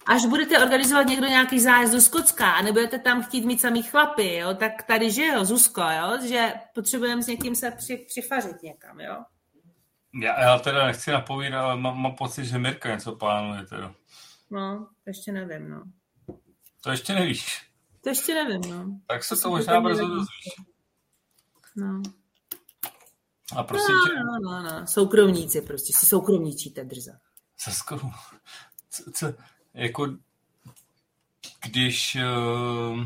[0.07, 4.35] Až budete organizovat někdo nějaký zájezd do Skocka a nebudete tam chtít mít samý chlapy,
[4.37, 9.01] jo, tak tady, že jo, Zuzko, jo, že potřebujeme s někým se při, přifařit někam,
[9.01, 9.25] jo.
[10.23, 13.95] Já, já teda nechci napovídat, ale mám, mám pocit, že Mirka něco plánuje teda.
[14.51, 15.83] No, ještě nevím, no.
[16.81, 17.71] To ještě nevíš.
[18.01, 19.01] To ještě nevím, no.
[19.07, 20.49] Tak se to možná brzo dozvíš.
[21.77, 22.03] No.
[23.57, 24.15] A prosím no, tě...
[24.15, 27.13] No, no, no, soukromníci prostě, si soukromníčíte drza.
[27.57, 27.71] Co,
[28.91, 29.35] co, co,
[29.77, 30.17] jako
[31.67, 33.05] když uh,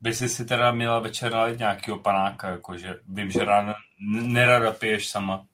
[0.00, 3.74] by si si teda měla večer nalít nějakýho panáka, jakože vím, že ráno
[4.08, 5.46] nerada piješ sama.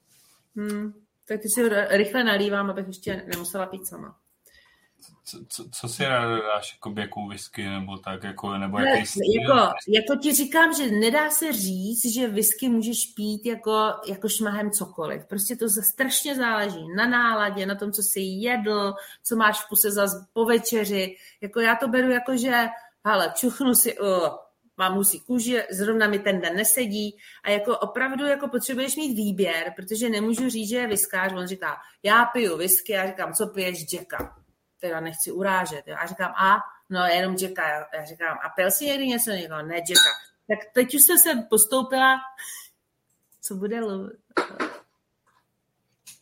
[0.56, 0.92] Hmm,
[1.28, 4.19] tak ty si rychle nalívám, abych ještě nemusela pít sama
[5.24, 9.40] co, co, co si ráda dáš, jako jakou whisky, nebo tak, jako, nebo ne, jaký
[9.40, 14.70] jako, jako ti říkám, že nedá se říct, že whisky můžeš pít jako, jako šmahem
[14.70, 15.26] cokoliv.
[15.26, 19.90] Prostě to strašně záleží na náladě, na tom, co jsi jedl, co máš v puse
[19.90, 21.16] za po večeři.
[21.40, 22.66] Jako já to beru jako, že
[23.04, 24.28] hele, čuchnu si, uh,
[24.76, 29.72] mám husí kůži, zrovna mi ten den nesedí a jako opravdu jako potřebuješ mít výběr,
[29.76, 33.92] protože nemůžu říct, že je viskář, on říká, já piju whisky, já říkám, co piješ,
[33.92, 34.39] Jacka
[34.80, 35.82] teda nechci urážet.
[35.86, 35.96] Jo.
[35.98, 36.58] A říkám, a
[36.90, 37.88] no jenom Jacka.
[37.94, 39.30] Já říkám, a pil si někdy něco?
[39.30, 40.10] Někdo, ne Jacka.
[40.48, 42.20] Tak teď už jsem se postoupila,
[43.40, 43.80] co bude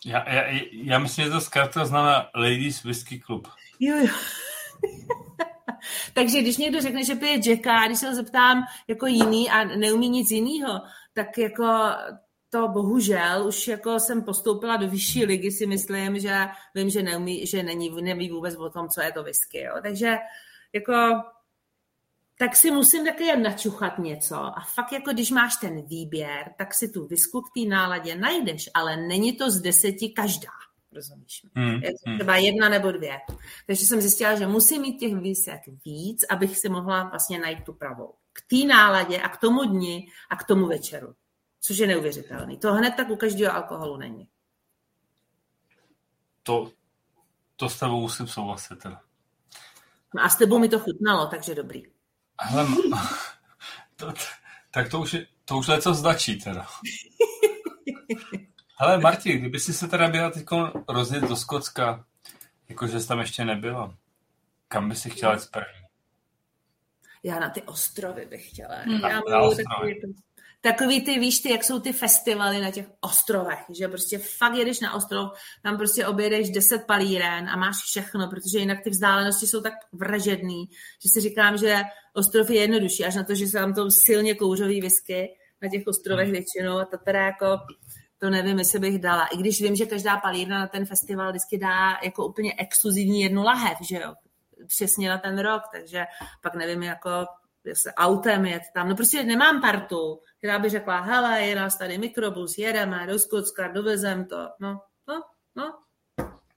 [0.04, 3.48] já, já, já myslím, že to zkrátka znamená Ladies Whisky Club.
[3.80, 4.12] Jo, jo.
[6.14, 9.64] Takže když někdo řekne, že pije Jacka, a když se ho zeptám jako jiný a
[9.64, 10.80] neumí nic jiného,
[11.14, 11.90] tak jako
[12.50, 17.46] to bohužel už jako jsem postoupila do vyšší ligy, si myslím, že vím, že, neumí,
[17.46, 19.60] že není, neví vůbec o tom, co je to whisky.
[19.60, 19.74] Jo.
[19.82, 20.16] Takže
[20.72, 20.92] jako
[22.38, 24.36] tak si musím taky načuchat něco.
[24.36, 28.70] A fakt jako když máš ten výběr, tak si tu visku k té náladě najdeš,
[28.74, 30.50] ale není to z deseti každá.
[30.92, 31.42] rozumíš?
[31.54, 33.18] Mm, je to třeba jedna nebo dvě.
[33.66, 37.72] Takže jsem zjistila, že musím mít těch výsek víc, abych si mohla vlastně najít tu
[37.72, 38.14] pravou.
[38.32, 41.14] K té náladě a k tomu dni a k tomu večeru.
[41.60, 42.58] Což je neuvěřitelný.
[42.58, 44.28] To hned tak u každého alkoholu není.
[46.42, 46.72] To,
[47.56, 49.00] to s tebou musím souhlasit teda.
[50.14, 51.82] No a s tebou mi to chutnalo, takže dobrý.
[52.40, 52.66] Hele,
[53.96, 54.12] to,
[54.70, 56.66] tak to už, je, to už něco značí teda.
[58.80, 60.46] Hele, Marti, kdyby si se teda byla teď
[60.88, 62.04] rozjet do Skotska,
[62.68, 63.96] jakože jsi tam ještě nebyla,
[64.68, 65.88] kam by si chtěla jít první?
[67.22, 68.74] Já na ty ostrovy bych chtěla.
[68.74, 69.00] Hmm.
[69.00, 70.00] Já na takový,
[70.72, 74.80] takový ty, víš ty, jak jsou ty festivaly na těch ostrovech, že prostě fakt jedeš
[74.80, 75.30] na ostrov,
[75.62, 80.64] tam prostě objedeš 10 palíren a máš všechno, protože jinak ty vzdálenosti jsou tak vražedný,
[81.02, 81.82] že si říkám, že
[82.14, 85.28] ostrov je jednodušší, až na to, že se tam to silně kouřový whisky
[85.62, 86.32] na těch ostrovech hmm.
[86.32, 87.46] většinou a to teda jako
[88.20, 89.26] to nevím, jestli bych dala.
[89.26, 93.42] I když vím, že každá palírna na ten festival vždycky dá jako úplně exkluzivní jednu
[93.42, 94.14] lahev, že jo,
[94.66, 96.04] přesně na ten rok, takže
[96.42, 97.10] pak nevím, jako
[97.74, 98.88] se autem jet tam.
[98.88, 103.68] No prostě nemám partu, která by řekla, hele, je nás tady mikrobus, jedeme do Skotska,
[103.68, 104.48] dovezem to.
[104.60, 105.22] No, no,
[105.56, 105.78] no.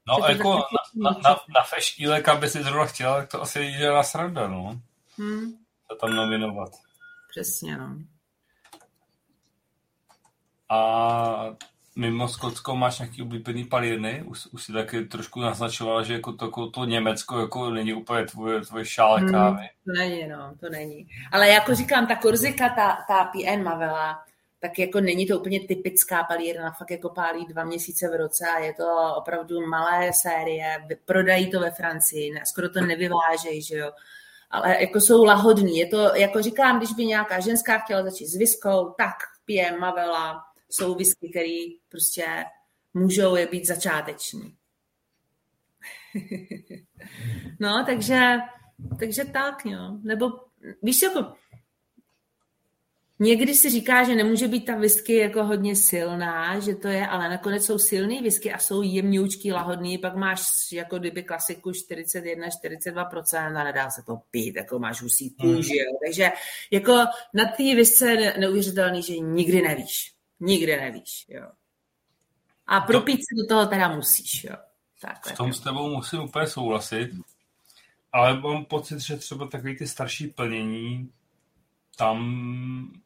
[0.08, 3.60] No, jako na, na, na, na feštíle, kam by si zrovna chtěla, tak to asi
[3.60, 4.82] jde na sranda, no.
[5.18, 5.54] Hmm.
[5.90, 6.70] To tam nominovat.
[7.30, 7.96] Přesně, no.
[10.70, 11.56] A
[11.96, 14.24] mimo Skotsko máš nějaký oblíbený palírny?
[14.26, 18.26] Už, už si taky trošku naznačovala, že jako to, jako to Německo jako není úplně
[18.26, 19.70] tvoje, tvoje šále hmm, krávy.
[19.86, 21.08] To není, no, to není.
[21.32, 24.24] Ale jako říkám, ta Korzika, ta, ta PN Mavela,
[24.60, 28.60] tak jako není to úplně typická palírna, fakt jako pálí dva měsíce v roce a
[28.60, 33.92] je to opravdu malé série, prodají to ve Francii, skoro to nevyvážejí, že jo.
[34.52, 38.36] Ale jako jsou lahodní, je to, jako říkám, když by nějaká ženská chtěla začít s
[38.36, 41.58] viskou, tak PM Mavela, jsou whisky, které
[41.90, 42.26] prostě
[42.94, 44.56] můžou je být začáteční.
[47.60, 48.38] no, takže,
[49.00, 49.98] takže tak, jo.
[50.04, 50.32] Nebo
[50.82, 51.34] víš, jako
[53.24, 57.30] Někdy si říká, že nemůže být ta whisky jako hodně silná, že to je, ale
[57.30, 60.42] nakonec jsou silný whisky a jsou jemňoučký, lahodný, pak máš
[60.72, 65.98] jako kdyby klasiku 41-42% a nedá se to pít, jako máš husí kůži, hmm.
[66.06, 66.32] takže
[66.72, 66.92] jako
[67.34, 70.14] na té whisce je neuvěřitelný, že nikdy nevíš.
[70.42, 71.48] Nikdy nevíš, jo.
[72.68, 74.56] A propít se do toho teda musíš, jo.
[75.02, 77.12] Tak, v tom s tebou musím úplně souhlasit,
[78.12, 81.12] ale mám pocit, že třeba takový ty starší plnění,
[81.96, 83.02] tam,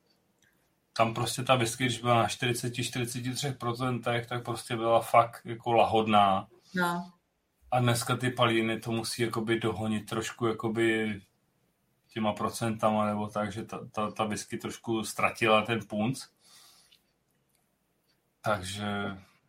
[0.93, 6.47] tam prostě ta whisky, když byla na 40-43%, tak prostě byla fakt jako lahodná.
[6.75, 7.11] No.
[7.72, 11.22] A dneska ty palíny to musí jakoby dohonit trošku jakoby
[12.14, 16.25] těma procentama nebo tak, že ta, ta, ta whisky trošku ztratila ten punc.
[18.45, 18.85] Takže...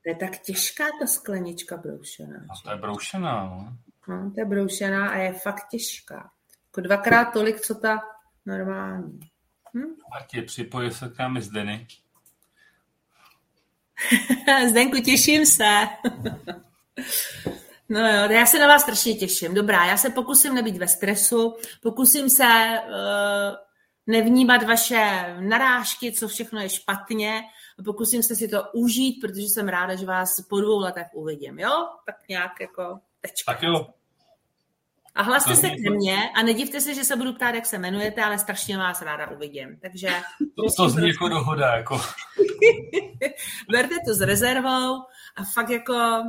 [0.02, 2.36] To je tak těžká ta sklenička broušená.
[2.50, 3.76] A to je broušená, no.
[4.08, 4.30] no.
[4.30, 6.30] to je broušená a je fakt těžká.
[6.66, 8.00] Jako dvakrát tolik, co ta
[8.46, 9.20] normální.
[9.74, 9.94] Hm?
[10.20, 11.86] A tě připojí se k námi Zdeny.
[14.70, 15.64] Zdenku, těším se.
[17.88, 19.54] no jo, já se na vás strašně těším.
[19.54, 23.56] Dobrá, já se pokusím nebýt ve stresu, pokusím se uh,
[24.06, 27.42] nevnímat vaše narážky, co všechno je špatně,
[27.84, 31.88] pokusím se si to užít, protože jsem ráda, že vás po dvou letech uvidím, jo?
[32.06, 33.52] Tak nějak jako tečka.
[33.52, 33.86] Tak jo.
[35.14, 37.76] A hlaste to se ke mně a nedivte se, že se budu ptát, jak se
[37.76, 39.78] jmenujete, ale strašně vás ráda uvidím.
[39.82, 40.08] Takže...
[40.56, 42.00] To, to zní jako dohoda, jako.
[43.70, 45.02] Berte to s rezervou
[45.36, 46.22] a fakt jako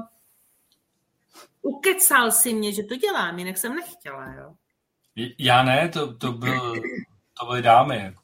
[1.61, 4.53] ukecal si mě, že to dělám, jinak jsem nechtěla, jo.
[5.39, 6.73] Já ne, to, to, byl,
[7.39, 8.15] to byly dámy.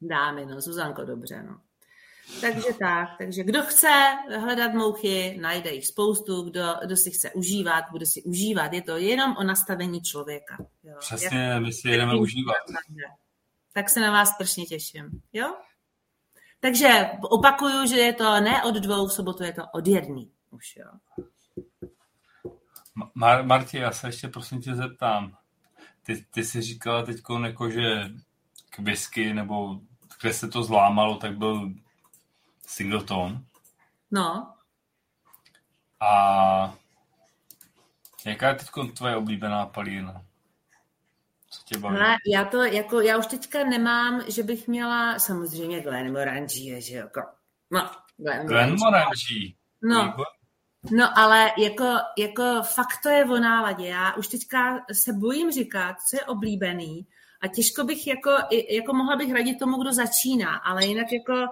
[0.00, 1.60] Dámy, no, Zuzanko, dobře, no.
[2.40, 3.88] Takže tak, takže kdo chce
[4.38, 8.72] hledat mouchy, najde jich spoustu, kdo, kdo si chce užívat, bude si užívat.
[8.72, 10.56] Je to jenom o nastavení člověka.
[10.84, 10.96] Jo.
[10.98, 12.56] Přesně, Jak, my si jedeme užívat.
[13.72, 15.22] Tak se na vás strašně těším.
[15.32, 15.54] Jo?
[16.60, 20.30] Takže opakuju, že je to ne od dvou, v sobotu je to od jedný.
[20.50, 20.90] Už jo.
[23.16, 25.36] Mar- Marti, já se ještě prosím tě zeptám.
[26.02, 28.10] Ty, ty jsi říkala teď, jako, že
[28.70, 29.80] k whisky, nebo
[30.20, 31.70] kde se to zlámalo, tak byl
[32.66, 33.44] Singleton.
[34.10, 34.54] No.
[36.00, 36.74] A
[38.24, 40.22] jaká je teď tvoje oblíbená palína?
[41.50, 41.98] Co tě baví?
[41.98, 47.20] No, já to, jako, já už teďka nemám, že bych měla, samozřejmě Glenmorangie, že jako,
[47.70, 47.90] no,
[48.46, 49.52] Glenmorangie.
[49.82, 50.14] No,
[50.90, 53.86] No, ale jako, jako fakt to je o náladě.
[53.86, 57.06] Já už teďka se bojím říkat, co je oblíbený
[57.40, 58.30] a těžko bych jako,
[58.70, 61.46] jako mohla bych radit tomu, kdo začíná, ale jinak jako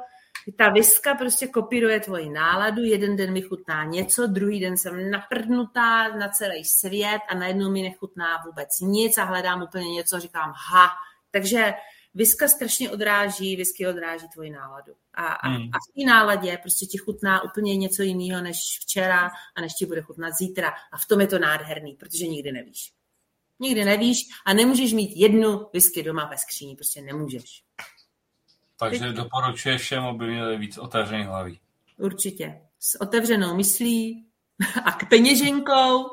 [0.56, 6.16] ta viska prostě kopíruje tvoji náladu, jeden den mi chutná něco, druhý den jsem naprdnutá
[6.16, 10.88] na celý svět a najednou mi nechutná vůbec nic a hledám úplně něco, říkám ha.
[11.30, 11.74] Takže
[12.14, 14.92] viska strašně odráží, whisky odráží tvoji náladu.
[15.14, 15.62] A, a, hmm.
[15.72, 19.86] a v té náladě prostě ti chutná úplně něco jiného než včera a než ti
[19.86, 20.74] bude chutnat zítra.
[20.92, 22.92] A v tom je to nádherný, protože nikdy nevíš.
[23.60, 27.62] Nikdy nevíš a nemůžeš mít jednu whisky doma ve skříni, prostě nemůžeš.
[28.78, 29.17] Takže Teď...
[29.17, 31.61] doporučuješ všem, aby měli víc otevřených hlaví.
[31.99, 32.61] Určitě.
[32.78, 34.27] S otevřenou myslí
[34.85, 36.07] a k peněženkou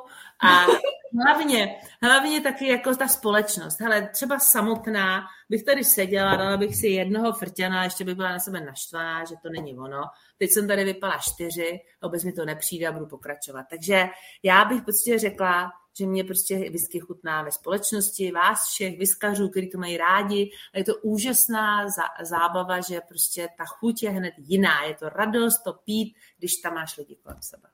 [0.43, 0.65] a
[1.25, 3.79] hlavně, hlavně taky jako ta společnost.
[3.79, 8.39] Hele, třeba samotná bych tady seděla, dala bych si jednoho frťana, ještě bych byla na
[8.39, 10.01] sebe naštvaná, že to není ono.
[10.37, 13.65] Teď jsem tady vypala čtyři, vůbec mi to nepřijde a budu pokračovat.
[13.69, 14.05] Takže
[14.43, 19.69] já bych prostě řekla, že mě prostě whisky chutná ve společnosti, vás všech vyskařů, kteří
[19.69, 20.51] to mají rádi.
[20.73, 21.85] A je to úžasná
[22.21, 24.83] zábava, že prostě ta chuť je hned jiná.
[24.83, 27.69] Je to radost to pít, když tam máš lidi kolem sebe.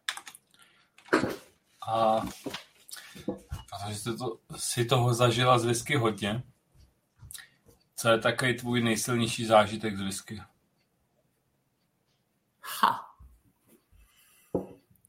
[1.87, 2.21] A
[3.69, 6.43] protože jsi, to, si toho zažila z whisky hodně,
[7.95, 10.41] co je takový tvůj nejsilnější zážitek z whisky?
[12.81, 13.07] Ha.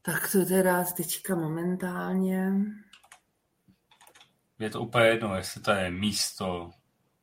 [0.01, 2.51] Tak to teda teďka momentálně
[4.59, 6.71] je to úplně jedno, jestli to je místo,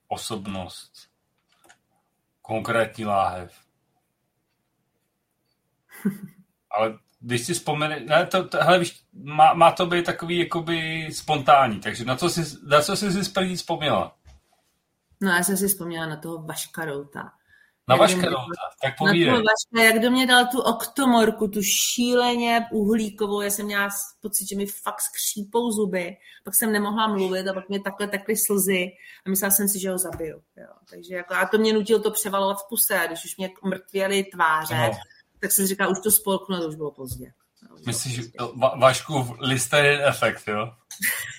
[0.08, 0.92] osobnost,
[2.42, 3.60] konkrétní láhev.
[6.70, 11.08] Ale když si vzpomene, ne, to, to, hele, víš, má, má, to být takový jakoby
[11.12, 14.16] spontánní, takže na co jsi, na co jsi si první vzpomněla?
[15.20, 17.32] No já jsem si vzpomněla na toho Vaška Routa.
[17.88, 19.32] Na Vaškerouta, tak povídej.
[19.32, 23.88] Na Vaška, jak do mě dal tu oktomorku, tu šíleně uhlíkovou, já jsem měla
[24.20, 28.36] pocit, že mi fakt skřípou zuby, pak jsem nemohla mluvit a pak mě takhle takly
[28.36, 28.86] slzy
[29.26, 30.42] a myslela jsem si, že ho zabiju.
[30.56, 30.68] Jo.
[30.90, 34.76] Takže jako, a to mě nutilo to převalovat v puse, když už mě mrtvěly tváře,
[34.76, 34.90] no.
[35.40, 37.32] tak jsem říkala, už to spolknu, to už bylo pozdě.
[37.86, 38.22] Myslíš, že
[38.78, 40.72] Vašku listerin efekt, jo?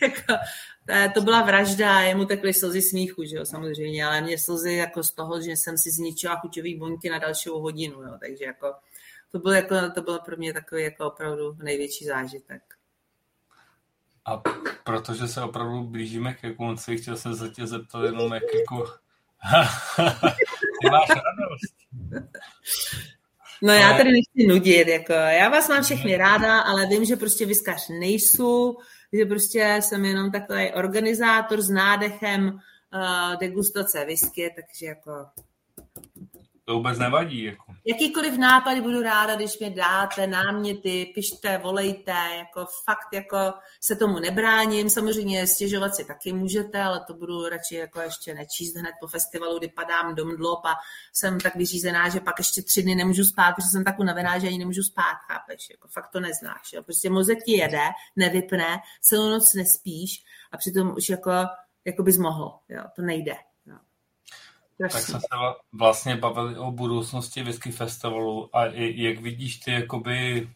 [1.14, 5.12] To byla vražda, jemu tekly slzy smíchu, že jo, samozřejmě, ale mě slzy jako z
[5.12, 8.74] toho, že jsem si zničila chuťový buňky na další hodinu, jo, takže jako
[9.32, 12.62] to bylo, jako, to bylo pro mě takový jako opravdu největší zážitek.
[14.26, 14.42] A
[14.84, 18.86] protože se opravdu blížíme ke konci, chtěl jsem se tě zeptat jenom, jak jako...
[20.82, 21.76] Ty máš radost.
[23.62, 27.46] No já tady nechci nudit, jako já vás mám všechny ráda, ale vím, že prostě
[27.46, 28.78] vyskař nejsou,
[29.14, 35.12] že prostě jsem jenom takový organizátor s nádechem uh, degustace whisky, takže jako...
[36.68, 37.44] To vůbec nevadí.
[37.44, 37.74] Jako.
[37.86, 43.38] Jakýkoliv nápady budu ráda, když mě dáte náměty, pište, volejte, jako fakt jako
[43.82, 44.90] se tomu nebráním.
[44.90, 49.58] Samozřejmě stěžovat si taky můžete, ale to budu radši jako ještě nečíst hned po festivalu,
[49.58, 50.74] kdy padám do mdlop a
[51.14, 54.48] jsem tak vyřízená, že pak ještě tři dny nemůžu spát, protože jsem tak unavená, že
[54.48, 55.70] ani nemůžu spát, chápeš?
[55.72, 56.74] Jako fakt to neznáš.
[56.74, 56.84] Jo?
[56.84, 57.84] Prostě mozek ti jede,
[58.16, 61.32] nevypne, celou noc nespíš a přitom už jako,
[61.86, 62.60] jako bys mohl.
[62.70, 62.84] Jo?
[62.96, 63.34] To nejde.
[64.82, 65.28] Tak jsme se
[65.72, 70.50] vlastně bavili o budoucnosti whisky festivalu a jak vidíš ty jakoby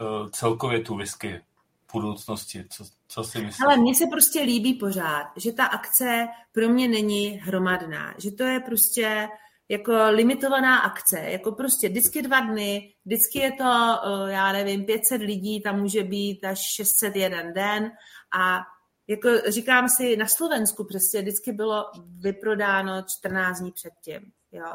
[0.00, 1.40] uh, celkově tu whisky
[1.88, 2.64] v budoucnosti?
[2.70, 3.66] Co, co si myslíš?
[3.66, 8.44] Ale mně se prostě líbí pořád, že ta akce pro mě není hromadná, že to
[8.44, 9.28] je prostě
[9.68, 15.22] jako limitovaná akce, jako prostě vždycky dva dny, vždycky je to, uh, já nevím, 500
[15.22, 17.90] lidí, tam může být až 600 jeden den
[18.38, 18.60] a
[19.08, 21.84] jako říkám si, na Slovensku prostě vždycky bylo
[22.18, 24.32] vyprodáno 14 dní předtím.
[24.52, 24.72] Jo.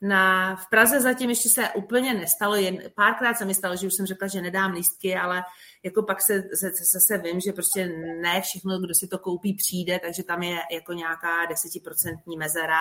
[0.00, 3.94] Na, v Praze zatím ještě se úplně nestalo, jen párkrát se mi stalo, že už
[3.94, 5.42] jsem řekla, že nedám lístky, ale
[5.84, 7.86] jako pak se, se, zase vím, že prostě
[8.22, 12.80] ne všechno, kdo si to koupí, přijde, takže tam je jako nějaká desetiprocentní mezera.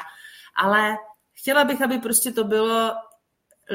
[0.56, 0.96] Ale
[1.34, 2.94] chtěla bych, aby prostě to bylo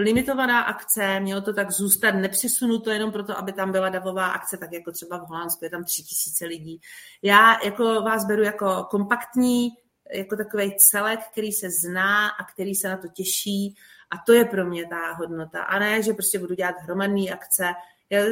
[0.00, 4.72] limitovaná akce, mělo to tak zůstat nepřesunuto jenom proto, aby tam byla davová akce, tak
[4.72, 6.80] jako třeba v Holandsku je tam tři tisíce lidí.
[7.22, 9.68] Já jako vás beru jako kompaktní,
[10.14, 13.76] jako takový celek, který se zná a který se na to těší
[14.10, 15.62] a to je pro mě ta hodnota.
[15.62, 17.64] A ne, že prostě budu dělat hromadné akce.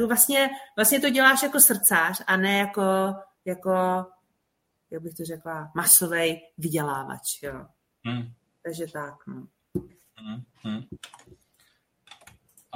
[0.07, 2.83] Vlastně, vlastně to děláš jako srdcář a ne jako,
[3.45, 3.73] jako
[4.91, 7.43] jak bych to řekla, masový vydělávač.
[7.43, 7.67] Jo.
[8.05, 8.33] Hmm.
[8.62, 9.27] Takže tak.
[9.27, 9.47] No.
[10.17, 10.43] Hmm.
[10.62, 10.83] Hmm.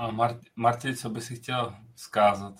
[0.01, 0.11] A
[0.57, 2.55] Marti, co by si chtěla zkázat?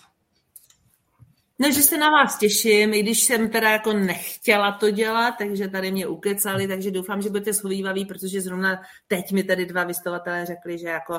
[1.59, 5.69] No, že se na vás těším, i když jsem teda jako nechtěla to dělat, takže
[5.69, 10.47] tady mě ukecali, takže doufám, že budete schovývaví, protože zrovna teď mi tady dva vystovatelé
[10.47, 11.19] řekli, že jako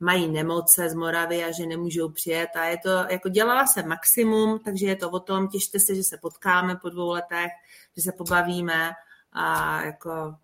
[0.00, 4.58] mají nemoce z Moravy a že nemůžou přijet a je to, jako dělala jsem maximum,
[4.58, 7.50] takže je to o tom, těšte se, že se potkáme po dvou letech,
[7.96, 8.92] že se pobavíme
[9.32, 10.34] a jako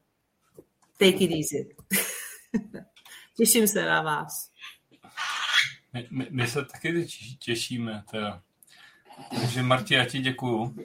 [0.99, 1.77] take it easy.
[3.37, 4.56] Těším se na vás.
[5.97, 7.07] My, my, my se taky
[7.39, 8.05] těšíme.
[8.11, 8.43] Teda.
[9.41, 10.77] Takže Marti, já ti děkuju.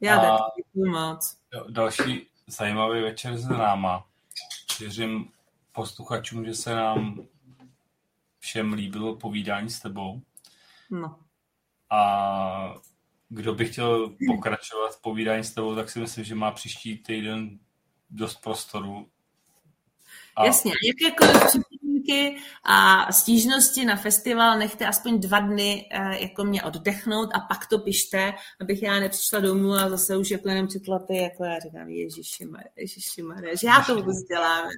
[0.00, 1.38] Já taky děkuju moc.
[1.70, 4.06] Další zajímavý večer s náma.
[4.80, 5.28] Věřím
[5.72, 7.26] posluchačům, že se nám
[8.38, 10.22] všem líbilo povídání s tebou.
[10.90, 11.18] No.
[11.90, 12.74] A
[13.28, 17.58] kdo by chtěl pokračovat v povídání s tebou, tak si myslím, že má příští týden
[18.10, 19.08] dost prostoru.
[20.36, 20.44] A...
[20.44, 21.42] Jasně, jakékoliv
[22.02, 27.66] připomínky a stížnosti na festival nechte aspoň dva dny eh, jako mě oddechnout a pak
[27.66, 31.58] to pište, abych já nepřišla domů a zase už jako jenom četla ty, jako já
[31.58, 33.22] říkám, ježiši, ježiši,
[33.60, 34.68] že já to vůbec dělám.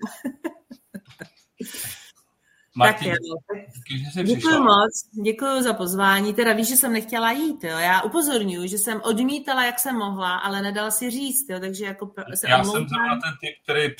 [2.76, 3.18] Martin, tak
[4.16, 4.22] jo.
[4.24, 4.92] Děkuji moc,
[5.24, 6.34] děkuji za pozvání.
[6.34, 7.78] Teda víš, že jsem nechtěla jít, jo.
[7.78, 11.60] Já upozorňuji, že jsem odmítala, jak jsem mohla, ale nedala si říct, jo.
[11.60, 12.80] takže jako se Já omlouvám.
[12.80, 13.94] jsem zrovna ten typ, který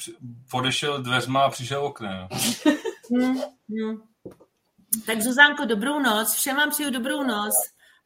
[0.50, 2.28] podešel dveřma a přišel oknem.
[3.10, 4.02] hmm, hmm.
[5.06, 7.54] Tak Zuzánko, dobrou noc, všem vám přeju dobrou noc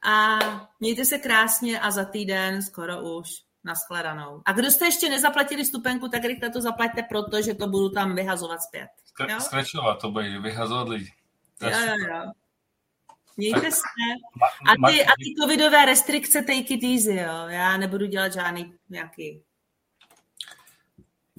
[0.04, 0.38] a
[0.80, 3.28] mějte se krásně a za týden skoro už
[3.64, 4.42] naschledanou.
[4.44, 8.58] A kdo jste ještě nezaplatili stupenku, tak rychle to zaplaťte, protože to budu tam vyhazovat
[8.62, 8.88] zpět.
[9.38, 11.12] Skrečovat to bude, vyhazovat lidi.
[11.62, 12.32] Jo, jo, jo.
[13.36, 13.82] Mějte se.
[14.68, 17.48] A ty, a ty covidové restrikce take it easy, jo.
[17.48, 19.42] Já nebudu dělat žádný nějaký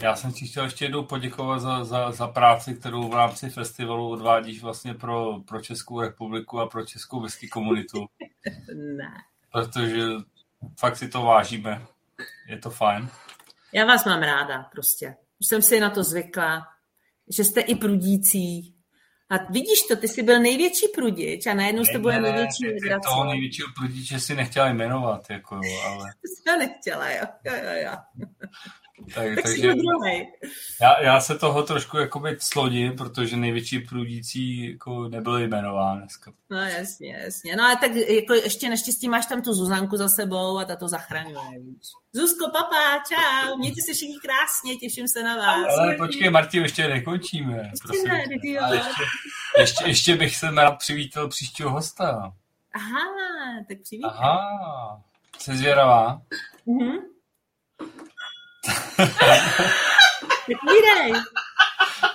[0.02, 4.10] já jsem ti chtěl ještě jednou poděkovat za, za, za práci, kterou v rámci festivalu
[4.10, 8.06] odvádíš vlastně pro, pro Českou republiku a pro českou whisky komunitu.
[8.98, 9.14] ne.
[9.52, 10.04] Protože
[10.80, 11.86] fakt si to vážíme.
[12.48, 13.10] Je to fajn.
[13.74, 15.16] Já vás mám ráda prostě.
[15.40, 16.68] Už jsem si na to zvykla
[17.30, 18.76] že jste i prudící.
[19.30, 23.10] A vidíš to, ty jsi byl největší prudič a najednou jste byl největší legrace.
[23.10, 26.06] Toho největšího prudiče si nechtěla jmenovat, jako, ale...
[26.26, 28.28] Jsi nechtěla, jo, jo, jo, jo.
[29.06, 29.74] Tak, tak takže
[30.82, 36.32] já, já, se toho trošku jakoby slodím, protože největší průdící jako nebyly jmenován dneska.
[36.50, 37.56] No jasně, jasně.
[37.56, 40.88] No a tak jako ještě naštěstí máš tam tu Zuzanku za sebou a ta to
[40.88, 41.62] zachraňuje.
[42.14, 45.78] Zuzko, papa, čau, mějte se všichni krásně, těším se na vás.
[45.80, 47.72] Ale počkej, Marti, ještě nekončíme.
[47.72, 48.24] Ještě ne,
[48.74, 49.04] ještě,
[49.60, 52.34] ještě, ještě bych se rád přivítal příštího hosta.
[52.74, 53.00] Aha,
[53.68, 54.12] tak přivítej.
[54.14, 55.02] Aha,
[55.38, 56.22] jsi zvědavá?
[56.66, 56.98] Mhm.
[58.98, 59.42] Tak
[60.48, 61.22] výdej.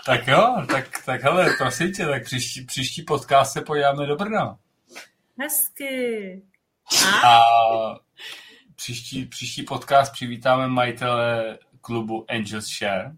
[0.06, 4.58] Tak jo, tak, tak hele, prosím tě, tak příští, příští podcast se podíváme do Brna.
[5.38, 6.42] Hezky.
[7.24, 7.44] A, a
[8.76, 13.12] příští, příští podcast přivítáme majitele klubu Angels Share,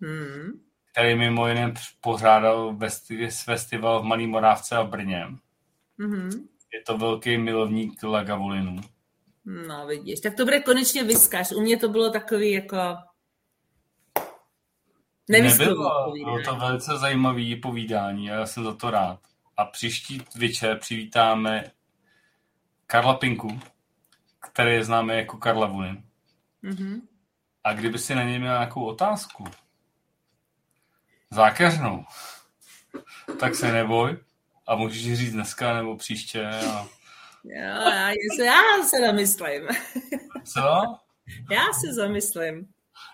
[0.00, 0.60] hmm.
[0.92, 2.76] který mimo jiné pořádal
[3.44, 5.26] festival v Malý Morávce a Brně.
[5.98, 6.30] Hmm.
[6.72, 8.80] Je to velký milovník Lagavulinu.
[9.48, 11.52] No vidíš, tak to bude konečně vyskaž.
[11.52, 12.76] U mě to bylo takový jako...
[15.28, 19.20] Nebylo, bylo to velice zajímavé povídání a já jsem za to rád.
[19.56, 21.64] A příští večer přivítáme
[22.86, 23.60] Karla Pinku,
[24.40, 26.02] který je známý jako Karla Vunin.
[26.64, 27.00] Mm-hmm.
[27.64, 29.44] A kdyby si na něj měl nějakou otázku,
[31.30, 32.04] zákeřnou,
[33.40, 34.16] tak se neboj
[34.66, 36.46] a můžeš říct dneska nebo příště.
[36.48, 36.97] A...
[37.50, 38.10] Jo, já,
[38.44, 39.62] já se zamyslím.
[40.44, 40.98] Co?
[41.50, 42.68] Já se zamyslím.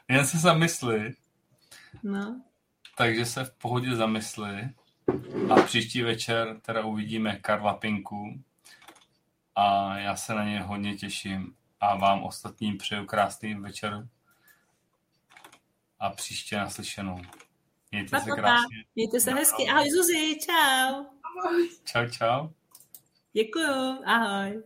[0.09, 1.15] Jen se zamysli.
[2.03, 2.43] No.
[2.97, 4.69] Takže se v pohodě zamysli.
[5.51, 8.43] A příští večer teda uvidíme Karla Pinku.
[9.55, 11.55] A já se na ně hodně těším.
[11.81, 14.09] A vám ostatním přeju krásný večer.
[15.99, 17.21] A příště naslyšenou.
[17.91, 18.85] Mějte pa, se krásně.
[18.95, 19.69] Mějte se hezky.
[19.69, 21.05] Ahoj Zuzi, čau.
[21.85, 22.49] Čau, čau.
[23.37, 24.63] Děkuju, ahoj.